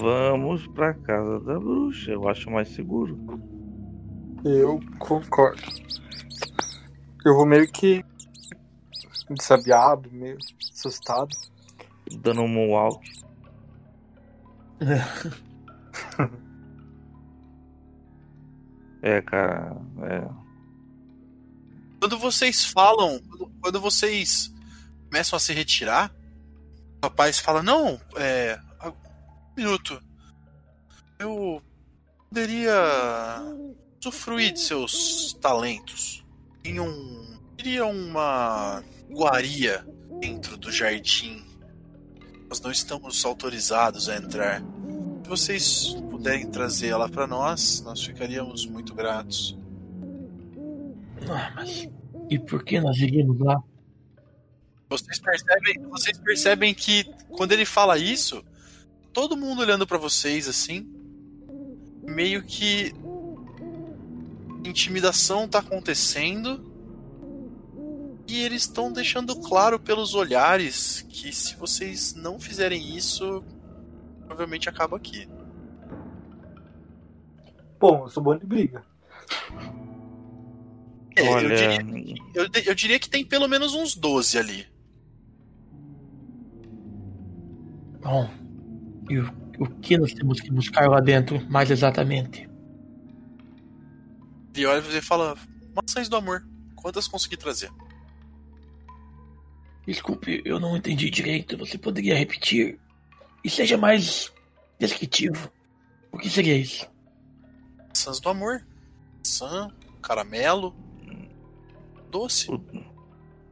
Vamos 0.00 0.66
pra 0.68 0.94
casa 0.94 1.40
da 1.40 1.58
bruxa, 1.58 2.12
eu 2.12 2.28
acho 2.28 2.48
mais 2.50 2.68
seguro. 2.68 3.18
Eu 4.44 4.78
concordo. 4.98 5.60
Eu 7.24 7.34
vou 7.34 7.46
meio 7.46 7.66
que 7.72 8.04
desabiado, 9.30 10.08
meio 10.12 10.36
assustado. 10.72 11.34
Dando 12.20 12.42
um 12.42 12.48
moonwalk. 12.48 13.02
É, 19.06 19.20
cara, 19.20 19.76
é. 20.02 20.26
Quando 22.00 22.18
vocês 22.18 22.64
falam, 22.64 23.20
quando- 23.60 23.78
vocês 23.80 24.50
começam 25.10 25.36
a 25.36 25.40
se 25.40 25.52
retirar, 25.52 26.10
o 27.02 27.06
rapaz 27.06 27.38
fala: 27.38 27.62
Não, 27.62 28.00
é. 28.16 28.58
Um 28.82 28.92
minuto. 29.56 30.02
Eu 31.18 31.62
poderia 32.30 32.74
usufruir 34.00 34.52
de 34.54 34.60
seus 34.60 35.34
talentos. 35.34 36.24
Em 36.64 36.80
um. 36.80 37.38
Teria 37.58 37.84
uma 37.84 38.82
iguaria 39.10 39.86
dentro 40.18 40.56
do 40.56 40.72
jardim. 40.72 41.44
Nós 42.48 42.58
não 42.60 42.70
estamos 42.70 43.22
autorizados 43.24 44.08
a 44.08 44.16
entrar. 44.16 44.62
Se 45.24 45.30
vocês 45.30 45.96
puderem 46.10 46.50
trazer 46.50 46.88
ela 46.88 47.08
para 47.08 47.26
nós, 47.26 47.80
nós 47.80 48.04
ficaríamos 48.04 48.66
muito 48.66 48.94
gratos. 48.94 49.58
Ah, 51.26 51.50
mas. 51.54 51.88
E 52.28 52.38
por 52.38 52.62
que 52.62 52.78
nós 52.78 52.98
iríamos 52.98 53.40
lá? 53.40 53.62
Vocês 54.86 55.18
percebem, 55.18 55.80
vocês 55.88 56.18
percebem 56.18 56.74
que 56.74 57.04
quando 57.30 57.52
ele 57.52 57.64
fala 57.64 57.96
isso, 57.96 58.44
todo 59.14 59.34
mundo 59.34 59.62
olhando 59.62 59.86
pra 59.86 59.96
vocês 59.96 60.46
assim, 60.46 60.86
meio 62.02 62.42
que 62.42 62.92
intimidação 64.62 65.48
tá 65.48 65.60
acontecendo 65.60 66.70
e 68.28 68.42
eles 68.42 68.62
estão 68.62 68.92
deixando 68.92 69.34
claro 69.36 69.80
pelos 69.80 70.14
olhares 70.14 71.00
que 71.08 71.34
se 71.34 71.56
vocês 71.56 72.14
não 72.14 72.38
fizerem 72.38 72.94
isso, 72.94 73.42
provavelmente 74.26 74.68
acaba 74.68 74.96
aqui. 74.96 75.28
Bom, 77.78 78.04
eu 78.04 78.08
sou 78.08 78.22
bom 78.22 78.36
de 78.36 78.46
briga. 78.46 78.84
É, 81.16 81.22
eu, 81.22 81.32
Olha, 81.32 81.78
diria, 81.78 82.16
eu, 82.34 82.48
eu 82.66 82.74
diria 82.74 82.98
que 82.98 83.08
tem 83.08 83.24
pelo 83.24 83.46
menos 83.46 83.74
uns 83.74 83.94
12 83.94 84.38
ali. 84.38 84.66
Bom, 88.00 88.28
e 89.08 89.18
o, 89.18 89.30
o 89.58 89.68
que 89.80 89.96
nós 89.96 90.12
temos 90.12 90.40
que 90.40 90.50
buscar 90.50 90.88
lá 90.88 91.00
dentro, 91.00 91.40
mais 91.50 91.70
exatamente? 91.70 92.48
Ele 94.54 94.66
olha 94.66 94.80
você 94.80 94.98
e 94.98 95.02
fala: 95.02 95.36
Maçãs 95.74 96.08
do 96.08 96.16
amor, 96.16 96.46
quantas 96.74 97.08
consegui 97.08 97.36
trazer? 97.36 97.70
Desculpe, 99.86 100.42
eu 100.44 100.58
não 100.58 100.76
entendi 100.76 101.10
direito. 101.10 101.58
Você 101.58 101.76
poderia 101.76 102.16
repetir? 102.16 102.78
E 103.44 103.50
seja 103.50 103.76
mais 103.76 104.32
descritivo. 104.78 105.50
O 106.10 106.18
que 106.18 106.30
seria 106.30 106.56
isso? 106.56 106.88
Maçãs 107.88 108.18
do 108.20 108.28
amor. 108.28 108.66
Maçã, 109.18 109.70
caramelo, 110.02 110.74
doce. 112.10 112.48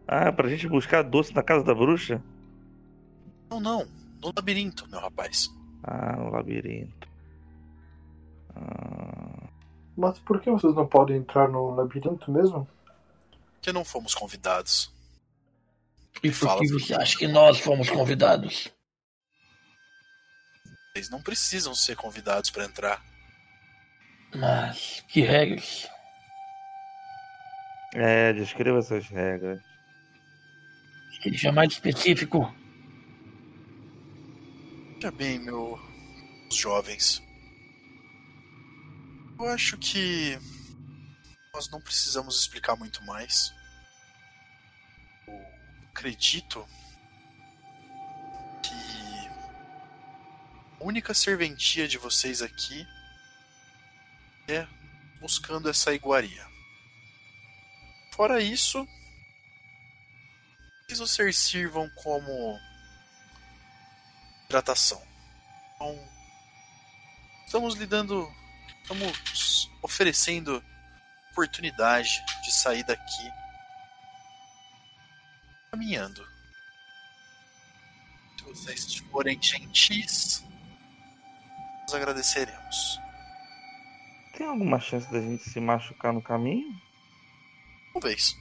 Ah, 0.06 0.32
pra 0.32 0.48
gente 0.48 0.69
buscar 0.69 1.02
doce 1.02 1.35
na 1.35 1.43
casa 1.43 1.64
da 1.64 1.74
bruxa? 1.74 2.23
Não, 3.51 3.60
não. 3.60 3.86
No 4.23 4.32
labirinto, 4.35 4.89
meu 4.89 5.01
rapaz. 5.01 5.48
Ah, 5.82 6.16
no 6.16 6.31
labirinto. 6.31 7.09
Ah, 8.55 9.48
Mas 9.97 10.19
por 10.20 10.40
que 10.40 10.51
vocês 10.51 10.74
não 10.74 10.86
podem 10.86 11.16
entrar 11.16 11.48
no 11.48 11.74
labirinto 11.74 12.31
mesmo? 12.31 12.69
Que 13.60 13.73
não 13.73 13.85
fomos 13.85 14.14
convidados. 14.14 14.93
E 16.23 16.31
por 16.31 16.59
que 16.59 16.69
você 16.69 16.94
acha 16.94 17.19
que 17.19 17.27
nós 17.27 17.59
fomos 17.59 17.90
convidados? 17.90 18.73
Vocês 20.94 21.09
não 21.09 21.23
precisam 21.23 21.74
ser 21.74 21.97
convidados 21.97 22.51
pra 22.51 22.66
entrar. 22.66 23.02
Mas 24.35 25.02
que 25.09 25.23
regras? 25.23 25.89
é, 27.94 28.32
descreva 28.35 28.78
essas 28.78 29.06
regras. 29.06 29.60
Seja 31.23 31.51
mais 31.51 31.73
específico. 31.73 32.55
Veja 34.97 35.10
bem, 35.12 35.39
meus 35.39 35.81
jovens. 36.52 37.23
Eu 39.39 39.48
acho 39.48 39.78
que 39.78 40.39
nós 41.55 41.70
não 41.70 41.81
precisamos 41.81 42.39
explicar 42.39 42.77
muito 42.77 43.02
mais. 43.05 43.55
Eu 45.27 45.40
acredito 45.90 46.66
única 50.82 51.14
serventia 51.14 51.88
de 51.88 51.98
vocês 51.98 52.42
aqui 52.42 52.86
é 54.48 54.66
buscando 55.20 55.68
essa 55.70 55.94
iguaria. 55.94 56.46
Fora 58.12 58.42
isso, 58.42 58.86
vocês 60.94 61.38
sirvam 61.38 61.88
como 61.90 62.60
hidratação. 64.44 65.02
Então, 65.74 66.09
estamos 67.46 67.74
lidando, 67.74 68.30
estamos 68.82 69.70
oferecendo 69.82 70.62
oportunidade 71.30 72.22
de 72.44 72.52
sair 72.52 72.84
daqui 72.84 73.32
caminhando. 75.70 76.28
Se 78.36 78.44
vocês 78.44 78.94
forem 79.10 79.42
gentis, 79.42 80.44
nós 81.82 81.94
agradeceremos. 81.94 83.00
Tem 84.36 84.46
alguma 84.46 84.80
chance 84.80 85.10
da 85.12 85.20
gente 85.20 85.44
se 85.44 85.60
machucar 85.60 86.12
no 86.12 86.22
caminho? 86.22 86.74
Talvez. 87.92 88.34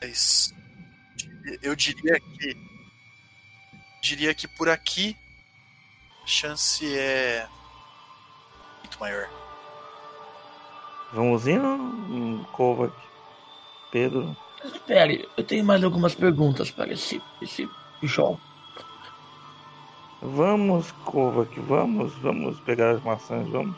Mas 0.00 0.52
eu 1.62 1.76
diria 1.76 2.18
que 2.18 2.56
diria 4.02 4.34
que 4.34 4.48
por 4.48 4.68
aqui 4.68 5.16
a 6.24 6.26
chance 6.26 6.98
é 6.98 7.46
muito 8.80 8.98
maior. 8.98 9.30
Vamos 11.12 11.46
indo, 11.46 11.66
hum, 11.66 12.44
Kovac? 12.52 12.92
Pedro? 13.92 14.36
Espere, 14.64 15.28
eu 15.36 15.44
tenho 15.44 15.64
mais 15.64 15.84
algumas 15.84 16.14
perguntas 16.14 16.70
para 16.70 16.92
esse, 16.92 17.22
esse 17.40 17.68
jogo. 18.02 18.40
Vamos, 20.22 20.92
Kovac, 21.04 21.58
vamos, 21.60 22.12
vamos 22.18 22.60
pegar 22.60 22.90
as 22.92 23.02
maçãs, 23.02 23.48
vamos. 23.48 23.76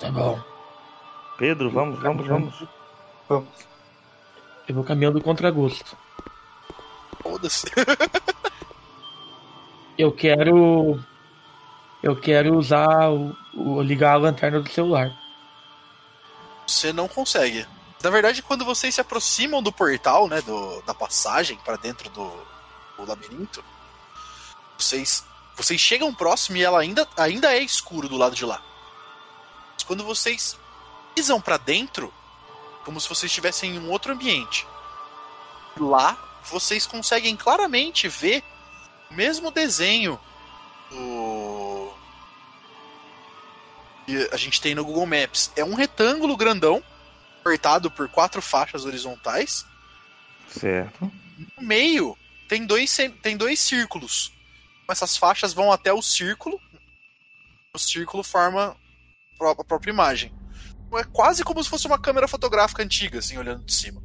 Tá 0.00 0.10
bom. 0.10 0.40
Pedro, 1.38 1.70
vamos, 1.70 2.00
vamos, 2.00 2.26
vamos. 2.26 2.64
Vamos. 3.28 3.48
Eu 4.68 4.74
vou 4.74 4.82
caminhando 4.84 5.20
contra 5.20 5.50
gosto. 5.50 5.96
Foda-se. 7.22 7.66
Eu 9.96 10.10
quero. 10.10 11.00
Eu 12.02 12.16
quero 12.20 12.56
usar 12.58 13.10
o, 13.10 13.34
o- 13.54 13.80
ligar 13.80 14.14
a 14.14 14.18
lanterna 14.18 14.60
do 14.60 14.68
celular. 14.68 15.16
Você 16.66 16.92
não 16.92 17.06
consegue. 17.06 17.64
Na 18.02 18.10
verdade, 18.10 18.42
quando 18.42 18.64
vocês 18.64 18.94
se 18.94 19.00
aproximam 19.00 19.62
do 19.62 19.70
portal, 19.72 20.26
né, 20.28 20.42
do, 20.42 20.82
da 20.82 20.92
passagem 20.92 21.56
para 21.64 21.76
dentro 21.76 22.10
do, 22.10 22.28
do 22.98 23.06
labirinto, 23.08 23.64
vocês 24.84 25.24
vocês 25.56 25.80
chegam 25.80 26.12
próximo 26.12 26.56
e 26.56 26.64
ela 26.64 26.80
ainda, 26.80 27.08
ainda 27.16 27.54
é 27.54 27.62
escuro 27.62 28.08
do 28.08 28.16
lado 28.16 28.34
de 28.34 28.44
lá. 28.44 28.60
Mas 29.74 29.84
quando 29.84 30.04
vocês 30.04 30.58
pisam 31.14 31.40
para 31.40 31.56
dentro, 31.56 32.12
como 32.84 33.00
se 33.00 33.08
vocês 33.08 33.30
estivessem 33.30 33.76
em 33.76 33.78
um 33.78 33.90
outro 33.90 34.12
ambiente. 34.12 34.66
Lá, 35.76 36.18
vocês 36.44 36.86
conseguem 36.86 37.36
claramente 37.36 38.08
ver 38.08 38.42
o 39.10 39.14
mesmo 39.14 39.50
desenho 39.50 40.18
do 40.90 41.92
que 44.06 44.28
a 44.32 44.36
gente 44.36 44.60
tem 44.60 44.74
no 44.74 44.84
Google 44.84 45.06
Maps. 45.06 45.50
É 45.56 45.64
um 45.64 45.74
retângulo 45.74 46.36
grandão, 46.36 46.82
cortado 47.42 47.90
por 47.90 48.08
quatro 48.08 48.42
faixas 48.42 48.84
horizontais. 48.84 49.64
Certo. 50.48 51.10
No 51.56 51.62
meio 51.62 52.16
tem 52.48 52.66
dois, 52.66 52.96
tem 53.22 53.36
dois 53.36 53.60
círculos. 53.60 54.32
Essas 54.88 55.16
faixas 55.16 55.52
vão 55.52 55.72
até 55.72 55.92
o 55.92 56.02
círculo. 56.02 56.60
O 57.74 57.78
círculo 57.78 58.22
forma 58.22 58.76
a 59.40 59.64
própria 59.64 59.90
imagem. 59.90 60.32
É 60.94 61.04
quase 61.04 61.42
como 61.42 61.62
se 61.62 61.68
fosse 61.68 61.86
uma 61.86 61.98
câmera 61.98 62.28
fotográfica 62.28 62.82
antiga, 62.82 63.18
assim, 63.18 63.36
olhando 63.36 63.64
de 63.64 63.72
cima. 63.72 64.02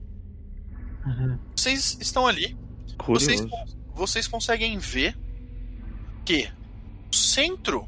Vocês 1.55 1.97
estão 1.99 2.27
ali, 2.27 2.57
vocês, 3.05 3.41
vocês 3.93 4.27
conseguem 4.27 4.77
ver 4.77 5.17
que 6.25 6.51
no 7.07 7.13
centro 7.13 7.87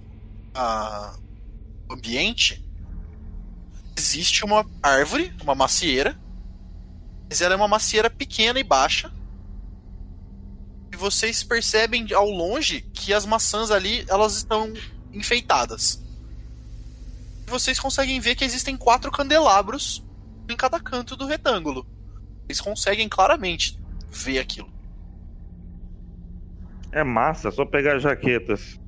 do 1.88 1.94
ambiente 1.94 2.64
existe 3.98 4.44
uma 4.46 4.66
árvore, 4.82 5.36
uma 5.42 5.56
macieira, 5.56 6.20
mas 7.30 7.42
ela 7.42 7.54
é 7.54 7.58
uma 7.58 7.68
macieira 7.68 8.10
pequena 8.10 8.60
e 8.60 8.64
baixa. 8.64 9.12
Vocês 11.02 11.42
percebem 11.44 12.14
ao 12.14 12.30
longe 12.30 12.82
que 12.94 13.12
as 13.12 13.26
maçãs 13.26 13.72
ali 13.72 14.06
elas 14.08 14.36
estão 14.36 14.72
enfeitadas. 15.12 16.00
E 17.48 17.50
vocês 17.50 17.80
conseguem 17.80 18.20
ver 18.20 18.36
que 18.36 18.46
existem 18.46 18.78
quatro 18.78 19.10
candelabros 19.12 20.06
em 20.48 20.56
cada 20.56 20.80
canto 20.80 21.16
do 21.16 21.26
retângulo. 21.26 21.88
Vocês 22.46 22.62
conseguem 22.62 23.10
claramente 23.10 23.80
ver 24.12 24.38
aquilo. 24.38 24.70
É 26.92 27.04
massa, 27.04 27.48
é 27.48 27.52
só 27.52 27.66
pegar 27.66 27.96
as 27.96 28.04
jaquetas. 28.04 28.80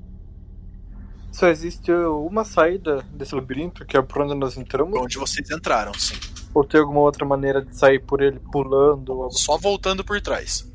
Só 1.32 1.48
existe 1.48 1.92
uma 1.92 2.46
saída 2.46 3.02
desse 3.12 3.34
labirinto, 3.34 3.84
que 3.88 3.98
é 3.98 4.02
por 4.04 4.22
onde 4.22 4.36
nós 4.36 4.56
entramos, 4.56 5.00
Onde 5.00 5.18
vocês 5.18 5.50
entraram, 5.50 5.96
sim. 5.96 6.14
ou 6.54 6.64
tem 6.64 6.80
alguma 6.80 7.00
outra 7.00 7.26
maneira 7.26 7.66
de 7.66 7.76
sair 7.76 7.98
por 8.06 8.22
ele 8.22 8.40
pulando 8.52 9.14
ou 9.14 9.24
algo 9.24 9.34
Só 9.36 9.58
voltando 9.58 10.04
por 10.06 10.22
trás. 10.22 10.72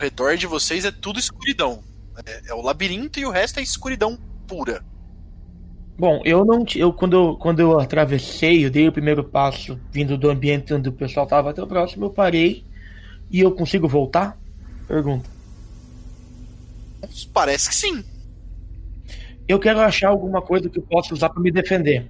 Redor 0.00 0.36
de 0.36 0.46
vocês 0.46 0.84
é 0.84 0.90
tudo 0.90 1.18
escuridão. 1.18 1.82
É, 2.24 2.50
é 2.50 2.54
o 2.54 2.62
labirinto 2.62 3.18
e 3.18 3.26
o 3.26 3.30
resto 3.30 3.58
é 3.58 3.62
escuridão 3.62 4.18
pura. 4.46 4.84
Bom, 5.98 6.22
eu 6.24 6.44
não. 6.44 6.64
Eu, 6.76 6.92
quando, 6.92 7.14
eu, 7.14 7.36
quando 7.36 7.60
eu 7.60 7.80
atravessei, 7.80 8.64
eu 8.64 8.70
dei 8.70 8.86
o 8.86 8.92
primeiro 8.92 9.24
passo 9.24 9.80
vindo 9.90 10.16
do 10.16 10.30
ambiente 10.30 10.72
onde 10.72 10.88
o 10.88 10.92
pessoal 10.92 11.24
estava 11.24 11.50
até 11.50 11.60
o 11.60 11.66
próximo, 11.66 12.06
eu 12.06 12.10
parei 12.10 12.64
e 13.30 13.40
eu 13.40 13.50
consigo 13.50 13.88
voltar? 13.88 14.38
Pergunta. 14.86 15.28
Parece 17.32 17.68
que 17.68 17.74
sim. 17.74 18.04
Eu 19.48 19.58
quero 19.58 19.80
achar 19.80 20.08
alguma 20.08 20.40
coisa 20.40 20.68
que 20.68 20.78
eu 20.78 20.82
possa 20.82 21.12
usar 21.12 21.30
para 21.30 21.42
me 21.42 21.50
defender. 21.50 22.08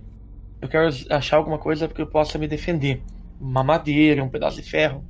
Eu 0.60 0.68
quero 0.68 0.90
achar 1.10 1.36
alguma 1.36 1.58
coisa 1.58 1.88
que 1.88 2.02
eu 2.02 2.06
possa 2.06 2.36
me 2.36 2.48
defender. 2.48 3.00
Uma 3.40 3.62
madeira, 3.62 4.22
um 4.22 4.28
pedaço 4.28 4.56
de 4.56 4.68
ferro. 4.68 5.04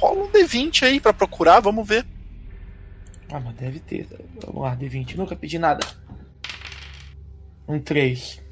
Rola 0.00 0.24
um 0.24 0.30
D20 0.30 0.82
aí 0.82 1.00
pra 1.00 1.12
procurar, 1.12 1.60
vamos 1.60 1.86
ver. 1.86 2.06
Ah, 3.30 3.40
mas 3.40 3.54
deve 3.56 3.80
ter. 3.80 4.06
Vamos 4.44 4.62
lá, 4.62 4.76
D20. 4.76 5.16
Nunca 5.16 5.34
pedi 5.34 5.58
nada. 5.58 5.86
Um 7.66 7.80
3. 7.80 8.42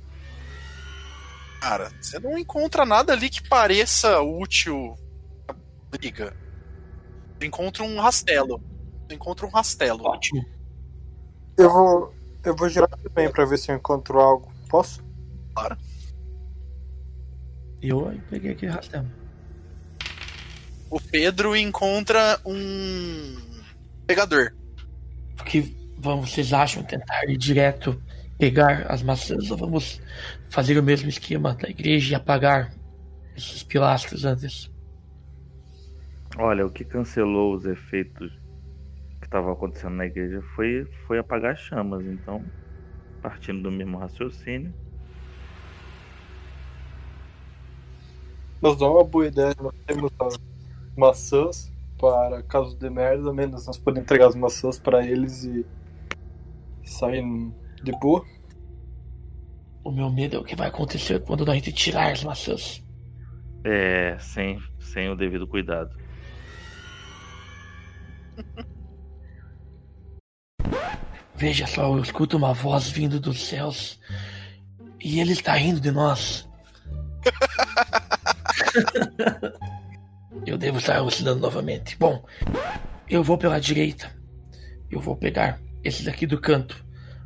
Cara, 1.61 1.93
você 2.01 2.19
não 2.19 2.37
encontra 2.37 2.85
nada 2.85 3.13
ali 3.13 3.31
que 3.31 3.47
pareça 3.49 4.21
útil 4.21 4.97
a 5.47 5.55
briga. 5.91 6.35
Você 7.39 7.47
encontra 7.47 7.85
um 7.85 8.01
rastelo. 8.01 8.61
Você 9.07 9.15
encontra 9.15 9.47
um 9.47 9.51
rastelo. 9.51 10.05
Ótimo. 10.05 10.45
Eu 11.57 11.71
vou, 11.71 12.15
eu 12.45 12.57
vou 12.57 12.69
girar 12.69 12.89
também 12.89 13.31
pra 13.31 13.45
ver 13.45 13.59
se 13.59 13.71
eu 13.71 13.77
encontro 13.77 14.19
algo. 14.19 14.53
Posso? 14.69 15.05
Eu 17.81 18.09
aí 18.09 18.21
peguei 18.31 18.53
aquele 18.53 18.73
rastelo. 18.73 19.22
O 20.93 21.01
Pedro 21.01 21.57
encontra 21.57 22.39
um 22.45 23.35
pegador. 24.07 24.53
Porque 25.35 25.75
vamos, 25.97 26.31
vocês 26.31 26.53
acham 26.53 26.83
tentar 26.83 27.25
ir 27.31 27.39
direto 27.39 27.99
pegar 28.39 28.85
as 28.93 29.03
maçãs 29.03 29.51
ou 29.51 29.57
vamos 29.57 30.03
fazer 30.51 30.79
o 30.79 30.83
mesmo 30.83 31.09
esquema 31.09 31.55
da 31.55 31.71
igreja 31.71 32.13
e 32.13 32.15
apagar 32.15 32.75
esses 33.35 33.63
pilastros 33.63 34.27
antes? 34.27 34.71
Olha, 36.37 36.67
o 36.67 36.71
que 36.71 36.85
cancelou 36.85 37.55
os 37.55 37.65
efeitos 37.65 38.31
que 39.19 39.25
estavam 39.25 39.53
acontecendo 39.53 39.95
na 39.95 40.05
igreja 40.05 40.43
foi, 40.55 40.87
foi 41.07 41.19
apagar 41.19 41.53
as 41.53 41.61
chamas. 41.61 42.05
Então, 42.05 42.45
partindo 43.23 43.63
do 43.63 43.73
mesmo 43.73 43.97
raciocínio, 43.97 44.75
Nós 48.63 48.79
dá 48.79 48.89
uma 48.89 49.03
boa 49.03 49.27
ideia. 49.27 49.53
Nós 49.61 49.75
temos 49.87 50.13
maçãs 50.97 51.73
para 52.03 52.43
caso 52.43 52.77
de 52.77 52.91
merda, 52.91 53.33
menos 53.33 53.67
nós 53.67 53.79
podemos 53.79 54.03
entregar 54.03 54.27
as 54.27 54.35
maçãs 54.35 54.77
para 54.77 55.07
eles 55.07 55.45
e 55.45 55.65
sair 56.85 57.23
de 57.81 57.93
boa. 57.93 58.27
O 59.85 59.93
meu 59.93 60.11
medo 60.11 60.37
é 60.37 60.41
o 60.41 60.45
que 60.45 60.57
vai 60.57 60.67
acontecer 60.67 61.23
quando 61.23 61.49
a 61.49 61.55
gente 61.55 61.73
tirar 61.73 62.11
as 62.11 62.25
maçãs. 62.25 62.85
É, 63.65 64.17
sem, 64.19 64.61
sem 64.81 65.09
o 65.09 65.17
devido 65.17 65.47
cuidado. 65.47 65.97
Veja 71.37 71.69
só, 71.69 71.97
eu 71.97 72.03
escuto 72.03 72.37
uma 72.37 72.53
voz 72.53 72.89
vindo 72.89 73.21
dos 73.21 73.47
céus 73.47 74.01
e 75.01 75.21
ele 75.21 75.33
está 75.33 75.55
rindo 75.55 75.81
de 75.81 75.93
nós. 75.93 76.49
eu 80.47 80.57
devo 80.59 80.79
estar 80.79 80.97
alucinando 80.97 81.41
novamente. 81.41 81.97
Bom, 81.97 82.25
eu 83.09 83.23
vou 83.23 83.37
pela 83.39 83.61
direita. 83.61 84.13
Eu 84.91 85.01
vou 85.01 85.17
pegar 85.17 85.61
esse 85.83 86.03
daqui 86.05 86.27
do 86.27 86.41
canto, 86.41 86.85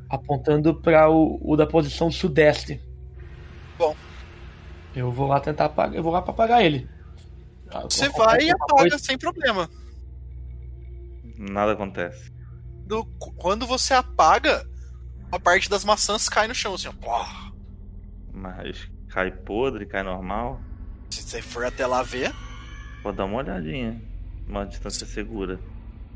apontando 0.08 0.74
para 0.80 1.10
o, 1.10 1.38
o 1.42 1.56
da 1.56 1.66
posição 1.66 2.10
sudeste. 2.10 2.80
Bom. 3.78 3.94
Eu 4.94 5.10
vou 5.12 5.26
lá 5.26 5.40
tentar 5.40 5.66
apagar. 5.66 5.94
Eu 5.96 6.02
vou 6.02 6.12
lá 6.12 6.22
para 6.22 6.32
apagar 6.32 6.62
ele. 6.64 6.88
Ah, 7.70 7.80
Você 7.82 8.08
vai 8.10 8.42
e 8.44 8.50
apaga 8.50 8.74
coisa. 8.76 8.98
sem 8.98 9.18
problema. 9.18 9.68
Nada 11.38 11.72
acontece. 11.72 12.32
Do- 12.86 13.04
quando 13.36 13.66
você 13.66 13.92
apaga, 13.92 14.64
uma 15.28 15.40
parte 15.40 15.68
das 15.68 15.84
maçãs 15.84 16.28
cai 16.28 16.46
no 16.48 16.54
chão, 16.54 16.74
assim, 16.74 16.88
ó. 16.88 16.92
Pô. 16.92 17.26
Mas 18.32 18.88
cai 19.08 19.30
podre, 19.30 19.84
cai 19.86 20.02
normal. 20.02 20.60
Se 21.10 21.22
você 21.22 21.42
for 21.42 21.64
até 21.64 21.86
lá 21.86 22.02
ver, 22.02 22.32
Vou 23.06 23.12
dar 23.12 23.24
uma 23.24 23.36
olhadinha. 23.38 24.02
Uma 24.48 24.64
distância 24.66 25.06
segura. 25.06 25.60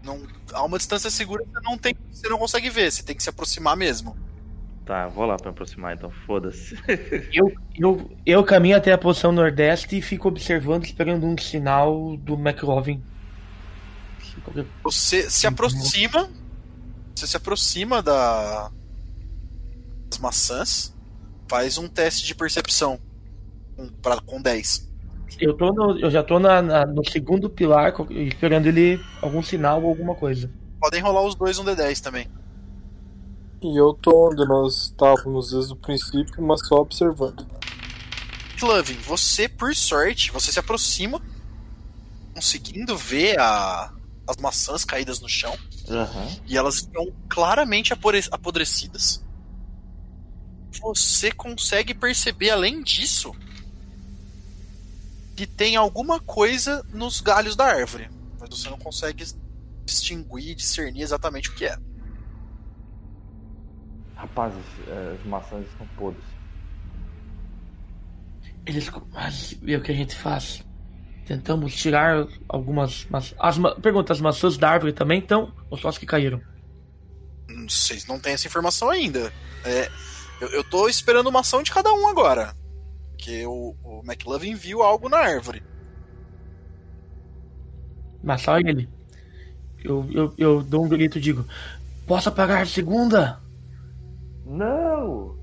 não, 0.03 0.27
a 0.53 0.65
uma 0.65 0.77
distância 0.77 1.09
segura 1.09 1.45
você 1.45 1.61
não 1.63 1.79
tem, 1.79 1.95
você 2.11 2.29
não 2.29 2.37
consegue 2.37 2.69
ver, 2.69 2.91
você 2.91 3.01
tem 3.05 3.15
que 3.15 3.23
se 3.23 3.31
aproximar 3.31 3.77
mesmo. 3.77 4.17
Tá, 4.85 5.07
vou 5.07 5.25
lá 5.25 5.37
pra 5.37 5.51
aproximar 5.51 5.95
então, 5.95 6.11
foda-se. 6.11 6.77
Eu, 7.33 7.53
eu, 7.79 8.11
eu 8.27 8.43
caminho 8.45 8.77
até 8.77 8.93
a 8.93 8.99
posição 8.99 9.31
nordeste 9.31 9.97
e 9.97 10.03
fico 10.03 10.27
observando, 10.27 10.85
esperando 10.85 11.25
um 11.25 11.39
sinal 11.39 12.17
do 12.17 12.35
McLovin. 12.35 13.01
Você 14.83 15.31
se 15.31 15.47
Uhum. 15.47 15.53
aproxima, 15.53 16.29
você 17.15 17.27
se 17.29 17.37
aproxima 17.37 18.03
da 18.03 18.73
das 20.09 20.19
maçãs, 20.19 20.93
faz 21.49 21.79
um 21.79 21.87
teste 21.87 22.27
de 22.27 22.35
percepção 22.35 22.99
com, 23.77 23.87
pra, 24.03 24.21
com 24.21 24.43
10. 24.43 24.90
Eu, 25.39 25.57
tô 25.57 25.73
no- 25.73 25.99
eu 25.99 26.11
já 26.11 26.23
tô 26.23 26.39
na- 26.39 26.61
na- 26.61 26.87
no 26.87 27.03
segundo 27.09 27.49
pilar, 27.49 27.95
esperando 28.11 28.67
ele 28.67 29.01
algum 29.23 29.43
sinal 29.43 29.83
ou 29.83 29.89
alguma 29.89 30.15
coisa. 30.15 30.51
Podem 30.81 31.01
rolar 31.01 31.23
os 31.23 31.35
dois 31.35 31.59
um 31.59 31.65
D10 31.65 32.01
também. 32.01 32.27
E 33.63 33.79
eu 33.79 33.93
tô 33.93 34.31
onde 34.31 34.45
nós 34.47 34.85
estávamos 34.87 35.51
desde 35.51 35.73
o 35.73 35.77
princípio, 35.77 36.43
mas 36.43 36.67
só 36.67 36.77
observando. 36.77 37.47
Clovin, 38.59 38.95
você, 38.97 39.49
por 39.49 39.75
sorte, 39.75 40.31
você 40.31 40.51
se 40.53 40.59
aproxima, 40.59 41.21
conseguindo 42.35 42.97
ver 42.97 43.39
a- 43.39 43.93
as 44.27 44.37
maçãs 44.37 44.85
caídas 44.85 45.21
no 45.21 45.29
chão, 45.29 45.55
Aham. 45.89 46.29
e 46.47 46.57
elas 46.57 46.77
estão 46.77 47.07
claramente 47.29 47.93
apodrecidas. 47.93 49.23
Você 50.81 51.31
consegue 51.33 51.93
perceber, 51.95 52.51
além 52.51 52.83
disso, 52.83 53.35
que 55.41 55.47
tem 55.47 55.75
alguma 55.75 56.21
coisa 56.21 56.85
nos 56.93 57.23
galhos 57.23 57.57
da 57.57 57.65
árvore, 57.65 58.11
mas 58.39 58.51
você 58.51 58.69
não 58.69 58.77
consegue 58.79 59.25
distinguir, 59.87 60.55
discernir 60.55 61.01
exatamente 61.01 61.49
o 61.49 61.55
que 61.55 61.65
é. 61.65 61.79
Rapazes, 64.15 64.63
é, 64.87 65.17
as 65.19 65.27
maçãs 65.27 65.67
estão 65.67 65.87
podres. 65.97 66.23
Eles. 68.67 68.91
Mas 69.15 69.57
e 69.63 69.75
o 69.75 69.83
que 69.83 69.91
a 69.93 69.95
gente 69.95 70.15
faz? 70.15 70.63
Tentamos 71.25 71.75
tirar 71.75 72.27
algumas. 72.47 73.07
Mas, 73.09 73.35
as, 73.39 73.57
ma- 73.57 73.75
pergunta, 73.77 74.13
as 74.13 74.21
maçãs 74.21 74.59
da 74.59 74.69
árvore 74.69 74.93
também 74.93 75.21
estão? 75.21 75.55
Ou 75.71 75.79
só 75.79 75.89
as 75.89 75.97
que 75.97 76.05
caíram? 76.05 76.43
Hum, 77.49 77.67
Vocês 77.67 78.05
não 78.07 78.21
têm 78.21 78.35
essa 78.35 78.47
informação 78.47 78.91
ainda. 78.91 79.33
É, 79.65 79.91
eu, 80.39 80.49
eu 80.49 80.65
tô 80.65 80.87
esperando 80.87 81.29
uma 81.29 81.41
ação 81.41 81.63
de 81.63 81.71
cada 81.73 81.91
um 81.95 82.07
agora. 82.09 82.55
Porque 83.21 83.45
o, 83.45 83.77
o 83.85 84.01
McLovin 84.03 84.55
viu 84.55 84.83
algo 84.83 85.11
na 85.11 85.19
árvore. 85.19 85.63
Mas 88.23 88.41
só 88.41 88.59
ele. 88.59 88.89
Eu, 89.85 90.09
eu, 90.11 90.35
eu 90.39 90.63
dou 90.63 90.87
um 90.87 90.89
grito 90.89 91.19
e 91.19 91.21
digo: 91.21 91.45
Posso 92.07 92.31
apagar 92.31 92.63
a 92.63 92.67
segunda? 92.67 93.39
Não! 94.47 95.39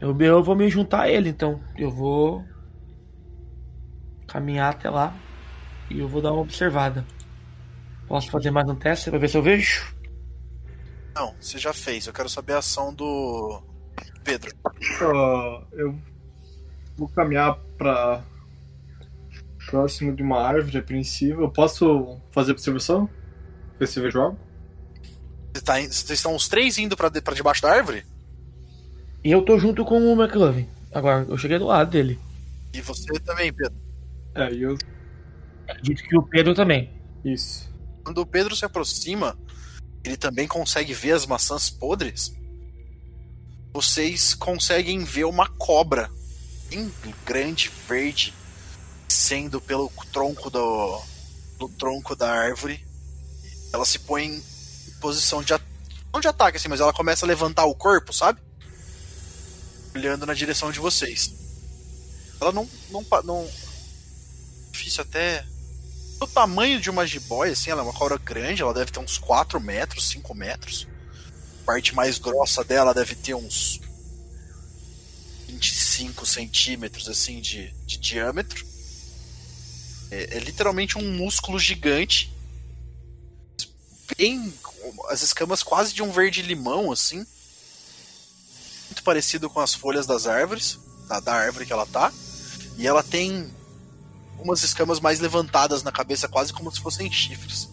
Eu, 0.00 0.16
eu 0.20 0.42
vou 0.44 0.54
me 0.54 0.70
juntar 0.70 1.02
a 1.02 1.10
ele, 1.10 1.30
então. 1.30 1.60
Eu 1.76 1.90
vou 1.90 2.44
caminhar 4.28 4.72
até 4.72 4.88
lá 4.88 5.12
e 5.90 5.98
eu 5.98 6.06
vou 6.06 6.22
dar 6.22 6.30
uma 6.32 6.42
observada. 6.42 7.04
Posso 8.06 8.30
fazer 8.30 8.52
mais 8.52 8.68
um 8.68 8.76
teste 8.76 9.10
pra 9.10 9.18
ver 9.18 9.28
se 9.28 9.36
eu 9.36 9.42
vejo? 9.42 9.96
Não, 11.12 11.34
você 11.40 11.58
já 11.58 11.72
fez. 11.72 12.06
Eu 12.06 12.12
quero 12.12 12.28
saber 12.28 12.52
a 12.52 12.58
ação 12.58 12.94
do 12.94 13.75
Pedro. 14.24 14.54
Ah, 15.00 15.62
eu 15.72 15.98
vou 16.96 17.08
caminhar 17.08 17.58
pra 17.78 18.24
próximo 19.66 20.14
de 20.14 20.22
uma 20.22 20.40
árvore 20.40 20.78
apreensiva. 20.78 21.42
Eu 21.42 21.50
posso 21.50 22.20
fazer 22.30 22.52
observação? 22.52 23.08
Ver 23.78 23.86
se 23.88 24.00
vejo 24.00 24.20
algo? 24.20 24.38
Você 25.54 25.62
tá 25.62 25.74
Vocês 25.80 26.10
estão 26.10 26.34
os 26.34 26.48
três 26.48 26.78
indo 26.78 26.96
pra 26.96 27.08
debaixo 27.08 27.62
da 27.62 27.72
árvore? 27.72 28.04
E 29.24 29.30
eu 29.30 29.42
tô 29.42 29.58
junto 29.58 29.84
com 29.84 29.98
o 29.98 30.22
McLovin. 30.22 30.68
Agora, 30.92 31.26
eu 31.28 31.36
cheguei 31.36 31.58
do 31.58 31.66
lado 31.66 31.90
dele. 31.90 32.18
E 32.72 32.80
você 32.80 33.12
também, 33.20 33.52
Pedro. 33.52 33.76
É, 34.34 34.52
e 34.52 34.62
eu. 34.62 34.78
Acredito 35.68 36.02
que 36.04 36.16
o 36.16 36.22
Pedro 36.22 36.54
também. 36.54 36.90
Isso. 37.24 37.68
Quando 38.04 38.18
o 38.18 38.26
Pedro 38.26 38.54
se 38.54 38.64
aproxima, 38.64 39.36
ele 40.04 40.16
também 40.16 40.46
consegue 40.46 40.94
ver 40.94 41.12
as 41.12 41.26
maçãs 41.26 41.68
podres. 41.68 42.36
Vocês 43.76 44.32
conseguem 44.32 45.04
ver 45.04 45.26
uma 45.26 45.46
cobra 45.46 46.10
bem 46.70 46.90
grande, 47.26 47.70
verde, 47.86 48.32
sendo 49.06 49.60
pelo 49.60 49.92
tronco 50.10 50.48
do, 50.48 51.02
do 51.58 51.68
tronco 51.68 52.16
da 52.16 52.26
árvore. 52.26 52.82
Ela 53.74 53.84
se 53.84 53.98
põe 53.98 54.24
em 54.24 54.42
posição 54.98 55.42
de, 55.42 55.52
não 56.10 56.20
de 56.20 56.26
ataque, 56.26 56.56
assim, 56.56 56.68
mas 56.68 56.80
ela 56.80 56.90
começa 56.94 57.26
a 57.26 57.28
levantar 57.28 57.66
o 57.66 57.74
corpo, 57.74 58.14
sabe? 58.14 58.40
Olhando 59.94 60.24
na 60.24 60.32
direção 60.32 60.72
de 60.72 60.80
vocês. 60.80 61.34
Ela 62.40 62.52
não. 62.52 62.66
não, 62.90 63.04
não 63.24 63.46
difícil 64.70 65.02
até 65.02 65.44
o 66.18 66.26
tamanho 66.26 66.80
de 66.80 66.88
uma 66.88 67.06
jiboia, 67.06 67.52
assim, 67.52 67.70
ela 67.70 67.82
é 67.82 67.84
uma 67.84 67.92
cobra 67.92 68.16
grande, 68.16 68.62
ela 68.62 68.72
deve 68.72 68.90
ter 68.90 69.00
uns 69.00 69.18
4 69.18 69.60
metros, 69.60 70.08
5 70.08 70.34
metros. 70.34 70.86
Parte 71.66 71.94
mais 71.94 72.16
grossa 72.16 72.62
dela 72.62 72.94
deve 72.94 73.16
ter 73.16 73.34
uns 73.34 73.80
25 75.48 76.24
centímetros, 76.24 77.08
assim, 77.08 77.40
de, 77.40 77.72
de 77.84 77.98
diâmetro. 77.98 78.64
É, 80.10 80.36
é 80.36 80.38
literalmente 80.38 80.96
um 80.96 81.16
músculo 81.16 81.58
gigante. 81.58 82.32
Bem. 84.16 84.54
As 85.08 85.22
escamas 85.22 85.64
quase 85.64 85.92
de 85.92 86.02
um 86.02 86.12
verde-limão, 86.12 86.92
assim. 86.92 87.26
Muito 88.86 89.02
parecido 89.02 89.50
com 89.50 89.58
as 89.58 89.74
folhas 89.74 90.06
das 90.06 90.28
árvores, 90.28 90.78
da, 91.08 91.18
da 91.18 91.34
árvore 91.34 91.66
que 91.66 91.72
ela 91.72 91.86
tá. 91.86 92.12
E 92.78 92.86
ela 92.86 93.02
tem 93.02 93.52
umas 94.38 94.62
escamas 94.62 95.00
mais 95.00 95.18
levantadas 95.18 95.82
na 95.82 95.90
cabeça, 95.90 96.28
quase 96.28 96.52
como 96.52 96.70
se 96.70 96.80
fossem 96.80 97.10
chifres. 97.10 97.68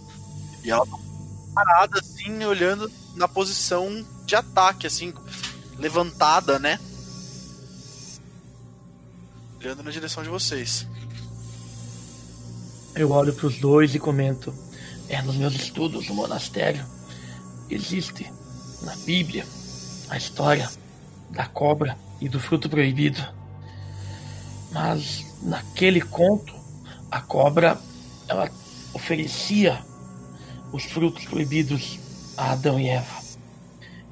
E 0.63 0.71
ela 0.71 0.87
parada 1.53 1.99
assim, 1.99 2.43
olhando 2.45 2.91
na 3.15 3.27
posição 3.27 4.05
de 4.25 4.35
ataque, 4.35 4.87
assim, 4.87 5.13
levantada, 5.77 6.59
né? 6.59 6.79
Olhando 9.59 9.83
na 9.83 9.91
direção 9.91 10.23
de 10.23 10.29
vocês. 10.29 10.87
Eu 12.95 13.11
olho 13.11 13.33
pros 13.33 13.57
dois 13.59 13.95
e 13.95 13.99
comento. 13.99 14.53
É, 15.09 15.21
nos 15.21 15.35
meus 15.35 15.53
estudos 15.53 16.07
no 16.07 16.15
monastério, 16.15 16.83
existe 17.69 18.31
na 18.81 18.95
Bíblia 18.97 19.45
a 20.09 20.17
história 20.17 20.69
da 21.29 21.45
cobra 21.45 21.97
e 22.21 22.29
do 22.29 22.39
fruto 22.39 22.69
proibido. 22.69 23.21
Mas 24.71 25.25
naquele 25.41 26.01
conto, 26.01 26.53
a 27.11 27.21
cobra 27.21 27.77
ela 28.27 28.49
oferecia 28.93 29.83
os 30.73 30.83
frutos 30.85 31.23
proibidos 31.25 31.99
a 32.35 32.51
Adão 32.51 32.79
e 32.79 32.89
Eva. 32.89 33.23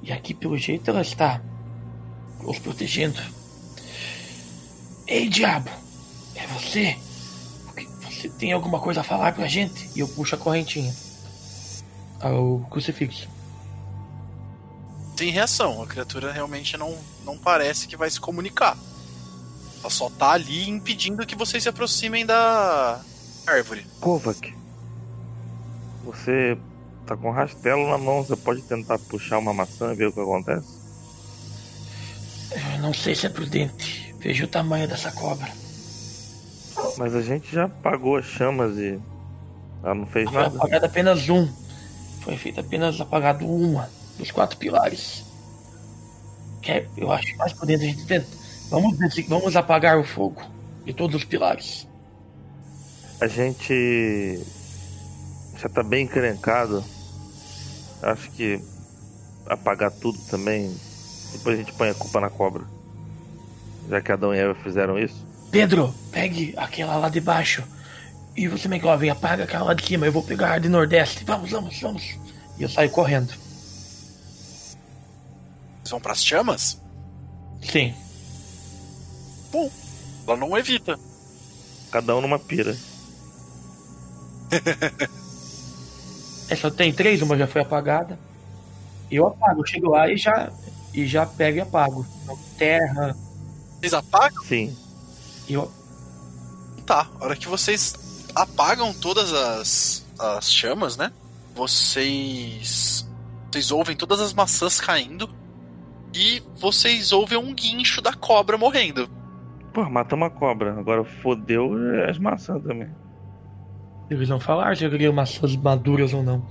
E 0.03 0.11
aqui, 0.11 0.33
pelo 0.33 0.57
jeito, 0.57 0.89
ela 0.89 1.01
está 1.01 1.41
os 2.39 2.59
protegendo. 2.59 3.19
Ei, 5.07 5.27
diabo! 5.27 5.69
É 6.35 6.45
você? 6.47 6.97
Você 8.03 8.29
tem 8.29 8.53
alguma 8.53 8.79
coisa 8.79 9.01
a 9.01 9.03
falar 9.03 9.33
pra 9.33 9.47
gente? 9.47 9.89
E 9.95 9.99
eu 9.99 10.07
puxo 10.07 10.35
a 10.35 10.37
correntinha. 10.37 10.95
Ao 12.19 12.59
crucifixo. 12.69 13.27
Tem 15.15 15.31
reação, 15.31 15.81
a 15.81 15.87
criatura 15.87 16.31
realmente 16.31 16.77
não, 16.77 16.95
não 17.25 17.37
parece 17.37 17.87
que 17.87 17.97
vai 17.97 18.09
se 18.09 18.19
comunicar. 18.19 18.77
Ela 19.79 19.89
só 19.89 20.09
tá 20.09 20.31
ali 20.31 20.69
impedindo 20.69 21.25
que 21.25 21.35
vocês 21.35 21.63
se 21.63 21.69
aproximem 21.69 22.25
da 22.25 23.01
árvore. 23.47 23.85
Kovac, 23.99 24.53
você 26.03 26.57
tá 27.05 27.15
com 27.17 27.31
rastelo 27.31 27.89
na 27.89 27.97
mão, 27.97 28.23
você 28.23 28.35
pode 28.35 28.61
tentar 28.61 28.97
puxar 28.99 29.37
uma 29.39 29.53
maçã 29.53 29.91
e 29.91 29.95
ver 29.95 30.07
o 30.07 30.11
que 30.11 30.19
acontece? 30.19 30.67
Eu 32.73 32.81
não 32.81 32.93
sei 32.93 33.15
se 33.15 33.25
é 33.25 33.29
prudente. 33.29 34.13
Veja 34.19 34.43
o 34.45 34.47
tamanho 34.47 34.87
dessa 34.87 35.11
cobra. 35.11 35.47
Mas 36.97 37.15
a 37.15 37.21
gente 37.21 37.51
já 37.51 37.65
apagou 37.65 38.17
as 38.17 38.25
chamas 38.25 38.77
e 38.77 38.99
ela 39.83 39.95
não 39.95 40.05
fez 40.05 40.29
Foi 40.29 40.41
nada. 40.41 40.57
apagado 40.57 40.85
apenas 40.85 41.29
um. 41.29 41.47
Foi 42.21 42.37
feito 42.37 42.59
apenas 42.59 42.99
apagado 43.01 43.45
uma 43.47 43.89
dos 44.17 44.29
quatro 44.31 44.57
pilares. 44.57 45.23
Que 46.61 46.71
é, 46.71 46.87
eu 46.97 47.11
acho 47.11 47.35
mais 47.37 47.53
prudente 47.53 47.83
a 47.83 47.87
gente 47.87 48.05
tenta. 48.05 48.27
Vamos, 48.69 48.97
ver 48.97 49.11
se- 49.11 49.23
vamos 49.23 49.55
apagar 49.55 49.97
o 49.97 50.03
fogo 50.03 50.41
de 50.85 50.93
todos 50.93 51.15
os 51.15 51.23
pilares. 51.23 51.87
A 53.19 53.27
gente 53.27 54.39
já 55.61 55.69
tá 55.69 55.83
bem 55.83 56.05
encrencado. 56.05 56.83
Acho 58.01 58.31
que 58.31 58.59
apagar 59.45 59.91
tudo 59.91 60.17
também. 60.29 60.75
Depois 61.33 61.55
a 61.55 61.61
gente 61.61 61.73
põe 61.73 61.89
a 61.89 61.93
culpa 61.93 62.19
na 62.19 62.29
cobra. 62.29 62.63
Já 63.87 64.01
que 64.01 64.11
Adão 64.11 64.33
e 64.33 64.39
Eva 64.39 64.55
fizeram 64.55 64.97
isso. 64.97 65.25
Pedro, 65.51 65.93
pegue 66.11 66.53
aquela 66.57 66.95
lá 66.97 67.09
de 67.09 67.21
baixo. 67.21 67.63
E 68.35 68.47
você, 68.47 68.67
McLovin, 68.67 69.09
apaga 69.09 69.43
aquela 69.43 69.65
lá 69.65 69.73
de 69.73 69.85
cima. 69.85 70.05
Eu 70.05 70.11
vou 70.11 70.23
pegar 70.23 70.53
a 70.53 70.59
de 70.59 70.69
Nordeste. 70.69 71.23
Vamos, 71.25 71.51
vamos, 71.51 71.79
vamos. 71.79 72.17
E 72.57 72.63
eu 72.63 72.69
saio 72.69 72.89
correndo. 72.89 73.33
Vocês 75.77 75.91
vão 75.91 75.99
pras 75.99 76.23
chamas? 76.23 76.79
Sim. 77.61 77.93
Bom, 79.51 79.69
ela 80.25 80.37
não 80.37 80.57
evita. 80.57 80.97
Cada 81.91 82.15
um 82.15 82.21
numa 82.21 82.39
pira. 82.39 82.75
É, 86.51 86.55
só 86.55 86.69
tem 86.69 86.91
três, 86.91 87.21
uma 87.21 87.37
já 87.37 87.47
foi 87.47 87.61
apagada. 87.61 88.19
Eu 89.09 89.25
apago, 89.27 89.61
eu 89.61 89.65
chego 89.65 89.89
lá 89.89 90.11
e 90.11 90.17
já, 90.17 90.51
e 90.93 91.05
já 91.05 91.25
pego 91.25 91.57
e 91.57 91.61
apago. 91.61 92.05
Então, 92.23 92.37
Terra, 92.57 93.15
Vocês 93.79 93.93
apagam? 93.93 94.43
Sim. 94.43 94.75
e 95.47 95.53
eu. 95.53 95.71
Tá. 96.85 97.07
A 97.19 97.25
hora 97.25 97.35
que 97.37 97.47
vocês 97.47 98.27
apagam 98.35 98.93
todas 98.93 99.31
as, 99.33 100.05
as 100.19 100.51
chamas, 100.51 100.97
né? 100.97 101.11
Vocês. 101.55 103.07
Vocês 103.49 103.71
ouvem 103.71 103.95
todas 103.95 104.19
as 104.19 104.33
maçãs 104.33 104.79
caindo. 104.79 105.29
E 106.13 106.43
vocês 106.57 107.13
ouvem 107.13 107.37
um 107.37 107.53
guincho 107.53 108.01
da 108.01 108.11
cobra 108.13 108.57
morrendo. 108.57 109.09
Pô, 109.73 109.89
matamos 109.89 110.27
a 110.27 110.29
cobra. 110.29 110.77
Agora 110.77 111.03
fodeu 111.05 111.71
as 112.09 112.17
maçãs 112.17 112.61
também. 112.61 112.89
Eles 114.11 114.27
não 114.27 114.41
falaram 114.41 114.75
se 114.75 114.83
eu 114.83 114.89
queria 114.89 115.09
maçãs 115.09 115.55
maduras 115.55 116.13
ou 116.13 116.21
não. 116.21 116.45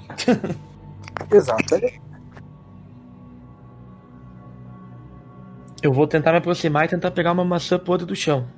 Exato. 1.30 1.78
Eu 5.82 5.92
vou 5.92 6.06
tentar 6.06 6.32
me 6.32 6.38
aproximar 6.38 6.86
e 6.86 6.88
tentar 6.88 7.10
pegar 7.10 7.32
uma 7.32 7.44
maçã 7.44 7.78
podre 7.78 8.06
do 8.06 8.16
chão. 8.16 8.48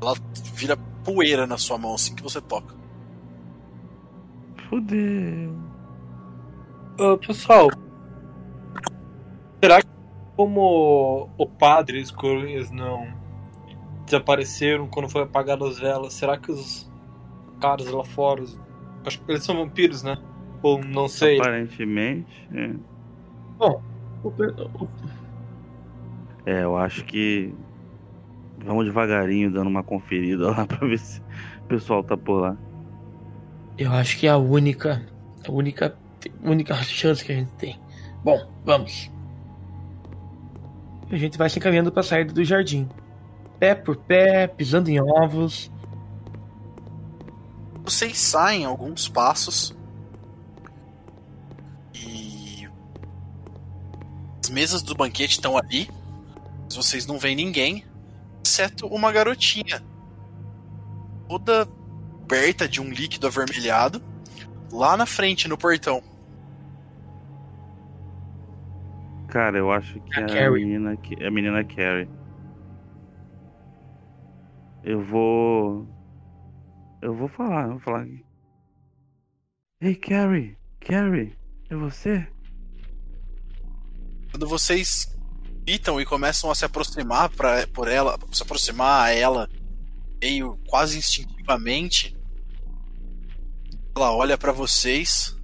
Ela 0.00 0.14
vira 0.54 0.78
poeira 1.04 1.46
na 1.46 1.58
sua 1.58 1.76
mão 1.76 1.94
assim 1.94 2.14
que 2.14 2.22
você 2.22 2.40
toca. 2.40 2.74
Fodeu. 4.70 5.54
Ô, 6.98 7.18
pessoal, 7.18 7.68
será 9.62 9.82
que 9.82 9.88
como 10.34 11.28
o 11.36 11.46
padre 11.46 11.98
e 11.98 12.02
os 12.02 12.10
coroinhas 12.10 12.70
não 12.70 13.12
desapareceram 14.06 14.86
quando 14.86 15.10
foi 15.10 15.22
apagado 15.22 15.66
as 15.66 15.78
velas, 15.78 16.14
será 16.14 16.38
que 16.38 16.50
os 16.50 16.93
caras 17.60 17.86
lá 17.90 18.04
fora, 18.04 18.44
acho 19.06 19.20
que 19.20 19.30
eles 19.32 19.44
são 19.44 19.56
vampiros, 19.56 20.02
né? 20.02 20.16
Ou 20.62 20.82
não 20.82 21.08
sei. 21.08 21.38
Aparentemente. 21.38 22.48
É. 22.52 22.70
O 24.22 24.30
per- 24.30 24.54
o- 24.58 24.88
É, 26.46 26.62
eu 26.64 26.76
acho 26.76 27.04
que. 27.04 27.54
Vamos 28.64 28.84
devagarinho 28.86 29.50
dando 29.50 29.68
uma 29.68 29.82
conferida 29.82 30.50
lá 30.50 30.64
pra 30.66 30.86
ver 30.86 30.98
se 30.98 31.20
o 31.60 31.64
pessoal 31.68 32.02
tá 32.02 32.16
por 32.16 32.40
lá. 32.40 32.56
Eu 33.76 33.92
acho 33.92 34.18
que 34.18 34.26
é 34.26 34.30
a 34.30 34.38
única. 34.38 35.02
A 35.46 35.52
única. 35.52 35.94
única 36.42 36.74
chance 36.76 37.22
que 37.24 37.32
a 37.32 37.34
gente 37.34 37.52
tem. 37.52 37.78
Bom, 38.24 38.38
vamos. 38.64 39.10
A 41.10 41.16
gente 41.16 41.36
vai 41.36 41.50
se 41.50 41.58
encaminhando 41.58 41.92
pra 41.92 42.02
saída 42.02 42.32
do 42.32 42.42
jardim. 42.42 42.88
Pé 43.58 43.74
por 43.74 43.96
pé, 43.96 44.46
pisando 44.46 44.88
em 44.88 45.00
ovos. 45.00 45.70
Vocês 47.84 48.18
saem 48.18 48.64
alguns 48.64 49.08
passos. 49.08 49.76
E. 51.94 52.66
As 54.42 54.48
mesas 54.50 54.82
do 54.82 54.94
banquete 54.94 55.32
estão 55.32 55.56
ali. 55.56 55.88
Mas 56.64 56.74
vocês 56.76 57.06
não 57.06 57.18
veem 57.18 57.36
ninguém. 57.36 57.84
Exceto 58.44 58.86
uma 58.86 59.12
garotinha. 59.12 59.82
Toda 61.28 61.66
coberta 61.66 62.66
de 62.68 62.80
um 62.80 62.88
líquido 62.88 63.26
avermelhado. 63.26 64.02
Lá 64.72 64.96
na 64.96 65.06
frente, 65.06 65.46
no 65.46 65.56
portão. 65.58 66.02
Cara, 69.28 69.58
eu 69.58 69.70
acho 69.70 70.00
que 70.00 70.20
A 70.20 70.26
é 70.26 70.46
a 70.46 70.50
menina, 70.50 70.96
que- 70.96 71.22
é 71.22 71.26
a 71.26 71.30
menina 71.30 71.64
Carrie. 71.64 72.08
Eu 74.82 75.02
vou. 75.04 75.86
Eu 77.04 77.14
vou 77.14 77.28
falar, 77.28 77.64
eu 77.64 77.72
vou 77.72 77.80
falar. 77.80 78.06
Ei, 79.78 79.94
Carrie! 79.94 80.56
Carrie! 80.80 81.36
É 81.68 81.76
você? 81.76 82.26
Quando 84.30 84.48
vocês 84.48 85.14
gritam 85.66 86.00
e 86.00 86.06
começam 86.06 86.50
a 86.50 86.54
se 86.54 86.64
aproximar 86.64 87.28
pra, 87.28 87.66
por 87.66 87.88
ela, 87.88 88.18
se 88.32 88.42
aproximar 88.42 89.04
a 89.04 89.10
ela 89.10 89.50
meio 90.18 90.58
quase 90.66 90.96
instintivamente, 90.96 92.16
ela 93.94 94.10
olha 94.10 94.38
pra 94.38 94.50
vocês, 94.50 95.36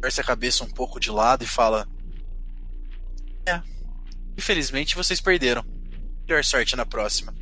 torce 0.00 0.20
a 0.20 0.24
cabeça 0.24 0.64
um 0.64 0.70
pouco 0.70 0.98
de 0.98 1.12
lado 1.12 1.44
e 1.44 1.46
fala: 1.46 1.86
É, 3.46 3.62
infelizmente 4.36 4.96
vocês 4.96 5.20
perderam. 5.20 5.64
Melhor 6.26 6.42
sorte 6.42 6.74
na 6.74 6.84
próxima. 6.84 7.32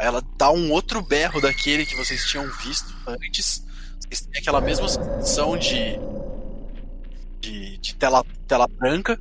Aí 0.00 0.06
ela 0.06 0.22
dá 0.38 0.50
um 0.50 0.72
outro 0.72 1.02
berro 1.02 1.42
daquele 1.42 1.84
que 1.84 1.94
vocês 1.94 2.24
tinham 2.24 2.50
visto 2.50 2.90
antes. 3.06 3.62
Vocês 4.00 4.22
têm 4.22 4.40
aquela 4.40 4.58
mesma 4.58 4.88
sensação 4.88 5.58
de, 5.58 5.98
de, 7.38 7.76
de 7.76 7.94
tela, 7.96 8.24
tela 8.48 8.66
branca 8.66 9.20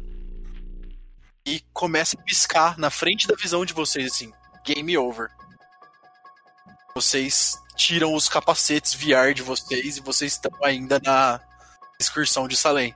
e 1.45 1.59
começa 1.73 2.17
a 2.17 2.23
piscar 2.23 2.77
na 2.77 2.89
frente 2.89 3.27
da 3.27 3.35
visão 3.35 3.65
de 3.65 3.73
vocês, 3.73 4.13
assim, 4.13 4.31
game 4.65 4.97
over. 4.97 5.27
Vocês 6.95 7.57
tiram 7.75 8.13
os 8.13 8.29
capacetes 8.29 8.93
VR 8.93 9.33
de 9.35 9.43
vocês 9.43 9.97
e 9.97 10.01
vocês 10.01 10.31
estão 10.31 10.51
ainda 10.63 10.97
na 11.03 11.41
excursão 11.99 12.47
de 12.47 12.55
Salem. 12.55 12.95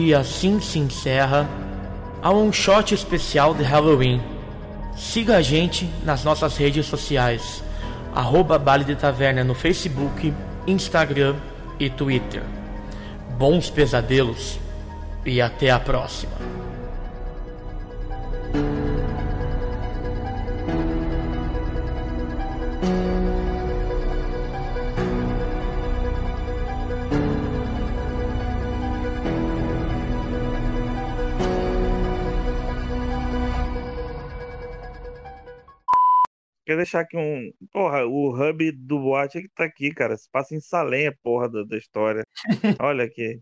E 0.00 0.14
assim 0.14 0.60
se 0.60 0.78
encerra 0.78 1.50
a 2.22 2.30
um 2.30 2.52
shot 2.52 2.94
especial 2.94 3.52
de 3.52 3.64
Halloween. 3.64 4.22
Siga 4.96 5.38
a 5.38 5.42
gente 5.42 5.90
nas 6.04 6.22
nossas 6.22 6.56
redes 6.56 6.86
sociais, 6.86 7.64
arroba 8.14 8.60
Baile 8.60 8.84
de 8.84 8.94
Taverna 8.94 9.42
no 9.42 9.56
Facebook, 9.56 10.32
Instagram 10.68 11.34
e 11.80 11.90
Twitter. 11.90 12.44
Bons 13.36 13.70
pesadelos 13.70 14.60
e 15.26 15.42
até 15.42 15.68
a 15.68 15.80
próxima. 15.80 16.67
Deixar 36.88 37.00
aqui 37.00 37.16
um. 37.16 37.52
Porra, 37.70 38.06
o 38.06 38.30
hub 38.30 38.72
do 38.72 38.98
boate 38.98 39.38
é 39.38 39.42
que 39.42 39.48
tá 39.48 39.64
aqui, 39.64 39.92
cara. 39.92 40.16
Se 40.16 40.28
passa 40.30 40.54
em 40.54 40.60
Salem, 40.60 41.06
a 41.06 41.14
porra 41.22 41.48
da, 41.48 41.62
da 41.64 41.76
história. 41.76 42.24
Olha 42.80 43.04
aqui. 43.04 43.38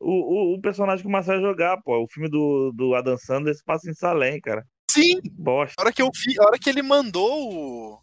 O 0.00 0.10
o, 0.10 0.54
o, 0.54 0.60
personagem 0.60 1.02
que 1.02 1.08
o 1.08 1.12
Marcelo 1.12 1.42
jogar, 1.42 1.80
pô. 1.82 2.02
O 2.02 2.08
filme 2.08 2.28
do, 2.28 2.72
do 2.74 2.94
Adam 2.94 3.18
Sandler 3.18 3.54
se 3.54 3.62
passa 3.62 3.90
em 3.90 3.94
Salem, 3.94 4.40
cara. 4.40 4.66
Sim! 4.90 5.20
Bosta. 5.32 5.74
A 5.78 5.82
hora 5.82 5.92
que 5.92 6.00
eu 6.00 6.10
vi, 6.14 6.40
a 6.40 6.44
hora 6.44 6.58
que 6.58 6.70
ele 6.70 6.82
mandou 6.82 7.52
o 7.52 8.02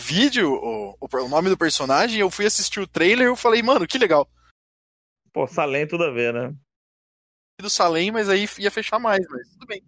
vídeo, 0.00 0.52
o, 0.52 0.96
o, 1.00 1.08
o 1.24 1.28
nome 1.28 1.48
do 1.48 1.56
personagem, 1.56 2.18
eu 2.18 2.30
fui 2.30 2.44
assistir 2.44 2.80
o 2.80 2.88
trailer 2.88 3.26
e 3.26 3.30
eu 3.30 3.36
falei, 3.36 3.62
mano, 3.62 3.86
que 3.86 3.98
legal. 3.98 4.28
Pô, 5.32 5.46
Salem 5.46 5.86
tudo 5.86 6.04
a 6.04 6.10
ver, 6.10 6.34
né? 6.34 6.54
Do 7.60 7.70
Salem, 7.70 8.10
mas 8.10 8.28
aí 8.28 8.48
ia 8.58 8.70
fechar 8.70 8.98
mais, 8.98 9.24
mas 9.28 9.48
tudo 9.50 9.66
bem. 9.66 9.82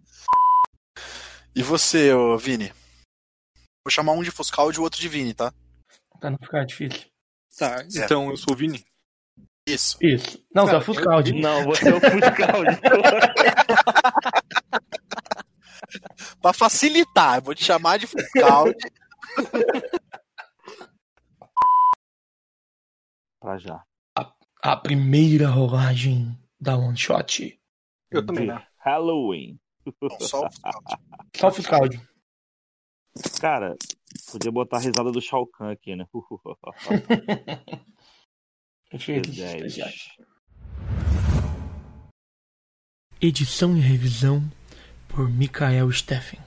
E 1.53 1.61
você, 1.61 2.13
ô, 2.13 2.37
Vini? 2.37 2.71
Vou 3.85 3.91
chamar 3.91 4.13
um 4.13 4.23
de 4.23 4.31
Foscaldi 4.31 4.77
e 4.77 4.79
o 4.79 4.83
outro 4.83 4.99
de 4.99 5.07
Vini, 5.07 5.35
tá? 5.35 5.53
Pra 6.19 6.31
não 6.31 6.39
ficar 6.39 6.65
difícil. 6.65 7.05
Tá, 7.55 7.85
então 7.93 8.31
eu 8.31 8.37
sou 8.37 8.53
o 8.53 8.57
Vini. 8.57 8.83
Isso. 9.67 9.97
Isso. 10.01 10.43
Não, 10.53 10.65
Cara, 10.65 10.79
tá 10.79 10.85
Fuscaldi. 10.85 11.33
Não, 11.33 11.63
você 11.65 11.89
é 11.89 11.93
o 11.93 11.99
Fuscaldi. 12.01 12.79
Pra 16.41 16.51
facilitar, 16.53 17.37
eu 17.37 17.43
vou 17.43 17.53
te 17.53 17.63
chamar 17.63 17.97
de 17.99 18.07
Foscaldi. 18.07 18.75
pra 23.39 23.57
já. 23.59 23.83
A 24.63 24.75
primeira 24.75 25.47
rolagem 25.47 26.35
da 26.59 26.75
One 26.75 26.97
Shot. 26.97 27.61
Eu 28.09 28.25
também, 28.25 28.47
né? 28.47 28.65
Halloween. 28.77 29.59
Não, 30.01 30.19
só 30.19 30.47
o 30.47 30.51
Foscaldi. 30.51 30.97
Só 31.37 31.47
o 31.49 31.51
Fuscaldi. 31.51 32.01
Cara, 33.39 33.75
podia 34.31 34.51
botar 34.51 34.77
a 34.77 34.79
risada 34.81 35.11
do 35.11 35.21
Shao 35.21 35.47
Kahn 35.47 35.71
aqui, 35.71 35.95
né? 35.95 36.05
Edição 43.21 43.77
e 43.77 43.79
revisão 43.79 44.43
por 45.07 45.29
Mikael 45.29 45.91
Steffen. 45.91 46.39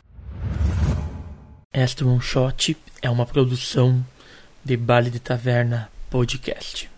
Esta 1.73 2.05
One 2.05 2.21
Shot 2.21 2.77
é 3.03 3.11
uma 3.11 3.27
produção 3.27 4.05
de 4.65 4.77
Baile 4.77 5.11
de 5.11 5.21
Taverna 5.21 5.91
Podcast. 6.11 6.91